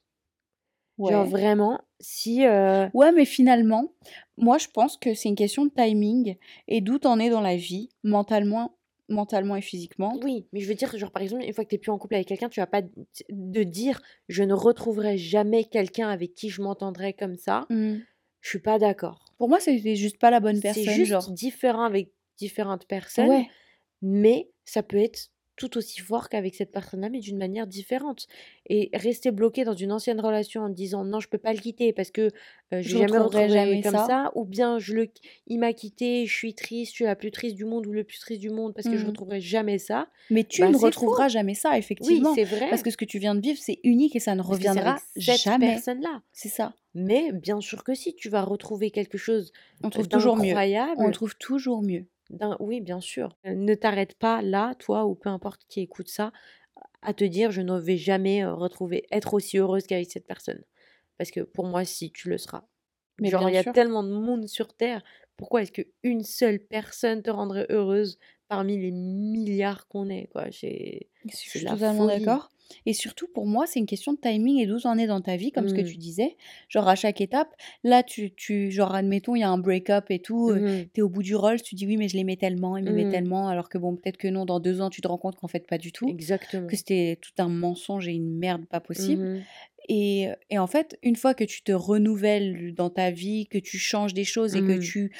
Genre 0.99 1.25
vraiment, 1.25 1.79
si... 1.99 2.45
euh, 2.45 2.87
Ouais, 2.93 3.11
mais 3.11 3.25
finalement, 3.25 3.91
moi 4.37 4.59
je 4.59 4.67
pense 4.67 4.97
que 4.97 5.15
c'est 5.15 5.29
une 5.29 5.35
question 5.35 5.65
de 5.65 5.71
timing 5.71 6.35
et 6.67 6.79
d'où 6.81 6.99
t'en 6.99 7.17
es 7.17 7.29
dans 7.31 7.41
la 7.41 7.55
vie, 7.55 7.89
mentalement, 8.03 8.77
mentalement 9.09 9.55
et 9.55 9.61
physiquement. 9.61 10.13
Oui, 10.23 10.45
mais 10.53 10.59
je 10.59 10.67
veux 10.67 10.75
dire, 10.75 10.95
genre 10.97 11.09
par 11.09 11.23
exemple, 11.23 11.43
une 11.43 11.53
fois 11.53 11.63
que 11.63 11.69
tu 11.69 11.75
n'es 11.75 11.79
plus 11.79 11.91
en 11.91 11.97
couple 11.97 12.15
avec 12.15 12.27
quelqu'un, 12.27 12.49
tu 12.49 12.59
vas 12.59 12.67
pas 12.67 12.83
de 13.29 13.63
dire 13.63 13.99
je 14.29 14.43
ne 14.43 14.53
retrouverai 14.53 15.17
jamais 15.17 15.63
quelqu'un 15.63 16.07
avec 16.09 16.35
qui 16.35 16.49
je 16.49 16.61
m'entendrai 16.61 17.13
comme 17.13 17.35
ça. 17.35 17.65
Mm. 17.71 17.95
Je 18.41 18.49
suis 18.49 18.59
pas 18.59 18.77
d'accord. 18.77 19.33
Pour 19.39 19.49
moi, 19.49 19.59
c'était 19.59 19.95
juste 19.95 20.19
pas 20.19 20.29
la 20.29 20.39
bonne 20.39 20.57
C'est 20.57 20.61
personne, 20.61 20.93
juste 20.93 21.09
genre. 21.11 21.31
différent 21.31 21.83
avec 21.83 22.11
différentes 22.41 22.87
personnes, 22.87 23.27
Ouais. 23.29 23.47
mais 24.01 24.49
ça 24.65 24.83
peut 24.83 24.97
être 24.97 25.29
tout 25.57 25.77
aussi 25.77 26.01
fort 26.01 26.27
qu'avec 26.29 26.55
cette 26.55 26.71
personne-là, 26.71 27.09
mais 27.09 27.19
d'une 27.19 27.37
manière 27.37 27.67
différente. 27.67 28.25
Et 28.67 28.89
rester 28.95 29.29
bloqué 29.29 29.63
dans 29.63 29.75
une 29.75 29.91
ancienne 29.91 30.19
relation 30.19 30.63
en 30.63 30.69
disant 30.69 31.05
non, 31.05 31.19
je 31.19 31.27
peux 31.29 31.37
pas 31.37 31.53
le 31.53 31.59
quitter 31.59 31.93
parce 31.93 32.09
que 32.09 32.21
euh, 32.21 32.29
je 32.71 32.81
Je 32.81 32.97
jamais 32.97 33.49
jamais 33.49 33.81
comme 33.83 33.93
ça. 33.97 34.07
ça, 34.07 34.31
ou 34.33 34.45
bien 34.45 34.79
je 34.79 34.95
le, 34.95 35.07
il 35.45 35.59
m'a 35.59 35.73
quitté, 35.73 36.25
je 36.25 36.33
suis 36.35 36.55
triste, 36.55 36.91
je 36.93 36.95
suis 36.95 37.05
la 37.05 37.15
plus 37.15 37.29
triste 37.29 37.55
du 37.55 37.65
monde 37.65 37.85
ou 37.85 37.91
le 37.91 38.03
plus 38.03 38.17
triste 38.17 38.41
du 38.41 38.49
monde 38.49 38.73
parce 38.73 38.87
que 38.87 38.97
je 38.97 39.03
Mm. 39.03 39.07
retrouverai 39.09 39.41
jamais 39.41 39.77
ça. 39.77 40.07
Mais 40.31 40.45
tu 40.45 40.61
Bah, 40.63 40.69
ne 40.71 40.77
retrouveras 40.77 41.27
jamais 41.27 41.53
ça, 41.53 41.69
Oui, 41.71 41.77
effectivement. 41.77 42.33
c'est 42.33 42.43
vrai. 42.45 42.69
Parce 42.71 42.81
que 42.81 42.89
ce 42.89 42.97
que 42.97 43.05
tu 43.05 43.19
viens 43.19 43.35
de 43.35 43.41
vivre, 43.41 43.59
c'est 43.61 43.79
unique 43.83 44.15
et 44.15 44.19
ça 44.19 44.33
ne 44.33 44.41
reviendra 44.41 44.97
cette 45.15 45.37
jamais. 45.41 45.73
personne-là. 45.75 46.23
C'est 46.33 46.49
ça. 46.49 46.73
Mais 46.95 47.31
bien 47.33 47.61
sûr 47.61 47.83
que 47.83 47.93
si, 47.93 48.15
tu 48.15 48.29
vas 48.29 48.41
retrouver 48.41 48.89
quelque 48.89 49.17
chose 49.19 49.51
On 49.83 49.89
trouve 49.91 50.07
toujours 50.07 50.37
mieux. 50.37 50.55
On 50.97 51.11
trouve 51.11 51.35
toujours 51.35 51.83
mieux. 51.83 52.05
D'un- 52.31 52.57
Oui, 52.59 52.81
bien 52.81 53.01
sûr. 53.01 53.37
Euh, 53.47 53.55
Ne 53.55 53.75
t'arrête 53.75 54.15
pas 54.15 54.41
là, 54.41 54.75
toi, 54.75 55.05
ou 55.05 55.15
peu 55.15 55.29
importe 55.29 55.63
qui 55.67 55.81
écoute 55.81 56.09
ça, 56.09 56.31
à 57.01 57.13
te 57.13 57.23
dire 57.23 57.51
je 57.51 57.61
ne 57.61 57.79
vais 57.79 57.97
jamais 57.97 58.45
retrouver, 58.45 59.05
être 59.11 59.33
aussi 59.33 59.57
heureuse 59.57 59.87
qu'avec 59.87 60.11
cette 60.11 60.27
personne. 60.27 60.63
Parce 61.17 61.31
que 61.31 61.41
pour 61.41 61.65
moi, 61.67 61.85
si, 61.85 62.11
tu 62.11 62.29
le 62.29 62.37
seras. 62.37 62.63
Mais 63.19 63.31
Genre, 63.31 63.49
il 63.49 63.53
y 63.53 63.57
a 63.57 63.63
sûr. 63.63 63.73
tellement 63.73 64.03
de 64.03 64.11
monde 64.11 64.47
sur 64.47 64.75
Terre. 64.75 65.03
Pourquoi 65.37 65.63
est-ce 65.63 65.71
qu'une 65.71 66.23
seule 66.23 66.59
personne 66.59 67.23
te 67.23 67.29
rendrait 67.31 67.67
heureuse 67.69 68.19
parmi 68.49 68.79
les 68.79 68.91
milliards 68.91 69.87
qu'on 69.87 70.09
est, 70.09 70.27
quoi? 70.27 70.47
C'est 70.51 71.09
totalement 71.65 72.05
d'accord. 72.05 72.49
Et 72.85 72.93
surtout, 72.93 73.27
pour 73.27 73.45
moi, 73.45 73.65
c'est 73.67 73.79
une 73.79 73.85
question 73.85 74.13
de 74.13 74.19
timing 74.19 74.59
et 74.59 74.65
d'où 74.65 74.79
t'en 74.79 74.97
es 74.97 75.07
dans 75.07 75.21
ta 75.21 75.35
vie, 75.35 75.51
comme 75.51 75.67
ce 75.67 75.73
que 75.73 75.81
Mm. 75.81 75.85
tu 75.91 75.97
disais. 75.97 76.37
Genre, 76.69 76.87
à 76.87 76.95
chaque 76.95 77.21
étape, 77.21 77.53
là, 77.83 78.03
tu, 78.03 78.33
tu 78.35 78.71
genre, 78.71 78.93
admettons, 78.95 79.35
il 79.35 79.39
y 79.41 79.43
a 79.43 79.49
un 79.49 79.57
break-up 79.57 80.05
et 80.09 80.19
tout, 80.19 80.51
euh, 80.51 80.61
Mhm. 80.61 80.89
t'es 80.93 81.01
au 81.01 81.09
bout 81.09 81.23
du 81.23 81.35
rôle, 81.35 81.61
tu 81.61 81.75
dis 81.75 81.85
oui, 81.87 81.97
mais 81.97 82.07
je 82.07 82.17
l'aimais 82.17 82.37
tellement, 82.37 82.77
il 82.77 82.83
m'aimait 82.83 83.05
Mhm. 83.05 83.11
tellement, 83.11 83.47
alors 83.47 83.69
que 83.69 83.77
bon, 83.77 83.95
peut-être 83.95 84.17
que 84.17 84.27
non, 84.27 84.45
dans 84.45 84.59
deux 84.59 84.81
ans, 84.81 84.89
tu 84.89 85.01
te 85.01 85.07
rends 85.07 85.17
compte 85.17 85.35
qu'en 85.37 85.47
fait, 85.47 85.67
pas 85.67 85.77
du 85.77 85.91
tout, 85.91 86.07
Exactement. 86.09 86.67
que 86.67 86.75
c'était 86.75 87.17
tout 87.21 87.31
un 87.39 87.49
mensonge 87.49 88.07
et 88.07 88.13
une 88.13 88.37
merde 88.37 88.65
pas 88.67 88.79
possible. 88.79 89.29
Et, 89.89 90.29
et 90.49 90.59
en 90.59 90.67
fait, 90.67 90.97
une 91.03 91.15
fois 91.15 91.33
que 91.33 91.43
tu 91.43 91.63
te 91.63 91.71
renouvelles 91.71 92.73
dans 92.75 92.89
ta 92.91 93.09
vie, 93.11 93.47
que 93.47 93.57
tu 93.57 93.77
changes 93.79 94.13
des 94.13 94.23
choses 94.23 94.55
et 94.55 94.61
que 94.61 94.77
tu 94.77 95.11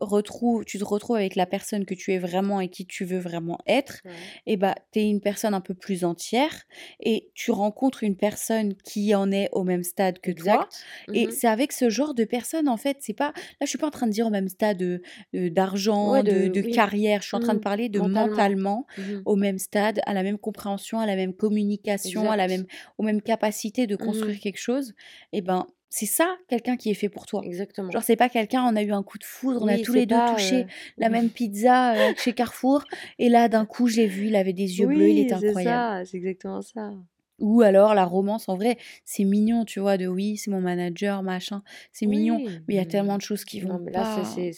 retrouves, 0.00 0.64
tu 0.64 0.78
te 0.78 0.84
retrouves 0.84 1.16
avec 1.16 1.34
la 1.36 1.46
personne 1.46 1.84
que 1.84 1.94
tu 1.94 2.12
es 2.12 2.18
vraiment 2.18 2.60
et 2.60 2.68
qui 2.68 2.86
tu 2.86 3.04
veux 3.04 3.18
vraiment 3.18 3.58
être, 3.66 4.00
Ouais. 4.04 4.10
et 4.46 4.56
bah, 4.56 4.74
tu 4.92 5.00
es 5.00 5.08
une 5.08 5.20
personne 5.20 5.54
un 5.54 5.60
peu 5.60 5.74
plus 5.74 6.04
entière 6.04 6.64
et 7.00 7.30
tu 7.34 7.50
rencontres 7.50 8.02
une 8.02 8.16
personne 8.16 8.74
qui 8.74 9.14
en 9.14 9.30
est 9.32 9.48
au 9.52 9.62
même 9.64 9.82
stade 9.84 10.18
que 10.20 10.30
toi. 10.30 10.66
Exact. 10.66 10.84
Et 11.14 11.26
Mhm. 11.26 11.32
c'est 11.32 11.48
avec 11.48 11.72
ce 11.72 11.90
genre 11.90 12.14
de 12.14 12.24
personne, 12.24 12.68
en 12.68 12.76
fait, 12.76 12.96
c'est 13.00 13.12
pas. 13.14 13.32
Là, 13.36 13.62
je 13.62 13.66
suis 13.66 13.78
pas 13.78 13.86
en 13.88 13.90
train 13.90 14.06
de 14.06 14.12
dire 14.12 14.26
au 14.26 14.30
même 14.30 14.48
stade 14.48 14.76
de- 14.78 15.02
de- 15.34 15.48
d'argent, 15.48 16.12
Ouais, 16.12 16.22
de, 16.22 16.48
de- 16.48 16.60
oui. 16.62 16.70
carrière. 16.72 17.22
Je 17.22 17.28
suis 17.28 17.36
en 17.36 17.40
train 17.40 17.52
de 17.54 17.58
Mhm. 17.58 17.62
parler 17.64 17.88
de 17.88 17.98
Mentalement. 18.00 18.26
mentalement, 18.28 18.86
Mhm. 18.98 19.22
au 19.26 19.36
même 19.36 19.58
stade, 19.58 20.00
à 20.06 20.14
la 20.14 20.22
même 20.22 20.38
compréhension, 20.38 20.98
à 21.00 21.06
la 21.06 21.16
même 21.16 21.34
communication, 21.34 22.30
à 22.30 22.36
la 22.36 22.48
même, 22.48 22.64
aux 22.98 23.02
mêmes 23.02 23.22
capacités 23.22 23.86
de 23.86 23.96
construire 23.96 24.38
quelque 24.40 24.58
chose. 24.60 24.94
Et 25.32 25.40
ben, 25.42 25.66
c'est 25.90 26.06
ça, 26.06 26.36
quelqu'un 26.48 26.76
qui 26.76 26.88
est 26.90 26.94
fait 26.94 27.08
pour 27.08 27.26
toi. 27.26 27.42
Exactement. 27.44 27.90
Genre, 27.90 28.02
c'est 28.02 28.16
pas 28.16 28.28
quelqu'un, 28.28 28.62
on 28.64 28.76
a 28.76 28.82
eu 28.82 28.92
un 28.92 29.02
coup 29.02 29.18
de 29.18 29.24
foudre, 29.24 29.60
on 29.62 29.68
a 29.68 29.76
tous 29.78 29.92
les 29.92 30.06
deux 30.06 30.16
touché 30.30 30.62
euh, 30.62 30.66
la 30.98 31.08
même 31.08 31.30
pizza 31.30 31.94
euh, 31.94 32.12
chez 32.16 32.32
Carrefour, 32.32 32.84
et 33.18 33.28
là, 33.28 33.48
d'un 33.48 33.66
coup, 33.66 33.88
je 33.88 33.96
l'ai 33.96 34.06
vu, 34.06 34.28
il 34.28 34.36
avait 34.36 34.52
des 34.52 34.78
yeux 34.78 34.86
bleus, 34.86 35.10
il 35.10 35.18
était 35.18 35.36
c'est 35.36 35.48
incroyable. 35.48 36.04
ça, 36.06 36.10
c'est 36.10 36.16
exactement 36.18 36.62
ça. 36.62 36.92
Ou 37.40 37.62
alors 37.62 37.94
la 37.94 38.04
romance, 38.04 38.48
en 38.50 38.56
vrai, 38.56 38.76
c'est 39.04 39.24
mignon, 39.24 39.64
tu 39.64 39.80
vois, 39.80 39.96
de 39.96 40.06
oui, 40.06 40.36
c'est 40.36 40.50
mon 40.50 40.60
manager, 40.60 41.22
machin, 41.22 41.62
c'est 41.90 42.04
mignon, 42.06 42.38
mais 42.68 42.74
il 42.74 42.76
y 42.76 42.80
a 42.80 42.84
tellement 42.84 43.16
de 43.16 43.22
choses 43.22 43.44
qui 43.44 43.62
Non, 43.62 43.78
vont 43.78 43.84
mais 43.84 43.92
là, 43.92 44.02
pas. 44.02 44.24
c'est- 44.24 44.52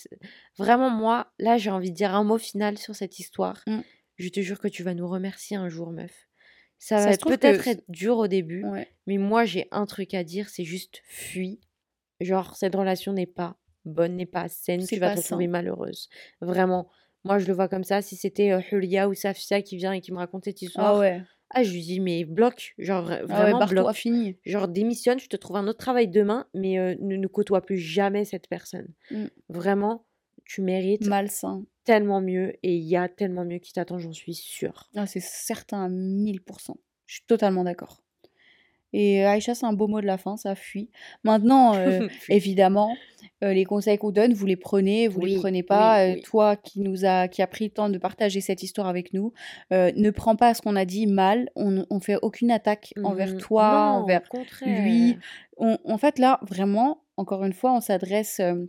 Vraiment, 0.58 0.90
moi, 0.90 1.32
là, 1.38 1.56
j'ai 1.58 1.70
envie 1.70 1.90
de 1.92 1.96
dire 1.96 2.12
un 2.14 2.24
mot 2.24 2.38
final 2.38 2.76
sur 2.78 2.94
cette 2.96 3.18
histoire. 3.20 3.62
Mm. 3.68 3.80
Je 4.18 4.28
te 4.28 4.40
jure 4.40 4.58
que 4.60 4.68
tu 4.68 4.82
vas 4.82 4.94
nous 4.94 5.08
remercier 5.08 5.56
un 5.56 5.68
jour, 5.68 5.92
meuf. 5.92 6.28
Ça 6.84 6.98
Ça 6.98 7.10
va 7.10 7.16
peut-être 7.36 7.62
que- 7.62 7.70
être 7.70 7.84
dur 7.88 8.16
au 8.18 8.26
début, 8.26 8.64
Ouais. 8.64 8.88
mais 9.06 9.16
moi, 9.16 9.44
j'ai 9.44 9.68
un 9.70 9.86
truc 9.86 10.14
à 10.14 10.24
dire, 10.24 10.48
c'est 10.48 10.64
juste 10.64 11.00
fuis. 11.04 11.60
Genre, 12.20 12.56
cette 12.56 12.74
relation 12.74 13.12
n'est 13.12 13.24
pas 13.26 13.56
bonne, 13.84 14.16
n'est 14.16 14.26
pas 14.26 14.48
saine, 14.48 14.84
tu 14.84 14.96
vas 14.98 15.14
te 15.14 15.20
retrouver 15.20 15.46
malheureuse. 15.46 16.08
Vraiment. 16.40 16.88
Moi, 17.22 17.38
je 17.38 17.46
le 17.46 17.52
vois 17.52 17.68
comme 17.68 17.84
ça. 17.84 18.02
Si 18.02 18.16
c'était 18.16 18.50
euh, 18.50 18.60
Hulia 18.72 19.08
ou 19.08 19.14
Safia 19.14 19.62
qui 19.62 19.76
vient 19.76 19.92
et 19.92 20.00
qui 20.00 20.10
me 20.10 20.16
raconte 20.18 20.42
cette 20.44 20.60
histoire, 20.60 20.96
Ah 20.96 20.98
ouais. 20.98 21.22
ah, 21.50 21.62
je 21.62 21.70
lui 21.72 21.82
dis, 21.82 22.00
mais 22.00 22.24
bloque. 22.24 22.74
Genre, 22.78 23.04
vra- 23.08 23.14
Ah 23.14 23.20
ouais, 23.20 23.52
vraiment, 23.52 23.66
bloque. 23.66 23.94
fini. 23.94 24.36
Genre, 24.44 24.66
démissionne, 24.66 25.20
je 25.20 25.28
te 25.28 25.36
trouve 25.36 25.58
un 25.58 25.68
autre 25.68 25.78
travail 25.78 26.08
demain, 26.08 26.48
mais 26.52 26.80
euh, 26.80 26.96
ne, 27.00 27.14
ne 27.16 27.26
côtoie 27.28 27.60
plus 27.60 27.78
jamais 27.78 28.24
cette 28.24 28.48
personne. 28.48 28.88
Mm. 29.12 29.26
Vraiment, 29.50 30.04
tu 30.44 30.62
mérites 30.62 31.06
Malsain. 31.06 31.64
Tellement 31.84 32.20
mieux 32.20 32.54
et 32.62 32.74
il 32.76 32.84
y 32.84 32.96
a 32.96 33.08
tellement 33.08 33.44
mieux 33.44 33.58
qui 33.58 33.72
t'attend, 33.72 33.98
j'en 33.98 34.12
suis 34.12 34.34
sûre. 34.34 34.88
Ah, 34.96 35.06
c'est 35.06 35.20
certain 35.22 35.84
à 35.84 35.88
1000%. 35.88 36.76
Je 37.06 37.14
suis 37.16 37.24
totalement 37.26 37.64
d'accord. 37.64 37.98
Et 38.94 39.24
Aïcha, 39.24 39.54
c'est 39.54 39.64
un 39.64 39.72
beau 39.72 39.88
mot 39.88 40.02
de 40.02 40.06
la 40.06 40.18
fin, 40.18 40.36
ça 40.36 40.54
fuit. 40.54 40.90
Maintenant, 41.24 41.74
euh, 41.76 42.06
évidemment, 42.28 42.94
euh, 43.42 43.54
les 43.54 43.64
conseils 43.64 43.96
qu'on 43.96 44.10
donne, 44.10 44.34
vous 44.34 44.44
les 44.44 44.56
prenez, 44.56 45.08
vous 45.08 45.20
les 45.20 45.32
Oui, 45.32 45.38
prenez 45.40 45.60
oui, 45.60 45.66
pas. 45.66 46.06
Euh, 46.10 46.16
toi 46.22 46.56
qui 46.56 46.80
nous 46.80 47.06
a, 47.06 47.26
qui 47.26 47.40
a 47.40 47.46
pris 47.46 47.64
le 47.64 47.70
temps 47.70 47.88
de 47.88 47.96
partager 47.96 48.42
cette 48.42 48.62
histoire 48.62 48.86
avec 48.86 49.14
nous, 49.14 49.32
euh, 49.72 49.90
ne 49.96 50.10
prends 50.10 50.36
pas 50.36 50.52
ce 50.52 50.60
qu'on 50.60 50.76
a 50.76 50.84
dit 50.84 51.06
mal. 51.06 51.48
On, 51.56 51.86
on 51.88 52.00
fait 52.00 52.18
aucune 52.20 52.50
attaque 52.50 52.92
envers 53.02 53.32
Mhm. 53.32 53.38
toi, 53.40 53.70
Non, 53.72 54.02
envers 54.02 54.20
lui. 54.66 55.16
On- 55.56 55.78
en 55.84 55.96
fait, 55.96 56.18
là, 56.18 56.38
vraiment, 56.42 57.02
encore 57.16 57.44
une 57.44 57.54
fois, 57.54 57.72
on 57.74 57.80
s'adresse 57.80 58.40
euh, 58.40 58.66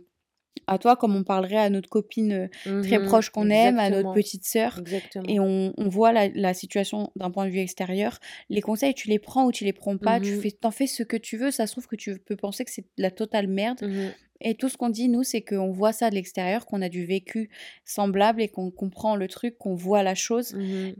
à 0.66 0.78
toi 0.78 0.96
comme 0.96 1.14
on 1.16 1.24
parlerait 1.24 1.56
à 1.58 1.68
notre 1.70 1.88
copine 1.88 2.32
euh, 2.32 2.48
très 2.82 2.98
Mhm, 2.98 3.04
proche 3.06 3.30
qu'on 3.30 3.50
aime, 3.50 3.78
à 3.78 3.90
notre 3.90 4.12
petite 4.14 4.44
sœur. 4.44 4.78
Exactement. 4.78 5.24
Et 5.28 5.38
on, 5.40 5.72
on 5.76 5.88
voit 5.88 6.12
la, 6.12 6.28
la 6.28 6.54
situation 6.54 7.10
d'un 7.16 7.30
point 7.30 7.44
de 7.46 7.50
vue 7.50 7.58
extérieur. 7.58 8.18
Les 8.48 8.60
conseils, 8.60 8.94
tu 8.94 9.08
les 9.08 9.18
prends 9.18 9.44
ou 9.46 9.52
tu 9.52 9.64
les 9.64 9.72
prends 9.72 9.98
pas. 9.98 10.20
Tu 10.20 10.32
Mhm. 10.32 10.40
fais, 10.40 10.50
t'en 10.52 10.70
fais 10.70 10.86
ce 10.86 11.02
que 11.02 11.16
tu 11.16 11.36
veux. 11.36 11.50
Ça 11.50 11.66
se 11.66 11.72
trouve 11.72 11.86
que 11.86 11.96
tu 11.96 12.18
peux 12.18 12.36
penser 12.36 12.64
que 12.64 12.70
c'est 12.70 12.82
de 12.82 13.02
la 13.02 13.10
totale 13.10 13.46
merde. 13.48 13.82
Mhm. 13.82 14.12
Et 14.40 14.54
tout 14.56 14.68
ce 14.68 14.76
qu'on 14.76 14.90
dit, 14.90 15.08
nous, 15.08 15.22
c'est 15.22 15.42
qu'on 15.42 15.70
voit 15.70 15.92
ça 15.92 16.10
de 16.10 16.14
l'extérieur, 16.14 16.66
qu'on 16.66 16.82
a 16.82 16.88
du 16.88 17.04
vécu 17.06 17.50
semblable 17.84 18.42
et 18.42 18.48
qu'on 18.48 18.70
comprend 18.70 19.16
le 19.16 19.28
truc, 19.28 19.56
qu'on 19.58 19.74
voit 19.74 20.02
la 20.02 20.14
chose 20.14 20.54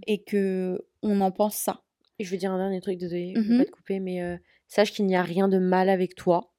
et 0.06 0.22
que 0.22 0.80
on 1.02 1.20
en 1.20 1.30
pense 1.30 1.56
ça. 1.56 1.82
Et 2.18 2.24
je 2.24 2.30
veux 2.30 2.36
dire 2.36 2.52
un 2.52 2.58
dernier 2.58 2.80
truc, 2.80 2.96
désolé, 2.96 3.32
je 3.34 3.40
Mhm. 3.40 3.58
pas 3.58 3.64
te 3.64 3.70
couper, 3.70 3.98
mais 4.00 4.22
euh, 4.22 4.36
sache 4.68 4.92
qu'il 4.92 5.04
n'y 5.06 5.16
a 5.16 5.22
rien 5.22 5.48
de 5.48 5.58
mal 5.58 5.88
avec 5.88 6.14
toi. 6.14 6.52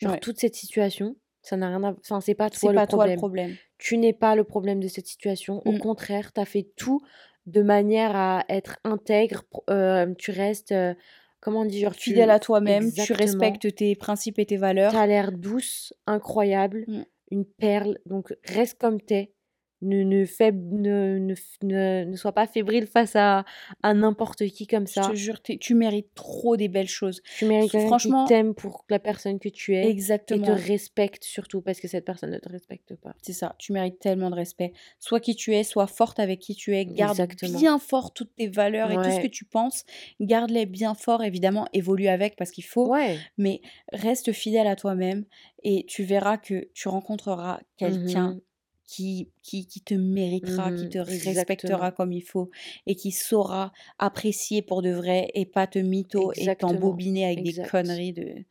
Genre, 0.00 0.12
Ouais. 0.12 0.20
toute 0.20 0.38
cette 0.38 0.54
situation, 0.56 1.16
ça 1.42 1.56
n'a 1.56 1.68
rien 1.68 1.82
à... 1.84 1.92
Enfin, 2.00 2.20
c'est 2.20 2.34
pas 2.34 2.50
toi 2.50 2.72
le 2.72 2.76
pas 2.76 2.86
toi 2.86 3.06
le 3.06 3.16
problème. 3.16 3.54
Tu 3.78 3.96
n'es 3.98 4.12
pas 4.12 4.34
le 4.34 4.44
problème 4.44 4.80
de 4.80 4.88
cette 4.88 5.06
situation. 5.06 5.62
Au 5.66 5.72
Mm. 5.72 5.78
contraire, 5.78 6.32
tu 6.32 6.40
as 6.40 6.44
fait 6.44 6.68
tout 6.76 7.00
de 7.46 7.62
manière 7.62 8.14
à 8.16 8.44
être 8.48 8.78
intègre. 8.84 9.44
euh, 9.70 10.12
tu 10.18 10.30
restes, 10.30 10.72
euh, 10.72 10.94
comment 11.40 11.66
genre, 11.68 11.94
tu... 11.96 12.10
Fidèle 12.10 12.30
à 12.30 12.38
toi-même, 12.40 12.90
tu 12.92 13.12
respectes 13.12 13.74
tes 13.74 13.94
principes 13.94 14.38
et 14.38 14.46
tes 14.46 14.56
valeurs. 14.56 14.92
T'as 14.92 15.06
l'air 15.06 15.32
douce, 15.32 15.92
incroyable, 16.06 16.84
Mm. 16.88 17.02
une 17.30 17.44
perle. 17.44 17.98
Donc 18.06 18.34
reste 18.44 18.78
comme 18.78 19.00
t'es. 19.00 19.32
Ne, 19.80 20.02
ne, 20.02 20.24
fais, 20.24 20.50
ne, 20.50 21.18
ne, 21.18 21.34
f- 21.34 21.56
ne, 21.62 22.04
ne 22.04 22.16
sois 22.16 22.32
pas 22.32 22.48
fébrile 22.48 22.86
face 22.88 23.14
à, 23.14 23.44
à 23.84 23.94
n'importe 23.94 24.44
qui 24.48 24.66
comme 24.66 24.88
Je 24.88 24.92
ça. 24.94 25.08
te 25.10 25.14
jure, 25.14 25.40
tu 25.42 25.74
mérites 25.76 26.12
trop 26.14 26.56
des 26.56 26.66
belles 26.68 26.88
choses. 26.88 27.22
Tu 27.36 27.44
mérites 27.46 27.70
quelqu'un 27.70 27.86
Franchement, 27.86 28.24
qui 28.24 28.28
t'aime 28.34 28.54
pour 28.54 28.84
la 28.90 28.98
personne 28.98 29.38
que 29.38 29.48
tu 29.48 29.76
es 29.76 29.82
et 29.82 29.84
te 29.84 29.88
exactement. 29.90 30.54
respecte 30.54 31.22
surtout 31.22 31.60
parce 31.62 31.80
que 31.80 31.86
cette 31.86 32.04
personne 32.04 32.30
ne 32.32 32.38
te 32.38 32.48
respecte 32.48 32.96
pas. 32.96 33.14
C'est 33.22 33.32
ça, 33.32 33.54
tu 33.58 33.72
mérites 33.72 34.00
tellement 34.00 34.30
de 34.30 34.34
respect. 34.34 34.72
Sois 34.98 35.20
qui 35.20 35.36
tu 35.36 35.54
es, 35.54 35.62
sois 35.62 35.86
forte 35.86 36.18
avec 36.18 36.40
qui 36.40 36.56
tu 36.56 36.74
es, 36.76 36.84
garde 36.84 37.20
Exactement. 37.20 37.58
bien 37.58 37.78
fort 37.78 38.12
toutes 38.12 38.34
tes 38.34 38.48
valeurs 38.48 38.90
et 38.90 38.96
tout 38.96 39.10
ce 39.12 39.20
que 39.20 39.26
tu 39.28 39.44
penses, 39.44 39.84
garde-les 40.20 40.66
bien 40.66 40.94
fort, 40.94 41.22
évidemment, 41.22 41.66
évolue 41.72 42.08
avec 42.08 42.34
parce 42.36 42.50
qu'il 42.50 42.64
faut, 42.64 42.88
Ouais. 42.90 43.16
mais 43.36 43.60
reste 43.92 44.32
fidèle 44.32 44.66
à 44.66 44.74
toi-même 44.74 45.24
et 45.62 45.84
tu 45.86 46.02
verras 46.02 46.36
que 46.36 46.68
tu 46.74 46.88
rencontreras 46.88 47.60
quelqu'un 47.76 48.30
Mhm. 48.32 48.40
Qui, 48.88 49.28
qui, 49.42 49.66
qui 49.66 49.82
te 49.82 49.92
méritera, 49.94 50.72
qui 50.72 50.84
Mhm. 50.84 50.90
te 50.90 50.98
respectera 50.98 51.28
Exactement. 51.30 51.90
comme 51.92 52.12
il 52.12 52.22
faut 52.22 52.50
et 52.86 52.96
qui 52.96 53.12
saura 53.12 53.72
apprécier 53.98 54.62
pour 54.62 54.80
de 54.82 54.90
vrai 54.90 55.30
et 55.34 55.44
pas 55.44 55.66
te 55.66 55.78
mytho 55.78 56.32
et 56.36 56.56
t'embobiner 56.56 57.26
avec 57.26 57.42
des 57.44 57.62
conneries 57.70 58.14
de... 58.14 58.44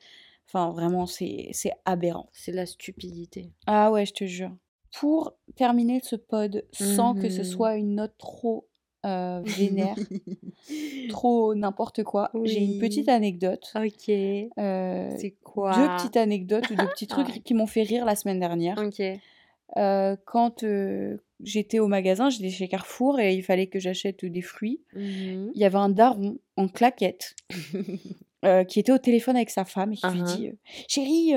Enfin, 0.47 0.71
vraiment, 0.71 1.07
c'est 1.07 1.51
aberrant. 1.85 2.29
C'est 2.31 2.51
la 2.53 2.65
stupidité. 2.67 3.49
Ah 3.65 3.91
ouais, 3.91 4.05
je 4.05 4.13
te 4.13 4.25
jure. 4.25 4.55
Pour 4.99 5.33
terminer 5.55 5.99
ce 6.03 6.15
pod 6.15 6.63
sans 6.71 7.15
que 7.15 7.29
ce 7.29 7.39
Mhm. 7.41 7.43
soit 7.43 7.75
une 7.75 7.95
note 7.95 8.13
trop 8.19 8.67
euh, 9.05 9.41
vénère, 9.43 9.95
trop 11.09 11.55
n'importe 11.55 12.03
quoi, 12.03 12.31
j'ai 12.45 12.59
une 12.63 12.77
petite 12.79 13.09
anecdote. 13.09 13.71
Ok. 13.75 14.09
euh, 14.09 15.15
C'est 15.17 15.31
deux 15.31 15.38
quoi? 15.43 15.89
petites 15.97 16.17
anecdotes 16.17 16.69
ou 16.69 16.75
deux 16.75 16.88
petits 16.88 17.07
trucs 17.07 17.43
qui 17.43 17.53
m'ont 17.53 17.67
fait 17.67 17.83
rire 17.83 18.05
la 18.05 18.15
semaine 18.15 18.39
dernière. 18.39 18.77
Ok. 18.77 19.01
Euh, 19.76 20.15
quand 20.26 20.63
euh, 20.63 21.18
j'étais 21.43 21.80
au 21.80 21.88
magasin, 21.88 22.30
j'étais 22.30 22.49
chez 22.49 22.68
Carrefour 22.70 23.20
et 23.20 23.34
il 23.36 23.43
fallait 23.43 23.68
que 23.68 23.80
j'achète 23.80 24.24
des 24.24 24.41
fruits. 24.41 24.82
Mhm. 24.95 25.51
Il 25.53 25.59
y 25.61 25.65
avait 25.65 25.78
un 25.78 25.89
daron 25.89 26.38
en 26.55 26.68
claquette 26.70 27.36
euh, 28.45 28.63
qui 28.63 28.80
était 28.80 28.91
au 28.93 28.97
téléphone 28.97 29.36
avec 29.36 29.49
sa 29.49 29.65
femme 29.65 29.91
et 29.93 29.97
qui 29.97 30.07
lui 30.07 30.20
Uhum. 30.22 30.26
dit 30.26 30.47
euh, 30.47 30.53
Chérie, 30.88 31.34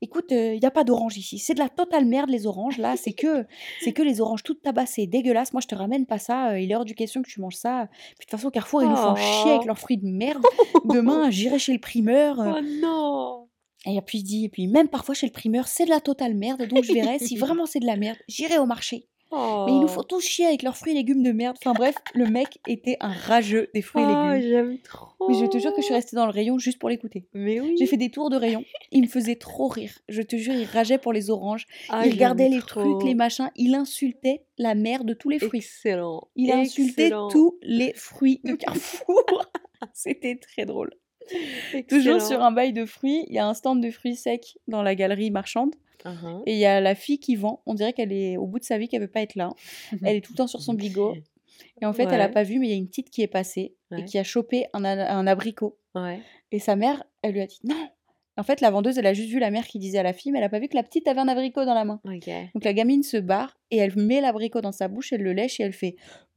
écoute, 0.00 0.26
il 0.30 0.58
n'y 0.58 0.64
a 0.66 0.70
pas 0.70 0.84
d'orange 0.84 1.18
ici. 1.18 1.38
C'est 1.38 1.54
de 1.54 1.58
la 1.58 1.68
totale 1.68 2.06
merde, 2.06 2.30
les 2.30 2.46
oranges. 2.46 2.78
Là, 2.78 2.96
c'est 2.96 3.12
que, 3.12 3.44
c'est 3.82 3.92
que 3.92 4.02
les 4.02 4.20
oranges 4.20 4.42
toutes 4.42 4.62
tabassées, 4.62 5.06
dégueulasses. 5.06 5.52
Moi, 5.52 5.60
je 5.60 5.68
te 5.68 5.74
ramène 5.74 6.06
pas 6.06 6.18
ça. 6.18 6.58
il 6.58 6.70
est 6.72 6.74
hors 6.76 6.84
du 6.86 6.94
question 6.94 7.20
que 7.22 7.28
tu 7.28 7.40
manges 7.40 7.56
ça. 7.56 7.88
Puis 7.90 8.14
de 8.20 8.24
toute 8.24 8.30
façon, 8.30 8.50
Carrefour, 8.50 8.82
ils 8.82 8.88
nous 8.88 8.96
font 8.96 9.14
chier 9.16 9.50
avec 9.50 9.62
Oh. 9.64 9.66
leurs 9.66 9.78
fruits 9.78 9.98
de 9.98 10.06
merde. 10.08 10.42
Demain, 10.86 11.30
j'irai 11.30 11.58
chez 11.58 11.72
le 11.74 11.78
primeur. 11.80 12.36
Oh 12.38 12.60
non 12.80 13.45
et 13.86 14.00
puis 14.02 14.18
il 14.18 14.24
dit, 14.24 14.44
et 14.44 14.48
puis 14.48 14.66
même 14.66 14.88
parfois 14.88 15.14
chez 15.14 15.26
le 15.26 15.32
primeur, 15.32 15.68
c'est 15.68 15.84
de 15.84 15.90
la 15.90 16.00
totale 16.00 16.34
merde. 16.34 16.66
Donc 16.68 16.84
je 16.84 16.92
verrai 16.92 17.18
si 17.18 17.36
vraiment 17.36 17.66
c'est 17.66 17.80
de 17.80 17.86
la 17.86 17.96
merde, 17.96 18.18
j'irai 18.28 18.58
au 18.58 18.66
marché. 18.66 19.06
Mais 19.32 19.72
ils 19.72 19.80
nous 19.80 19.88
font 19.88 20.00
Oh, 20.02 20.04
tous 20.04 20.20
chier 20.20 20.46
avec 20.46 20.62
leurs 20.62 20.76
fruits 20.76 20.92
et 20.92 20.94
légumes 20.94 21.22
de 21.24 21.32
merde. 21.32 21.56
Enfin 21.60 21.72
bref, 21.74 21.96
le 22.14 22.26
mec 22.26 22.58
était 22.68 22.96
un 23.00 23.12
rageux 23.12 23.68
des 23.74 23.82
fruits 23.82 24.02
et 24.02 24.06
Oh, 24.06 24.32
légumes. 24.32 24.48
j'aime 24.48 24.78
trop. 24.78 25.28
Mais 25.28 25.34
je 25.34 25.44
te 25.46 25.58
jure 25.58 25.72
que 25.74 25.80
je 25.80 25.86
suis 25.86 25.94
restée 25.94 26.14
dans 26.14 26.26
le 26.26 26.30
rayon 26.32 26.58
juste 26.58 26.78
pour 26.78 26.88
l'écouter. 26.88 27.26
Mais 27.34 27.60
oui. 27.60 27.74
J'ai 27.76 27.86
fait 27.86 27.96
des 27.96 28.08
tours 28.08 28.30
de 28.30 28.36
rayon. 28.36 28.64
Il 28.92 29.02
me 29.02 29.08
faisait 29.08 29.34
trop 29.34 29.66
rire. 29.66 29.90
Je 30.08 30.22
te 30.22 30.36
jure, 30.36 30.54
il 30.54 30.64
rageait 30.64 30.98
pour 30.98 31.12
les 31.12 31.28
oranges. 31.28 31.66
Ah, 31.88 32.06
il 32.06 32.12
regardait 32.12 32.48
les 32.48 32.60
trucs, 32.60 33.02
les 33.02 33.16
machins. 33.16 33.50
Il 33.56 33.74
insultait 33.74 34.44
la 34.58 34.76
mère 34.76 35.02
de 35.04 35.12
tous 35.12 35.28
les 35.28 35.40
fruits. 35.40 35.58
Excellent. 35.58 36.28
Il 36.36 36.52
insultait 36.52 37.10
tous 37.30 37.58
les 37.62 37.92
fruits 37.94 38.40
de 38.44 38.54
Carrefour. 38.54 39.24
C'était 39.92 40.36
très 40.36 40.66
drôle. 40.66 40.90
Toujours 41.88 42.20
sur 42.20 42.42
un 42.42 42.52
bail 42.52 42.72
de 42.72 42.84
fruits, 42.84 43.24
il 43.28 43.34
y 43.34 43.38
a 43.38 43.46
un 43.46 43.54
stand 43.54 43.82
de 43.82 43.90
fruits 43.90 44.16
secs 44.16 44.58
dans 44.68 44.82
la 44.82 44.94
galerie 44.94 45.30
marchande. 45.30 45.74
Uhum. 46.04 46.42
Et 46.46 46.52
il 46.52 46.58
y 46.58 46.66
a 46.66 46.80
la 46.80 46.94
fille 46.94 47.18
qui 47.18 47.36
vend. 47.36 47.62
On 47.66 47.74
dirait 47.74 47.92
qu'elle 47.92 48.12
est 48.12 48.36
au 48.36 48.46
bout 48.46 48.58
de 48.58 48.64
sa 48.64 48.78
vie, 48.78 48.88
qu'elle 48.88 49.00
veut 49.00 49.08
pas 49.08 49.22
être 49.22 49.34
là. 49.34 49.50
Elle 50.04 50.16
est 50.16 50.20
tout 50.20 50.32
le 50.32 50.36
temps 50.36 50.46
sur 50.46 50.62
son 50.62 50.74
bigot. 50.74 51.16
Et 51.82 51.86
en 51.86 51.92
fait, 51.92 52.04
elle 52.04 52.20
a 52.20 52.28
pas 52.28 52.42
vu, 52.42 52.58
mais 52.58 52.68
il 52.68 52.70
y 52.70 52.74
a 52.74 52.76
une 52.76 52.88
petite 52.88 53.10
qui 53.10 53.22
est 53.22 53.26
passée 53.28 53.74
et 53.96 54.04
qui 54.04 54.18
a 54.18 54.24
chopé 54.24 54.66
un, 54.72 55.26
abricot. 55.26 55.78
Ouais. 55.94 56.20
Et 56.52 56.58
sa 56.58 56.76
mère, 56.76 57.02
elle 57.22 57.32
lui 57.32 57.40
a 57.40 57.46
dit 57.46 57.60
non. 57.64 57.88
En 58.38 58.42
fait, 58.42 58.60
la 58.60 58.70
vendeuse, 58.70 58.98
elle 58.98 59.06
a 59.06 59.14
juste 59.14 59.30
vu 59.30 59.38
la 59.38 59.50
mère 59.50 59.66
qui 59.66 59.78
disait 59.78 59.98
à 59.98 60.02
la 60.02 60.12
fille, 60.12 60.30
mais 60.30 60.38
elle 60.38 60.44
a 60.44 60.50
pas 60.50 60.58
vu 60.58 60.68
que 60.68 60.76
la 60.76 60.82
petite 60.82 61.08
avait 61.08 61.20
un 61.20 61.28
abricot 61.28 61.64
dans 61.64 61.74
la 61.74 61.84
main. 61.84 62.00
Donc 62.04 62.64
la 62.64 62.74
gamine 62.74 63.02
se 63.02 63.16
barre 63.16 63.56
et 63.70 63.78
elle 63.78 63.96
met 63.96 64.20
l'abricot 64.20 64.60
dans 64.60 64.72
sa 64.72 64.88
bouche, 64.88 65.12
elle 65.12 65.22
le 65.22 65.32
lèche 65.32 65.60
et 65.60 65.62
elle 65.62 65.72
fait 65.72 65.96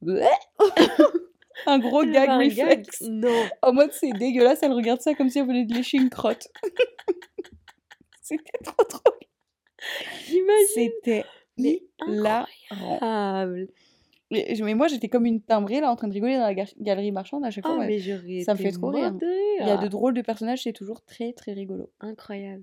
un 1.66 1.78
gros 1.78 2.04
gag 2.04 2.28
un 2.28 2.38
gag. 2.46 2.48
réflexe. 2.58 3.00
Non. 3.02 3.48
En 3.62 3.72
mode 3.72 3.92
c'est 3.92 4.12
dégueulasse, 4.12 4.62
elle 4.62 4.72
regarde 4.72 5.00
ça 5.00 5.14
comme 5.14 5.28
si 5.30 5.38
elle 5.38 5.46
venait 5.46 5.64
de 5.64 5.74
lécher 5.74 5.98
une 5.98 6.10
crotte. 6.10 6.48
C'était 8.22 8.58
trop 8.64 8.84
drôle. 8.88 9.18
J'imagine. 10.26 10.66
C'était 10.74 11.24
hilarant. 11.58 12.46
incroyable. 12.70 13.68
Mais, 14.32 14.54
mais 14.62 14.74
moi 14.74 14.86
j'étais 14.86 15.08
comme 15.08 15.26
une 15.26 15.42
timbrée 15.42 15.80
là 15.80 15.90
en 15.90 15.96
train 15.96 16.06
de 16.06 16.12
rigoler 16.12 16.34
dans 16.36 16.42
la 16.46 16.54
ga- 16.54 16.64
galerie 16.78 17.10
marchande 17.10 17.44
à 17.44 17.50
chaque 17.50 17.66
fois. 17.66 17.78
Ah, 17.80 17.86
mais 17.86 17.98
j'aurais 17.98 18.42
ça 18.44 18.54
me 18.54 18.58
fait 18.58 18.70
trop 18.70 18.90
rire. 18.90 19.12
Il 19.20 19.66
y 19.66 19.70
a 19.70 19.76
de 19.76 19.88
drôles 19.88 20.14
de 20.14 20.22
personnages, 20.22 20.62
c'est 20.62 20.72
toujours 20.72 21.02
très 21.04 21.32
très 21.32 21.52
rigolo. 21.52 21.90
Incroyable. 22.00 22.62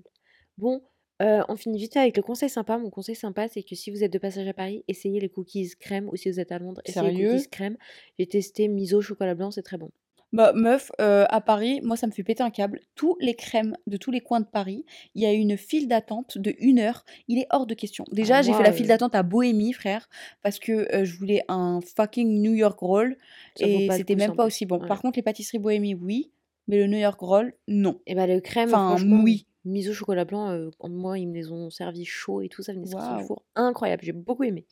Bon, 0.56 0.82
euh, 1.20 1.42
on 1.48 1.56
finit 1.56 1.78
vite 1.78 1.96
avec 1.96 2.16
le 2.16 2.22
conseil 2.22 2.48
sympa. 2.48 2.78
Mon 2.78 2.90
conseil 2.90 3.14
sympa, 3.16 3.48
c'est 3.48 3.62
que 3.62 3.74
si 3.74 3.90
vous 3.90 4.04
êtes 4.04 4.12
de 4.12 4.18
passage 4.18 4.46
à 4.46 4.52
Paris, 4.54 4.84
essayez 4.88 5.20
les 5.20 5.28
cookies 5.28 5.70
crème 5.80 6.08
ou 6.12 6.16
si 6.16 6.30
vous 6.30 6.38
êtes 6.40 6.52
à 6.52 6.58
Londres, 6.58 6.80
essayez 6.84 7.10
les 7.10 7.24
cookies 7.32 7.48
crème. 7.48 7.76
J'ai 8.18 8.26
testé 8.26 8.68
miso 8.68 9.00
chocolat 9.00 9.34
blanc, 9.34 9.50
c'est 9.50 9.62
très 9.62 9.78
bon. 9.78 9.90
Bah, 10.30 10.52
meuf, 10.54 10.92
euh, 11.00 11.24
à 11.30 11.40
Paris, 11.40 11.80
moi, 11.82 11.96
ça 11.96 12.06
me 12.06 12.12
fait 12.12 12.22
péter 12.22 12.42
un 12.42 12.50
câble. 12.50 12.80
Tous 12.94 13.16
les 13.18 13.34
crèmes 13.34 13.74
de 13.86 13.96
tous 13.96 14.10
les 14.10 14.20
coins 14.20 14.40
de 14.40 14.46
Paris, 14.46 14.84
il 15.14 15.22
y 15.22 15.26
a 15.26 15.32
une 15.32 15.56
file 15.56 15.88
d'attente 15.88 16.36
de 16.36 16.54
une 16.58 16.78
heure. 16.80 17.04
Il 17.28 17.38
est 17.38 17.46
hors 17.50 17.66
de 17.66 17.72
question. 17.72 18.04
Déjà, 18.12 18.36
Ah, 18.36 18.42
j'ai 18.42 18.52
fait 18.52 18.62
la 18.62 18.72
file 18.72 18.88
d'attente 18.88 19.14
à 19.14 19.22
Bohémie, 19.22 19.72
frère, 19.72 20.10
parce 20.42 20.58
que 20.58 20.94
euh, 20.94 21.06
je 21.06 21.16
voulais 21.16 21.42
un 21.48 21.80
fucking 21.80 22.42
New 22.42 22.52
York 22.52 22.78
roll 22.78 23.16
Ça 23.56 23.66
et 23.66 23.88
c'était 23.90 24.16
même 24.16 24.36
pas 24.36 24.44
aussi 24.44 24.66
bon. 24.66 24.78
Ouais. 24.78 24.86
Par 24.86 25.00
contre, 25.00 25.16
les 25.16 25.22
pâtisseries 25.22 25.58
Bohémie, 25.60 25.94
oui, 25.94 26.30
mais 26.66 26.76
le 26.76 26.88
New 26.88 26.98
York 26.98 27.18
roll, 27.18 27.54
non. 27.66 27.98
Et 28.06 28.14
bah, 28.14 28.26
le 28.26 28.40
crème, 28.40 28.68
Enfin, 28.68 28.96
oui. 29.24 29.46
Miso 29.68 29.92
chocolat 29.92 30.24
blanc, 30.24 30.50
euh, 30.50 30.70
moi, 30.84 31.18
ils 31.18 31.26
me 31.28 31.34
les 31.34 31.50
ont 31.52 31.70
servis 31.70 32.04
chaud 32.04 32.40
et 32.42 32.48
tout, 32.48 32.62
ça 32.62 32.72
venait 32.72 32.84
de 32.84 32.90
sortir 32.90 33.16
du 33.18 33.24
four. 33.26 33.44
Incroyable, 33.54 34.02
j'ai 34.04 34.12
beaucoup 34.12 34.44
aimé. 34.44 34.66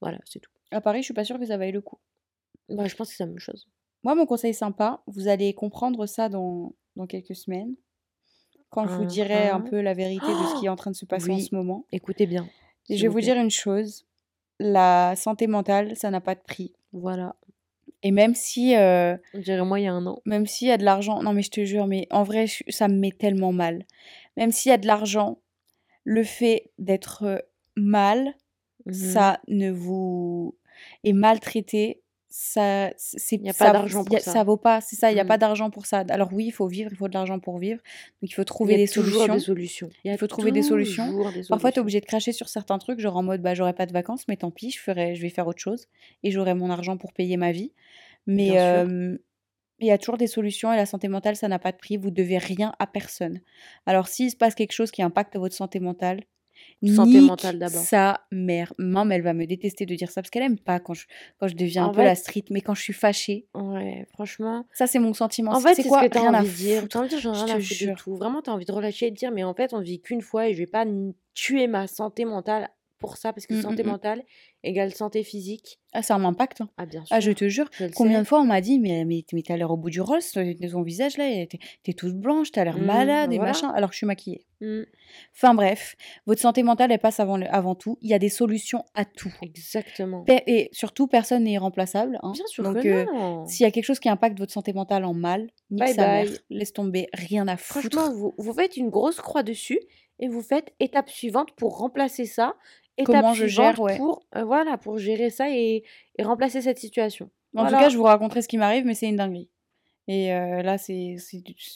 Voilà, 0.00 0.18
c'est 0.24 0.40
tout. 0.40 0.50
À 0.70 0.80
Paris, 0.80 1.00
je 1.00 1.04
suis 1.06 1.14
pas 1.14 1.24
sûre 1.24 1.38
que 1.38 1.46
ça 1.46 1.56
vaille 1.56 1.72
le 1.72 1.80
coup. 1.80 1.98
Bah, 2.68 2.86
je 2.86 2.94
pense 2.96 3.10
que 3.10 3.16
c'est 3.16 3.22
la 3.24 3.28
même 3.28 3.38
chose. 3.38 3.68
Moi, 4.02 4.14
mon 4.14 4.26
conseil 4.26 4.54
sympa, 4.54 5.02
vous 5.06 5.28
allez 5.28 5.52
comprendre 5.54 6.06
ça 6.06 6.28
dans, 6.28 6.74
dans 6.96 7.06
quelques 7.06 7.34
semaines, 7.36 7.74
quand 8.70 8.86
je 8.86 8.92
vous 8.94 9.04
dirai 9.04 9.48
un 9.48 9.60
peu 9.60 9.80
la 9.80 9.94
vérité 9.94 10.26
de 10.26 10.46
ce 10.54 10.60
qui 10.60 10.66
est 10.66 10.68
en 10.70 10.76
train 10.76 10.90
de 10.92 10.96
se 10.96 11.04
passer 11.04 11.30
en 11.32 11.38
ce 11.38 11.54
moment. 11.54 11.84
Écoutez 11.92 12.26
bien. 12.26 12.48
Et 12.88 12.96
je 12.96 13.02
vais 13.02 13.08
vous 13.08 13.20
dire 13.20 13.36
une 13.36 13.50
chose, 13.50 14.06
la 14.58 15.14
santé 15.16 15.46
mentale, 15.48 15.96
ça 15.96 16.10
n'a 16.10 16.20
pas 16.20 16.34
de 16.34 16.40
prix. 16.40 16.72
Voilà. 16.92 17.36
Et 18.02 18.12
même 18.12 18.34
si, 18.34 18.76
euh, 18.76 19.16
On 19.34 19.38
dirait 19.40 19.62
moi 19.64 19.78
il 19.80 19.84
y 19.84 19.86
a 19.86 19.92
un 19.92 20.06
an. 20.06 20.22
même 20.24 20.46
s'il 20.46 20.68
y 20.68 20.70
a 20.70 20.78
de 20.78 20.84
l'argent, 20.84 21.22
non 21.22 21.32
mais 21.34 21.42
je 21.42 21.50
te 21.50 21.64
jure, 21.64 21.86
mais 21.86 22.06
en 22.10 22.22
vrai, 22.22 22.46
je- 22.46 22.62
ça 22.68 22.88
me 22.88 22.94
met 22.94 23.10
tellement 23.12 23.52
mal. 23.52 23.84
Même 24.36 24.52
s'il 24.52 24.70
y 24.70 24.72
a 24.72 24.78
de 24.78 24.86
l'argent, 24.86 25.40
le 26.04 26.24
fait 26.24 26.72
d'être 26.78 27.24
euh, 27.24 27.38
mal, 27.76 28.34
Mhm. 28.86 28.92
ça 28.94 29.40
ne 29.48 29.70
vous 29.70 30.56
est 31.04 31.12
maltraité, 31.12 32.02
ça 32.30 32.90
c'est 32.96 33.38
Il 33.38 33.46
y 33.46 33.50
a 33.50 33.52
ça 33.52 33.66
pas 33.66 33.72
v 33.72 33.78
d'argent 33.80 34.04
y 34.10 34.16
pour 34.16 34.16
a 34.16 34.20
ça. 34.20 34.32
ça 34.32 34.44
vaut 34.44 34.56
pas, 34.56 34.80
c'est 34.80 34.96
ça, 34.96 35.12
il 35.12 35.16
y 35.16 35.20
a 35.20 35.24
Mmh. 35.24 35.28
pas 35.28 35.38
d'argent 35.38 35.70
pour 35.70 35.86
ça. 35.86 36.04
Alors 36.10 36.32
oui, 36.32 36.46
il 36.46 36.52
faut 36.52 36.68
vivre, 36.68 36.90
il 36.92 36.96
faut 36.96 37.08
de 37.08 37.14
l'argent 37.14 37.40
pour 37.40 37.58
vivre, 37.58 37.80
donc 38.22 38.30
il 38.30 38.34
faut 38.34 38.42
Il 38.42 38.44
y 38.44 38.46
trouver 38.46 38.74
a 38.74 38.78
des 38.78 38.86
toujours 38.86 39.28
des 39.28 39.38
solutions. 39.38 39.38
solutions. 39.40 39.90
Il 40.04 40.18
faut 40.18 40.26
trouver 40.28 40.52
des 40.52 40.62
solutions. 40.62 41.12
des 41.32 41.42
Parfois, 41.48 41.70
tu 41.72 41.76
es 41.76 41.78
solutions. 41.78 41.82
obligé 41.82 42.00
de 42.00 42.06
cracher 42.06 42.32
sur 42.32 42.48
certains 42.48 42.78
trucs, 42.78 43.00
genre 43.00 43.16
en 43.16 43.22
mode, 43.22 43.42
bah, 43.42 43.54
j'aurai 43.54 43.74
pas 43.74 43.86
de 43.86 43.92
vacances, 43.92 44.26
mais 44.28 44.36
tant 44.36 44.50
pis, 44.50 44.70
je 44.70 44.78
ferai 44.80 45.14
je 45.16 45.22
vais 45.22 45.30
faire 45.30 45.46
autre 45.48 45.60
chose 45.60 45.86
et 46.22 46.30
j'aurai 46.30 46.54
mon 46.54 46.70
argent 46.70 46.96
pour 46.98 47.12
payer 47.12 47.36
ma 47.36 47.52
vie. 47.52 47.72
Mais, 48.26 48.58
il 49.80 49.88
y 49.88 49.92
a 49.92 49.98
toujours 49.98 50.16
des 50.18 50.26
solutions 50.26 50.72
et 50.72 50.76
la 50.76 50.86
santé 50.86 51.08
mentale, 51.08 51.36
ça 51.36 51.48
n'a 51.48 51.58
pas 51.58 51.72
de 51.72 51.76
prix. 51.76 51.96
Vous 51.96 52.10
devez 52.10 52.38
rien 52.38 52.72
à 52.78 52.86
personne. 52.86 53.40
Alors 53.86 54.08
s'il 54.08 54.30
se 54.30 54.36
passe 54.36 54.54
quelque 54.54 54.72
chose 54.72 54.90
qui 54.90 55.02
impacte 55.02 55.36
votre 55.36 55.54
santé 55.54 55.80
mentale, 55.80 56.22
Santé 56.94 57.20
nique 57.20 57.28
mentale 57.30 57.58
d'abord. 57.58 57.80
sa 57.80 58.20
mère. 58.30 58.74
Maman, 58.76 59.10
elle 59.14 59.22
va 59.22 59.32
me 59.32 59.46
détester 59.46 59.86
de 59.86 59.94
dire 59.94 60.10
ça 60.10 60.20
parce 60.20 60.28
qu'elle 60.30 60.42
aime 60.42 60.58
pas 60.58 60.78
quand 60.78 60.92
je 60.92 61.06
quand 61.38 61.48
je 61.48 61.54
deviens 61.54 61.86
un 61.86 61.90
peu 61.90 62.02
la 62.02 62.14
street, 62.14 62.44
mais 62.50 62.60
quand 62.60 62.74
je 62.74 62.82
suis 62.82 62.92
fâchée 62.92 63.46
Ouais, 63.54 64.06
franchement 64.12 64.66
ça, 64.74 64.86
c'est 64.86 64.98
mon 64.98 65.14
sentiment. 65.14 65.52
en 65.52 65.60
fait, 65.60 65.70
c'est 65.70 65.76
c'est 65.76 65.82
ce 65.84 65.88
quoi? 65.88 66.02
que 66.06 66.12
tu 66.12 66.18
as 66.18 66.20
Rien 66.20 66.34
à 66.34 66.40
envie 66.40 66.50
de 66.50 66.54
dire. 66.54 66.76
Tu 66.76 66.80
foutre, 66.82 66.96
as 66.96 67.00
envie 67.00 67.08
de 67.08 67.14
dire: 67.16 67.20
«J'en 67.20 67.32
ai 67.32 67.36
rien 67.44 67.44
à 67.56 67.60
foutre 67.60 67.70
de 67.70 67.74
jure. 67.74 67.96
tout». 67.96 68.16
Vraiment, 68.16 68.42
tu 68.42 68.50
as 68.50 68.52
envie 68.52 68.66
de 68.66 68.72
relâcher 68.72 69.06
et 69.06 69.10
de 69.10 69.16
dire: 69.16 69.30
«Mais 69.32 69.42
en 69.42 69.54
fait, 69.54 69.72
on 69.72 69.80
vit 69.80 70.00
qu'une 70.02 70.20
fois 70.20 70.48
et 70.48 70.52
je 70.54 70.58
vais 70.58 70.66
pas 70.66 70.84
tuer 71.34 71.66
ma 71.66 71.86
santé 71.86 72.26
mentale 72.26 72.68
pour 73.00 73.16
ça». 73.16 73.32
Parce 73.32 73.46
que 73.46 73.54
Mmh, 73.54 73.56
santé 73.56 73.82
mmh 73.82 73.86
mh. 73.88 73.94
mentale 73.94 74.22
égale 74.62 74.94
santé 74.94 75.24
physique. 75.24 75.80
Ah, 75.92 76.02
ça 76.02 76.18
m'impacte, 76.18 76.60
hein. 76.60 76.70
Ah 76.76 76.86
bien 76.86 77.04
Ah, 77.10 77.18
je 77.20 77.30
sûr, 77.30 77.32
te 77.32 77.48
jure, 77.48 77.68
je 77.78 77.86
combien 77.94 78.20
de 78.22 78.26
fois 78.26 78.40
on 78.40 78.44
m'a 78.46 78.60
dit: 78.60 78.78
«Mais 78.78 79.04
mais 79.04 79.24
mais 79.32 79.42
tu 79.42 79.52
as 79.52 79.56
l'air 79.56 79.70
au 79.72 79.76
bout 79.76 79.90
du 79.90 80.00
rôle, 80.00 80.22
ce 80.22 80.52
ton 80.70 80.82
visage 80.82 81.16
là, 81.18 81.28
et 81.28 81.48
tu 81.48 81.56
es 81.56 81.60
tu 81.82 81.90
es 81.90 81.94
toute 81.94 82.14
blanche, 82.16 82.52
tu 82.52 82.60
as 82.60 82.64
l'air 82.64 82.78
Mmh, 82.78 82.80
malade 82.80 83.32
bah 83.32 83.32
et 83.32 83.38
voilà. 83.38 83.40
machin», 83.40 83.70
alors 83.70 83.90
que 83.90 83.94
je 83.94 83.98
suis 83.98 84.06
maquillée. 84.06 84.46
Mmh. 84.60 84.84
Enfin 85.34 85.54
bref, 85.54 85.96
votre 86.26 86.40
santé 86.40 86.62
mentale, 86.62 86.92
elle 86.92 86.98
passe 87.00 87.20
avant 87.20 87.36
le 87.36 87.46
avant 87.52 87.74
tout. 87.74 87.98
Il 88.02 88.10
y 88.10 88.14
a 88.14 88.18
des 88.20 88.28
solutions 88.28 88.84
à 88.94 89.04
tout. 89.04 89.34
Exactement. 89.42 90.32
Et 90.46 90.68
surtout, 90.72 91.08
personne 91.08 91.44
n'est 91.44 91.52
irremplaçable, 91.52 92.18
hein. 92.22 92.34
Bien 92.34 92.46
sûr 92.46 92.64
Donc 92.64 92.86
non. 92.92 93.44
s'il 93.44 93.64
y 93.64 93.66
a 93.66 93.70
quelque 93.72 93.84
chose 93.84 94.00
qui 94.00 94.08
impacte 94.08 94.38
votre 94.38 94.52
santé 94.52 94.72
mentale 94.72 95.04
en 95.04 95.14
mal, 95.14 95.50
nique 95.70 95.88
Bye 95.88 95.88
sa 95.88 96.06
mère, 96.08 96.26
bye. 96.26 96.40
laisse 96.50 96.72
tomber, 96.72 97.08
rien 97.14 97.48
à 97.48 97.56
Franchement, 97.68 98.10
foutre. 98.10 98.12
vous 98.12 98.34
vous 98.38 98.52
faites 98.52 98.76
une 98.76 98.90
grosse 98.90 99.20
croix 99.20 99.42
dessus 99.42 99.80
et 100.18 100.28
vous 100.28 100.42
faites 100.42 100.74
étape 100.80 101.08
suivante 101.08 101.52
pour 101.52 101.78
remplacer 101.78 102.26
ça, 102.26 102.56
étape 103.00 103.06
Comment 103.06 103.34
je 103.34 103.46
gère, 103.46 103.80
ouais. 103.80 103.96
pour, 103.96 104.22
heu, 104.36 104.42
voilà, 104.42 104.78
pour 104.78 104.98
gérer 104.98 105.30
ça 105.30 105.50
et 105.50 105.82
et 106.18 106.22
remplacer 106.22 106.60
cette 106.60 106.78
situation. 106.78 107.30
En 107.56 107.66
tout 107.66 107.72
cas, 107.72 107.88
je 107.88 107.96
vous 107.96 108.04
raconterai 108.04 108.42
ce 108.42 108.48
qui 108.48 108.58
m'arrive, 108.58 108.84
mais 108.84 108.94
c'est 108.94 109.08
une 109.08 109.16
dinguerie 109.16 109.50
et 110.08 110.32
heu, 110.32 110.62
là, 110.62 110.76
c'est 110.78 111.16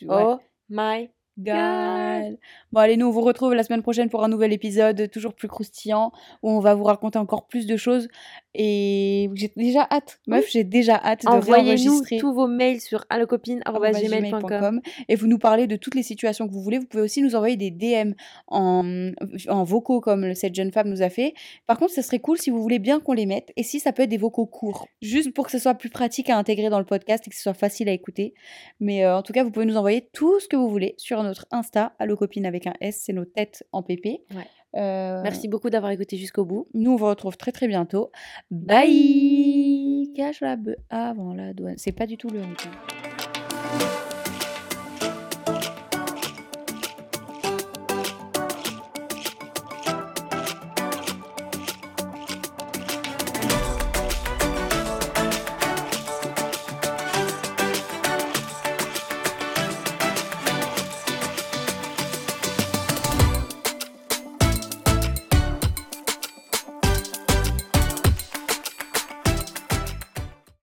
ouais. 0.02 0.08
Oh 0.08 0.40
my 0.68 1.08
god! 1.38 2.38
Bon 2.72 2.80
allez, 2.80 2.96
nous 2.96 3.06
on 3.06 3.10
vous 3.10 3.22
retrouve 3.22 3.54
la 3.54 3.62
semaine 3.62 3.82
prochaine 3.82 4.08
pour 4.08 4.24
un 4.24 4.28
nouvel 4.28 4.52
épisode, 4.52 5.10
toujours 5.10 5.34
plus 5.34 5.48
croustillant, 5.48 6.12
où 6.42 6.50
on 6.50 6.60
va 6.60 6.74
vous 6.74 6.84
raconter 6.84 7.18
encore 7.18 7.46
plus 7.46 7.66
de 7.66 7.76
choses 7.76 8.08
et 8.54 9.28
j'ai 9.34 9.52
déjà 9.56 9.86
hâte. 9.90 10.20
Oui. 10.26 10.36
Meuf, 10.36 10.48
j'ai 10.50 10.62
déjà 10.62 10.94
hâte 10.94 11.24
de 11.24 11.28
Envoyez-nous 11.28 12.02
tous 12.20 12.32
vos 12.32 12.46
mails 12.46 12.80
sur 12.80 13.04
allocopine@gmail.com. 13.10 14.30
gmail.com 14.30 14.80
et 15.08 15.16
vous 15.16 15.26
nous 15.26 15.38
parlez 15.38 15.66
de 15.66 15.76
toutes 15.76 15.96
les 15.96 16.04
situations 16.04 16.46
que 16.46 16.52
vous 16.52 16.62
voulez. 16.62 16.78
Vous 16.78 16.86
pouvez 16.86 17.02
aussi 17.02 17.20
nous 17.20 17.34
envoyer 17.34 17.56
des 17.56 17.70
DM 17.70 18.12
en 18.46 19.10
en 19.48 19.64
vocaux 19.64 20.00
comme 20.00 20.34
cette 20.34 20.54
jeune 20.54 20.70
femme 20.70 20.88
nous 20.88 21.02
a 21.02 21.10
fait. 21.10 21.34
Par 21.66 21.78
contre, 21.78 21.92
ça 21.92 22.02
serait 22.02 22.20
cool 22.20 22.38
si 22.38 22.50
vous 22.50 22.62
voulez 22.62 22.78
bien 22.78 23.00
qu'on 23.00 23.12
les 23.12 23.26
mette 23.26 23.52
et 23.56 23.62
si 23.62 23.80
ça 23.80 23.92
peut 23.92 24.02
être 24.02 24.10
des 24.10 24.16
vocaux 24.16 24.46
courts, 24.46 24.86
juste 25.02 25.32
pour 25.32 25.46
que 25.46 25.50
ce 25.50 25.58
soit 25.58 25.74
plus 25.74 25.90
pratique 25.90 26.30
à 26.30 26.38
intégrer 26.38 26.70
dans 26.70 26.78
le 26.78 26.84
podcast 26.84 27.26
et 27.26 27.30
que 27.30 27.36
ce 27.36 27.42
soit 27.42 27.54
facile 27.54 27.88
à 27.88 27.92
écouter. 27.92 28.34
Mais 28.78 29.04
heu, 29.04 29.14
en 29.14 29.22
tout 29.22 29.32
cas, 29.32 29.42
vous 29.42 29.50
pouvez 29.50 29.66
nous 29.66 29.76
envoyer 29.76 30.08
tout 30.12 30.38
ce 30.38 30.48
que 30.48 30.56
vous 30.56 30.68
voulez 30.68 30.94
sur 30.96 31.23
notre 31.24 31.46
Insta, 31.50 31.92
allocopine 31.98 32.46
avec 32.46 32.66
un 32.66 32.74
S, 32.80 33.02
c'est 33.04 33.12
nos 33.12 33.24
têtes 33.24 33.66
en 33.72 33.82
PP. 33.82 34.06
Ouais. 34.34 34.46
Heu, 34.76 35.22
Merci 35.22 35.48
beaucoup 35.48 35.70
d'avoir 35.70 35.92
écouté 35.92 36.16
jusqu'au 36.16 36.44
bout. 36.44 36.66
nous, 36.74 36.92
on 36.92 36.96
vous 36.96 37.06
retrouve 37.06 37.36
très, 37.36 37.52
très 37.52 37.68
bientôt. 37.68 38.10
Bye! 38.50 38.86
Bye! 38.88 40.12
Cache 40.14 40.40
la 40.40 40.56
bœuf 40.56 40.76
avant 40.90 41.34
la 41.34 41.52
douane. 41.52 41.74
C'est 41.76 41.92
pas 41.92 42.06
du 42.06 42.16
tout 42.16 42.28
le 42.28 42.40
rythme. 42.40 42.70